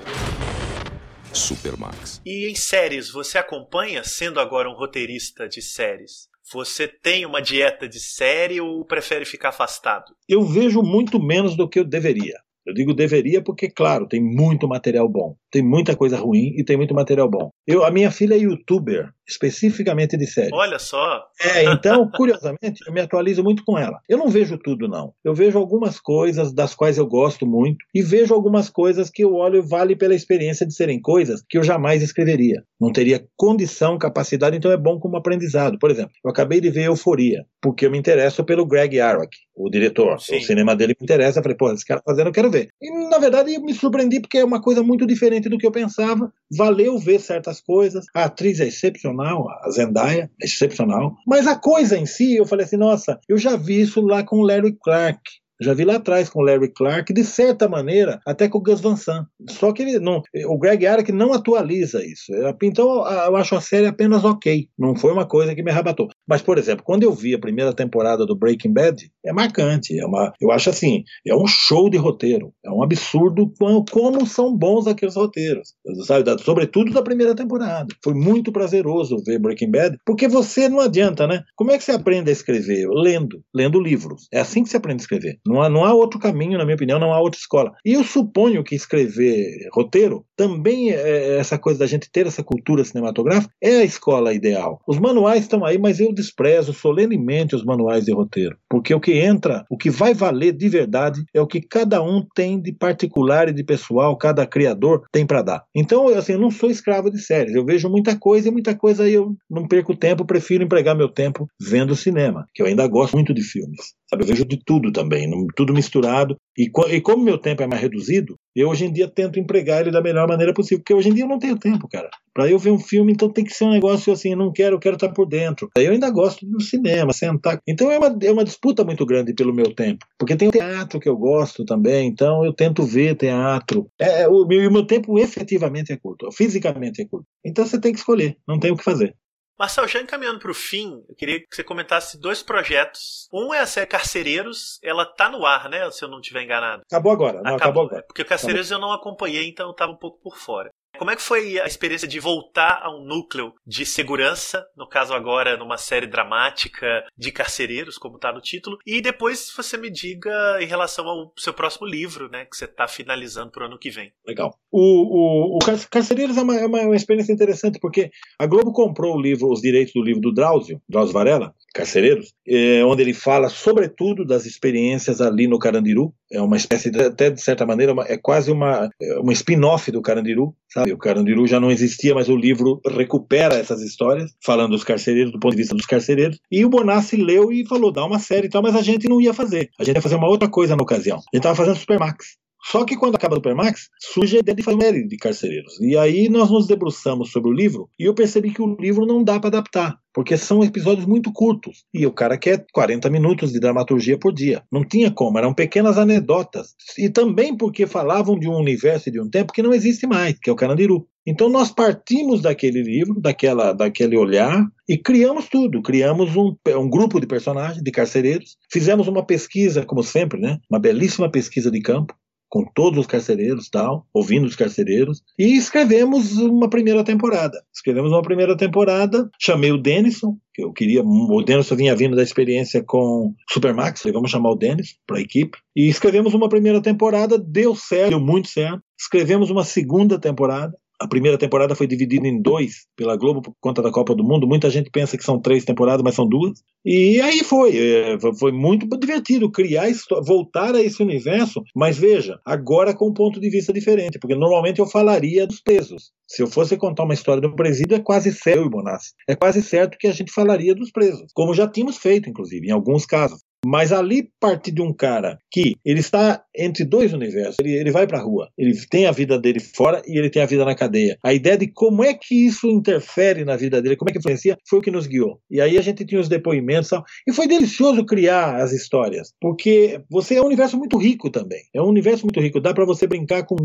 Supermax. 1.34 2.22
E 2.26 2.50
em 2.50 2.56
séries, 2.56 3.12
você 3.12 3.38
acompanha, 3.38 4.02
sendo 4.06 4.40
agora 4.40 4.70
um 4.70 4.74
roteirista 4.74 5.46
de 5.46 5.62
séries? 5.62 6.30
Você 6.54 6.88
tem 6.88 7.26
uma 7.26 7.42
dieta 7.42 7.86
de 7.86 8.00
série 8.00 8.62
ou 8.62 8.86
prefere 8.86 9.26
ficar 9.26 9.50
afastado? 9.50 10.16
Eu 10.26 10.42
vejo 10.46 10.82
muito 10.82 11.22
menos 11.22 11.58
do 11.58 11.68
que 11.68 11.80
eu 11.80 11.84
deveria. 11.84 12.38
Eu 12.66 12.74
digo 12.74 12.94
deveria 12.94 13.42
porque, 13.42 13.70
claro, 13.70 14.08
tem 14.08 14.22
muito 14.22 14.68
material 14.68 15.10
bom. 15.10 15.36
Tem 15.52 15.64
muita 15.64 15.96
coisa 15.96 16.18
ruim 16.18 16.54
e 16.56 16.64
tem 16.64 16.78
muito 16.78 16.94
material 16.94 17.30
bom. 17.30 17.50
Eu, 17.66 17.84
a 17.84 17.92
minha 17.92 18.12
filha 18.12 18.36
é 18.36 18.38
youtuber, 18.38 19.12
especificamente 19.32 20.18
de 20.18 20.28
série. 20.28 20.54
Olha 20.54 20.80
só. 20.80 21.24
É, 21.42 21.66
então, 21.66 22.10
curiosamente, 22.16 22.82
eu 22.86 22.94
me 22.94 23.02
atualizo 23.02 23.44
muito 23.44 23.64
com 23.64 23.78
ela. 23.78 24.00
Eu 24.08 24.18
não 24.18 24.28
vejo 24.28 24.58
tudo, 24.58 24.88
não. 24.88 25.14
Eu 25.24 25.34
vejo 25.34 25.58
algumas 25.58 26.00
coisas 26.00 26.54
das 26.54 26.76
quais 26.76 26.98
eu 26.98 27.08
gosto 27.08 27.46
muito 27.46 27.86
e 27.94 28.02
vejo 28.02 28.34
algumas 28.34 28.70
coisas 28.70 29.10
que 29.10 29.24
eu 29.24 29.34
olho 29.34 29.64
vale 29.64 29.96
pela 29.96 30.16
experiência 30.16 30.66
de 30.66 30.74
serem 30.74 31.02
coisas 31.02 31.44
que 31.50 31.58
eu 31.58 31.64
jamais 31.64 32.02
escreveria. 32.02 32.64
Não 32.80 32.92
teria 32.92 33.26
condição, 33.38 33.98
capacidade, 33.98 34.58
então 34.58 34.72
é 34.72 34.78
bom 34.78 35.00
como 35.00 35.18
aprendizado. 35.18 35.78
Por 35.80 35.92
exemplo, 35.92 36.12
eu 36.24 36.32
acabei 36.32 36.60
de 36.60 36.70
ver 36.70 36.86
Euforia, 36.86 37.46
porque 37.62 37.86
eu 37.86 37.92
me 37.92 37.98
interesso 37.98 38.44
pelo 38.44 38.66
Greg 38.66 39.00
Arrock, 39.00 39.36
o 39.56 39.70
diretor. 39.70 40.20
Sim. 40.20 40.38
O 40.38 40.42
cinema 40.42 40.76
dele 40.76 40.96
me 41.00 41.04
interessa. 41.04 41.40
Eu 41.40 41.44
falei, 41.44 41.58
pô, 41.58 41.72
esse 41.72 41.86
cara 41.86 42.02
fazendo, 42.06 42.28
eu 42.28 42.34
quero 42.34 42.50
ver. 42.50 42.70
E, 42.82 43.10
na 43.10 43.18
verdade, 43.18 43.54
eu 43.54 43.62
me 43.62 43.74
surpreendi 43.74 44.20
porque 44.20 44.40
é 44.40 44.46
uma 44.46 44.62
coisa 44.62 44.82
muito 44.82 45.06
diferente 45.06 45.50
do 45.50 45.58
que 45.58 45.66
eu 45.66 45.72
pensava. 45.72 46.32
Valeu 46.52 46.98
ver 46.98 47.20
certas 47.20 47.62
coisas. 47.62 48.06
A 48.16 48.26
atriz 48.26 48.60
é 48.60 48.68
excepcional, 48.68 49.21
a 49.22 49.70
Zendaya 49.72 50.30
é 50.42 50.46
excepcional. 50.46 51.16
Mas 51.26 51.48
a 51.48 51.56
coisa 51.56 51.98
em 51.98 52.06
si, 52.06 52.36
eu 52.36 52.46
falei 52.46 52.66
assim, 52.66 52.78
nossa, 52.78 53.20
eu 53.28 53.38
já 53.38 53.56
vi 53.56 53.82
isso 53.82 54.02
lá 54.02 54.24
com 54.24 54.38
o 54.38 54.46
Larry 54.46 54.78
Clark. 54.84 55.22
Já 55.62 55.74
vi 55.74 55.86
lá 55.86 55.96
atrás 55.96 56.30
com 56.30 56.40
o 56.40 56.44
Larry 56.44 56.72
Clark, 56.74 57.14
de 57.14 57.24
certa 57.24 57.70
maneira, 57.70 58.20
até 58.26 58.50
com 58.50 58.58
o 58.58 58.62
Gus 58.62 58.82
Van 58.82 58.96
Sant. 58.96 59.28
Só 59.50 59.72
que 59.72 59.82
ele 59.82 60.00
não, 60.00 60.22
o 60.48 60.58
Greg 60.58 60.86
Arek 60.86 61.12
não 61.12 61.34
atualiza 61.34 62.04
isso. 62.04 62.32
Então 62.64 62.88
eu 63.06 63.36
acho 63.36 63.56
a 63.56 63.62
série 63.62 63.86
apenas 63.86 64.24
ok. 64.24 64.68
Não 64.78 64.96
foi 64.96 65.12
uma 65.12 65.26
coisa 65.26 65.54
que 65.54 65.64
me 65.64 65.72
arrebatou. 65.72 66.08
Mas, 66.28 66.42
por 66.42 66.58
exemplo, 66.58 66.84
quando 66.84 67.04
eu 67.04 67.14
vi 67.14 67.36
a 67.36 67.40
primeira 67.40 67.74
temporada 67.74 68.26
do 68.26 68.36
Breaking 68.36 68.74
Bad, 68.74 69.12
é 69.26 69.32
marcante. 69.32 70.00
É 70.00 70.06
uma, 70.06 70.34
eu 70.42 70.52
acho 70.52 70.70
assim, 70.70 71.04
é 71.26 71.36
um 71.36 71.46
show 71.48 71.90
de 71.90 71.98
roteiro. 71.98 72.54
É 72.66 72.72
um 72.72 72.84
absurdo 72.84 73.52
como, 73.60 73.86
como 73.86 74.26
são 74.26 74.56
bons 74.56 74.88
aqueles 74.88 75.16
roteiros. 75.16 75.74
Sabe? 76.06 76.24
Sobretudo 76.44 76.92
da 76.92 77.02
primeira 77.02 77.36
temporada. 77.36 77.88
Foi 78.04 78.14
muito 78.14 78.52
prazeroso 78.52 79.24
ver 79.26 79.40
Breaking 79.40 79.72
Bad, 79.72 79.98
porque 80.06 80.28
você 80.28 80.68
não 80.68 80.80
adianta, 80.80 81.28
né? 81.28 81.44
Como 81.56 81.72
é 81.72 81.78
que 81.78 81.84
você 81.84 81.92
aprende 81.92 82.30
a 82.30 82.34
escrever? 82.34 82.88
Lendo. 82.90 83.42
Lendo 83.54 83.80
livros. 83.80 84.28
É 84.34 84.40
assim 84.40 84.64
que 84.64 84.70
você 84.70 84.78
aprende 84.78 85.02
a 85.02 85.04
escrever. 85.04 85.40
Não 85.52 85.62
há, 85.62 85.70
não 85.70 85.86
há 85.86 85.94
outro 85.94 86.20
caminho, 86.20 86.58
na 86.58 86.64
minha 86.64 86.76
opinião, 86.76 87.00
não 87.00 87.14
há 87.14 87.20
outra 87.20 87.40
escola. 87.40 87.74
E 87.86 87.94
eu 87.94 88.04
suponho 88.04 88.64
que 88.64 88.76
escrever 88.76 89.68
roteiro 89.74 90.26
também 90.36 90.92
é, 90.92 90.96
é 90.96 91.38
essa 91.38 91.58
coisa 91.58 91.80
da 91.80 91.86
gente 91.86 92.10
ter 92.12 92.26
essa 92.26 92.44
cultura 92.44 92.84
cinematográfica 92.84 93.54
é 93.62 93.78
a 93.78 93.84
escola 93.84 94.34
ideal. 94.34 94.82
Os 94.88 94.98
manuais 95.00 95.44
estão 95.44 95.64
aí, 95.66 95.78
mas 95.78 96.00
eu 96.00 96.14
desprezo 96.14 96.74
solenemente 96.74 97.56
os 97.56 97.64
manuais 97.64 98.06
de 98.06 98.14
roteiro, 98.14 98.58
porque 98.70 98.94
o 98.94 99.00
que 99.00 99.20
entra, 99.20 99.66
o 99.70 99.78
que 99.78 99.90
vai 99.90 100.14
valer 100.14 100.54
de 100.54 100.68
verdade 100.70 101.24
é 101.34 101.42
o 101.42 101.48
que 101.48 101.62
cada 101.62 102.02
um 102.02 102.26
tem 102.34 102.60
de 102.60 102.72
particular 102.72 103.50
e 103.50 103.54
de 103.54 103.64
pessoal, 103.64 104.18
cada 104.18 104.46
criador 104.46 105.04
tem 105.12 105.26
para 105.26 105.42
dar. 105.42 105.64
Então, 105.76 106.08
assim, 106.08 106.34
eu 106.34 106.40
não 106.40 106.52
sou 106.52 106.70
escravo 106.70 107.12
de 107.12 107.20
séries, 107.20 107.56
eu 107.56 107.66
vejo 107.66 107.90
muita 107.90 108.18
coisa 108.18 108.48
e 108.48 108.52
muita 108.52 108.76
coisa 108.76 109.04
aí 109.04 109.14
eu 109.14 109.36
não 109.50 109.68
perco 109.68 109.96
tempo, 109.96 110.26
prefiro 110.26 110.64
empregar 110.64 110.96
meu 110.96 111.10
tempo 111.10 111.48
vendo 111.60 111.96
cinema, 111.96 112.48
que 112.54 112.62
eu 112.62 112.66
ainda 112.66 112.88
gosto 112.88 113.14
muito 113.14 113.34
de 113.34 113.42
filmes. 113.42 113.94
Sabe, 114.10 114.24
eu 114.24 114.28
vejo 114.28 114.46
de 114.46 114.60
tudo 114.66 114.92
também, 114.92 115.28
tudo 115.56 115.74
misturado. 115.74 116.36
E, 116.58 116.70
e 116.90 117.02
como 117.02 117.24
meu 117.24 117.38
tempo 117.38 117.64
é 117.64 117.68
mais 117.68 117.82
reduzido, 117.82 118.36
eu 118.56 118.70
hoje 118.70 118.86
em 118.86 118.92
dia 118.92 119.08
tento 119.08 119.40
empregar 119.40 119.82
ele 119.82 119.92
da 119.92 120.02
melhor 120.02 120.28
maneira 120.28 120.54
possível, 120.54 120.80
porque 120.80 120.94
hoje 120.94 121.10
em 121.10 121.14
dia 121.14 121.24
eu 121.24 121.30
não 121.30 121.40
tenho 121.40 121.58
tempo, 121.58 121.88
cara. 121.88 122.10
Para 122.34 122.50
eu 122.50 122.60
ver 122.60 122.72
um 122.72 122.80
filme, 122.80 123.12
então 123.12 123.30
tem 123.30 123.44
que 123.44 123.54
ser 123.54 123.66
um 123.66 123.72
negócio 123.72 124.12
assim, 124.12 124.36
não 124.36 124.52
quero, 124.52 124.76
eu 124.76 124.80
quero 124.80 124.96
estar 124.96 125.10
por 125.10 125.28
dentro. 125.28 125.70
Aí 125.78 125.86
eu 125.86 125.94
ainda 125.94 126.10
gosto 126.10 126.46
do 126.46 126.62
cinema, 126.62 127.14
sentar. 127.14 127.60
Então 127.68 127.92
é 127.92 127.98
uma, 127.98 128.18
é 128.22 128.32
uma 128.32 128.44
disputa 128.44 128.84
muito 128.84 129.06
grande 129.06 129.34
pelo 129.34 129.54
meu 129.54 129.74
tempo, 129.74 130.06
porque 130.18 130.36
tem 130.36 130.50
teatro 130.50 131.00
que 131.00 131.08
eu 131.08 131.18
gosto 131.18 131.66
também, 131.66 132.08
então 132.08 132.44
eu 132.46 132.54
tento 132.54 132.84
ver 132.84 133.16
teatro. 133.16 133.88
É, 134.00 134.24
é 134.24 134.28
o, 134.28 134.46
meu, 134.46 134.70
o 134.70 134.74
meu 134.74 134.86
tempo 134.86 135.18
efetivamente 135.18 135.92
é 135.92 135.98
curto, 135.98 136.32
fisicamente 136.32 137.02
é 137.02 137.06
curto. 137.06 137.26
Então 137.46 137.66
você 137.66 137.80
tem 137.80 137.92
que 137.92 138.00
escolher, 138.00 138.36
não 138.48 138.60
tem 138.60 138.72
o 138.72 138.78
que 138.78 138.84
fazer. 138.84 139.16
Marcel, 139.62 139.88
já 139.88 140.02
encaminhando 140.02 140.40
para 140.40 140.50
o 140.50 140.56
fim, 140.56 141.04
eu 141.08 141.16
queria 141.16 141.40
que 141.40 141.46
você 141.52 141.64
comentasse 141.64 142.20
dois 142.20 142.42
projetos. 142.42 143.30
Um 143.32 143.54
é 143.54 143.60
a 143.60 143.68
série 143.68 143.86
Carcereiros, 143.86 144.80
ela 144.82 145.06
tá 145.06 145.30
no 145.30 145.46
ar, 145.46 145.70
né? 145.70 145.90
Se 145.92 146.04
eu 146.04 146.10
não 146.10 146.20
estiver 146.20 146.42
enganado. 146.42 146.82
Acabou 146.88 147.12
agora, 147.12 147.34
não, 147.34 147.56
acabou, 147.56 147.58
acabou 147.58 147.84
agora. 147.84 148.04
Porque 148.08 148.24
o 148.24 148.26
Carcereiros 148.26 148.72
acabou. 148.72 148.88
eu 148.88 148.90
não 148.90 149.00
acompanhei, 149.00 149.48
então 149.48 149.68
eu 149.68 149.72
estava 149.72 149.92
um 149.92 149.98
pouco 149.98 150.20
por 150.20 150.36
fora. 150.36 150.72
Como 150.98 151.10
é 151.10 151.16
que 151.16 151.22
foi 151.22 151.60
a 151.60 151.66
experiência 151.66 152.08
de 152.08 152.20
voltar 152.20 152.82
a 152.84 152.96
um 152.96 153.04
núcleo 153.04 153.54
de 153.66 153.86
segurança, 153.86 154.66
no 154.76 154.88
caso 154.88 155.14
agora 155.14 155.58
numa 155.58 155.78
série 155.78 156.08
dramática 156.08 157.04
de 157.18 157.32
carcereiros, 157.32 157.98
como 157.98 158.16
está 158.16 158.32
no 158.32 158.42
título, 158.42 158.78
e 158.86 159.02
depois 159.02 159.52
você 159.56 159.78
me 159.78 159.90
diga 159.90 160.62
em 160.62 160.66
relação 160.66 161.08
ao 161.08 161.34
seu 161.38 161.54
próximo 161.54 161.88
livro, 161.88 162.30
né, 162.30 162.46
que 162.46 162.56
você 162.56 162.66
está 162.66 162.88
finalizando 162.88 163.52
para 163.52 163.64
o 163.64 163.66
ano 163.66 163.80
que 163.80 163.90
vem. 163.90 164.12
Legal. 164.26 164.54
O, 164.72 165.56
o, 165.56 165.58
o 165.58 165.60
Carcereiros 165.90 166.38
é 166.38 166.42
uma, 166.42 166.56
é 166.56 166.66
uma, 166.66 166.96
experiência 166.96 167.34
interessante 167.34 167.80
porque 167.80 168.12
a 168.40 168.46
Globo 168.46 168.72
comprou 168.72 169.16
o 169.16 169.22
livro, 169.22 169.52
os 169.52 169.62
direitos 169.62 169.94
do 169.94 170.02
livro 170.02 170.22
do 170.22 170.34
Drauzio, 170.34 170.82
Drauzio 170.88 171.14
Varela, 171.14 171.54
Carcereiros, 171.74 172.34
é, 172.48 172.84
onde 172.86 173.02
ele 173.02 173.14
fala 173.14 173.50
sobretudo 173.50 174.26
das 174.26 174.46
experiências 174.46 175.22
ali 175.22 175.48
no 175.48 175.60
Carandiru. 175.60 176.14
É 176.32 176.42
uma 176.42 176.56
espécie, 176.56 176.90
de, 176.90 177.02
até 177.02 177.30
de 177.30 177.42
certa 177.42 177.66
maneira, 177.66 177.94
uma, 177.94 178.06
é 178.06 178.18
quase 178.18 178.52
uma, 178.52 178.90
é 179.02 179.20
uma 179.20 179.34
spin-off 179.34 179.92
do 179.92 180.02
Carandiru, 180.02 180.56
sabe? 180.70 180.94
O 180.94 180.98
Carandiru 180.98 181.46
já 181.46 181.60
não 181.60 181.70
existia, 181.70 182.16
mas 182.16 182.30
o 182.30 182.36
livro 182.36 182.80
recupera 182.86 183.56
essas 183.56 183.82
histórias, 183.82 184.32
falando 184.44 184.72
dos 184.72 184.84
carcereiros, 184.84 185.32
do 185.32 185.40
ponto 185.40 185.52
de 185.52 185.58
vista 185.58 185.76
dos 185.76 185.86
carcereiros. 185.86 186.40
E 186.50 186.64
o 186.64 186.70
Bonassi 186.70 187.18
leu 187.18 187.52
e 187.52 187.68
falou: 187.68 187.92
dá 187.92 188.06
uma 188.06 188.20
série 188.20 188.48
e 188.48 188.50
tal, 188.50 188.62
mas 188.62 188.76
a 188.76 188.82
gente 188.82 189.10
não 189.10 189.20
ia 189.20 189.34
fazer. 189.34 189.70
A 189.80 189.84
gente 189.84 189.96
ia 189.96 190.02
fazer 190.02 190.16
uma 190.16 190.30
outra 190.30 190.48
coisa 190.48 190.76
na 190.76 190.84
ocasião. 190.84 191.18
A 191.18 191.20
gente 191.20 191.38
estava 191.38 191.56
fazendo 191.56 191.78
Supermax. 191.78 192.41
Só 192.64 192.86
que 192.86 192.96
quando 192.96 193.16
acaba 193.16 193.34
o 193.34 193.38
Supermax, 193.38 193.90
surge 194.00 194.38
a 194.38 194.40
ideia 194.40 194.56
de 194.56 194.64
fazer 194.64 195.08
de 195.08 195.18
carcereiros. 195.18 195.80
E 195.80 195.98
aí 195.98 196.30
nós 196.30 196.50
nos 196.50 196.68
debruçamos 196.68 197.32
sobre 197.32 197.50
o 197.50 197.54
livro 197.54 197.90
e 198.00 198.06
eu 198.06 198.14
percebi 198.14 198.52
que 198.52 198.62
o 198.62 198.76
livro 198.80 199.06
não 199.06 199.24
dá 199.24 199.40
para 199.40 199.48
adaptar, 199.48 199.98
porque 200.14 200.38
são 200.38 200.64
episódios 200.64 201.06
muito 201.06 201.32
curtos. 201.32 201.84
E 201.94 202.06
o 202.06 202.12
cara 202.12 202.38
quer 202.38 202.66
40 202.72 203.10
minutos 203.10 203.52
de 203.52 203.60
dramaturgia 203.60 204.18
por 204.18 204.34
dia. 204.34 204.64
Não 204.72 204.84
tinha 204.84 205.12
como, 205.12 205.38
eram 205.38 205.54
pequenas 205.54 205.98
anedotas. 205.98 206.76
E 206.98 207.10
também 207.10 207.56
porque 207.56 207.88
falavam 207.88 208.38
de 208.38 208.48
um 208.48 208.56
universo 208.56 209.10
e 209.10 209.12
de 209.12 209.20
um 209.20 209.30
tempo 209.30 209.54
que 209.54 209.64
não 209.64 209.74
existe 209.74 210.06
mais, 210.06 210.38
que 210.40 210.50
é 210.50 210.54
o 210.54 210.56
Carandiru. 210.56 211.08
Então 211.26 211.50
nós 211.50 211.72
partimos 211.72 212.42
daquele 212.42 212.82
livro, 212.82 213.20
daquela, 213.20 213.74
daquele 213.74 214.18
olhar 214.18 214.66
e 214.90 214.98
criamos 214.98 215.48
tudo. 215.48 215.82
Criamos 215.82 216.36
um, 216.36 216.56
um 216.68 216.90
grupo 216.90 217.20
de 217.20 217.28
personagens, 217.28 217.84
de 217.84 217.92
carcereiros. 217.92 218.58
Fizemos 218.72 219.08
uma 219.08 219.24
pesquisa, 219.24 219.86
como 219.86 220.02
sempre, 220.04 220.40
né? 220.40 220.58
Uma 220.70 220.80
belíssima 220.80 221.30
pesquisa 221.30 221.70
de 221.70 221.80
campo 221.80 222.16
com 222.52 222.66
todos 222.66 223.00
os 223.00 223.08
carcereiros 223.08 223.70
tal, 223.70 224.06
ouvindo 224.14 224.46
os 224.46 224.58
carcereiros, 224.58 225.24
e 225.40 225.56
escrevemos 225.56 226.38
uma 226.38 226.70
primeira 226.70 227.02
temporada. 227.02 227.58
Escrevemos 227.74 228.12
uma 228.12 228.22
primeira 228.22 228.58
temporada, 228.58 229.32
chamei 229.40 229.72
o 229.72 229.78
Denison, 229.78 230.38
que 230.54 230.62
eu 230.62 230.74
queria, 230.74 231.02
o 231.02 231.42
Denison 231.42 231.78
vinha 231.78 231.96
vindo 231.96 232.14
da 232.14 232.22
experiência 232.22 232.84
com 232.84 233.34
Supermax, 233.50 234.04
vamos 234.12 234.30
chamar 234.30 234.52
o 234.52 234.56
Denison 234.56 234.96
para 235.08 235.18
a 235.18 235.22
equipe, 235.22 235.58
e 235.74 235.88
escrevemos 235.88 236.34
uma 236.34 236.50
primeira 236.50 236.82
temporada, 236.82 237.40
deu 237.40 237.74
certo, 237.74 238.10
deu 238.10 238.20
muito 238.20 238.50
certo. 238.50 238.84
Escrevemos 239.00 239.50
uma 239.50 239.64
segunda 239.64 240.20
temporada, 240.20 240.76
a 241.02 241.08
primeira 241.08 241.38
temporada 241.38 241.74
foi 241.74 241.88
dividida 241.88 242.28
em 242.28 242.40
dois 242.40 242.86
pela 242.96 243.18
Globo 243.18 243.42
por 243.42 243.56
conta 243.60 243.82
da 243.82 243.92
Copa 243.92 244.14
do 244.14 244.24
Mundo. 244.24 244.48
Muita 244.48 244.70
gente 244.70 244.92
pensa 244.92 245.18
que 245.18 245.24
são 245.24 245.42
três 245.42 245.66
temporadas, 245.66 246.04
mas 246.04 246.14
são 246.14 246.28
duas. 246.28 246.64
E 246.86 247.20
aí 247.22 247.44
foi, 247.44 247.76
é, 247.76 248.18
foi 248.38 248.52
muito 248.52 248.88
divertido 249.00 249.52
criar, 249.52 249.88
voltar 250.24 250.76
a 250.76 250.82
esse 250.82 251.02
universo. 251.02 251.64
Mas 251.76 251.98
veja, 251.98 252.40
agora 252.46 252.94
com 252.94 253.10
um 253.10 253.14
ponto 253.14 253.40
de 253.40 253.50
vista 253.50 253.74
diferente, 253.74 254.20
porque 254.20 254.36
normalmente 254.36 254.80
eu 254.80 254.86
falaria 254.86 255.48
dos 255.48 255.60
presos. 255.60 256.12
Se 256.28 256.44
eu 256.44 256.48
fosse 256.48 256.78
contar 256.78 257.04
uma 257.04 257.16
história 257.16 257.42
do 257.42 257.56
presídio, 257.56 257.96
é 257.96 258.00
quase 258.00 258.32
certo, 258.32 258.70
Bonassi, 258.70 259.14
é 259.28 259.36
quase 259.36 259.64
certo 259.64 259.98
que 259.98 260.08
a 260.08 260.14
gente 260.14 260.32
falaria 260.32 260.76
dos 260.76 260.92
presos, 260.92 261.32
como 261.34 261.54
já 261.54 261.68
tínhamos 261.68 261.98
feito, 261.98 262.30
inclusive, 262.30 262.68
em 262.68 262.72
alguns 262.72 263.06
casos. 263.06 263.42
Mas 263.66 263.92
ali 263.92 264.30
parte 264.40 264.72
de 264.72 264.82
um 264.82 264.92
cara 264.92 265.38
que 265.52 265.76
ele 265.86 266.00
está 266.00 266.44
entre 266.56 266.84
dois 266.84 267.14
universos. 267.14 267.58
Ele, 267.60 267.74
ele 267.74 267.92
vai 267.92 268.08
para 268.08 268.20
a 268.20 268.22
rua, 268.22 268.50
ele 268.58 268.74
tem 268.90 269.06
a 269.06 269.12
vida 269.12 269.40
dele 269.40 269.60
fora 269.60 270.02
e 270.08 270.18
ele 270.18 270.30
tem 270.30 270.42
a 270.42 270.46
vida 270.46 270.66
na 270.66 270.76
cadeia. 270.76 271.18
A 271.24 271.34
ideia 271.34 271.58
de 271.58 271.68
como 271.68 272.04
é 272.04 272.14
que 272.14 272.48
isso 272.48 272.68
interfere 272.68 273.46
na 273.46 273.56
vida 273.56 273.82
dele, 273.82 273.96
como 273.96 274.10
é 274.10 274.14
que 274.14 274.20
influencia, 274.20 274.58
foi 274.68 274.80
o 274.80 274.82
que 274.82 274.92
nos 274.92 275.08
guiou. 275.08 275.40
E 275.50 275.62
aí 275.62 275.78
a 275.78 275.82
gente 275.82 276.06
tinha 276.06 276.20
os 276.20 276.28
depoimentos 276.28 276.90
tal, 276.90 277.04
e 277.28 277.34
foi 277.34 277.48
delicioso 277.48 278.06
criar 278.06 278.58
as 278.58 278.72
histórias, 278.72 279.34
porque 279.40 280.02
você 280.10 280.36
é 280.36 280.42
um 280.42 280.46
universo 280.46 280.78
muito 280.78 280.98
rico 280.98 281.30
também. 281.30 281.62
É 281.74 281.82
um 281.82 281.88
universo 281.88 282.26
muito 282.26 282.40
rico, 282.40 282.60
dá 282.60 282.74
para 282.74 282.86
você 282.86 283.06
brincar 283.06 283.44
com 283.46 283.56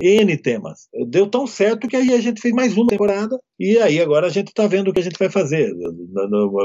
N 0.00 0.36
temas. 0.36 0.88
Deu 1.08 1.26
tão 1.26 1.46
certo 1.46 1.88
que 1.88 1.96
aí 1.96 2.12
a 2.12 2.20
gente 2.20 2.40
fez 2.40 2.54
mais 2.54 2.76
uma 2.76 2.86
temporada 2.86 3.38
e 3.58 3.78
aí 3.78 4.00
agora 4.00 4.26
a 4.26 4.30
gente 4.30 4.48
está 4.48 4.66
vendo 4.66 4.88
o 4.88 4.92
que 4.92 5.00
a 5.00 5.02
gente 5.02 5.18
vai 5.18 5.30
fazer. 5.30 5.72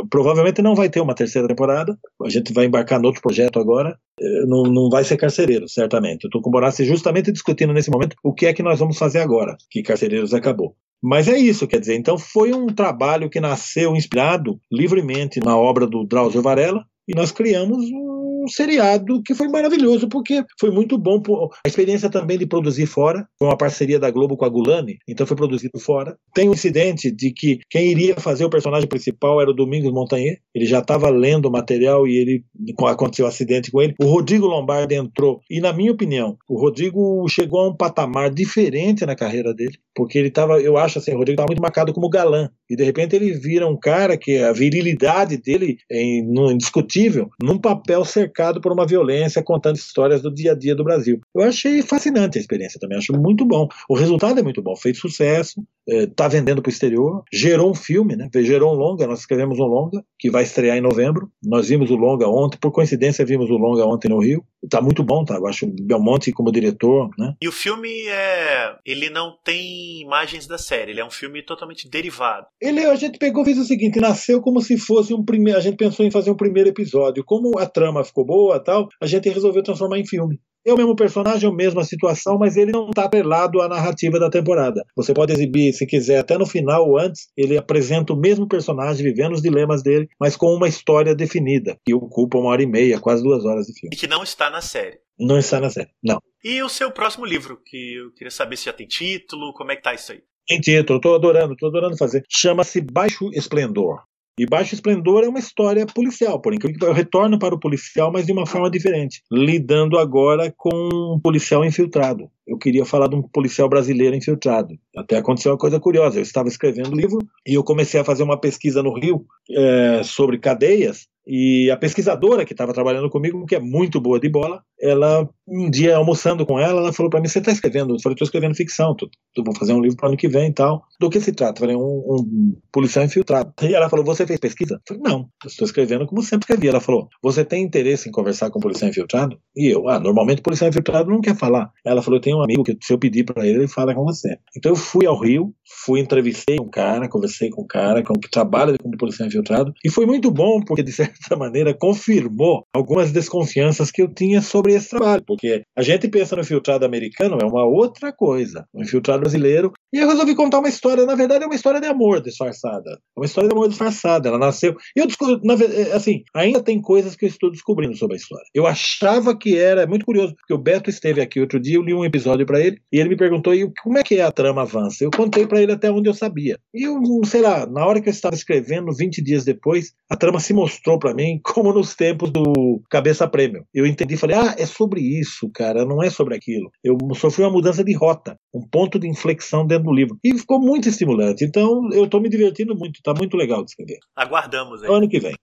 Provavelmente 0.09 0.61
não 0.61 0.75
vai 0.75 0.89
ter 0.89 0.99
uma 1.01 1.15
terceira 1.15 1.47
temporada. 1.47 1.97
A 2.23 2.29
gente 2.29 2.51
vai 2.51 2.58
embarcar 2.65 2.99
no 2.99 3.07
outro 3.07 3.21
projeto 3.21 3.59
agora. 3.59 3.97
Eh, 4.19 4.45
não, 4.45 4.63
não 4.63 4.89
vai 4.89 5.03
ser 5.03 5.17
carcereiro, 5.17 5.67
certamente. 5.67 6.23
Eu 6.23 6.27
estou 6.27 6.41
com 6.41 6.49
o 6.49 6.51
Borassi 6.51 6.85
justamente 6.85 7.31
discutindo 7.31 7.73
nesse 7.73 7.89
momento 7.89 8.15
o 8.23 8.33
que 8.33 8.45
é 8.45 8.53
que 8.53 8.63
nós 8.63 8.79
vamos 8.79 8.97
fazer 8.97 9.19
agora, 9.19 9.57
que 9.69 9.81
Carcereiros 9.81 10.33
acabou. 10.33 10.75
Mas 11.01 11.29
é 11.29 11.37
isso, 11.37 11.67
quer 11.67 11.79
dizer, 11.79 11.95
então 11.95 12.17
foi 12.17 12.53
um 12.53 12.67
trabalho 12.67 13.29
que 13.29 13.39
nasceu 13.39 13.95
inspirado 13.95 14.59
livremente 14.69 15.39
na 15.39 15.57
obra 15.57 15.87
do 15.87 16.05
Drauzio 16.05 16.41
Varela, 16.41 16.85
e 17.07 17.15
nós 17.15 17.31
criamos 17.31 17.85
um 17.89 18.28
seriado 18.47 19.21
que 19.23 19.33
foi 19.33 19.47
maravilhoso, 19.47 20.07
porque 20.07 20.43
foi 20.59 20.71
muito 20.71 20.97
bom. 20.97 21.21
A 21.65 21.67
experiência 21.67 22.09
também 22.09 22.37
de 22.37 22.45
produzir 22.45 22.85
fora, 22.85 23.27
com 23.39 23.45
uma 23.45 23.57
parceria 23.57 23.99
da 23.99 24.09
Globo 24.09 24.37
com 24.37 24.45
a 24.45 24.49
Gulani, 24.49 24.97
então 25.07 25.25
foi 25.27 25.35
produzido 25.35 25.79
fora. 25.79 26.17
Tem 26.33 26.47
um 26.47 26.53
incidente 26.53 27.11
de 27.11 27.31
que 27.31 27.59
quem 27.69 27.91
iria 27.91 28.15
fazer 28.15 28.45
o 28.45 28.49
personagem 28.49 28.87
principal 28.87 29.41
era 29.41 29.49
o 29.49 29.53
Domingos 29.53 29.91
Montagnier, 29.91 30.39
ele 30.53 30.65
já 30.65 30.79
estava 30.79 31.09
lendo 31.09 31.47
o 31.47 31.51
material 31.51 32.07
e 32.07 32.17
ele 32.17 32.43
aconteceu 32.85 33.25
um 33.25 33.29
acidente 33.29 33.71
com 33.71 33.81
ele. 33.81 33.95
O 33.99 34.05
Rodrigo 34.05 34.45
Lombardi 34.45 34.95
entrou, 34.95 35.41
e 35.49 35.59
na 35.59 35.73
minha 35.73 35.91
opinião, 35.91 36.37
o 36.47 36.59
Rodrigo 36.59 37.27
chegou 37.27 37.61
a 37.61 37.69
um 37.69 37.75
patamar 37.75 38.29
diferente 38.29 39.05
na 39.05 39.15
carreira 39.15 39.53
dele, 39.53 39.77
porque 39.95 40.17
ele 40.17 40.29
estava, 40.29 40.59
eu 40.61 40.77
acho 40.77 40.99
assim, 40.99 41.11
o 41.11 41.17
Rodrigo 41.17 41.35
estava 41.35 41.47
muito 41.47 41.61
marcado 41.61 41.93
como 41.93 42.09
galã, 42.09 42.49
e 42.69 42.75
de 42.75 42.83
repente 42.83 43.15
ele 43.15 43.31
vira 43.33 43.67
um 43.67 43.77
cara 43.77 44.17
que 44.17 44.37
a 44.37 44.51
virilidade 44.51 45.37
dele 45.37 45.77
é 45.91 46.01
indiscutível 46.01 47.29
num 47.41 47.57
papel 47.57 48.05
cercado 48.05 48.61
por 48.61 48.71
uma 48.71 48.85
violência, 48.85 49.43
contando 49.43 49.75
histórias 49.75 50.21
do 50.21 50.33
dia 50.33 50.51
a 50.51 50.55
dia 50.55 50.75
do 50.75 50.83
Brasil. 50.83 51.19
Eu 51.35 51.43
achei 51.43 51.81
fascinante 51.81 52.37
a 52.37 52.41
experiência 52.41 52.79
também, 52.79 52.97
acho 52.97 53.13
muito 53.13 53.45
bom. 53.45 53.67
O 53.89 53.95
resultado 53.95 54.39
é 54.39 54.43
muito 54.43 54.61
bom, 54.61 54.75
fez 54.75 54.97
sucesso, 54.99 55.63
está 55.87 56.25
é, 56.25 56.29
vendendo 56.29 56.61
para 56.61 56.69
o 56.69 56.73
exterior, 56.73 57.23
gerou 57.31 57.71
um 57.71 57.75
filme, 57.75 58.15
né? 58.15 58.29
gerou 58.35 58.73
um 58.73 58.77
longa, 58.77 59.07
nós 59.07 59.19
escrevemos 59.19 59.59
um 59.59 59.65
longa, 59.65 60.03
que 60.17 60.29
vai 60.29 60.43
estrear 60.43 60.77
em 60.77 60.81
novembro. 60.81 61.31
Nós 61.43 61.69
vimos 61.69 61.89
o 61.89 61.95
longa 61.95 62.27
ontem, 62.27 62.57
por 62.59 62.71
coincidência 62.71 63.25
vimos 63.25 63.49
o 63.49 63.57
longa 63.57 63.85
ontem 63.85 64.09
no 64.09 64.19
Rio. 64.19 64.43
Está 64.63 64.81
muito 64.81 65.03
bom, 65.03 65.23
tá? 65.23 65.35
Eu 65.35 65.47
acho 65.47 65.67
Belmonte 65.67 66.31
como 66.31 66.51
diretor, 66.51 67.09
né? 67.17 67.33
E 67.41 67.47
o 67.47 67.51
filme 67.51 67.89
é. 68.07 68.75
Ele 68.85 69.09
não 69.09 69.37
tem 69.43 70.01
imagens 70.01 70.45
da 70.45 70.57
série, 70.57 70.91
ele 70.91 70.99
é 70.99 71.05
um 71.05 71.11
filme 71.11 71.41
totalmente 71.41 71.89
derivado. 71.89 72.45
Ele, 72.61 72.85
a 72.85 72.95
gente 72.95 73.17
pegou 73.17 73.43
e 73.43 73.45
fez 73.45 73.57
o 73.57 73.63
seguinte: 73.63 73.99
nasceu 73.99 74.41
como 74.41 74.61
se 74.61 74.77
fosse 74.77 75.13
um 75.13 75.23
primeiro. 75.23 75.57
A 75.57 75.61
gente 75.61 75.77
pensou 75.77 76.05
em 76.05 76.11
fazer 76.11 76.31
um 76.31 76.35
primeiro 76.35 76.69
episódio. 76.69 77.23
Como 77.23 77.57
a 77.57 77.65
trama 77.65 78.03
ficou 78.03 78.25
boa 78.25 78.59
tal, 78.59 78.89
a 79.01 79.07
gente 79.07 79.29
resolveu 79.29 79.63
transformar 79.63 79.99
em 79.99 80.05
filme. 80.05 80.39
É 80.65 80.73
o 80.73 80.77
mesmo 80.77 80.95
personagem, 80.95 81.49
a 81.49 81.53
mesma 81.53 81.85
situação, 81.85 82.37
mas 82.37 82.57
ele 82.57 82.71
não 82.71 82.89
está 82.89 83.05
atrelado 83.05 83.61
à 83.61 83.67
narrativa 83.69 84.19
da 84.19 84.29
temporada. 84.29 84.85
Você 84.95 85.13
pode 85.13 85.31
exibir, 85.31 85.71
se 85.71 85.85
quiser, 85.85 86.19
até 86.19 86.37
no 86.37 86.45
final 86.45 86.85
ou 86.85 86.99
antes, 86.99 87.29
ele 87.35 87.57
apresenta 87.57 88.11
o 88.11 88.19
mesmo 88.19 88.45
personagem 88.45 89.03
vivendo 89.03 89.33
os 89.33 89.41
dilemas 89.41 89.81
dele, 89.81 90.09
mas 90.19 90.35
com 90.35 90.53
uma 90.53 90.67
história 90.67 91.15
definida, 91.15 91.77
que 91.85 91.93
ocupa 91.93 92.37
uma 92.37 92.49
hora 92.49 92.61
e 92.61 92.67
meia, 92.67 92.99
quase 92.99 93.23
duas 93.23 93.45
horas 93.45 93.67
de 93.67 93.73
filme. 93.73 93.95
E 93.95 93.97
que 93.97 94.05
não 94.05 94.21
está 94.21 94.49
na 94.49 94.61
série. 94.61 94.99
Não 95.17 95.37
está 95.39 95.61
na 95.61 95.69
série, 95.69 95.89
não. 96.03 96.21
E 96.43 96.61
o 96.61 96.69
seu 96.69 96.91
próximo 96.91 97.25
livro, 97.25 97.59
que 97.65 97.95
eu 97.95 98.11
queria 98.11 98.31
saber 98.31 98.57
se 98.57 98.65
já 98.65 98.73
tem 98.73 98.85
título, 98.85 99.53
como 99.53 99.71
é 99.71 99.77
que 99.77 99.81
tá 99.81 99.93
isso 99.93 100.11
aí? 100.11 100.21
Tem 100.49 100.59
título, 100.59 100.97
estou 100.97 101.13
adorando, 101.13 101.53
estou 101.53 101.69
adorando 101.69 101.95
fazer. 101.95 102.25
Chama-se 102.27 102.81
Baixo 102.81 103.29
Esplendor. 103.33 104.01
E 104.35 104.47
Baixo 104.47 104.73
Esplendor 104.73 105.23
é 105.23 105.27
uma 105.27 105.37
história 105.37 105.85
policial, 105.85 106.41
por 106.41 106.55
incrível 106.55 106.79
que 106.79 106.85
eu 106.85 106.93
retorno 106.93 107.37
para 107.37 107.53
o 107.53 107.59
policial, 107.59 108.11
mas 108.11 108.25
de 108.25 108.31
uma 108.31 108.47
forma 108.47 108.67
diferente, 108.71 109.21
lidando 109.31 109.99
agora 109.99 110.51
com 110.57 110.71
um 111.13 111.19
policial 111.19 111.63
infiltrado. 111.63 112.31
Eu 112.47 112.57
queria 112.57 112.83
falar 112.83 113.07
de 113.07 113.15
um 113.15 113.21
policial 113.21 113.69
brasileiro 113.69 114.15
infiltrado. 114.15 114.73
Até 114.97 115.17
aconteceu 115.17 115.51
uma 115.51 115.57
coisa 115.57 115.79
curiosa. 115.79 116.17
Eu 116.17 116.23
estava 116.23 116.47
escrevendo 116.47 116.93
um 116.93 116.95
livro 116.95 117.19
e 117.45 117.53
eu 117.53 117.63
comecei 117.63 117.99
a 117.99 118.03
fazer 118.03 118.23
uma 118.23 118.39
pesquisa 118.39 118.81
no 118.81 118.97
Rio 118.97 119.27
é, 119.51 120.01
sobre 120.03 120.39
cadeias 120.39 121.07
e 121.31 121.69
a 121.69 121.77
pesquisadora 121.77 122.43
que 122.43 122.53
estava 122.53 122.73
trabalhando 122.73 123.07
comigo, 123.07 123.45
que 123.45 123.55
é 123.55 123.59
muito 123.59 124.01
boa 124.01 124.19
de 124.19 124.27
bola, 124.27 124.63
ela, 124.81 125.29
um 125.51 125.69
dia 125.69 125.95
almoçando 125.95 126.45
com 126.45 126.59
ela, 126.59 126.81
ela 126.81 126.93
falou 126.93 127.09
para 127.09 127.19
mim: 127.19 127.27
Você 127.27 127.39
está 127.39 127.51
escrevendo? 127.51 127.95
Eu 127.95 127.99
falei: 128.01 128.13
Estou 128.13 128.25
escrevendo 128.25 128.55
ficção, 128.55 128.95
tô, 128.95 129.09
tô, 129.33 129.43
vou 129.43 129.55
fazer 129.55 129.73
um 129.73 129.81
livro 129.81 129.97
para 129.97 130.09
ano 130.09 130.17
que 130.17 130.27
vem 130.27 130.49
e 130.49 130.53
tal. 130.53 130.83
Do 130.99 131.09
que 131.09 131.19
se 131.19 131.31
trata? 131.31 131.59
Eu 131.59 131.59
falei: 131.59 131.75
um, 131.75 131.79
um 131.81 132.57
policial 132.71 133.05
infiltrado. 133.05 133.53
E 133.61 133.73
ela 133.73 133.89
falou: 133.89 134.05
Você 134.05 134.25
fez 134.25 134.39
pesquisa? 134.39 134.75
Eu 134.75 134.81
falei: 134.87 135.03
Não, 135.03 135.29
estou 135.45 135.65
escrevendo 135.65 136.05
como 136.05 136.21
sempre 136.21 136.45
escrevi. 136.45 136.67
Ela 136.67 136.79
falou: 136.79 137.07
Você 137.21 137.43
tem 137.43 137.63
interesse 137.63 138.09
em 138.09 138.11
conversar 138.11 138.49
com 138.49 138.59
um 138.59 138.61
policial 138.61 138.89
infiltrado? 138.89 139.37
E 139.55 139.67
eu: 139.67 139.87
Ah, 139.89 139.99
normalmente 139.99 140.41
policial 140.41 140.69
infiltrado 140.69 141.09
não 141.09 141.21
quer 141.21 141.35
falar. 141.35 141.71
Ela 141.85 142.01
falou: 142.01 142.17
Eu 142.17 142.21
tenho 142.21 142.37
um 142.37 142.43
amigo 142.43 142.63
que, 142.63 142.77
se 142.81 142.93
eu 142.93 142.99
pedir 142.99 143.23
para 143.23 143.45
ele, 143.45 143.59
ele 143.59 143.67
fala 143.67 143.93
com 143.93 144.03
você. 144.03 144.37
Então 144.55 144.71
eu 144.71 144.75
fui 144.75 145.05
ao 145.05 145.19
Rio, 145.19 145.53
fui, 145.85 145.99
entrevistei 145.99 146.57
um 146.59 146.69
cara, 146.69 147.07
conversei 147.07 147.49
com 147.49 147.63
um 147.63 147.67
cara 147.67 148.03
com, 148.03 148.13
que 148.13 148.29
trabalha 148.29 148.77
como 148.77 148.97
policial 148.97 149.27
infiltrado, 149.27 149.73
e 149.83 149.89
foi 149.89 150.05
muito 150.05 150.31
bom, 150.31 150.61
porque 150.61 150.83
de 150.83 150.91
certa 150.91 151.35
maneira, 151.37 151.73
confirmou 151.73 152.63
algumas 152.73 153.11
desconfianças 153.11 153.91
que 153.91 154.01
eu 154.01 154.13
tinha 154.13 154.41
sobre 154.41 154.73
esse 154.73 154.89
trabalho, 154.89 155.23
porque 155.39 155.63
a 155.75 155.81
gente 155.81 156.09
pensa 156.09 156.35
no 156.35 156.41
infiltrado 156.41 156.85
americano, 156.85 157.37
é 157.41 157.45
uma 157.45 157.65
outra 157.65 158.11
coisa. 158.11 158.65
O 158.73 158.83
infiltrado 158.83 159.21
brasileiro. 159.21 159.71
E 159.93 159.97
eu 159.97 160.07
resolvi 160.07 160.35
contar 160.35 160.59
uma 160.59 160.67
história, 160.67 161.05
na 161.05 161.15
verdade, 161.15 161.45
é 161.45 161.47
uma 161.47 161.55
história 161.55 161.79
de 161.79 161.87
amor 161.87 162.21
disfarçada. 162.21 162.91
É 162.91 163.19
uma 163.19 163.25
história 163.25 163.47
de 163.47 163.55
amor 163.55 163.69
disfarçada. 163.69 164.27
Ela 164.27 164.37
nasceu. 164.37 164.75
Eu 164.95 165.07
descobri, 165.07 165.39
é, 165.65 165.93
assim, 165.93 166.23
ainda 166.35 166.61
tem 166.61 166.81
coisas 166.81 167.15
que 167.15 167.25
eu 167.25 167.29
estou 167.29 167.49
descobrindo 167.49 167.95
sobre 167.95 168.15
a 168.15 168.17
história. 168.17 168.45
Eu 168.53 168.67
achava 168.67 169.35
que 169.35 169.57
era, 169.57 169.83
é 169.83 169.87
muito 169.87 170.05
curioso, 170.05 170.35
porque 170.35 170.53
o 170.53 170.57
Beto 170.57 170.89
esteve 170.89 171.21
aqui 171.21 171.39
outro 171.39 171.59
dia, 171.59 171.77
eu 171.77 171.83
li 171.83 171.93
um 171.93 172.05
episódio 172.05 172.45
para 172.45 172.59
ele, 172.59 172.77
e 172.91 172.99
ele 172.99 173.09
me 173.09 173.17
perguntou 173.17 173.55
e 173.55 173.71
como 173.81 173.97
é 173.97 174.03
que 174.03 174.15
é 174.15 174.21
a 174.21 174.31
trama 174.31 174.63
avança. 174.63 175.03
Eu 175.03 175.11
contei 175.11 175.47
para 175.47 175.61
ele 175.61 175.71
até 175.71 175.89
onde 175.89 176.09
eu 176.09 176.13
sabia. 176.13 176.59
E 176.73 176.85
eu, 176.85 176.99
sei 177.25 177.41
lá, 177.41 177.65
na 177.65 177.85
hora 177.85 178.01
que 178.01 178.09
eu 178.09 178.13
estava 178.13 178.35
escrevendo, 178.35 178.93
20 178.93 179.23
dias 179.23 179.45
depois, 179.45 179.93
a 180.09 180.17
trama 180.17 180.39
se 180.39 180.53
mostrou 180.53 180.99
para 180.99 181.13
mim, 181.13 181.39
como 181.43 181.73
nos 181.73 181.95
tempos 181.95 182.29
do 182.29 182.81
Cabeça 182.89 183.27
Prêmio. 183.27 183.63
Eu 183.73 183.87
entendi, 183.87 184.17
falei, 184.17 184.35
ah, 184.35 184.55
é 184.57 184.65
sobre 184.65 185.01
isso, 185.01 185.28
cara, 185.53 185.85
não 185.85 186.01
é 186.01 186.09
sobre 186.09 186.35
aquilo. 186.35 186.71
Eu 186.83 186.97
sofri 187.15 187.43
uma 187.43 187.51
mudança 187.51 187.83
de 187.83 187.95
rota, 187.95 188.37
um 188.53 188.61
ponto 188.61 188.99
de 188.99 189.07
inflexão 189.07 189.65
dentro 189.65 189.85
do 189.85 189.93
livro. 189.93 190.17
E 190.23 190.37
ficou 190.37 190.59
muito 190.59 190.89
estimulante. 190.89 191.43
Então, 191.43 191.89
eu 191.91 192.05
estou 192.05 192.21
me 192.21 192.29
divertindo 192.29 192.75
muito, 192.75 193.01
tá 193.03 193.13
muito 193.13 193.35
legal 193.37 193.63
de 193.63 193.71
escrever. 193.71 193.99
Aguardamos 194.15 194.83
aí. 194.83 194.89
Ano 194.91 195.07
que 195.07 195.19
vem. 195.19 195.33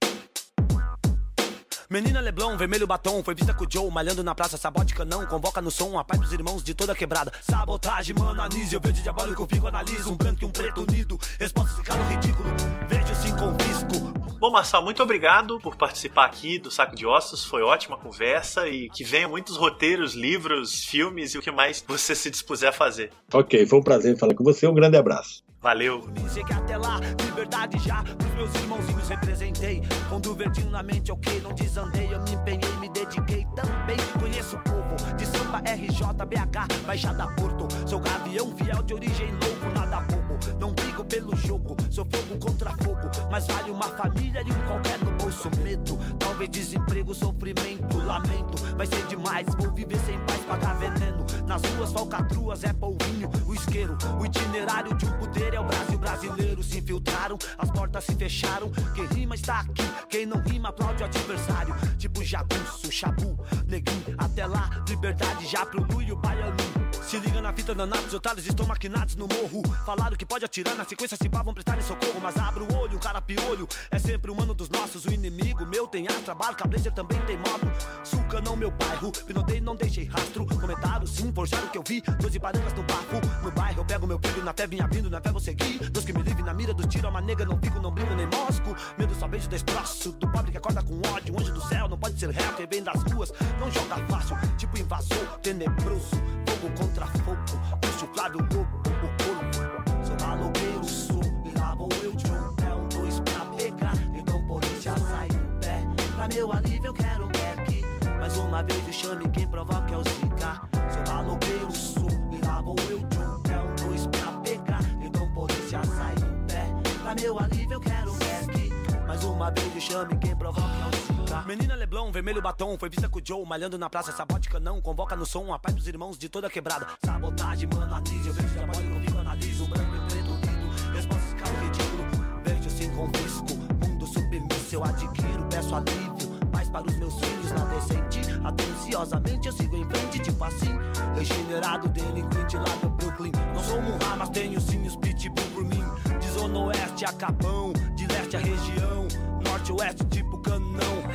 Menina 1.88 2.20
Leblon, 2.20 2.56
vermelho 2.56 2.84
batom, 2.84 3.22
foi 3.22 3.32
vista 3.32 3.54
com 3.54 3.64
o 3.64 3.68
Joe, 3.70 3.88
malhando 3.92 4.24
na 4.24 4.34
praça, 4.34 4.56
sabote 4.56 4.92
canão, 4.92 5.24
convoca 5.26 5.62
no 5.62 5.70
som 5.70 5.96
a 5.96 6.02
paz 6.02 6.20
dos 6.20 6.32
irmãos 6.32 6.64
de 6.64 6.74
toda 6.74 6.96
quebrada. 6.96 7.32
Sabotagem, 7.40 8.12
mano, 8.18 8.42
anísio, 8.42 8.80
verde 8.80 9.02
diabólico, 9.02 9.46
fico, 9.46 9.68
analiso, 9.68 10.12
um 10.12 10.16
branco 10.16 10.42
e 10.42 10.44
um 10.46 10.50
preto 10.50 10.82
unido, 10.82 11.16
resposta 11.38 11.76
ficar 11.76 11.94
no 11.94 12.10
ridículo, 12.10 12.48
vejo 12.88 13.14
sim 13.14 13.30
confisco. 13.36 14.36
Bom, 14.40 14.50
Marçal, 14.50 14.82
muito 14.82 15.00
obrigado 15.00 15.60
por 15.60 15.76
participar 15.76 16.26
aqui 16.26 16.58
do 16.58 16.72
Saco 16.72 16.96
de 16.96 17.06
Ossos, 17.06 17.44
foi 17.44 17.62
ótima 17.62 17.96
conversa 17.96 18.66
e 18.68 18.90
que 18.90 19.04
venham 19.04 19.30
muitos 19.30 19.56
roteiros, 19.56 20.12
livros, 20.14 20.84
filmes 20.84 21.34
e 21.34 21.38
o 21.38 21.42
que 21.42 21.52
mais 21.52 21.84
você 21.86 22.16
se 22.16 22.30
dispuser 22.30 22.70
a 22.70 22.72
fazer. 22.72 23.12
Ok, 23.32 23.64
foi 23.64 23.78
um 23.78 23.82
prazer 23.82 24.18
falar 24.18 24.34
com 24.34 24.42
você, 24.42 24.66
um 24.66 24.74
grande 24.74 24.96
abraço. 24.96 25.44
Valeu. 25.66 26.00
Cheguei 26.32 26.56
até 26.56 26.76
lá, 26.76 27.00
liberdade 27.24 27.76
já, 27.80 28.00
pros 28.04 28.34
meus 28.34 28.54
irmãozinhos 28.54 29.08
representei. 29.08 29.82
Quando 30.08 30.32
verdinho 30.32 30.70
na 30.70 30.80
mente, 30.80 31.10
ok, 31.10 31.40
não 31.40 31.52
desandei. 31.54 32.08
Eu 32.14 32.22
me 32.22 32.34
empenhei, 32.34 32.76
me 32.78 32.88
dediquei 32.88 33.44
também. 33.56 33.96
Conheço 34.20 34.54
o 34.54 34.60
povo 34.60 35.16
de 35.16 35.26
samba, 35.26 35.58
RJ, 35.58 36.24
BH, 36.24 36.86
Baixada 36.86 37.26
Porto. 37.32 37.66
Sou 37.84 37.98
gavião 37.98 38.56
fiel 38.56 38.80
de 38.84 38.94
origem 38.94 39.32
louco, 39.32 39.68
nada 39.74 40.02
bobo. 40.02 40.38
Não 40.60 40.72
brigo 40.72 41.04
pelo 41.04 41.34
jogo, 41.34 41.76
sou 41.90 42.06
fogo 42.12 42.38
contra 42.38 42.70
fogo. 42.84 43.10
Mas 43.28 43.48
vale 43.48 43.72
uma 43.72 43.88
família 43.88 44.42
e 44.46 44.52
um 44.52 44.66
qualquer 44.68 45.00
no 45.00 45.10
bolso. 45.16 45.50
Medo, 45.64 45.98
talvez 46.36 46.50
desemprego, 46.50 47.14
sofrimento, 47.14 47.96
lamento. 48.04 48.62
Vai 48.76 48.86
ser 48.86 49.06
demais, 49.06 49.46
vou 49.58 49.72
viver 49.72 49.98
sem 50.00 50.18
paz, 50.20 50.38
pagar 50.44 50.74
veneno. 50.74 51.24
Nas 51.46 51.62
ruas, 51.62 51.92
falcatruas, 51.92 52.62
é 52.62 52.74
polvinho, 52.74 53.30
o 53.46 53.54
isqueiro. 53.54 53.96
O 54.20 54.26
itinerário 54.26 54.94
de 54.94 55.06
um 55.06 55.12
poder 55.12 55.54
é 55.54 55.60
o 55.60 55.64
Brasil 55.64 55.98
brasileiro. 55.98 56.62
Se 56.62 56.78
infiltraram, 56.78 57.38
as 57.56 57.70
portas 57.70 58.04
se 58.04 58.14
fecharam. 58.14 58.70
Quem 58.94 59.06
rima 59.06 59.34
está 59.34 59.60
aqui, 59.60 59.82
quem 60.10 60.26
não 60.26 60.38
rima 60.42 60.68
aplaude 60.68 61.02
o 61.02 61.06
adversário. 61.06 61.74
Tipo 61.96 62.22
jagunço, 62.22 62.92
chabu, 62.92 63.38
neguinho. 63.66 64.14
Até 64.18 64.44
lá, 64.44 64.68
liberdade 64.86 65.46
já 65.46 65.64
pro 65.64 65.86
Lu 65.90 66.02
e 66.02 66.12
o 66.12 66.16
baianinho. 66.16 66.85
Se 67.06 67.20
liga 67.20 67.40
na 67.40 67.52
fita 67.52 67.72
danados, 67.72 68.12
otários 68.12 68.44
estão 68.48 68.66
maquinados 68.66 69.14
no 69.14 69.28
morro. 69.28 69.62
Falaram 69.84 70.16
que 70.16 70.26
pode 70.26 70.44
atirar 70.44 70.74
na 70.74 70.84
sequência 70.84 71.16
se 71.16 71.28
pá, 71.28 71.40
vão 71.40 71.54
prestar 71.54 71.80
socorro. 71.80 72.18
Mas 72.20 72.36
abre 72.36 72.64
o 72.64 72.76
olho, 72.76 72.96
um 72.96 72.98
cara 72.98 73.20
piolho. 73.20 73.68
É 73.92 73.98
sempre 74.00 74.28
humano 74.28 74.52
dos 74.52 74.68
nossos. 74.68 75.04
O 75.04 75.12
inimigo 75.12 75.64
meu 75.66 75.86
tem 75.86 76.08
astra, 76.08 76.34
barca, 76.34 76.66
blazer 76.66 76.92
também 76.92 77.16
tem 77.20 77.36
moto. 77.36 77.64
Suca 78.02 78.40
não 78.40 78.56
meu 78.56 78.72
bairro, 78.72 79.12
pinotei, 79.12 79.60
não 79.60 79.76
deixei 79.76 80.06
rastro. 80.06 80.44
Comentário 80.46 81.06
sim, 81.06 81.32
forjaram 81.32 81.68
que 81.68 81.78
eu 81.78 81.84
vi. 81.86 82.00
Doze 82.00 82.40
barancas 82.40 82.72
no 82.72 82.82
bafo. 82.82 83.20
No 83.40 83.52
bairro 83.52 83.82
eu 83.82 83.84
pego 83.84 84.04
meu 84.04 84.18
filho, 84.18 84.42
na 84.42 84.52
fé 84.52 84.66
vim 84.66 84.80
abrindo, 84.80 85.08
na 85.08 85.20
fé 85.20 85.30
vou 85.30 85.40
seguir. 85.40 85.88
Deus 85.88 86.04
que 86.04 86.12
me 86.12 86.22
livre 86.22 86.42
na 86.42 86.54
mira 86.54 86.74
do 86.74 86.88
tiro, 86.88 87.06
a 87.06 87.20
nega 87.20 87.44
não 87.44 87.56
fico, 87.60 87.78
não 87.78 87.92
brinco 87.92 88.14
nem 88.16 88.26
mosco. 88.26 88.74
Medo 88.98 89.14
só 89.14 89.28
beijo 89.28 89.48
destroço. 89.48 90.10
Do 90.10 90.26
pobre 90.32 90.50
que 90.50 90.58
acorda 90.58 90.82
com 90.82 91.00
ódio. 91.14 91.38
Anjo 91.38 91.52
do 91.52 91.60
céu 91.68 91.88
não 91.88 91.96
pode 91.96 92.18
ser 92.18 92.30
réu, 92.30 92.52
quem 92.54 92.66
vem 92.66 92.82
das 92.82 93.00
ruas. 93.04 93.32
Não 93.60 93.70
joga 93.70 93.96
fácil, 94.08 94.36
tipo 94.58 94.76
invasor, 94.76 95.38
tenebroso. 95.40 96.10
Fogo 96.48 96.72
contra 96.76 96.95
fogo, 97.04 97.36
puxo 97.80 98.06
claro, 98.08 98.38
lobo, 98.38 98.60
o 98.60 98.92
corpo. 99.22 100.06
Sou 100.06 100.26
maloqueiro, 100.26 100.84
sou, 100.84 101.20
e 101.44 101.58
lá 101.58 101.74
vou 101.74 101.88
eu 102.02 102.12
de 102.12 102.30
um 102.30 102.54
pé, 102.54 102.74
um 102.74 102.88
dois 102.88 103.20
pra 103.20 103.44
pegar. 103.56 103.94
Então 104.14 104.42
polícia 104.46 104.96
sai 104.96 105.28
do 105.28 105.60
pé. 105.60 105.84
Pra 106.14 106.28
meu 106.28 106.52
alívio 106.52 106.86
eu 106.86 106.94
quero 106.94 107.24
um 107.24 107.28
back. 107.28 107.84
Mais 108.18 108.36
uma 108.38 108.62
vez 108.62 108.88
o 108.88 108.92
chame, 108.92 109.28
quem 109.28 109.46
provoca 109.46 109.92
é 109.92 109.96
o 109.98 110.02
Zika. 110.02 110.62
Sou 110.90 111.14
maloqueiro, 111.14 111.72
sou, 111.72 112.08
e 112.30 112.46
lá 112.46 112.62
vou 112.62 112.76
eu 112.88 112.98
de 112.98 113.18
um 113.18 113.40
pé, 113.42 113.58
um 113.58 113.86
dois 113.86 114.06
pra 114.06 114.32
pegar. 114.40 114.80
Então 115.02 115.28
polícia 115.32 115.84
sai 115.84 116.14
do 116.14 116.46
pé. 116.46 116.66
Pra 117.02 117.14
meu 117.14 117.38
alívio 117.38 117.74
eu 117.74 117.80
quero 117.80 118.12
um 118.12 118.18
back. 118.18 118.72
Mais 119.06 119.22
uma 119.24 119.50
vez 119.50 119.76
o 119.76 119.80
chame, 119.80 120.16
quem 120.16 120.34
provoca 120.34 120.66
é 120.66 120.88
o 120.88 120.96
Zika. 120.96 121.05
Menina 121.46 121.76
Leblon, 121.76 122.10
vermelho 122.10 122.42
batom, 122.42 122.76
foi 122.76 122.88
vista 122.88 123.08
com 123.08 123.20
o 123.20 123.22
Joe, 123.24 123.46
malhando 123.46 123.78
na 123.78 123.88
praça, 123.88 124.10
sabote 124.10 124.48
canão, 124.48 124.80
convoca 124.80 125.14
no 125.14 125.24
som 125.24 125.54
a 125.54 125.58
paz 125.60 125.76
dos 125.76 125.86
irmãos 125.86 126.18
de 126.18 126.28
toda 126.28 126.50
quebrada. 126.50 126.88
Sabotagem, 127.04 127.68
mano, 127.72 127.94
atriz, 127.94 128.26
eu 128.26 128.32
vejo 128.32 128.52
trabalho 128.52 128.92
comigo, 128.92 129.18
analiso, 129.18 129.62
um 129.62 129.68
branco 129.68 129.94
e 129.94 130.10
preto 130.10 130.28
unido, 130.28 130.92
respostas 130.92 131.28
ficam 131.28 131.62
ridículo, 131.62 132.04
vejo 132.42 132.70
sem 132.70 132.90
confisco, 132.90 133.54
mundo 133.80 134.06
submisso, 134.08 134.74
eu 134.74 134.82
adquiro, 134.82 135.46
peço 135.48 135.76
alívio, 135.76 136.36
paz 136.50 136.68
para 136.68 136.84
os 136.84 136.96
meus 136.96 137.14
filhos 137.14 137.52
na 137.52 137.64
decente, 137.66 138.20
atenciosamente 138.44 139.46
eu 139.46 139.52
sigo 139.52 139.76
em 139.76 139.88
frente, 139.88 140.18
tipo 140.18 140.42
assim, 140.42 140.76
regenerado, 141.14 141.88
delinquente 141.90 142.56
lá 142.56 142.74
do 142.82 142.90
Brooklyn, 142.90 143.30
não 143.54 143.62
sou 143.62 143.80
Munha, 143.80 144.16
mas 144.18 144.30
tenho 144.30 144.60
sim 144.60 144.84
os 144.84 144.96
pitbull 144.96 145.46
por 145.54 145.62
mim, 145.62 145.84
de 146.18 146.28
zona 146.28 146.58
oeste 146.58 147.04
a 147.04 147.12
Capão, 147.12 147.72
de 147.94 148.04
leste 148.08 148.36
a 148.36 148.40
região, 148.40 149.06
norte 149.44 149.72
oeste 149.72 150.04
tipo 150.06 150.38
canão, 150.38 151.05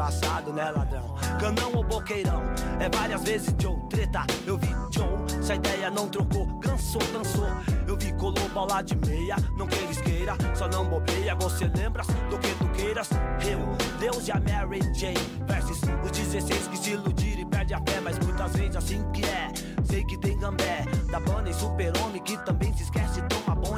embaçado, 0.00 0.50
né, 0.54 0.70
ladrão? 0.70 1.14
Canão 1.38 1.72
ou 1.74 1.84
boqueirão? 1.84 2.42
É 2.80 2.88
várias 2.88 3.22
vezes 3.22 3.54
Joe, 3.60 3.76
treta. 3.90 4.24
Eu 4.46 4.56
vi 4.56 4.68
Joe, 4.90 5.44
se 5.44 5.52
a 5.52 5.56
ideia 5.56 5.90
não 5.90 6.08
trocou, 6.08 6.46
cansou, 6.58 7.02
dançou. 7.12 7.46
Eu 7.86 7.98
vi 7.98 8.10
colou 8.14 8.48
bola 8.48 8.80
de 8.80 8.96
meia, 9.06 9.36
não 9.58 9.66
queres 9.66 10.00
queira, 10.00 10.34
só 10.54 10.66
não 10.68 10.86
bobeia. 10.86 11.34
Você 11.34 11.70
lembras 11.76 12.06
do 12.30 12.38
que 12.38 12.48
tu 12.54 12.66
queiras? 12.70 13.10
Eu, 13.46 13.60
Deus 13.98 14.26
e 14.26 14.32
a 14.32 14.40
Mary 14.40 14.80
Jane, 14.94 15.18
versus 15.46 15.80
os 16.02 16.10
16 16.10 16.68
que 16.68 16.78
se 16.78 16.90
iludiram 16.92 17.42
e 17.42 17.44
perde 17.44 17.74
a 17.74 17.78
fé, 17.78 18.00
mas 18.02 18.18
muitas 18.20 18.56
vezes 18.56 18.76
assim 18.76 19.04
que 19.12 19.22
é. 19.26 19.52
Sei 19.84 20.02
que 20.04 20.16
tem 20.16 20.38
gambé, 20.38 20.84
da 21.10 21.20
banda 21.20 21.50
e 21.50 21.54
super-homem 21.54 22.22
que 22.22 22.38
também 22.46 22.74
se 22.74 22.84
esquece, 22.84 23.20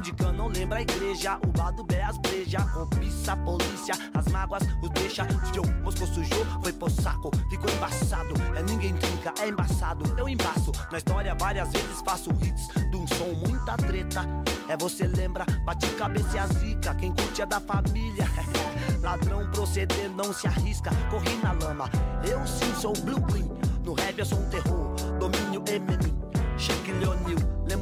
bonde, 0.03 0.12
canão 0.14 0.48
lembra 0.48 0.78
a 0.78 0.82
igreja, 0.82 1.38
o 1.46 1.46
bado 1.46 1.84
bé 1.84 2.03
as 2.03 2.18
breja, 2.18 2.61
cobiça, 2.74 3.36
polícia, 3.36 3.94
as 4.14 4.26
mágoas, 4.32 4.62
os 4.82 4.90
deixa, 4.90 5.26
Joe, 5.55 5.66
moscou 5.82 6.07
sujou, 6.09 6.44
foi 6.62 6.72
pro 6.72 6.90
saco, 6.90 7.30
ficou 7.48 7.70
embaçado, 7.70 8.34
é 8.57 8.62
ninguém 8.62 8.94
trinca, 8.94 9.32
é 9.40 9.48
embaçado, 9.48 10.05
eu 10.18 10.28
embaço, 10.28 10.72
na 10.90 10.98
história 10.98 11.34
várias 11.34 11.70
vezes 11.70 12.03
faço 12.05 12.30
hits, 12.42 12.68
de 12.90 12.96
um 12.96 13.07
som 13.07 13.48
muita 13.48 13.76
treta, 13.76 14.26
é 14.68 14.76
você 14.76 15.07
lembra, 15.07 15.46
bate 15.64 15.86
cabeça 15.90 16.36
e 16.36 16.38
a 16.38 16.46
zica, 16.48 16.94
quem 16.96 17.12
curte 17.14 17.42
é 17.42 17.46
da 17.46 17.61
família, 17.61 18.26
ladrão 19.00 19.48
proceder 19.53 20.11
não 20.11 20.32
se 20.32 20.48
arrisca, 20.48 20.90
corri 21.11 21.36
na 21.36 21.53
lama, 21.53 21.88
eu 22.28 22.44
sim 22.46 22.74
sou 22.74 22.92
Blue 22.92 23.20
Green, 23.20 23.48
no 23.84 23.94
rap 23.94 24.18
eu 24.18 24.26
sou 24.26 24.38
um 24.38 24.48
terror, 24.48 24.94
domínio 25.18 25.53
Leonil, 25.53 25.91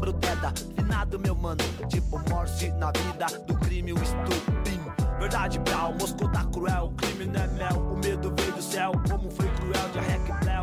lembro 0.01 0.15
finado 0.75 1.19
meu 1.19 1.35
mano, 1.35 1.63
tipo 1.89 2.19
Morse 2.31 2.71
na 2.73 2.91
vida 2.91 3.27
do 3.47 3.55
crime, 3.57 3.93
o 3.93 4.03
estupim. 4.03 4.81
Verdade, 5.19 5.59
Brau, 5.59 5.93
Moscou 6.01 6.31
tá 6.31 6.45
cruel, 6.47 6.93
crime 6.97 7.27
não 7.27 7.43
é 7.43 7.47
mel, 7.49 7.79
o 7.79 7.97
medo 7.99 8.35
veio 8.35 8.53
do 8.53 8.63
céu, 8.63 8.93
como 9.09 9.31
foi 9.31 9.49
cruel, 9.49 9.89
de 9.93 10.45
Bléu, 10.45 10.60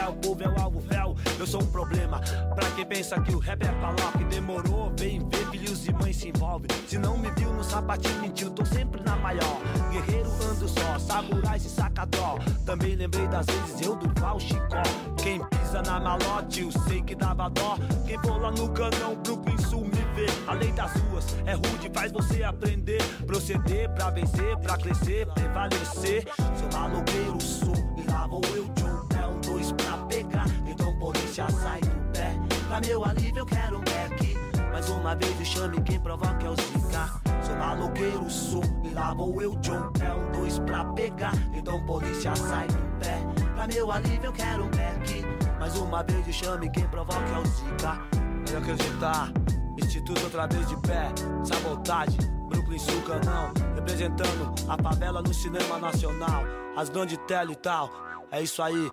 Bléu, 0.00 0.12
povo 0.14 0.42
é 0.42 0.48
o 0.48 0.60
alvo 0.60 0.80
véu, 0.80 1.14
eu 1.38 1.46
sou 1.46 1.62
um 1.62 1.66
problema, 1.66 2.20
pra 2.54 2.70
quem 2.70 2.86
pensa 2.86 3.20
que 3.20 3.34
o 3.34 3.38
rap 3.38 3.62
é 3.62 3.72
paloca, 3.72 4.24
demorou, 4.30 4.90
vem 4.98 5.18
ver, 5.28 5.50
filhos 5.50 5.86
e 5.86 5.92
mães 5.92 6.16
se 6.16 6.28
envolve, 6.28 6.66
se 6.88 6.96
não 6.96 7.18
me 7.18 7.30
viu 7.32 7.52
no 7.52 7.62
sapatinho, 7.62 8.18
mentiu, 8.22 8.50
tô 8.50 8.64
sempre 8.64 9.02
na 9.02 9.16
maior, 9.16 9.60
guerreiro 9.90 10.30
ando 10.42 10.66
só, 10.66 10.98
samurai 10.98 11.58
se 11.58 11.68
saca 11.68 12.06
dó, 12.06 12.38
também 12.64 12.94
lembrei 12.96 13.28
das 13.28 13.44
vezes 13.44 13.86
eu 13.86 13.94
do 13.94 14.10
Chicó, 14.40 14.82
quem 15.22 15.44
pisa 15.48 15.82
na 15.82 16.00
malote, 16.00 16.62
eu 16.62 16.72
sei 16.88 17.02
que 17.02 17.14
dava 17.14 17.50
dó, 17.50 17.76
quem 18.06 18.18
for 18.20 18.40
lá 18.40 18.50
no 18.50 18.70
canão, 18.70 19.16
Brooklyn 19.16 19.58
Sul 19.58 19.84
me 19.84 20.02
vê, 20.14 20.26
a 20.46 20.54
lei 20.54 20.72
das 20.72 20.92
ruas 20.94 21.26
é 21.44 21.52
rude, 21.52 21.90
faz 21.92 22.10
você 22.10 22.42
aprender, 22.42 23.02
proceder 23.26 23.90
pra 23.90 24.08
vencer, 24.08 24.56
pra 24.58 24.78
crescer, 24.78 25.26
prevalecer, 25.26 26.24
sou 26.58 26.80
maloqueiro, 26.80 27.40
sou, 27.42 27.74
e 27.98 28.10
lá 28.10 28.26
vou 28.26 28.40
eu, 28.54 28.64
Joe, 28.78 28.99
polícia 31.30 31.48
sai 31.50 31.80
do 31.80 32.12
pé, 32.12 32.32
pra 32.66 32.80
meu 32.80 33.04
alívio 33.04 33.38
eu 33.38 33.46
quero 33.46 33.78
um 33.78 33.80
back, 33.82 34.38
mais 34.72 34.88
uma 34.88 35.14
vez 35.14 35.40
o 35.40 35.44
chame, 35.44 35.80
quem 35.82 36.00
provoca 36.00 36.44
é 36.44 36.50
o 36.50 36.56
Zika. 36.56 37.20
Sou 37.42 37.56
maloqueiro, 37.56 38.30
sou, 38.30 38.62
e 38.84 38.88
lá 38.90 39.14
vou 39.14 39.40
eu, 39.40 39.54
John. 39.56 39.92
É 40.00 40.12
um 40.12 40.32
dois 40.32 40.58
pra 40.60 40.84
pegar, 40.86 41.34
então 41.52 41.84
polícia 41.86 42.34
sai 42.34 42.66
do 42.66 42.98
pé. 42.98 43.18
Pra 43.54 43.66
meu 43.68 43.92
alívio 43.92 44.26
eu 44.26 44.32
quero 44.32 44.64
um 44.64 44.70
back. 44.70 45.24
Mais 45.58 45.76
uma 45.76 46.02
vez 46.02 46.26
o 46.26 46.32
chame, 46.32 46.70
quem 46.70 46.86
provoca 46.88 47.20
é 47.20 47.38
o 47.38 47.46
Zika. 47.46 47.98
Pode 48.44 48.56
acreditar, 48.56 49.32
Instituto 49.78 50.24
outra 50.24 50.46
vez 50.48 50.66
de 50.68 50.76
pé. 50.78 51.12
Sabotagem, 51.44 52.18
Brooklyn 52.48 52.78
Sul 52.78 53.02
Canão. 53.02 53.52
Representando 53.76 54.54
a 54.68 54.82
favela 54.82 55.22
no 55.22 55.32
cinema 55.32 55.78
nacional. 55.78 56.42
As 56.76 56.88
grandes 56.88 57.18
tela 57.26 57.52
e 57.52 57.56
tal. 57.56 57.90
É 58.30 58.42
isso 58.42 58.62
aí, 58.62 58.90